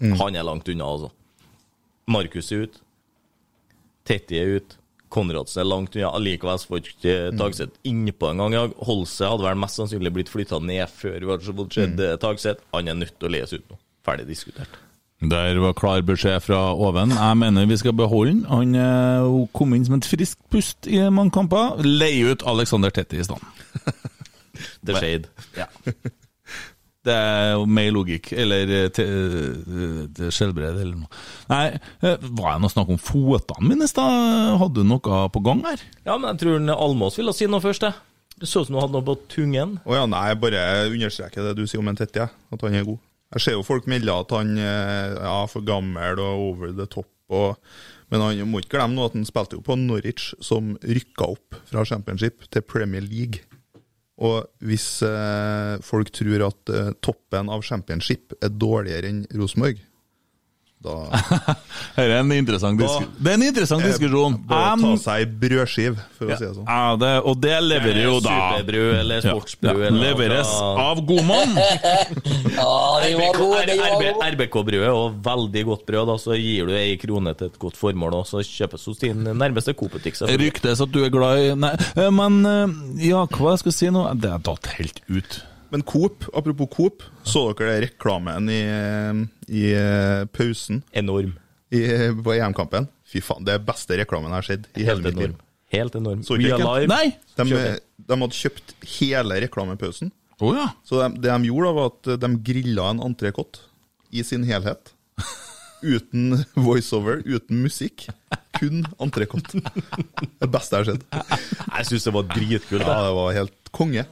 Mm. 0.00 0.14
Han 0.16 0.36
er 0.36 0.44
langt 0.48 0.68
unna, 0.72 0.86
altså. 0.88 1.10
Markus 2.08 2.46
er 2.52 2.62
ut. 2.64 2.78
Tetty 4.08 4.38
er 4.40 4.54
ut. 4.56 4.76
Konradsen 5.12 5.60
er 5.60 5.68
langt 5.68 5.96
unna. 5.98 6.12
Allikevel 6.16 6.62
får 6.70 6.88
ikke 6.94 7.16
Tagseth 7.36 7.76
innpå 7.84 8.30
engang. 8.30 8.54
gang. 8.56 8.72
Holse 8.88 9.28
hadde 9.28 9.44
vel 9.44 9.60
mest 9.60 9.76
sannsynlig 9.76 10.14
blitt 10.16 10.32
flytta 10.32 10.62
ned 10.64 10.88
før 10.88 11.18
vi 11.18 11.28
hadde 11.34 11.56
fått 11.60 11.76
sett 11.76 12.00
Tagseth. 12.22 12.64
Han 12.72 12.88
er 12.88 12.96
nødt 13.02 13.18
til 13.18 13.28
å 13.28 13.34
lese 13.36 13.60
ut 13.60 13.68
nå. 13.68 13.76
Ferdig 14.06 14.30
diskutert. 14.30 14.80
Der 15.20 15.58
var 15.60 15.74
klar 15.76 16.00
beskjed 16.00 16.40
fra 16.40 16.58
Oven. 16.72 17.12
Jeg 17.12 17.36
mener 17.36 17.66
vi 17.68 17.76
skal 17.76 17.92
beholde 17.92 18.32
han. 18.32 18.44
Han 18.48 18.78
eh, 18.80 19.48
kom 19.52 19.74
inn 19.76 19.84
som 19.84 19.98
et 19.98 20.08
friskt 20.08 20.40
pust 20.48 20.88
i 20.88 21.02
mange 21.12 21.34
kamper. 21.34 21.76
Leie 21.84 22.32
ut 22.32 22.44
Alexander 22.48 22.88
Tetti 22.94 23.20
i 23.20 23.26
stedet. 23.26 23.44
The 24.86 24.96
Shade. 24.96 25.28
Det 27.04 27.12
er 27.16 27.52
jo 27.52 27.66
mer 27.68 27.90
logikk. 27.92 28.32
Eller 28.32 28.72
eh, 28.78 28.88
eh, 29.04 30.08
det 30.08 30.30
skjelbred 30.32 30.80
eller 30.80 30.96
noe. 31.02 31.20
Nei, 31.52 31.66
var 32.00 32.54
det 32.54 32.64
noe 32.64 32.72
snakk 32.72 32.94
om 32.96 33.00
føttene 33.00 33.68
mine 33.68 33.84
i 33.84 33.92
stad? 33.92 34.56
Hadde 34.62 34.80
du 34.80 34.88
noe 34.88 35.26
på 35.36 35.44
gang 35.44 35.60
her? 35.68 35.84
Ja, 36.06 36.16
men 36.16 36.30
jeg 36.30 36.46
tror 36.46 36.56
den 36.56 36.72
Almås 36.72 37.20
ville 37.20 37.36
si 37.36 37.50
noe 37.50 37.60
først, 37.60 37.84
jeg. 37.84 38.06
Det 38.40 38.48
så 38.48 38.64
ut 38.64 38.70
som 38.70 38.78
du 38.78 38.80
hadde 38.80 38.96
noe 38.96 39.04
på 39.04 39.20
tungen. 39.36 39.76
Å 39.84 40.00
ja, 40.00 40.08
nei, 40.08 40.24
jeg 40.32 40.40
bare 40.48 40.66
understreker 40.88 41.44
det 41.44 41.58
du 41.60 41.66
sier 41.68 41.84
om 41.84 41.92
en 41.92 42.00
Tetti, 42.00 42.24
jeg, 42.24 42.32
at 42.32 42.64
han 42.64 42.80
er 42.80 42.88
god. 42.88 43.04
Jeg 43.36 43.44
ser 43.44 43.54
jo 43.54 43.66
folk 43.66 43.86
melde 43.90 44.14
at 44.14 44.32
han 44.34 44.56
er 44.58 45.14
ja, 45.14 45.34
er 45.44 45.50
for 45.50 45.66
gammel 45.66 46.18
og 46.18 46.46
over 46.50 46.72
the 46.74 46.86
top. 46.90 47.10
Og, 47.30 47.54
men 48.10 48.24
han 48.24 48.50
må 48.50 48.58
ikke 48.58 48.74
glemme 48.78 49.04
at 49.06 49.14
han 49.14 49.26
spilte 49.28 49.58
jo 49.58 49.62
på 49.62 49.76
Norwich, 49.78 50.32
som 50.42 50.74
rykka 50.82 51.28
opp 51.36 51.60
fra 51.70 51.84
Championship 51.86 52.42
til 52.50 52.66
Premier 52.66 53.04
League. 53.06 53.44
Og 54.20 54.42
hvis 54.66 55.00
eh, 55.06 55.78
folk 55.84 56.10
tror 56.12 56.48
at 56.50 56.72
eh, 56.74 56.90
toppen 57.00 57.48
av 57.54 57.62
Championship 57.64 58.34
er 58.42 58.50
dårligere 58.52 59.08
enn 59.08 59.22
Rosenborg, 59.38 59.78
Da 60.80 60.94
er 62.00 62.14
en 62.16 62.30
interessant, 62.32 62.78
disku 62.80 63.04
det 63.20 63.28
er 63.28 63.36
en 63.36 63.42
interessant 63.44 63.84
diskusjon. 63.84 64.38
Bare 64.48 64.78
ta 64.80 64.92
seg 65.02 65.24
ei 65.24 65.26
brødskiv, 65.42 65.98
for 66.16 66.30
å 66.32 66.38
si 66.38 66.46
det 66.46 66.54
sånn. 66.56 66.64
ja, 66.64 66.94
det, 67.02 67.10
og 67.28 67.36
det 67.42 67.58
leverer 67.66 68.00
jo 68.06 68.14
da 68.24 68.36
Superbrød 68.38 68.94
eller 69.02 69.26
sportsbrød. 69.26 69.82
Ja, 69.82 69.90
eller 69.90 70.06
leveres 70.06 70.54
noe. 70.54 70.86
av 70.86 71.02
god 71.10 71.28
mann. 71.28 71.52
Ja, 72.60 72.72
den 73.04 73.18
var 73.20 73.36
god, 73.36 73.54
den 73.68 73.78
var 73.80 73.92
god. 74.00 74.24
RBK-brød 74.34 74.80
er 74.86 74.90
også 74.94 75.20
veldig 75.28 75.62
godt 75.68 75.84
brød. 75.88 76.06
da, 76.10 76.16
Så 76.24 76.38
gir 76.40 76.68
du 76.68 76.74
ei 76.76 76.96
krone 77.00 77.34
til 77.36 77.50
et 77.52 77.60
godt 77.60 77.78
formål, 77.80 78.16
og 78.22 78.26
så 78.28 78.42
kjøpes 78.44 78.88
hos 78.90 79.00
din 79.04 79.22
nærmeste 79.36 79.74
Coop-butikk. 79.76 80.18
Ryktes 80.40 80.80
at 80.84 80.92
du 80.92 81.02
er 81.04 81.12
glad 81.12 81.44
i 81.44 81.52
Nei, 81.60 81.74
eh, 81.92 82.10
men 82.14 82.40
eh, 82.48 82.74
ja, 83.10 83.26
hva 83.28 83.56
skal 83.60 83.72
jeg 83.72 83.78
si 83.82 83.92
nå? 83.94 84.06
Det 84.20 84.32
er 84.32 84.44
datt 84.48 84.72
helt 84.78 85.00
ut. 85.12 85.40
Men 85.70 85.82
Coop, 85.86 86.24
apropos 86.34 86.66
Coop, 86.74 87.02
så 87.22 87.44
dere 87.54 87.76
det 87.76 87.84
reklamen 87.88 88.48
i, 88.50 88.60
i 89.54 89.68
eh, 89.78 90.24
pausen 90.34 90.82
Enorm. 90.92 91.36
i, 91.70 91.82
på 92.24 92.34
EM-kampen? 92.34 92.88
Fy 93.10 93.22
faen, 93.22 93.44
det 93.46 93.54
er 93.56 93.62
beste 93.66 93.98
reklamen 94.00 94.30
jeg 94.32 94.38
har 94.40 94.48
sett 94.48 94.66
i 94.74 94.86
hele 94.86 94.96
Helt 94.96 95.04
mitt 95.06 95.18
liv. 95.20 95.28
enorm. 95.30 95.46
Helt 95.70 95.94
enorm. 96.00 96.22
Så 96.26 96.38
We 96.38 96.50
are 96.50 96.58
live. 96.58 96.90
Nei! 96.90 97.12
De, 97.38 97.44
de 98.10 98.18
hadde 98.24 98.34
kjøpt 98.40 98.74
hele 98.96 99.38
reklamepausen. 99.44 100.10
Oh, 100.40 100.54
ja. 100.56 100.70
Så 100.88 100.98
de, 100.98 101.20
det 101.22 101.30
de 101.30 101.50
gjorde, 101.50 101.68
da, 101.68 101.76
var 101.76 101.92
at 101.92 102.10
de 102.24 102.30
grilla 102.50 102.88
en 102.94 103.02
entrecôte 103.10 103.62
i 104.10 104.24
sin 104.26 104.42
helhet. 104.48 104.90
Uten 105.86 106.40
voiceover, 106.66 107.22
uten 107.24 107.62
musikk. 107.62 108.08
Kun 108.58 108.82
entrecôte. 108.98 109.62
Det 109.62 110.50
beste 110.50 110.80
jeg 110.80 110.82
har 110.82 110.90
sett. 110.90 111.06
Jeg 111.70 111.88
syns 111.92 112.08
det 112.08 112.14
var 112.18 112.26
dritkult. 112.34 112.82
Ja, 112.82 112.88
det. 112.90 113.06
det 113.06 113.14
var 113.20 113.38
helt 113.38 113.72
konge. 113.78 114.06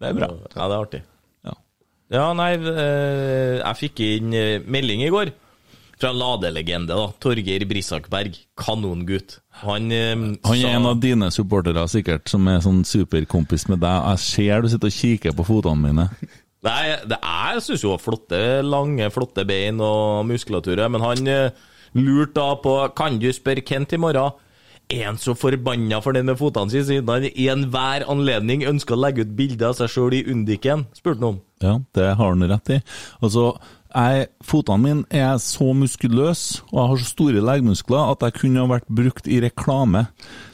Det 0.00 0.08
er 0.10 0.16
bra. 0.16 0.28
Ja, 0.56 0.66
det 0.66 0.74
er 0.74 0.80
artig. 0.80 1.02
Ja. 1.46 1.54
Ja, 2.16 2.24
nei, 2.34 2.54
eh, 2.56 3.60
jeg 3.60 3.76
fikk 3.82 4.00
inn 4.06 4.34
eh, 4.34 4.58
melding 4.66 5.04
i 5.04 5.10
går 5.12 5.32
fra 6.00 6.14
ladelegende, 6.16 6.88
da. 6.96 7.10
Torgeir 7.20 7.66
Brisakberg. 7.68 8.38
Kanongutt. 8.56 9.38
Han, 9.62 9.90
eh, 9.92 10.14
Han 10.14 10.38
er 10.42 10.60
sa- 10.62 10.68
en 10.78 10.86
av 10.88 11.00
dine 11.02 11.28
supportere 11.30 11.84
sikkert, 11.92 12.28
som 12.32 12.48
er 12.48 12.60
sånn 12.64 12.80
superkompis 12.88 13.68
med 13.68 13.80
deg. 13.84 14.06
Jeg 14.08 14.18
ser 14.24 14.62
du 14.62 14.68
sitter 14.72 14.88
og 14.88 14.96
kikker 14.96 15.36
på 15.36 15.44
fotene 15.50 15.76
mine. 15.90 16.08
Nei, 16.64 16.96
det 17.08 17.16
er, 17.22 17.54
jeg 17.56 17.62
syns 17.64 17.82
jo 17.84 17.94
flotte, 18.00 18.40
lange, 18.64 19.06
flotte 19.12 19.44
bein 19.48 19.78
og 19.80 20.26
muskulatur, 20.28 20.80
men 20.92 21.00
han 21.04 21.28
eh, 21.28 21.50
lurte 21.96 22.34
da 22.40 22.54
på 22.60 22.74
Kan 22.96 23.18
du 23.18 23.28
spørre 23.32 23.62
Kent 23.64 23.92
i 23.96 24.00
morgen? 24.00 24.32
Er 24.90 25.04
han 25.06 25.18
så 25.22 25.36
forbanna 25.38 26.00
for 26.02 26.18
med 26.18 26.38
fotene 26.38 26.72
sine 26.72 26.86
siden 26.88 27.10
han 27.12 27.26
i 27.30 27.46
enhver 27.52 28.02
anledning 28.10 28.64
ønsker 28.66 28.96
å 28.96 29.04
legge 29.04 29.22
ut 29.22 29.36
bilde 29.38 29.68
av 29.68 29.76
seg 29.78 29.92
sjøl 29.92 30.16
i 30.18 30.24
Undiken? 30.32 30.88
spurte 30.98 31.20
han 31.20 31.28
om. 31.28 31.36
Ja, 31.62 31.74
det 31.94 32.08
har 32.18 32.32
han 32.32 32.48
rett 32.50 32.72
i. 32.74 32.78
Altså, 33.22 33.52
jeg, 33.90 34.26
fotene 34.42 34.82
mine 34.82 35.04
er 35.14 35.38
så 35.42 35.68
muskuløse, 35.78 36.64
og 36.72 36.80
jeg 36.80 36.90
har 36.90 37.02
så 37.02 37.08
store 37.12 37.44
leggmuskler 37.46 38.10
at 38.16 38.26
jeg 38.26 38.36
kunne 38.40 38.64
ha 38.64 38.72
vært 38.72 38.90
brukt 38.90 39.30
i 39.30 39.38
reklame. 39.44 40.08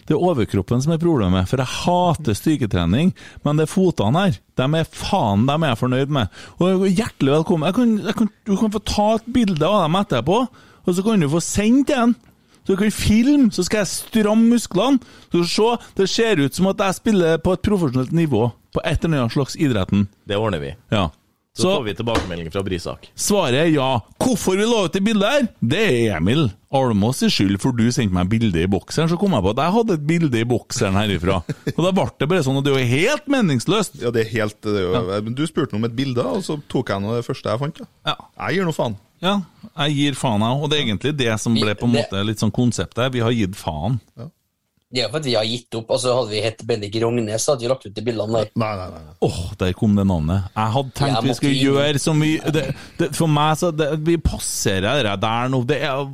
Det 0.05 0.13
er 0.19 0.29
overkroppen 0.29 0.85
som 0.85 0.93
er 0.93 1.01
problemet, 1.01 1.49
for 1.49 1.63
jeg 1.63 1.73
hater 1.87 2.37
styrketrening, 2.37 3.15
men 3.47 3.57
det 3.57 3.65
er 3.65 3.73
fotene 3.73 4.27
her. 4.27 4.39
De 4.61 4.69
er 4.83 4.93
faen 4.93 5.49
de 5.49 5.57
er 5.57 5.69
jeg 5.71 5.83
fornøyd 5.87 6.17
med. 6.19 6.39
Og 6.61 6.89
hjertelig 6.91 7.39
velkommen. 7.39 7.71
Jeg 7.71 7.81
kan, 7.81 7.99
jeg 8.05 8.21
kan, 8.21 8.33
du 8.45 8.57
kan 8.61 8.77
få 8.77 8.85
ta 8.85 9.11
et 9.17 9.35
bilde 9.41 9.65
av 9.65 9.87
dem 9.87 10.01
etterpå, 10.05 10.41
og 10.87 10.95
så 10.95 11.03
kan 11.03 11.25
du 11.25 11.33
få 11.33 11.41
sendt 11.43 11.97
en. 11.97 12.19
Så 12.67 12.75
kan 12.75 12.87
kan 12.87 12.91
filme, 12.95 13.51
så 13.55 13.65
skal 13.65 13.85
jeg 13.85 13.93
stramme 13.93 14.51
musklene. 14.51 14.99
Så 15.33 15.45
se, 15.47 15.69
det 15.97 16.09
ser 16.11 16.43
ut 16.43 16.55
som 16.55 16.67
at 16.73 16.83
jeg 16.83 16.99
spiller 16.99 17.39
på 17.39 17.55
et 17.55 17.63
profesjonelt 17.63 18.13
nivå 18.13 18.49
på 18.75 18.83
et 18.85 19.05
eller 19.05 19.25
annet 19.25 19.33
slags 19.37 19.57
idretten. 19.57 20.09
Det 20.27 20.37
ordner 20.37 20.61
vi. 20.61 20.75
Ja. 20.91 21.09
Så, 21.57 21.63
Så 21.63 21.77
får 21.79 21.85
vi 21.87 21.95
tilbakemelding 21.95 22.51
fra 22.53 22.63
Brisak. 22.63 23.07
svaret 23.17 23.55
er 23.55 23.71
ja. 23.73 24.01
Hvorfor 24.21 24.59
vi 24.59 24.67
la 24.69 24.83
ut 24.85 24.93
det 24.93 25.01
bildet 25.01 25.31
her? 25.31 25.47
Det 25.65 25.79
er 25.81 26.17
Emil 26.19 26.51
Almås 26.71 27.23
sin 27.23 27.31
skyld, 27.33 27.57
for 27.63 27.73
du 27.73 27.87
sendte 27.89 28.13
meg 28.13 28.29
bilde 28.29 28.61
i 28.61 28.69
bokseren. 28.69 29.09
Så 29.09 29.17
kom 29.17 29.33
jeg 29.33 29.41
på 29.47 29.55
at 29.55 29.63
jeg 29.65 29.73
hadde 29.79 29.97
et 29.97 30.05
bilde 30.07 30.43
i 30.43 30.45
bokseren 30.45 30.99
herifra. 31.01 31.39
Og 31.73 31.81
da 31.81 31.95
ble 31.97 32.05
det 32.21 32.29
bare 32.29 32.45
sånn, 32.45 32.59
og 32.61 32.67
det 32.67 32.75
er 32.75 32.83
jo 32.83 32.91
helt 32.93 33.33
meningsløst. 33.33 33.97
Ja, 34.03 34.13
det 34.13 34.27
er 34.27 34.33
helt 34.35 34.61
det 34.67 34.75
er 34.83 34.85
jo, 34.85 35.23
Men 35.25 35.39
Du 35.39 35.47
spurte 35.49 35.79
om 35.79 35.89
et 35.89 35.97
bilde, 35.97 36.21
og 36.27 36.45
så 36.45 36.59
tok 36.69 36.93
jeg 36.93 37.01
noe 37.07 37.23
det 37.23 37.25
første 37.25 37.49
jeg 37.49 37.63
fant. 37.65 37.81
Ja. 38.05 38.17
Jeg 38.51 38.59
gir 38.59 38.69
noe 38.69 38.77
faen. 38.77 38.99
Ja, 39.23 39.41
jeg 39.87 39.95
gir 39.97 40.15
faen, 40.19 40.41
jeg. 40.45 40.63
Og 40.63 40.71
det 40.71 40.79
er 40.79 40.85
egentlig 40.87 41.13
det 41.17 41.35
som 41.41 41.55
ble 41.57 41.75
på 41.75 41.87
en 41.89 41.95
måte 41.97 42.25
litt 42.29 42.39
sånn 42.43 42.53
konseptet. 42.53 43.13
Vi 43.15 43.21
har 43.25 43.33
gitt 43.33 43.57
faen. 43.57 44.01
Det 44.87 45.01
er 45.03 45.09
jo 45.09 45.11
for 45.11 45.19
at 45.19 45.27
vi 45.27 45.33
har 45.35 45.45
gitt 45.45 45.75
opp. 45.75 45.89
altså 45.91 46.13
Hadde 46.15 46.31
vi 46.31 46.41
hett 46.45 46.61
Bendik 46.69 46.95
Rognes, 47.03 47.43
så 47.43 47.53
hadde 47.55 47.65
vi 47.65 47.71
lagt 47.73 47.87
ut 47.89 47.95
de 47.97 48.03
bildene 48.07 48.39
der. 48.39 48.51
Nei, 48.63 48.69
nei, 48.79 48.87
nei. 48.93 49.15
Åh, 49.27 49.39
Åh, 49.43 49.49
der 49.59 49.73
kom 49.77 49.97
det 49.99 50.05
navnet. 50.07 50.45
Jeg 50.55 50.73
hadde 50.77 50.93
tenkt 51.01 51.17
Jeg 51.17 51.25
vi 51.27 51.35
skulle 51.35 51.57
inn. 51.57 51.65
gjøre 51.67 51.99
som 52.05 52.21
vi 52.23 52.31
det, 52.55 52.63
det, 53.01 53.09
For 53.19 53.27
meg, 53.27 53.57
så 53.59 53.73
det, 53.77 53.89
Vi 54.07 54.17
passerer 54.23 55.03
det 55.09 55.17
der 55.25 55.49
nå. 55.53 55.63
Det 55.67 55.81
er 55.83 56.05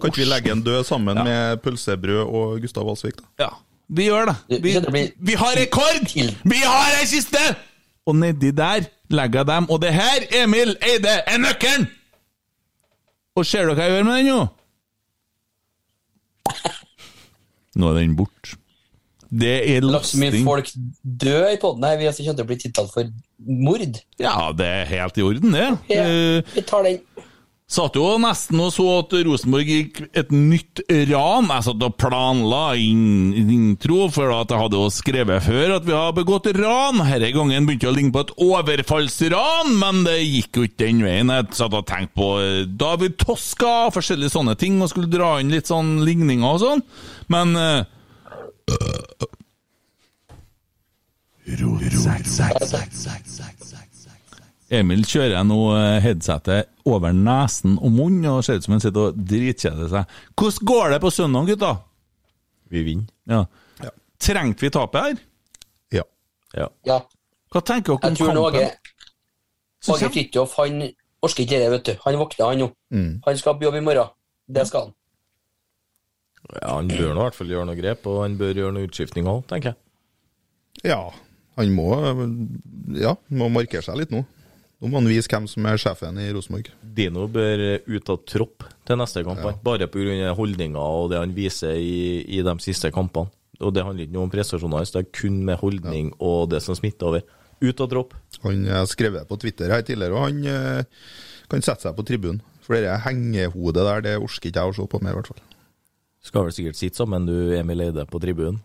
Kan 0.00 0.10
ikke 0.10 0.24
vi 0.24 0.28
legge 0.32 0.50
en 0.56 0.64
død 0.66 0.84
sammen 0.90 1.22
med 1.22 1.62
pølsebrød 1.62 2.24
og 2.26 2.58
Gustav 2.64 2.84
Walsvik, 2.88 3.20
da? 3.20 3.46
Ja, 3.46 3.50
vi 3.88 4.08
gjør 4.10 4.32
det. 4.32 4.36
Vi, 4.62 4.74
det 4.80 4.90
blir- 4.90 5.12
vi 5.30 5.34
har 5.44 5.54
rekord! 5.60 6.10
Vi 6.44 6.60
har 6.66 6.98
ei 6.98 7.06
kiste! 7.06 7.46
Og 8.06 8.16
nedi 8.16 8.50
der 8.50 8.88
legger 9.08 9.44
jeg 9.44 9.46
dem. 9.54 9.70
Og 9.70 9.80
det 9.82 9.94
her, 9.94 10.26
Emil 10.42 10.74
Eide, 10.82 11.20
er 11.30 11.38
nøkkelen! 11.38 11.86
Og 13.38 13.46
ser 13.46 13.68
dere 13.68 13.76
hva 13.78 13.86
jeg 13.86 13.94
gjør 13.96 14.08
med 14.08 14.18
den 14.18 14.32
nå? 14.32 14.40
Nå 17.80 17.92
er 17.92 18.00
den 18.00 18.16
borte. 18.18 18.56
Det 19.30 19.52
er 19.76 19.84
så 19.84 19.86
mye 20.18 20.32
lasting. 20.32 20.44
folk 20.44 20.70
dør 21.22 21.52
i 21.52 21.58
poden 21.62 21.84
her. 21.86 21.98
Vi 22.00 22.08
altså 22.10 22.24
kommer 22.24 22.40
til 22.40 22.46
å 22.46 22.48
bli 22.48 22.58
tiltalt 22.58 22.90
for 22.94 23.12
mord. 23.38 24.00
Ja, 24.18 24.34
det 24.58 24.66
er 24.66 24.88
helt 24.90 25.20
i 25.20 25.22
orden, 25.22 25.54
det. 25.54 25.68
Ja, 25.92 26.06
vi 26.50 26.64
tar 26.66 26.88
den. 26.88 26.98
Satt 27.70 27.94
jo 27.94 28.16
nesten 28.18 28.58
og 28.58 28.72
så 28.74 28.84
at 28.98 29.12
Rosenborg 29.28 29.68
gikk 29.70 30.00
et 30.18 30.32
nytt 30.34 30.80
ran. 31.06 31.46
Jeg 31.52 31.66
satt 31.68 31.84
og 31.86 31.94
planla 32.02 32.64
inn 32.82 33.30
intro, 33.38 34.08
for 34.10 34.32
at 34.34 34.50
jeg 34.50 34.58
hadde 34.64 34.80
jo 34.80 34.88
skrevet 34.90 35.44
før 35.46 35.76
at 35.76 35.86
vi 35.86 35.94
har 35.94 36.10
begått 36.16 36.50
ran. 36.56 36.98
Denne 36.98 37.30
gangen 37.36 37.68
begynte 37.68 37.92
å 37.92 37.94
ligne 37.94 38.10
på 38.16 38.24
et 38.24 38.34
overfallsran, 38.42 39.70
men 39.78 40.02
det 40.08 40.18
gikk 40.18 40.58
jo 40.58 40.66
ikke 40.66 40.82
den 40.82 41.04
veien. 41.06 41.30
Jeg 41.30 41.60
satt 41.60 41.78
og 41.78 41.86
tenkte 41.86 42.18
på 42.18 42.28
David 42.80 43.14
Toska 43.22 43.72
og 43.86 43.94
forskjellige 44.00 44.34
sånne 44.34 44.58
ting, 44.58 44.82
og 44.82 44.90
skulle 44.90 45.12
dra 45.12 45.36
inn 45.38 45.54
litt 45.54 45.70
sånn 45.70 46.00
ligninger 46.02 46.50
og 46.50 46.62
sånn. 46.64 46.82
Men 47.30 47.54
eh, 47.54 47.84
Emil 54.70 55.00
kjører 55.08 55.42
nå 55.46 55.56
eh, 55.74 55.96
headsetet 56.04 56.68
over 56.86 57.14
nesen 57.16 57.72
og 57.80 57.90
munnen 57.90 58.28
og 58.30 58.44
ser 58.46 58.60
ut 58.60 58.66
som 58.66 58.76
han 58.76 58.82
sitter 58.84 59.08
og 59.08 59.16
dritkjeder 59.30 59.88
seg. 59.90 60.12
Hvordan 60.38 60.68
går 60.70 60.94
det 60.94 61.00
på 61.02 61.10
søndag, 61.14 61.48
gutta? 61.50 61.72
Vi 62.70 62.84
vinner. 62.86 63.08
Ja. 63.30 63.40
Ja. 63.82 63.90
Trengte 64.22 64.62
vi 64.66 64.70
tapet 64.76 65.08
her? 65.08 65.18
Ja. 65.98 66.04
Ja. 66.54 66.68
Ja. 66.86 67.00
Hva 67.50 67.64
tenker 67.66 67.96
dere 67.98 68.12
om 68.12 68.16
tror 68.20 68.54
Jeg 68.60 68.70
tror 69.82 69.96
Åge 69.96 70.10
Fridtjof 70.14 70.54
han 70.60 70.82
orker 71.24 71.42
ikke 71.44 71.58
det, 71.58 71.68
vet 71.74 71.86
du. 71.90 71.92
Han 72.06 72.18
våkner, 72.20 72.46
han 72.52 72.62
nå. 72.62 72.70
Han 73.26 73.38
skal 73.40 73.56
på 73.58 73.66
jobb 73.66 73.80
i 73.80 73.84
morgen. 73.84 74.12
Det 74.50 74.66
skal 74.70 74.86
han. 74.86 74.94
ja, 76.60 76.74
Han 76.76 76.88
bør 76.90 77.14
nå 77.14 77.20
i 77.20 77.24
hvert 77.26 77.38
fall 77.38 77.50
gjøre 77.54 77.66
noe 77.68 77.78
grep, 77.78 78.06
og 78.10 78.22
han 78.22 78.38
bør 78.38 78.54
gjøre 78.62 78.74
noe 78.76 78.86
utskiftning 78.86 79.26
òg, 79.30 79.42
tenker 79.50 79.72
jeg. 79.72 80.92
Ja, 80.92 81.00
han 81.58 81.74
må 81.74 81.88
Ja, 82.96 83.16
må 83.34 83.50
markere 83.52 83.82
seg 83.84 83.98
litt 83.98 84.14
nå. 84.14 84.22
Nå 84.80 84.88
må 84.88 85.02
han 85.02 85.10
vise 85.10 85.28
hvem 85.28 85.44
som 85.50 85.66
er 85.68 85.76
sjefen 85.80 86.16
i 86.22 86.30
Rosenborg. 86.32 86.70
Dino 86.80 87.26
bør 87.28 87.82
ut 87.84 88.12
av 88.12 88.22
tropp 88.24 88.64
til 88.88 88.96
neste 88.96 89.20
kamp, 89.26 89.42
ja. 89.44 89.52
bare 89.60 89.88
pga. 89.92 90.30
holdninga 90.38 90.80
og 90.80 91.10
det 91.12 91.18
han 91.20 91.34
viser 91.36 91.76
i, 91.76 92.24
i 92.24 92.40
de 92.46 92.54
siste 92.64 92.88
kampene. 92.94 93.28
Og 93.60 93.74
Det 93.76 93.84
handler 93.84 94.06
ikke 94.06 94.16
noe 94.16 94.24
om 94.24 94.32
prestasjoner, 94.32 94.80
hans, 94.80 94.92
det 94.94 95.02
er 95.02 95.12
kun 95.12 95.44
med 95.44 95.60
holdning 95.60 96.08
og 96.16 96.48
det 96.48 96.62
som 96.64 96.72
smitter 96.78 97.10
over. 97.10 97.20
Ut 97.60 97.76
av 97.84 97.90
tropp. 97.92 98.16
Han 98.46 98.64
har 98.72 98.88
skrevet 98.88 99.28
på 99.28 99.36
Twitter 99.42 99.68
her 99.68 99.84
tidligere, 99.84 100.16
og 100.16 100.24
han 100.30 100.40
eh, 100.48 100.80
kan 101.52 101.60
sette 101.60 101.84
seg 101.84 101.92
på 101.98 102.06
tribunen. 102.08 102.40
For 102.64 102.72
det 102.80 103.02
hengehodet 103.04 103.84
der, 103.84 104.00
det 104.06 104.14
orker 104.16 104.48
ikke 104.48 104.62
jeg 104.62 104.72
å 104.72 104.76
se 104.78 104.84
på 104.88 105.02
mer, 105.04 105.12
i 105.12 105.16
hvert 105.18 105.28
fall. 105.34 105.42
Skal 106.24 106.46
vel 106.46 106.56
sikkert 106.56 106.80
sitte 106.80 106.96
sammen, 107.02 107.28
du 107.28 107.52
Emil 107.58 107.84
Eide, 107.84 108.08
på 108.08 108.16
tribunen. 108.22 108.64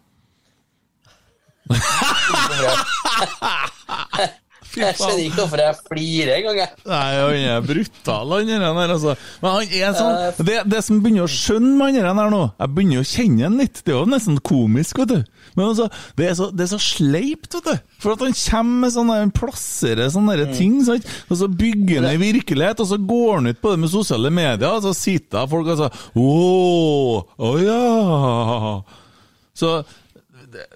Jeg 4.75 4.97
skjønner 4.99 5.21
ikke 5.23 5.39
hvorfor 5.41 5.61
jeg 5.61 5.77
flirer 5.87 6.31
engang, 6.35 6.59
jeg. 6.59 6.83
Nei, 6.89 7.03
han 7.15 7.45
er 7.51 7.65
brutal, 7.65 8.33
han 8.35 8.49
der, 8.51 8.93
altså. 8.95 9.15
Men 9.41 9.55
han 9.55 9.75
er 9.79 9.95
sånn 9.97 10.45
Det, 10.47 10.57
det 10.71 10.81
som 10.85 11.01
begynner 11.03 11.25
å 11.25 11.31
skjønne 11.31 11.73
med 11.79 11.99
han 12.03 12.19
der 12.19 12.31
nå 12.33 12.41
Jeg 12.49 12.73
begynner 12.75 13.03
å 13.03 13.09
kjenne 13.09 13.45
han 13.47 13.59
litt. 13.61 13.81
Det 13.85 13.93
er 13.93 13.99
jo 13.99 14.11
nesten 14.11 14.39
komisk, 14.45 15.01
vet 15.03 15.13
du. 15.13 15.35
Men 15.55 15.69
altså, 15.69 15.87
det 16.19 16.29
er 16.29 16.37
så, 16.39 16.49
det 16.51 16.65
er 16.65 16.71
så 16.73 16.81
sleipt, 16.83 17.57
vet 17.57 17.69
du. 17.69 17.91
For 18.03 18.15
at 18.15 18.25
han 18.25 18.35
kommer 18.39 18.81
med 18.85 18.95
sånne 18.95 19.19
Han 19.21 19.35
plasserer 19.35 20.11
sånne 20.13 20.37
mm. 20.41 20.55
ting, 20.57 20.79
sant. 20.87 21.11
Og 21.29 21.39
så 21.39 21.49
bygger 21.51 22.01
han 22.01 22.09
ei 22.11 22.17
virkelighet, 22.21 22.83
og 22.83 22.89
så 22.91 22.99
går 22.99 23.37
han 23.39 23.51
ut 23.53 23.61
på 23.61 23.75
det 23.75 23.83
med 23.85 23.93
sosiale 23.93 24.33
medier, 24.33 24.67
og 24.71 24.83
så 24.85 24.95
sitter 24.97 25.47
folk 25.51 25.71
og 25.71 25.79
sier 25.79 26.03
Å, 26.25 26.33
å 27.47 27.53
ja. 27.63 28.75
Så 29.55 29.77
det- 30.51 30.67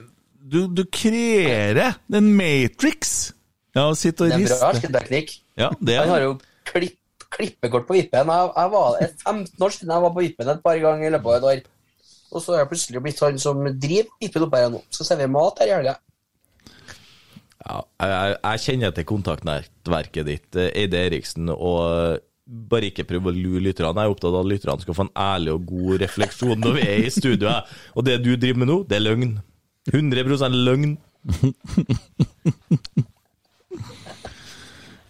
du, 0.49 0.63
du 0.67 0.85
kreerer 0.89 1.99
en 2.13 2.31
Matrix. 2.33 3.33
Ja, 3.75 3.85
og 3.85 3.97
sitter 3.99 4.25
og 4.25 4.31
Det 4.33 4.39
er 4.39 4.47
bra 4.49 4.71
hersketeknikk. 4.71 5.35
Ja, 5.59 5.69
det 5.77 5.97
Han 5.99 6.13
har 6.13 6.23
jo 6.23 6.31
klipp, 6.69 6.97
klippekort 7.35 7.87
på 7.87 7.97
Vippen. 7.97 8.31
Jeg, 8.33 8.51
jeg 8.55 8.71
var 8.75 9.01
er 9.01 9.11
15 9.13 9.65
år 9.65 9.75
siden 9.75 9.93
jeg 9.93 10.05
var 10.05 10.13
på 10.15 10.23
Vippen 10.25 10.53
et 10.53 10.63
par 10.65 10.79
ganger 10.85 11.07
i 11.07 11.13
løpet 11.15 11.29
av 11.29 11.37
et 11.37 11.49
år. 11.51 11.65
Og 12.29 12.43
så 12.43 12.53
er 12.53 12.63
jeg 12.63 12.69
plutselig 12.69 13.01
blitt 13.05 13.21
han 13.25 13.41
som 13.41 13.61
driver 13.65 14.13
Vippen 14.21 14.45
oppe 14.45 14.61
her 14.61 14.71
nå. 14.73 14.81
Skal 14.93 15.11
servere 15.11 15.33
mat 15.33 15.61
her 15.61 15.69
i 15.69 15.75
helga. 15.77 15.97
Ja, 17.59 17.77
jeg, 18.01 18.09
jeg, 18.09 18.35
jeg 18.45 18.63
kjenner 18.65 18.95
til 18.95 19.05
kontaktnettverket 19.09 20.27
ditt, 20.29 20.49
eh, 20.57 20.71
Eide 20.79 21.01
Eriksen, 21.09 21.51
og 21.51 21.79
eh, 21.85 22.21
bare 22.49 22.89
ikke 22.89 23.05
prøv 23.09 23.29
å 23.29 23.35
lure 23.35 23.61
lytterne. 23.67 23.93
Jeg 23.93 24.09
er 24.09 24.15
opptatt 24.15 24.31
av 24.31 24.41
at 24.41 24.49
lytterne 24.49 24.85
skal 24.85 24.97
få 24.97 25.05
en 25.05 25.13
ærlig 25.21 25.53
og 25.53 25.67
god 25.69 25.99
refleksjon 26.05 26.63
når 26.63 26.79
vi 26.79 26.87
er 26.87 27.03
i 27.03 27.13
studio. 27.13 27.53
Og 27.93 28.07
det 28.07 28.17
du 28.23 28.31
driver 28.33 28.63
med 28.63 28.71
nå, 28.71 28.79
det 28.89 28.97
er 28.97 29.05
løgn. 29.05 29.37
100 29.91 30.49
løgn. 30.55 30.97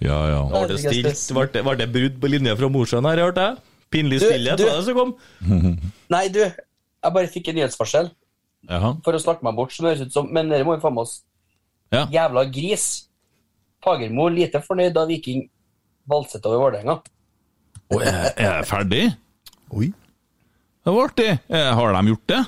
Ja, 0.03 0.19
ja. 0.31 0.39
Var 0.51 0.69
det 0.71 0.80
stilt? 0.80 1.23
Var 1.35 1.49
det, 1.53 1.63
var 1.67 1.80
det 1.80 1.89
brudd 1.91 2.19
på 2.21 2.31
linja 2.31 2.55
fra 2.59 2.69
Mosjøen 2.71 3.07
her, 3.09 3.19
hørte 3.26 3.45
jeg? 3.49 3.57
Pinlig 3.91 4.19
stillhet 4.21 4.61
var 4.61 4.77
det 4.77 4.85
som 4.85 4.97
kom. 4.97 5.13
Nei, 6.13 6.26
du, 6.34 6.41
jeg 6.45 7.15
bare 7.15 7.31
fikk 7.31 7.49
en 7.51 7.57
nyhetsvarsel 7.59 8.11
Jaha. 8.69 8.93
for 9.05 9.17
å 9.17 9.21
snakke 9.21 9.45
meg 9.47 9.57
bort, 9.57 9.73
som 9.76 9.88
høres 9.89 10.03
ut 10.05 10.13
som 10.13 10.27
Men 10.35 10.51
dere 10.51 10.67
må 10.67 10.76
jo 10.77 10.84
faen 10.84 10.95
meg 10.95 11.07
oss. 11.07 11.15
Ja. 11.95 12.03
Jævla 12.13 12.45
gris. 12.53 12.85
Fagermo 13.84 14.27
lite 14.31 14.61
fornøyd 14.61 14.93
da 14.95 15.05
Viking 15.09 15.47
valset 16.09 16.45
over 16.45 16.65
Vålerenga. 16.67 16.99
Og 17.89 18.03
er, 18.05 18.30
jeg 18.38 18.67
ferdig? 18.69 19.03
Oi. 19.73 19.89
Det 20.85 20.93
var 20.93 21.09
artig. 21.09 21.30
Eh, 21.49 21.69
Har 21.80 21.95
de 21.95 22.11
gjort 22.13 22.27
det? 22.30 22.39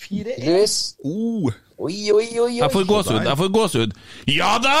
Tydeligvis. 0.00 0.76
Oh. 1.04 1.50
Oi, 1.80 1.92
oi, 2.12 2.14
oi, 2.14 2.38
oi. 2.44 2.54
Jeg 2.60 2.72
får 2.72 2.86
gåsehud. 2.88 3.26
Jeg 3.26 3.38
får 3.40 3.52
gåsehud. 3.56 3.92
Ja 4.30 4.54
da! 4.62 4.76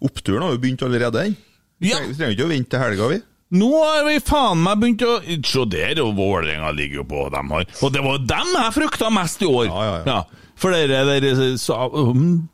Oppturen 0.00 0.44
har 0.46 0.54
jo 0.54 0.60
begynt 0.62 0.82
allerede, 0.86 1.24
den. 1.26 1.36
Ja. 1.84 1.98
Vi 2.06 2.14
trenger 2.16 2.36
ikke 2.36 2.46
å 2.46 2.52
vente 2.52 2.72
til 2.74 2.82
helga, 2.84 3.08
vi. 3.12 3.20
Nå 3.60 3.70
har 3.82 4.04
vi 4.06 4.20
faen 4.22 4.60
meg 4.62 4.78
begynt 4.78 5.02
å 5.02 5.16
Se 5.48 5.64
der, 5.72 5.98
og 6.04 6.14
Vålerenga 6.18 6.70
ligger 6.76 7.00
jo 7.00 7.06
på 7.10 7.24
dem 7.34 7.50
har. 7.56 7.66
Og 7.82 7.92
det 7.94 8.04
var 8.04 8.20
dem 8.32 8.52
jeg 8.54 8.76
frykta 8.76 9.10
mest 9.14 9.42
i 9.42 9.48
år! 9.50 9.66
Ja, 9.66 9.86
ja, 9.88 9.96
ja. 10.06 10.46
For 10.60 10.76
dere 10.76 11.18
der 11.24 11.56
sa 11.58 11.86
um, 11.88 12.48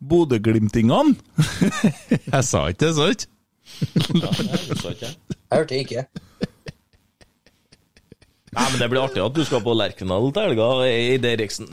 Bodø-glimtingene 0.00 1.16
Jeg 2.32 2.44
sa 2.46 2.62
ikke 2.70 2.86
det, 2.86 2.94
sant? 2.96 3.26
Jeg 5.02 5.14
hørte 5.50 5.80
ikke. 5.82 6.06
Nei, 8.50 8.64
men 8.64 8.78
Det 8.80 8.88
blir 8.90 9.02
artig 9.02 9.22
at 9.22 9.34
du 9.36 9.42
skal 9.46 9.62
på 9.66 9.74
Lerkendal 9.76 10.30
til 10.34 10.48
helga, 10.48 10.70
Eid 10.88 11.26
Eriksen. 11.28 11.68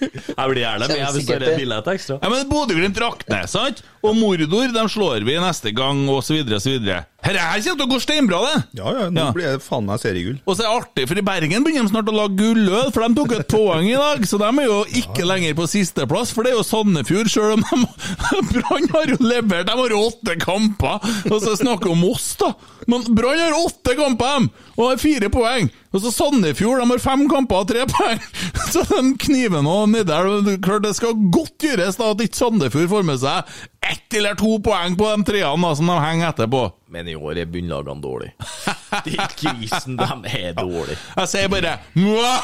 Jeg 0.00 0.50
blir 0.50 0.62
gjerne 0.64 0.88
med 0.88 1.06
hvis 1.14 1.26
det 1.28 1.38
er 1.40 1.56
billett 1.60 1.88
ekstra. 1.94 2.18
Ja, 2.22 2.30
men 2.32 2.48
Bodø-Glimt 2.50 3.00
rakner, 3.02 3.46
sant? 3.50 3.82
Og 4.00 4.14
Mordor 4.16 4.70
de 4.72 4.82
slår 4.88 5.24
vi 5.28 5.34
neste 5.42 5.74
gang, 5.76 6.06
så 6.24 6.32
videre. 6.38 7.04
Dette 7.20 7.36
her 7.36 7.60
kommer 7.60 7.76
til 7.76 7.84
å 7.84 7.88
gå 7.90 7.98
steinbra, 8.00 8.38
det! 8.46 8.60
Ja, 8.80 8.92
ja, 8.96 9.08
nå 9.12 9.20
Ja. 9.20 9.32
blir 9.36 9.44
det 9.52 9.60
faen 9.60 9.84
meg 9.84 10.00
seriegull. 10.00 10.38
Og 10.48 10.56
så 10.56 10.64
er 10.64 10.70
det 10.70 10.76
artig, 10.78 11.04
for 11.10 11.20
i 11.20 11.24
Bergen 11.26 11.66
begynner 11.66 11.84
de 11.84 11.92
snart 11.92 12.08
å 12.08 12.14
lage 12.16 12.38
gulløl, 12.38 12.88
for 12.94 13.04
de 13.04 13.18
tok 13.18 13.34
et 13.36 13.48
poeng 13.52 13.84
i 13.90 13.98
dag, 13.98 14.24
så 14.24 14.38
de 14.40 14.48
er 14.48 14.64
jo 14.70 14.78
ikke 15.02 15.26
lenger 15.28 15.52
på 15.58 15.66
sisteplass, 15.68 16.32
for 16.32 16.48
det 16.48 16.54
er 16.54 16.56
jo 16.56 16.64
Sandefjord, 16.64 17.28
sjøl 17.28 17.58
om 17.58 17.66
Brann 18.54 18.88
har 18.94 19.12
jo 19.12 19.18
levert, 19.20 19.68
de 19.68 19.76
har 19.82 19.96
åtte 20.00 20.38
kamper, 20.40 20.96
og 21.28 21.36
så 21.44 21.52
snakker 21.60 21.90
vi 21.92 21.96
om 21.98 22.08
oss, 22.08 22.30
da. 22.40 22.54
Men 22.88 23.04
Brann 23.12 23.38
har 23.44 23.58
åtte 23.60 23.94
kamper, 24.00 24.48
og 24.78 24.84
har 24.88 24.96
fire 25.04 25.28
poeng. 25.28 25.68
Og 25.90 26.02
så 26.04 26.10
Sandefjord, 26.14 26.78
de 26.78 26.86
har 26.92 27.00
fem 27.02 27.24
kamper 27.30 27.64
og 27.64 27.70
tre 27.70 27.82
poeng. 27.90 28.20
Så 28.70 28.84
de 28.86 29.00
kniver 29.24 29.64
nå 29.66 29.72
nedi 29.90 30.06
der. 30.06 30.28
Er 30.30 30.60
Klart 30.62 30.84
det 30.86 30.92
skal 30.94 31.16
godt 31.34 31.56
gjøres 31.66 31.98
da 31.98 32.12
at 32.12 32.22
ikke 32.22 32.38
Sandefjord 32.38 32.90
får 32.92 33.08
med 33.08 33.18
seg 33.22 33.50
ett 33.90 34.14
eller 34.20 34.38
to 34.38 34.52
poeng 34.62 34.94
på 34.98 35.08
de 35.10 35.26
treene 35.26 35.64
da, 35.66 35.72
som 35.74 35.90
de 35.90 35.96
henger 35.98 36.28
etterpå. 36.28 36.62
Men 36.94 37.10
i 37.10 37.16
år 37.18 37.40
er 37.42 37.50
bunnlagene 37.50 38.02
dårlige. 38.04 38.34
De 39.06 39.16
krisen, 39.38 39.96
de 39.98 40.06
er 40.30 40.54
dårlige. 40.58 40.98
Jeg 41.16 41.30
sier 41.30 41.50
bare 41.50 41.76
Jeg 41.94 42.38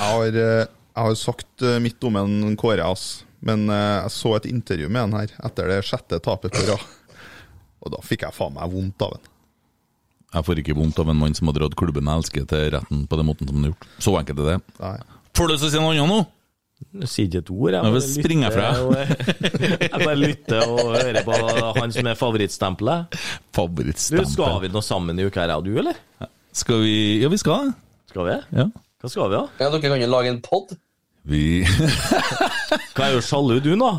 har, 0.00 0.38
eh, 0.44 0.64
jeg 0.64 1.04
har 1.04 1.18
sagt 1.20 1.64
eh, 1.64 1.78
mitt 1.84 2.04
om 2.08 2.16
en 2.20 2.56
Kåre, 2.60 2.84
ass. 2.88 3.22
Men 3.44 3.68
eh, 3.72 4.00
jeg 4.02 4.14
så 4.16 4.34
et 4.36 4.48
intervju 4.52 4.88
med 4.92 5.06
han 5.06 5.18
her 5.20 5.36
etter 5.48 5.70
det 5.72 5.82
sjette 5.88 6.20
tapet 6.24 6.56
på 6.56 6.64
rad. 6.68 6.88
Og 7.80 7.94
da 7.94 8.00
fikk 8.04 8.26
jeg 8.26 8.36
faen 8.36 8.56
meg 8.56 8.72
vondt 8.72 9.04
av 9.06 9.16
han. 9.16 9.29
Jeg 10.30 10.46
får 10.46 10.60
ikke 10.62 10.76
vondt 10.78 10.98
av 11.02 11.08
en 11.10 11.18
mann 11.18 11.34
som 11.34 11.48
har 11.50 11.56
dratt 11.58 11.74
klubben 11.78 12.06
jeg 12.06 12.22
elsker 12.22 12.44
til 12.50 12.68
retten 12.76 13.06
på 13.10 13.18
den 13.18 13.26
måten 13.26 13.48
som 13.48 13.56
han 13.58 13.66
har 13.66 13.72
gjort. 13.72 13.88
Så 13.98 14.12
enkelt 14.20 14.42
er 14.44 14.52
det. 14.52 14.58
Nei. 14.82 14.98
Får 15.34 15.48
du 15.48 15.52
lyst 15.54 15.64
til 15.64 15.70
å 15.70 15.72
si 15.74 15.80
noe 15.82 15.94
annet 15.96 16.12
nå? 16.12 16.20
Jeg 17.00 17.10
sier 17.12 17.26
ikke 17.28 17.40
et 17.42 17.50
ord. 17.52 17.74
Jeg 17.74 17.82
bare 17.84 17.98
lytter 18.00 18.54
fra. 18.54 18.68
Jeg 19.84 19.98
bare 20.00 20.16
lytter 20.16 20.62
og 20.64 20.94
hører 20.94 21.26
på 21.26 21.40
han 21.76 21.92
som 21.92 22.08
er 22.08 22.16
favorittstempelet. 22.18 23.18
Du, 23.52 23.90
Skal 24.00 24.62
vi 24.62 24.70
noe 24.72 24.84
sammen 24.86 25.20
i 25.20 25.26
uka 25.28 25.42
her, 25.44 25.52
og 25.58 25.66
du, 25.66 25.74
eller? 25.82 25.98
Skal 26.56 26.80
vi 26.86 26.94
Ja, 27.20 27.28
vi 27.30 27.38
skal. 27.42 27.74
Skal 28.10 28.26
vi? 28.30 28.38
Ja. 28.56 28.68
Hva 29.00 29.10
skal 29.12 29.28
vi, 29.28 29.36
da? 29.36 29.42
Ja, 29.60 29.68
dere 29.74 29.82
kan 29.92 30.02
jo 30.02 30.08
lage 30.10 30.32
en 30.32 30.40
pod. 30.44 30.72
Vi 31.28 31.60
Hva 31.66 33.10
er 33.10 33.18
jo 33.18 33.20
sjalu, 33.24 33.58
du, 33.64 33.74
nå? 33.78 33.92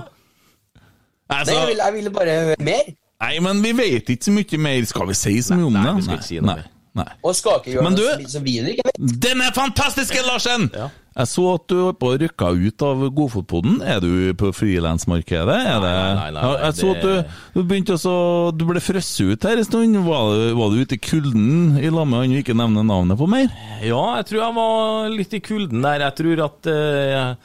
Nei, 1.31 1.37
Altså, 1.37 1.53
jeg 1.55 1.69
vil, 1.69 1.79
jeg 1.85 1.95
vil 1.95 2.11
bare 2.15 2.33
høre 2.41 2.65
mer. 2.65 2.89
Nei, 3.21 3.33
men 3.39 3.61
vi 3.63 3.71
vet 3.77 4.09
ikke 4.15 4.27
så 4.29 4.33
mye 4.35 4.57
mer. 4.67 4.85
Skal 4.89 5.07
vi 5.07 5.13
si 5.13 5.37
så 5.45 5.55
mye 5.57 5.67
om 5.69 5.73
Nei, 5.77 5.83
det? 5.85 5.95
vi 5.99 6.07
skal 6.07 6.17
ikke 6.17 6.29
si 6.31 6.39
noe 6.41 6.55
nei, 6.55 6.63
nei. 7.01 7.07
Og 7.23 7.35
skal 7.37 7.59
ikke 7.61 7.75
gjøre 7.75 7.83
Men 7.85 7.93
noe 7.93 8.01
du- 8.01 8.23
som- 8.23 8.31
som 8.37 8.43
vi 8.43 8.57
ikke 8.59 8.87
vet. 8.89 9.19
Den 9.27 9.41
er 9.41 9.51
fantastiske, 9.55 10.25
Larsen! 10.27 10.69
Ja. 10.73 10.89
Jeg 11.11 11.27
så 11.27 11.43
at 11.55 11.65
du 11.67 11.75
holdt 11.75 11.97
på 11.99 12.07
å 12.07 12.17
rykke 12.21 12.49
ut 12.67 12.81
av 12.87 13.01
Godfotpodden. 13.11 13.81
Er 13.83 13.99
du 13.99 14.33
på 14.39 14.53
frilansmarkedet? 14.55 15.45
Nei, 15.45 15.79
nei, 16.15 16.29
nei, 16.31 16.43
Jeg 16.63 16.73
så 16.77 16.91
at 16.95 17.01
du, 17.01 17.33
du 17.53 17.63
begynte 17.67 17.97
også 17.97 18.13
Du 18.57 18.63
ble 18.69 18.79
frosset 18.79 19.33
ut 19.33 19.43
her 19.43 19.57
en 19.59 19.67
stund. 19.67 19.97
Var 20.05 20.53
var 20.55 20.69
du 20.71 20.79
ute 20.79 20.95
i 20.95 21.01
kulden 21.03 21.77
i 21.83 21.89
lag 21.91 22.07
med 22.07 22.21
han 22.23 22.31
du 22.31 22.39
ikke 22.41 22.55
nevner 22.55 22.87
navnet 22.87 23.19
på 23.19 23.27
mer? 23.27 23.51
Ja, 23.83 24.15
jeg 24.21 24.25
tror 24.31 24.39
jeg 24.45 24.55
var 24.55 25.09
litt 25.17 25.33
i 25.35 25.41
kulden 25.43 25.81
der. 25.83 25.99
Jeg 26.07 26.15
tror 26.15 26.45
at 26.47 26.71
eh, 26.71 27.35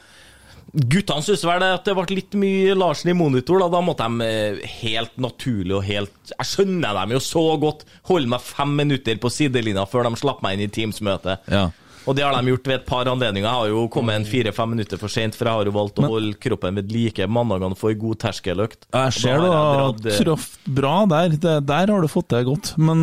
Guttene 0.76 1.24
syntes 1.24 1.44
vel 1.48 1.62
det 1.62 1.70
at 1.72 1.86
det 1.88 1.94
ble 1.96 2.04
litt 2.18 2.34
mye 2.36 2.74
Larsen 2.76 3.08
i 3.08 3.16
monitor. 3.16 3.62
Da, 3.62 3.68
da 3.72 3.80
måtte 3.80 4.04
de 4.04 4.26
eh, 4.26 4.58
helt 4.82 5.14
naturlig 5.22 5.72
og 5.78 5.86
helt 5.86 6.32
Jeg 6.34 6.48
skjønner 6.50 6.92
dem 6.98 7.14
jo 7.16 7.20
så 7.24 7.44
godt. 7.62 7.86
Holde 8.10 8.28
meg 8.28 8.44
fem 8.44 8.74
minutter 8.76 9.16
på 9.22 9.30
sidelinja 9.32 9.86
før 9.88 10.10
de 10.10 10.18
slapp 10.20 10.42
meg 10.44 10.58
inn 10.58 10.66
i 10.66 10.72
Teams-møtet. 10.76 11.48
Ja. 11.48 11.70
Og 12.06 12.14
det 12.14 12.22
har 12.22 12.36
de 12.38 12.52
gjort 12.52 12.68
ved 12.70 12.76
et 12.76 12.84
par 12.86 13.08
anledninger. 13.10 13.48
Jeg 13.48 13.58
har 13.62 13.70
jo 13.72 13.86
kommet 13.90 14.14
en 14.20 14.26
fire-fem 14.28 14.68
minutter 14.76 15.00
for 15.00 15.10
sent, 15.10 15.34
for 15.34 15.48
jeg 15.48 15.58
har 15.58 15.66
jo 15.66 15.72
valgt 15.74 15.96
å 15.98 16.10
holde 16.12 16.36
kroppen 16.38 16.76
ved 16.78 16.92
like 16.94 17.24
mandagene 17.26 17.74
for 17.80 17.96
god 17.98 18.20
terskeløkt. 18.22 18.84
Jeg 18.94 19.16
ser 19.16 19.40
du 19.42 19.48
har 19.50 19.88
eh, 19.96 20.20
truffet 20.20 20.68
bra 20.76 20.92
der. 21.10 21.34
Det, 21.34 21.56
der 21.66 21.90
har 21.96 22.04
du 22.04 22.12
fått 22.12 22.28
det 22.36 22.44
godt. 22.46 22.74
Men, 22.78 23.02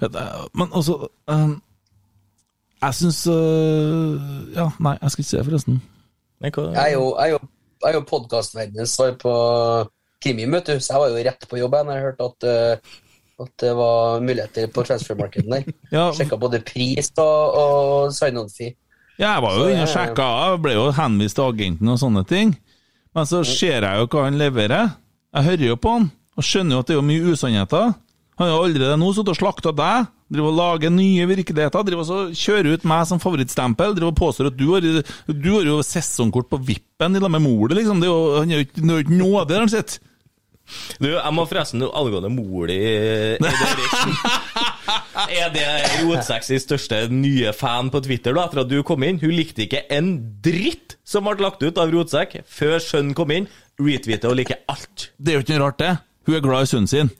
det- 0.00 0.14
men 0.54 0.70
altså 0.70 1.10
Jeg 2.86 2.96
syns 3.02 3.20
uh, 3.26 4.16
Ja, 4.54 4.70
nei, 4.78 4.94
jeg 5.02 5.12
skal 5.12 5.22
ikke 5.24 5.30
si 5.32 5.36
det, 5.40 5.46
forresten. 5.50 5.78
Jeg 6.42 6.52
er 6.52 6.92
jo, 6.94 7.04
jeg 7.16 7.24
er 7.24 7.34
jo, 7.34 7.40
jeg 7.82 7.90
er 7.90 7.96
jo 7.96 8.06
podkastverdenens 8.08 8.94
svar 8.96 9.14
på 9.20 9.34
krimimøte 10.22 10.74
vet 10.74 10.80
du, 10.80 10.84
så 10.84 10.94
jeg 10.94 11.02
var 11.02 11.12
jo 11.12 11.26
rett 11.28 11.46
på 11.50 11.60
jobb 11.60 11.76
da 11.76 11.96
jeg 11.96 12.06
hørte 12.06 12.28
at, 12.30 12.48
uh, 12.48 13.44
at 13.46 13.52
det 13.62 13.72
var 13.78 14.24
muligheter 14.24 14.68
på 14.72 14.84
transfermarkedet 14.88 15.52
der. 15.52 15.72
Ja, 15.96 16.08
Sjekka 16.16 16.38
både 16.40 16.62
pris 16.66 17.12
og, 17.20 17.60
og 17.60 18.14
sign-on-fee. 18.16 18.76
Ja, 19.16 19.36
jeg 19.36 19.44
var 19.46 19.56
jo 19.56 19.68
inne 19.72 19.84
og 19.86 19.92
sjekka, 19.92 20.28
ble 20.60 20.74
jo 20.76 20.88
henvist 20.96 21.38
til 21.38 21.48
agenten 21.48 21.88
og 21.88 22.00
sånne 22.00 22.24
ting. 22.28 22.52
Men 23.16 23.28
så 23.28 23.40
ser 23.48 23.80
jeg 23.80 24.00
jo 24.02 24.08
hva 24.12 24.26
han 24.26 24.36
leverer. 24.36 24.90
Jeg 25.36 25.46
hører 25.46 25.70
jo 25.70 25.76
på 25.80 25.94
han, 25.94 26.10
og 26.36 26.44
skjønner 26.44 26.76
jo 26.76 26.82
at 26.82 26.90
det 26.90 26.96
er 26.98 27.06
mye 27.06 27.30
usannheter. 27.32 27.94
Han 28.36 28.50
har 28.52 28.66
allerede 28.66 28.98
nå 29.00 29.06
sittet 29.16 29.32
og 29.32 29.38
slakta 29.38 29.70
deg, 29.72 30.08
driver 30.32 30.50
og 30.50 30.58
lager 30.58 30.92
nye 30.92 31.28
virkeligheter, 31.30 31.84
driver 31.86 32.02
og 32.02 32.08
så 32.08 32.18
kjører 32.36 32.76
ut 32.76 32.84
meg 32.88 33.06
som 33.08 33.22
favorittstempel, 33.22 33.94
driver 33.96 34.12
og 34.12 34.18
påstår 34.18 34.50
at 34.50 34.58
du 34.58 34.66
har, 34.74 34.88
du 35.30 35.48
har 35.54 35.70
jo 35.70 35.78
sesongkort 35.86 36.50
på 36.50 36.60
Vippen 36.68 37.16
i 37.16 37.22
lag 37.22 37.32
med 37.32 37.46
mor 37.46 37.70
di, 37.70 37.78
liksom. 37.80 38.02
Det 38.02 38.10
er 38.10 38.12
jo, 38.12 38.34
han 38.36 38.52
er 38.52 38.60
jo 38.60 38.66
ikke, 38.66 39.20
nåde, 39.22 39.56
han 39.56 39.72
sett. 39.72 39.96
Du, 40.98 41.06
jeg 41.12 41.32
må 41.32 41.44
forresten 41.46 41.84
angående 41.86 42.28
mor 42.34 42.66
di 42.66 42.80
Er 45.36 45.52
det 45.54 45.66
Rotsekks 46.02 46.50
største 46.64 46.98
nye 47.12 47.52
fan 47.56 47.90
på 47.94 48.00
Twitter 48.04 48.34
da, 48.34 48.48
etter 48.48 48.64
at 48.64 48.70
du 48.70 48.80
kom 48.86 49.04
inn? 49.06 49.20
Hun 49.22 49.34
likte 49.34 49.64
ikke 49.64 49.84
en 49.94 50.10
dritt 50.44 50.96
som 51.06 51.26
ble 51.26 51.38
lagt 51.42 51.62
ut 51.62 51.78
av 51.80 51.92
Rotsekk 51.94 52.40
før 52.50 52.76
sønnen 52.82 53.14
kom 53.16 53.32
inn. 53.34 53.46
Retweeter 53.80 54.32
og 54.32 54.40
liker 54.40 54.60
alt. 54.72 55.10
Det 55.16 55.32
er 55.32 55.38
jo 55.38 55.46
ikke 55.46 55.54
noe 55.54 55.64
rart, 55.68 55.80
det. 55.80 55.94
Hun 56.26 56.36
er 56.36 56.44
glad 56.44 56.66
i 56.66 56.70
sønnen 56.72 56.90
sin. 56.90 57.12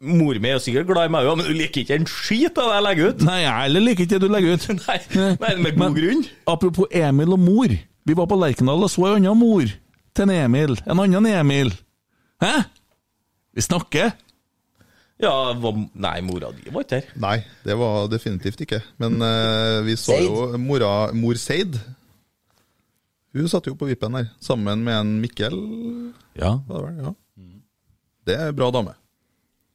Mor 0.00 0.36
mi 0.42 0.50
er 0.50 0.58
jo 0.58 0.60
sikkert 0.66 0.90
glad 0.90 1.08
i 1.08 1.12
meg 1.14 1.24
òg, 1.24 1.38
men 1.40 1.46
hun 1.48 1.56
liker 1.56 1.80
ikke 1.80 1.96
en 1.96 2.08
skit 2.10 2.58
av 2.60 2.68
det 2.68 2.74
jeg 2.76 2.84
legger 2.84 3.08
ut. 3.08 3.22
Nei, 3.24 3.36
jeg 3.40 3.54
heller 3.62 3.84
liker 3.86 4.04
ikke 4.04 4.12
det 4.18 4.20
du 4.20 4.28
legger 4.34 4.58
ut. 4.58 4.66
Nei, 4.82 4.98
nei 5.40 5.52
med 5.64 5.72
god 5.78 5.80
Men- 5.86 5.96
grunn. 5.96 6.22
Apropos 6.52 6.90
Emil 6.92 7.32
og 7.32 7.40
mor. 7.40 7.72
Vi 8.06 8.14
var 8.18 8.28
på 8.30 8.36
Lerkendal 8.38 8.84
og 8.84 8.92
så 8.92 9.06
en 9.08 9.16
annen 9.24 9.40
mor 9.40 9.64
til 10.16 10.26
en 10.26 10.34
Emil. 10.36 10.76
En 10.84 11.00
annen 11.00 11.26
Emil. 11.32 11.72
Hæ? 12.44 12.52
Vi 13.56 13.64
snakker. 13.64 14.12
Ja, 15.16 15.32
var, 15.56 15.78
nei, 15.96 16.18
mora 16.20 16.50
di 16.52 16.68
var 16.68 16.84
ikke 16.84 16.98
her. 17.00 17.08
Nei, 17.24 17.38
det 17.64 17.78
var 17.80 18.10
definitivt 18.12 18.60
ikke. 18.66 18.82
Men 19.00 19.16
uh, 19.24 19.80
vi 19.88 19.96
så 19.96 20.18
jo 20.20 20.58
mora, 20.60 21.08
mor 21.16 21.40
Seid. 21.40 21.80
Hun 23.36 23.48
satt 23.48 23.66
jo 23.68 23.74
på 23.80 23.88
vippen 23.88 24.12
der, 24.16 24.28
sammen 24.44 24.84
med 24.84 24.96
en 25.00 25.16
Mikkel. 25.24 25.56
Ja. 26.36 26.52
Det? 26.68 26.84
Ja. 27.00 27.16
Det 28.28 28.36
er 28.36 28.52
en 28.52 28.60
bra 28.60 28.68
dame. 28.76 28.92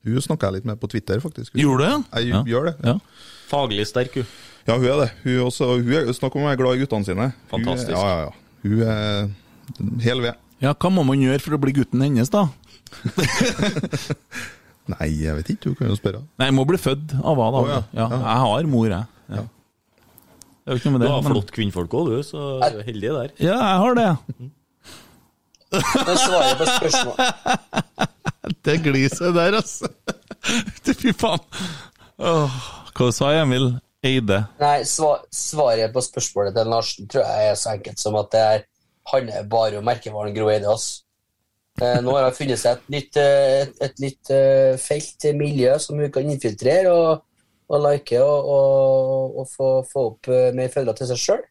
Hun 0.08 0.22
snakka 0.26 0.48
jeg 0.50 0.54
litt 0.60 0.66
med 0.72 0.80
på 0.82 0.90
Twitter, 0.90 1.20
faktisk. 1.22 1.54
Gjorde 1.60 1.86
du 1.86 1.90
det? 1.90 1.98
Jeg 2.22 2.32
Ja. 2.32 2.44
gjør 2.44 2.66
det. 2.72 2.76
Ja. 2.88 2.96
Faglig 3.52 3.86
sterk, 3.90 4.16
hun. 4.18 4.26
Ja, 4.68 4.78
hun 4.78 4.86
er 4.86 4.98
det. 5.04 5.10
Hun, 5.24 5.40
også, 5.48 5.68
hun 5.82 5.94
er, 5.94 6.12
snakk 6.14 6.36
om 6.36 6.44
å 6.46 6.50
være 6.50 6.58
glad 6.62 6.78
i 6.78 6.82
guttene 6.86 7.06
sine. 7.06 7.28
Fantastisk. 7.52 7.94
Hun, 7.98 8.00
ja, 8.02 8.08
ja, 8.10 8.20
ja. 8.26 8.32
Hun 8.64 8.82
er 8.88 10.02
hel 10.06 10.22
ved. 10.22 10.36
ja, 10.62 10.74
hva 10.74 10.90
må 10.94 11.04
man 11.06 11.22
gjøre 11.22 11.42
for 11.42 11.58
å 11.58 11.62
bli 11.62 11.74
gutten 11.74 12.02
hennes, 12.06 12.30
da? 12.34 12.48
Nei, 14.92 15.08
jeg 15.22 15.36
vet 15.38 15.50
ikke. 15.54 15.72
Hun 15.72 15.78
kan 15.80 15.92
jo 15.92 15.98
spørre. 16.00 16.22
Nei, 16.42 16.48
jeg 16.50 16.56
må 16.58 16.66
bli 16.68 16.80
født 16.82 17.14
av 17.22 17.38
hva, 17.38 17.50
da? 17.54 17.62
Å, 17.62 17.68
ja. 17.70 17.82
ja. 18.02 18.08
Jeg 18.18 18.40
har 18.46 18.70
mor, 18.72 18.88
jeg. 18.90 19.06
Ja. 19.32 19.44
Det 20.62 20.70
er 20.70 20.76
jo 20.76 20.82
ikke 20.82 20.90
noe 20.92 20.98
med 21.00 21.06
Du 21.08 21.12
har 21.12 21.24
flott 21.26 21.52
kvinnfolk 21.56 21.94
òg, 21.98 22.10
du, 22.12 22.18
så 22.26 22.42
heldig 22.86 23.14
der. 23.16 23.32
Ja, 23.42 23.56
jeg 23.58 23.80
har 23.86 23.96
det. 23.98 24.10
Men 25.72 26.18
jeg 26.18 26.58
på 26.60 26.68
spørsmål 26.68 27.16
Det 28.66 28.76
gliset 28.84 29.36
der, 29.36 29.56
altså. 29.62 29.88
Fy 31.02 31.14
faen. 31.16 31.44
Åh, 32.22 32.58
hva 32.98 33.08
sa 33.16 33.32
Emil 33.40 33.72
Eide? 34.06 34.42
Nei, 34.62 34.82
sva, 34.90 35.16
svaret 35.34 35.94
på 35.94 36.04
spørsmålet 36.04 36.58
til 36.58 36.70
Larsen 36.74 37.08
tror 37.10 37.26
jeg 37.26 37.52
er 37.52 37.58
så 37.60 37.76
enkelt 37.76 38.02
som 38.02 38.18
at 38.20 38.32
det 38.34 38.42
er, 38.42 38.66
handler 39.14 39.48
bare 39.50 39.80
om 39.80 39.88
merkevaren 39.88 40.36
Gro 40.36 40.50
Eide. 40.52 40.76
Eh, 41.82 42.00
nå 42.04 42.14
har 42.18 42.28
hun 42.28 42.36
funnet 42.36 42.60
seg 42.62 42.78
et 42.78 42.94
nytt, 42.94 43.20
eh, 43.22 43.62
et, 43.64 43.78
et 43.88 44.02
nytt 44.04 44.34
eh, 44.36 44.74
felt, 44.82 45.30
miljø, 45.38 45.78
som 45.80 46.02
hun 46.02 46.12
kan 46.14 46.30
infiltrere 46.30 46.92
og, 46.92 47.24
og 47.72 47.86
like 47.86 48.20
og, 48.22 48.52
og, 48.58 49.40
og 49.42 49.50
få, 49.50 49.70
få 49.88 50.06
opp 50.12 50.32
mer 50.58 50.74
følgere 50.74 51.00
til 51.00 51.12
seg 51.14 51.24
sjøl. 51.24 51.46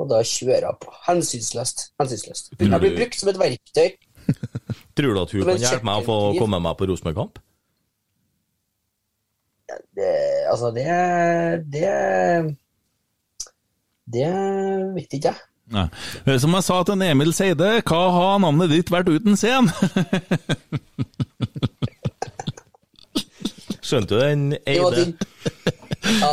Og 0.00 0.08
da 0.08 0.22
kjører 0.24 0.70
hun 0.70 0.78
på. 0.80 0.94
Hensynsløst. 1.06 1.90
Hensynsløst. 2.00 2.54
Jeg 2.56 2.80
blir 2.80 2.96
brukt 2.96 3.18
som 3.20 3.28
et 3.32 3.40
verktøy. 3.40 3.88
Tror 4.96 5.12
du 5.12 5.20
at 5.20 5.34
hun 5.36 5.44
kan 5.44 5.60
hjelpe 5.60 5.86
meg 5.86 6.00
å 6.00 6.06
få 6.06 6.16
komme 6.38 6.60
meg 6.64 6.74
på 6.78 6.88
Rosenborg-kamp? 6.90 7.34
Det, 9.94 10.14
altså, 10.50 10.70
det 10.74 10.86
Det 11.70 11.90
Det 14.10 14.30
vet 14.96 15.12
ikke 15.18 15.28
jeg. 15.30 15.38
Nei. 15.70 15.86
Som 16.42 16.56
jeg 16.56 16.64
sa 16.66 16.80
til 16.82 16.96
en 16.96 17.04
Emil 17.06 17.30
Seide, 17.36 17.68
hva 17.86 18.00
har 18.16 18.40
navnet 18.42 18.72
ditt 18.72 18.90
vært 18.90 19.12
uten 19.12 19.36
scen? 19.38 19.70
Skjønte 23.90 24.14
du 24.16 24.18
den, 24.18 24.42
Eide? 24.66 25.14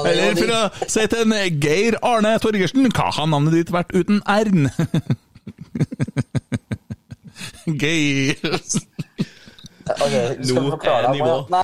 Eller 0.08 0.38
for 0.38 0.54
å 0.54 0.62
si 0.90 1.08
til 1.12 1.24
en 1.26 1.62
Geir 1.64 1.98
Arne 2.06 2.36
Torgersen, 2.44 2.90
hva 2.96 3.10
har 3.16 3.28
navnet 3.32 3.54
ditt 3.58 3.74
vært 3.74 3.94
uten 3.96 4.22
R-en? 4.26 4.70
Geir 7.82 8.36
okay, 9.96 10.36
Nå 10.48 10.64
er 10.64 11.08
nivået 11.08 11.08
nivå. 11.16 11.34
Nei, 11.52 11.64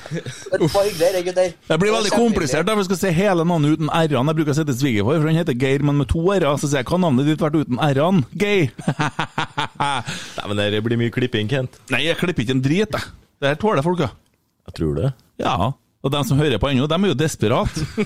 det 0.52 0.68
var 0.72 0.86
hyggelig, 0.86 1.10
det, 1.14 1.22
gutter. 1.28 1.52
Det 1.68 1.78
blir 1.80 1.94
veldig 1.94 2.12
komplisert 2.14 2.68
da, 2.68 2.76
vi 2.78 2.86
skal 2.88 3.00
si 3.00 3.12
hele 3.16 3.46
navnet 3.46 3.76
uten 3.76 3.90
R-ene. 3.90 4.32
Jeg 4.32 4.38
bruker 4.40 4.54
å 4.54 4.58
sette 4.58 4.76
svigerfar, 4.76 5.20
for 5.20 5.30
han 5.30 5.40
heter 5.40 5.58
Geir, 5.60 5.84
men 5.86 6.00
med 6.00 6.10
to 6.12 6.24
R-er. 6.24 6.48
Så 6.60 6.70
sier 6.70 6.82
jeg 6.82 6.90
hva 6.90 7.00
navnet 7.04 7.28
ditt 7.28 7.44
vært 7.44 7.58
uten 7.60 7.80
R-ene? 7.84 8.24
Geir. 8.40 8.72
Nei, 10.38 10.48
men 10.48 10.64
det 10.76 10.82
blir 10.86 11.00
mye 11.00 11.14
klipping, 11.14 11.50
Kent. 11.52 11.80
Nei, 11.92 12.04
jeg 12.08 12.20
klipper 12.20 12.46
ikke 12.46 12.58
en 12.58 12.64
drit, 12.64 12.98
jeg. 12.98 13.14
Det 13.42 13.52
her 13.52 13.60
tåler 13.60 13.84
folk, 13.84 14.04
ja. 14.04 14.12
Jeg 14.70 14.78
tror 14.78 15.00
det. 15.00 15.14
Ja. 15.42 15.74
Og 16.04 16.12
de 16.12 16.20
som 16.28 16.36
hører 16.40 16.60
på 16.60 16.68
ennå, 16.68 16.84
de 16.90 16.96
er 17.00 17.10
jo 17.10 17.16
desperate. 17.16 17.80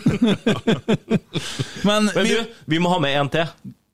men 1.88 2.10
Men 2.14 2.24
vi, 2.24 2.30
du, 2.30 2.44
vi 2.70 2.78
må 2.78 2.92
ha 2.92 3.00
med 3.02 3.16
en 3.18 3.30
til. 3.32 3.46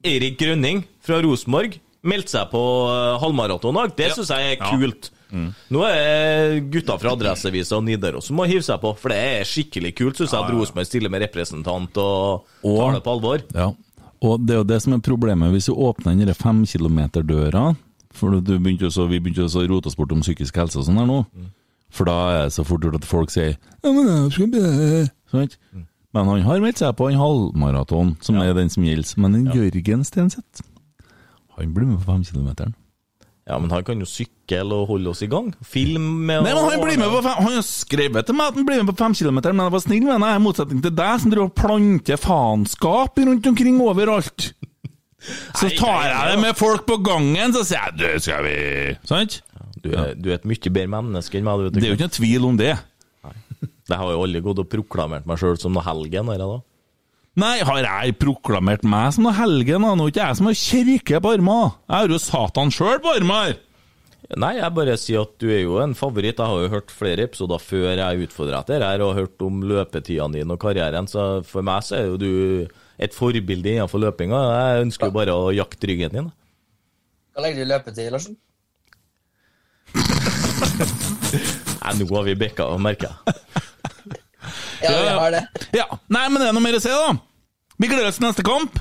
Erik 0.05 0.37
Grønning 0.41 0.83
fra 1.05 1.21
Rosenborg 1.25 1.79
meldte 2.05 2.35
seg 2.35 2.51
på 2.53 2.61
eh, 2.93 3.15
halvmaraton 3.23 3.79
i. 3.81 3.87
Det 3.97 4.11
syns 4.13 4.33
jeg 4.35 4.59
er 4.59 4.65
kult. 4.69 5.09
Nå 5.35 5.81
er 5.89 6.59
gutta 6.71 6.95
fra 7.01 7.15
Adresseavisa 7.17 7.79
og 7.81 7.87
Nidaros 7.89 8.29
som 8.29 8.37
må 8.39 8.45
hive 8.47 8.63
seg 8.63 8.79
på, 8.83 8.93
for 9.01 9.11
det 9.11 9.17
er 9.41 9.49
skikkelig 9.49 9.91
kult, 9.99 10.21
syns 10.21 10.31
jeg, 10.37 10.45
at 10.45 10.53
Rosenborg 10.55 10.87
stiller 10.87 11.11
med 11.11 11.25
representant 11.25 11.97
og 11.99 12.45
Og- 12.63 12.77
tar 12.79 12.93
det 12.99 13.03
på 13.09 13.15
alvor. 13.17 13.43
Ja, 13.57 13.71
og 14.21 14.45
det 14.47 14.55
er 14.55 14.61
jo 14.63 14.69
det 14.69 14.79
som 14.85 14.95
er 14.95 15.03
problemet 15.03 15.51
hvis 15.57 15.67
du 15.67 15.75
åpner 15.75 16.15
den 16.15 16.31
femkilometerdøra 16.39 17.65
For 18.15 18.31
du 18.39 18.53
begynte 18.61 18.87
også, 18.87 19.09
vi 19.11 19.19
begynte 19.19 19.43
jo 19.43 19.51
å 19.51 19.67
rote 19.73 19.91
oss 19.91 19.99
bort 19.99 20.13
om 20.15 20.23
psykisk 20.23 20.55
helse 20.61 20.79
og 20.79 20.87
sånn 20.87 21.01
her 21.03 21.09
nå. 21.11 21.19
For 21.95 22.09
da 22.09 22.15
er 22.35 22.47
det 22.49 22.55
så 22.57 22.65
fort 22.66 22.83
gjort 22.83 22.99
at 22.99 23.07
folk 23.07 23.31
sier 23.31 23.55
ja, 23.55 23.91
men 23.91 24.09
jeg 24.09 24.31
skal 24.35 24.49
bli... 24.51 24.62
sånn. 25.31 25.51
Men 26.15 26.31
han 26.31 26.47
har 26.47 26.62
meldt 26.62 26.81
seg 26.83 26.95
på 26.99 27.09
en 27.11 27.19
halvmaraton, 27.19 28.15
som 28.23 28.39
er 28.39 28.55
den 28.55 28.71
som 28.71 28.87
gjelder. 28.87 29.19
Men 29.23 29.37
en 29.39 29.51
Jørgen 29.55 30.07
Stenseth, 30.07 30.62
han 31.59 31.75
blir 31.75 31.91
med 31.91 32.01
på 32.03 32.12
femkilometeren. 32.12 32.75
Ja, 33.45 33.59
men 33.61 33.69
han 33.75 33.85
kan 33.85 34.01
jo 34.01 34.07
sykle 34.09 34.62
og 34.73 34.87
holde 34.89 35.11
oss 35.11 35.21
i 35.25 35.29
gang. 35.29 35.51
Film 35.69 36.05
med 36.25 36.47
Nei, 36.47 36.55
men 36.55 36.65
Han 36.65 36.81
blir 36.81 36.97
med 36.97 37.11
på 37.12 37.21
fem, 37.27 37.43
Han 37.45 37.57
har 37.59 37.66
skrevet 37.66 38.27
til 38.27 38.37
meg 38.39 38.53
at 38.53 38.57
han 38.57 38.66
blir 38.69 38.81
med 38.81 38.89
på 38.89 38.97
femkilometeren, 39.03 39.59
men 39.59 39.69
jeg 39.69 39.75
var 39.75 39.83
snill 39.85 40.07
med 40.07 40.15
ham, 40.15 40.25
i 40.31 40.45
motsetning 40.47 40.81
til 40.85 40.95
deg, 40.97 41.19
som 41.21 41.35
driver 41.35 41.51
og 41.51 41.59
planter 41.59 42.21
faenskap 42.23 43.21
rundt 43.21 43.51
omkring 43.53 43.83
overalt. 43.85 44.49
Så 45.59 45.71
tar 45.77 46.09
jeg 46.09 46.33
det 46.33 46.41
med 46.41 46.57
folk 46.57 46.83
på 46.89 46.99
gangen, 47.01 47.53
så 47.57 47.62
sier 47.65 47.87
jeg 47.87 47.95
du, 47.97 48.09
skal 48.21 48.43
vi 48.45 48.57
Sant? 49.09 49.39
Du 49.85 49.90
er, 49.93 50.15
du 50.16 50.31
er 50.31 50.39
et 50.39 50.47
mye 50.48 50.70
bedre 50.73 50.90
menneske 50.97 51.39
enn 51.39 51.44
meg. 51.47 51.66
Det 51.74 51.82
er 51.82 51.90
jo 51.93 51.98
ikke 51.98 52.09
noe 52.09 52.19
tvil 52.19 52.47
om 52.48 52.61
det. 52.61 52.74
Det 53.85 53.98
har 54.01 54.15
jo 54.15 54.23
aldri 54.24 54.40
gått 54.44 54.62
og 54.62 54.70
proklamert 54.73 55.27
meg 55.28 55.40
sjøl 55.40 55.59
som 55.61 55.74
noe 55.77 55.85
helgen. 55.85 56.31
Her, 56.32 56.40
da. 56.40 56.62
Nei, 57.43 57.59
har 57.66 57.81
jeg 57.85 58.16
proklamert 58.23 58.86
meg 58.89 59.12
som 59.16 59.27
noe 59.27 59.36
helgen? 59.36 59.85
Nå 59.85 60.06
er 60.06 60.12
ikke 60.15 60.24
jeg 60.24 60.39
som 60.40 60.48
har 60.48 60.59
kirke 60.61 61.20
på 61.20 61.32
armene. 61.36 61.74
Jeg 61.90 61.97
har 61.98 62.15
jo 62.15 62.20
Satan 62.23 62.73
sjøl 62.74 63.01
på 63.05 63.15
armene! 63.19 63.61
Nei, 64.40 64.55
jeg 64.56 64.73
bare 64.73 64.94
sier 64.97 65.27
at 65.27 65.35
du 65.43 65.51
er 65.52 65.61
jo 65.66 65.74
en 65.82 65.93
favoritt. 65.98 66.39
Jeg 66.40 66.48
har 66.48 66.62
jo 66.65 66.70
hørt 66.73 66.94
flere 66.94 67.27
episoder 67.28 67.61
før 67.61 67.90
jeg 67.93 68.24
utfordra 68.24 68.62
deg 68.66 68.81
her, 68.81 69.02
og 69.05 69.19
hørt 69.19 69.44
om 69.44 69.61
løpetidene 69.69 70.40
dine 70.40 70.56
og 70.56 70.62
karrieren, 70.62 71.11
så 71.11 71.43
for 71.44 71.66
meg 71.66 71.85
så 71.85 71.98
er 71.98 72.09
jo 72.09 72.16
du 72.23 72.31
et 73.05 73.12
forbilde 73.15 73.74
innenfor 73.74 74.01
løpinga. 74.01 74.40
Jeg 74.55 74.86
ønsker 74.86 75.11
jo 75.11 75.16
bare 75.19 75.36
å 75.36 75.52
jakte 75.52 75.90
ryggen 75.90 76.15
din. 76.15 76.32
Hva 77.35 77.44
legger 77.44 77.61
du 77.61 77.66
i 77.66 77.70
løpetid, 77.74 78.09
Larsen? 78.15 78.39
Nei, 81.85 81.93
nå 82.01 82.09
har 82.16 82.25
vi 82.27 82.35
bikka, 82.41 82.66
merker 82.81 83.11
jeg. 83.12 83.37
Ja, 84.85 84.91
vi 84.91 85.09
har 85.19 85.31
det. 85.33 85.43
Ja, 85.73 85.87
Nei, 86.12 86.27
men 86.29 86.43
det 86.43 86.49
er 86.51 86.57
noe 86.57 86.65
mer 86.65 86.77
å 86.79 86.83
si, 86.83 86.91
da. 86.93 87.15
Vi 87.81 87.89
gleder 87.91 88.11
oss 88.11 88.19
til 88.21 88.27
neste 88.29 88.45
kamp. 88.47 88.77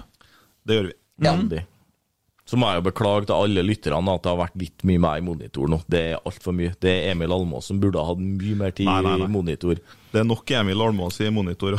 Det 0.67 0.75
gjør 0.77 0.89
vi. 0.89 0.95
Veldig. 1.23 1.61
Så 2.43 2.57
må 2.59 2.67
jeg 2.67 2.81
jo 2.81 2.85
beklage 2.89 3.27
til 3.29 3.37
alle 3.37 3.63
lytterne 3.63 4.13
at 4.17 4.23
det 4.25 4.29
har 4.33 4.39
vært 4.41 4.57
litt 4.59 4.83
mye 4.85 4.99
meg 5.01 5.21
i 5.21 5.23
monitor 5.23 5.69
nå. 5.71 5.77
Det 5.89 6.01
er 6.11 6.17
altfor 6.27 6.53
mye. 6.57 6.73
Det 6.83 6.91
er 6.91 7.13
Emil 7.13 7.31
Almås 7.31 7.69
som 7.71 7.79
burde 7.79 8.01
ha 8.03 8.09
hatt 8.11 8.19
mye 8.19 8.57
mer 8.59 8.73
tid 8.75 8.89
Nei, 8.89 8.97
nei, 9.05 9.13
nei. 9.21 9.29
i 9.29 9.31
monitor. 9.31 9.79
Det 10.11 10.19
er 10.21 10.27
nok 10.27 10.51
Emil 10.59 10.83
Almås 10.83 11.21
i 11.23 11.29
monitor. 11.33 11.77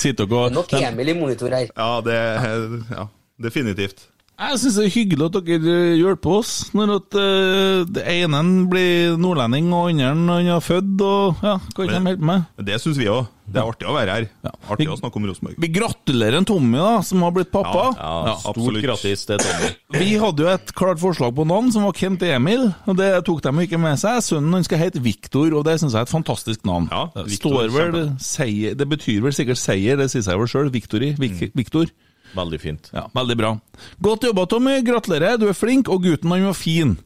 Sitter 0.00 0.26
Det 0.26 0.40
er 0.48 0.56
nok 0.58 0.74
Emil 0.80 1.12
i 1.14 1.16
monitor 1.20 1.54
her. 1.54 1.70
ja, 1.70 1.90
det 2.04 2.16
er 2.18 2.66
ja, 2.96 3.06
definitivt. 3.46 4.08
Jeg 4.40 4.56
syns 4.56 4.76
det 4.78 4.84
er 4.86 4.92
hyggelig 4.94 5.26
at 5.26 5.34
dere 5.44 5.72
eh, 5.74 5.98
hjelper 6.00 6.38
oss, 6.38 6.52
når 6.72 6.94
at 6.94 7.16
uh, 7.20 7.82
det 7.92 8.04
ene 8.08 8.40
blir 8.72 9.18
nordlending, 9.20 9.68
og 9.76 9.90
andre 9.92 10.38
han 10.38 10.48
har 10.48 10.62
født, 10.64 10.94
og 11.04 11.42
ja, 11.44 11.58
kan 11.76 11.90
de 11.90 11.98
hjelpe 11.98 12.28
meg? 12.30 12.46
Det 12.70 12.78
syns 12.80 12.96
vi 13.00 13.10
òg. 13.12 13.28
Det 13.50 13.58
er 13.58 13.66
artig 13.66 13.88
å 13.90 13.92
være 13.96 14.14
her. 14.14 14.26
Ja. 14.46 14.52
Artig 14.70 14.86
å 14.88 14.96
snakke 14.96 15.18
om 15.18 15.24
Rosenborg. 15.26 15.56
Vi 15.60 15.70
gratulerer 15.74 16.38
en 16.38 16.46
Tommy, 16.46 16.78
da, 16.78 17.00
som 17.04 17.24
har 17.26 17.34
blitt 17.34 17.50
pappa. 17.52 17.88
Ja, 17.98 18.10
Ja, 18.30 18.34
Stort 18.40 18.78
gratis, 18.78 18.84
grattis 18.86 19.24
til 19.26 19.42
Tommy. 19.42 19.70
Vi 19.98 20.10
hadde 20.22 20.44
jo 20.46 20.50
et 20.54 20.74
klart 20.78 21.02
forslag 21.02 21.34
på 21.36 21.46
navn, 21.50 21.72
som 21.74 21.84
var 21.84 21.96
Kent 21.98 22.22
Emil, 22.24 22.68
og 22.86 23.00
det 23.00 23.10
tok 23.26 23.42
de 23.44 23.66
ikke 23.66 23.80
med 23.82 23.98
seg. 24.00 24.22
Sønnen 24.24 24.54
han 24.56 24.64
skal 24.64 24.80
hete 24.86 25.02
Viktor, 25.04 25.50
og 25.50 25.66
det 25.66 25.80
syns 25.82 25.98
jeg 25.98 26.04
er 26.04 26.08
et 26.08 26.14
fantastisk 26.14 26.62
navn. 26.68 26.86
Ja, 26.94 27.10
Victor, 27.26 27.66
vel 27.74 27.98
seier, 28.22 28.78
det 28.78 28.88
betyr 28.88 29.26
vel 29.26 29.34
sikkert 29.36 29.60
seier, 29.60 29.98
det 30.00 30.08
sier 30.14 30.24
seg 30.24 30.38
vel 30.40 30.48
sjøl. 30.48 30.70
Victory. 30.70 31.12
Vik, 31.18 31.50
Viktor. 31.58 31.90
Veldig 32.36 32.60
fint. 32.62 32.90
Ja, 32.94 33.06
veldig 33.14 33.36
bra. 33.40 33.52
Godt 33.98 34.24
jobba, 34.28 34.46
Tommy. 34.46 34.78
Gratulerer, 34.86 35.38
du 35.40 35.48
er 35.50 35.56
flink, 35.56 35.88
og 35.90 36.02
gutten 36.06 36.30
han 36.34 36.46
var 36.50 36.58
fin. 36.58 36.96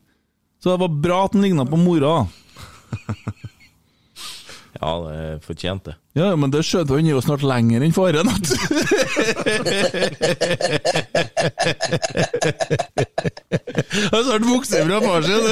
Så 0.62 0.72
det 0.72 0.80
var 0.84 1.00
bra 1.06 1.24
at 1.26 1.34
han 1.36 1.44
ligna 1.44 1.64
på 1.68 1.76
mora. 1.80 2.26
Ja, 4.80 4.90
det 5.06 5.44
fortjente 5.46 5.90
det. 5.90 5.96
Ja, 6.20 6.36
men 6.36 6.50
det 6.52 6.64
skjønte 6.66 6.96
han 6.98 7.06
jo 7.06 7.20
snart 7.22 7.44
lenger 7.46 7.80
enn 7.86 7.94
faren. 7.94 8.28
Han 8.28 8.42
har 14.12 14.22
snart 14.26 14.44
vokst 14.50 14.74
fra 14.74 15.00
far 15.06 15.22
sin. 15.24 15.44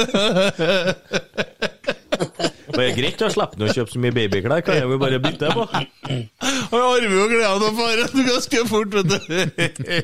Det 2.73 2.85
er 2.87 2.95
greit 2.97 3.21
å 3.21 3.29
slippe 3.29 3.61
å 3.61 3.69
kjøpe 3.69 3.93
så 3.93 3.99
mye 4.01 4.15
babyklær, 4.15 4.63
kan 4.65 4.79
jeg 4.79 4.87
jo 4.89 4.97
bare 5.01 5.19
bytte 5.21 5.51
på. 5.53 5.65
Og 5.67 6.77
jeg 6.79 6.87
arver 6.87 7.13
jo 7.13 7.27
gleden 7.29 7.67
av 7.67 7.77
faren 7.77 8.25
ganske 8.29 8.63
fort, 8.71 8.97
vet 8.97 9.11
du. 9.13 9.99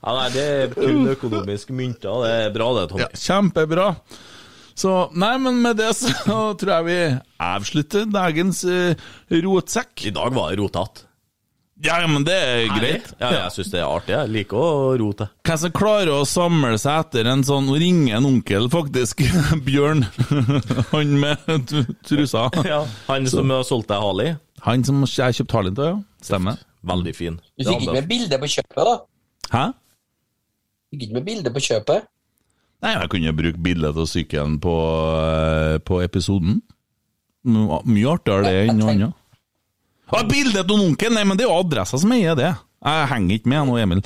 Ja, 0.00 0.14
nei, 0.16 0.26
Det 0.34 0.46
er 0.48 0.74
kun 0.74 1.06
økonomiske 1.12 1.76
mynter. 1.76 2.24
Det 2.24 2.32
er 2.46 2.52
bra, 2.54 2.70
det, 2.78 2.88
Tommy. 2.90 3.04
Ja, 3.04 3.10
kjempebra. 3.26 3.86
Så, 4.80 4.94
nei, 5.12 5.34
men 5.44 5.60
med 5.60 5.76
det 5.80 5.90
så 5.98 6.40
tror 6.58 6.72
jeg 6.78 6.88
vi 6.88 6.98
avslutter 7.44 8.08
dagens 8.10 8.64
uh, 8.64 9.10
rotsekk. 9.44 9.92
I 10.08 10.14
dag 10.16 10.34
var 10.34 10.54
det 10.54 10.62
rotete. 10.62 11.09
Ja, 11.80 11.96
men 12.06 12.24
det 12.28 12.34
er 12.36 12.66
greit. 12.74 13.06
Ja, 13.20 13.30
jeg 13.46 13.52
syns 13.54 13.70
det 13.72 13.78
er 13.80 13.88
artig. 13.88 14.12
Jeg 14.12 14.28
liker 14.34 14.58
å 14.60 14.72
rote. 15.00 15.30
Hvem 15.48 15.60
som 15.62 15.72
klarer 15.72 16.10
å 16.12 16.26
samle 16.28 16.74
seg 16.80 17.06
etter 17.06 17.30
en 17.32 17.44
sånn 17.46 17.70
Nå 17.70 17.78
ringer 17.80 18.18
en 18.18 18.26
onkel, 18.28 18.68
faktisk. 18.72 19.22
Bjørn. 19.66 20.04
Han 20.92 21.14
med 21.22 21.72
trusa. 22.04 22.48
Ja, 22.68 22.82
Han 23.08 23.28
som 23.32 23.52
har 23.54 23.64
solgt 23.68 23.88
deg 23.92 24.02
Harley. 24.04 24.34
Han 24.66 24.84
som 24.84 25.00
jeg 25.08 25.38
kjøpte 25.38 25.56
Harley 25.56 25.76
til, 25.78 25.92
ja. 25.94 26.24
Stemmer. 26.26 26.60
Veldig 26.90 27.14
fin. 27.16 27.38
Du 27.56 27.64
fikk 27.64 27.86
ikke 27.86 27.96
med 27.96 28.08
bilde 28.10 28.40
på 28.42 28.50
kjøpet, 28.56 28.82
da? 28.90 28.96
Hæ? 29.54 29.64
Fikk 30.92 31.06
ikke 31.06 31.16
med 31.16 31.26
bilde 31.30 31.52
på 31.54 31.62
kjøpet? 31.64 32.08
Nei, 32.80 32.92
jeg 32.96 33.10
kunne 33.12 33.32
brukt 33.36 33.60
bildet 33.64 33.96
av 34.00 34.08
sykkelen 34.08 34.58
på, 34.64 34.74
eh, 35.20 35.78
på 35.84 36.00
episoden. 36.04 36.60
Mye 37.44 38.12
artigere 38.12 38.44
det 38.44 38.68
enn 38.68 38.80
noe 38.80 38.92
annet. 38.94 39.16
Ah, 40.10 40.24
bildet 40.26 40.66
av 40.66 40.74
onkelen! 40.76 41.18
Nei, 41.18 41.26
men 41.28 41.38
det 41.38 41.46
er 41.46 41.52
jo 41.52 41.60
adressa 41.62 42.00
som 42.00 42.12
eier 42.14 42.38
det. 42.38 42.50
Jeg 42.80 43.08
henger 43.10 43.36
ikke 43.36 43.50
med 43.52 43.68
nå, 43.68 43.76
Emil. 43.76 43.98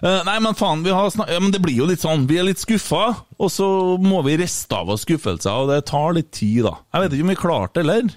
Uh, 0.00 0.22
nei, 0.24 0.38
men 0.40 0.56
faen, 0.56 0.80
vi 0.86 0.94
har 0.96 1.10
snak 1.12 1.28
ja, 1.28 1.40
men 1.42 1.52
det 1.52 1.60
blir 1.60 1.82
jo 1.82 1.88
litt 1.90 2.00
sånn. 2.00 2.24
Vi 2.30 2.38
er 2.40 2.48
litt 2.48 2.62
skuffa, 2.62 3.04
og 3.36 3.52
så 3.52 3.68
må 4.00 4.22
vi 4.24 4.38
riste 4.40 4.78
av 4.78 4.92
oss 4.94 5.04
skuffelser, 5.04 5.52
og 5.52 5.72
det 5.72 5.82
tar 5.90 6.16
litt 6.16 6.32
tid, 6.32 6.62
da. 6.64 6.78
Jeg 6.94 7.04
vet 7.04 7.16
ikke 7.16 7.26
om 7.28 7.32
vi 7.34 7.40
klarte 7.42 7.82
det, 7.82 7.84
eller? 7.84 8.14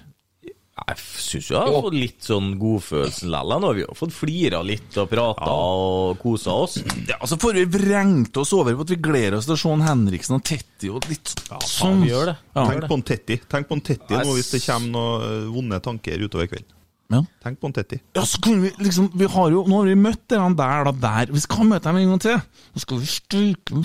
Jeg 0.76 1.00
syns 1.00 1.46
jeg 1.48 1.56
har 1.56 1.72
fått 1.72 1.94
litt 1.96 2.26
sånn 2.26 2.50
godfølelsen 2.60 3.30
likevel. 3.32 3.60
Nå 3.62 3.68
har 3.70 3.76
vi 3.78 3.82
jo 3.86 3.94
fått 3.96 4.12
flira 4.12 4.60
litt 4.60 4.98
og 5.00 5.08
prata 5.08 5.48
og 5.48 6.20
kosa 6.20 6.52
oss. 6.66 6.76
Ja, 7.08 7.16
så 7.24 7.38
får 7.40 7.56
vi 7.56 7.64
vrengt 7.78 8.36
oss 8.36 8.52
over 8.56 8.76
på 8.76 8.84
at 8.84 8.92
vi 8.92 8.98
gleder 9.00 9.38
oss 9.38 9.48
til 9.48 9.56
å 9.56 9.60
se 9.62 9.72
Henriksen 9.86 10.36
og 10.36 10.44
Tetti 10.44 10.92
og 10.92 11.08
litt 11.08 11.32
sånn. 11.64 12.04
vi 12.04 12.12
gjør 12.12 12.30
det. 12.34 12.36
Ja. 12.52 12.66
Tenk 12.68 12.88
på 12.92 13.00
en 13.00 13.06
Tetti 13.08 13.38
Tenk 13.48 13.70
på 13.70 13.78
en 13.78 13.84
Tetti 13.88 14.20
nå 14.20 14.36
hvis 14.36 14.52
det 14.52 14.62
kommer 14.66 14.92
noen 14.92 15.26
eh, 15.30 15.52
vonde 15.56 15.80
tanker 15.88 16.26
utover 16.28 16.52
kvelden. 16.52 16.75
Ja. 17.12 17.20
Tenk 17.44 17.60
på 17.60 17.68
en 17.68 17.72
Tetti. 17.76 18.00
Ja, 18.16 18.22
så 18.26 18.40
kunne 18.42 18.62
vi 18.62 18.70
liksom 18.82 19.10
Vi 19.14 19.26
har 19.30 19.50
jo 19.52 19.60
Nå 19.68 19.76
har 19.78 19.86
vi 19.86 19.94
møtt 19.94 20.24
den 20.28 20.56
der, 20.58 20.84
da, 20.84 20.92
der. 20.92 21.32
Vi 21.32 21.38
skal 21.38 21.64
møte 21.64 21.84
dem 21.86 21.96
en 22.00 22.08
gang 22.10 22.20
til. 22.24 22.40
Så 22.74 22.80
skal 22.82 22.98
vi 22.98 23.06
stryke 23.06 23.84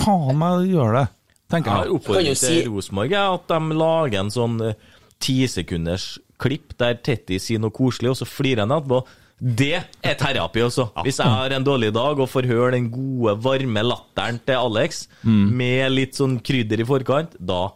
Faen 0.00 0.36
meg 0.40 0.66
gjøre 0.72 0.98
det, 0.98 1.06
tenker 1.54 1.70
Jeg 1.70 1.86
jeg. 1.86 1.94
oppfordrer 2.00 2.24
til 2.24 2.36
si- 2.36 2.66
Rosenborg 2.66 3.12
at 3.20 3.46
de 3.48 3.60
lager 3.78 4.20
en 4.24 4.30
sånn 4.34 4.74
tisekunders 5.20 6.18
klipp 6.42 6.74
der 6.80 6.98
Tetti 7.00 7.38
sier 7.40 7.58
noe 7.62 7.70
koselig, 7.74 8.10
og 8.12 8.18
så 8.20 8.26
flirer 8.28 8.64
han 8.66 8.74
etterpå. 8.76 9.00
Det 9.40 9.72
er 10.02 10.14
terapi 10.16 10.62
også. 10.64 10.88
Hvis 11.04 11.18
jeg 11.20 11.28
har 11.28 11.52
en 11.52 11.64
dårlig 11.64 11.90
dag 11.92 12.18
og 12.20 12.28
får 12.32 12.46
høre 12.48 12.70
den 12.72 12.86
gode, 12.92 13.34
varme 13.44 13.82
latteren 13.84 14.38
til 14.46 14.56
Alex 14.56 15.06
Mm. 15.24 15.50
med 15.56 15.92
litt 15.92 16.14
sånn 16.16 16.38
krydder 16.42 16.80
i 16.80 16.84
forkant, 16.88 17.36
da 17.38 17.68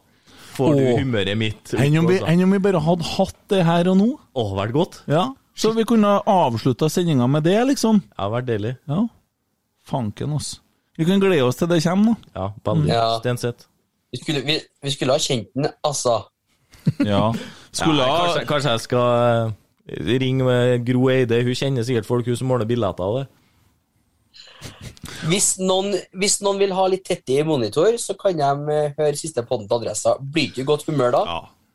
får 0.61 0.79
du 0.79 0.87
humøret 1.01 1.39
mitt. 1.41 1.75
Enn 1.75 1.99
om, 2.01 2.09
altså. 2.11 2.47
om 2.47 2.57
vi 2.57 2.63
bare 2.69 2.83
hadde 2.85 3.09
hatt 3.15 3.39
det 3.53 3.63
her 3.67 3.91
og 3.93 3.99
nå? 4.01 4.11
Å, 4.39 4.45
vært 4.59 4.77
godt. 4.77 5.01
Ja. 5.11 5.31
Så 5.61 5.73
vi 5.77 5.85
kunne 5.89 6.19
avslutta 6.31 6.89
sendinga 6.93 7.27
med 7.29 7.45
det, 7.49 7.59
liksom? 7.73 8.01
Ja, 8.17 8.29
vært 8.33 8.49
deilig. 8.49 8.77
Ja. 8.89 9.05
Fanken, 9.91 10.37
oss. 10.39 10.55
Vi 11.01 11.07
kan 11.09 11.21
glede 11.23 11.45
oss 11.47 11.59
til 11.61 11.69
det 11.71 11.83
kommer, 11.85 12.15
da. 12.15 12.31
Ja, 12.37 12.47
veldig. 12.71 12.93
Ja. 12.93 13.07
Stenseth. 13.21 13.67
Vi 14.11 14.21
skulle, 14.23 14.45
vi, 14.47 14.59
vi 14.83 14.93
skulle 14.95 15.17
ha 15.17 15.23
kjent 15.23 15.51
den, 15.55 15.69
altså. 15.87 16.23
Ja. 17.05 17.31
Skulle 17.71 18.03
ja, 18.03 18.11
ha 18.11 18.23
kanskje, 18.25 18.47
kanskje 18.49 18.71
jeg 18.73 18.83
skal 18.83 19.11
eh, 19.87 20.15
ringe 20.19 20.47
med 20.47 20.87
Gro 20.89 21.05
Eide. 21.13 21.39
Hun 21.47 21.55
kjenner 21.55 21.85
sikkert 21.87 22.09
folk 22.09 22.27
hun 22.27 22.39
som 22.39 22.49
måler 22.51 22.67
billetter 22.67 23.05
av 23.07 23.19
det. 23.21 23.27
Hvis 25.29 25.55
noen, 25.61 25.95
hvis 26.17 26.39
noen 26.45 26.61
vil 26.61 26.73
ha 26.77 26.85
litt 26.89 27.05
tett 27.09 27.29
i 27.33 27.41
monitor, 27.47 27.93
så 28.01 28.17
kan 28.19 28.37
de 28.39 28.75
eh, 28.77 28.93
høre 28.99 29.17
siste 29.19 29.45
podden 29.47 29.69
til 29.69 29.81
adressa. 29.81 30.15
Blir 30.21 30.53
du 30.55 30.63
i 30.63 30.69
godt 30.69 30.87
humør 30.89 31.13
da, 31.17 31.25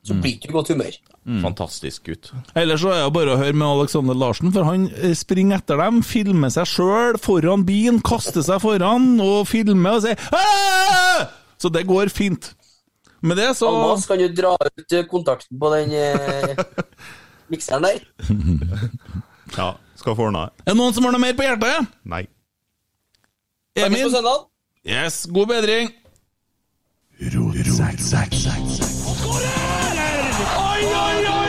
så 0.06 0.18
blir 0.22 0.40
du 0.42 0.50
i 0.50 0.54
godt 0.54 0.72
humør. 0.74 0.98
Fantastisk 1.42 2.06
gutt. 2.10 2.30
Ellers 2.58 2.84
så 2.84 2.92
er 2.94 3.00
det 3.08 3.14
bare 3.16 3.34
å 3.34 3.40
høre 3.42 3.58
med 3.58 3.66
Alexander 3.66 4.18
Larsen, 4.18 4.52
for 4.54 4.68
han 4.68 4.88
eh, 5.00 5.16
springer 5.18 5.62
etter 5.62 5.82
dem, 5.82 6.04
filmer 6.06 6.54
seg 6.54 6.70
sjøl 6.70 7.18
foran 7.22 7.66
bilen, 7.66 8.02
kaster 8.06 8.46
seg 8.46 8.62
foran 8.62 9.16
og 9.24 9.48
filmer 9.50 9.98
og 9.98 10.06
sier! 10.06 10.22
Så 11.62 11.72
det 11.74 11.86
går 11.90 12.12
fint. 12.14 12.52
Med 13.26 13.40
det 13.40 13.48
så 13.58 13.72
Almas, 13.72 14.06
kan 14.06 14.20
du 14.22 14.28
dra 14.38 14.52
ut 14.60 14.94
eh, 14.94 15.06
kontakten 15.10 15.58
på 15.58 15.72
den 15.74 15.94
eh, 15.98 16.60
mikseren 17.54 17.88
der? 17.88 18.04
Ja, 19.56 19.76
skal 19.96 20.16
få 20.18 20.26
ordna 20.28 20.48
det. 20.50 20.66
Er 20.66 20.74
det 20.74 20.80
noen 20.82 20.94
som 20.96 21.06
har 21.06 21.14
noe 21.14 21.22
mer 21.22 21.36
på 21.38 21.46
hjertet? 21.46 21.92
Nei. 22.12 22.26
Snakkes 23.78 24.14
ro, 24.14 24.22
ro, 24.22 24.22
ro, 24.22 24.50
Yes, 24.84 25.26
god 25.26 25.50
bedring. 25.50 25.90
Oi, 30.58 30.86
oi, 30.86 31.28
oi! 31.28 31.45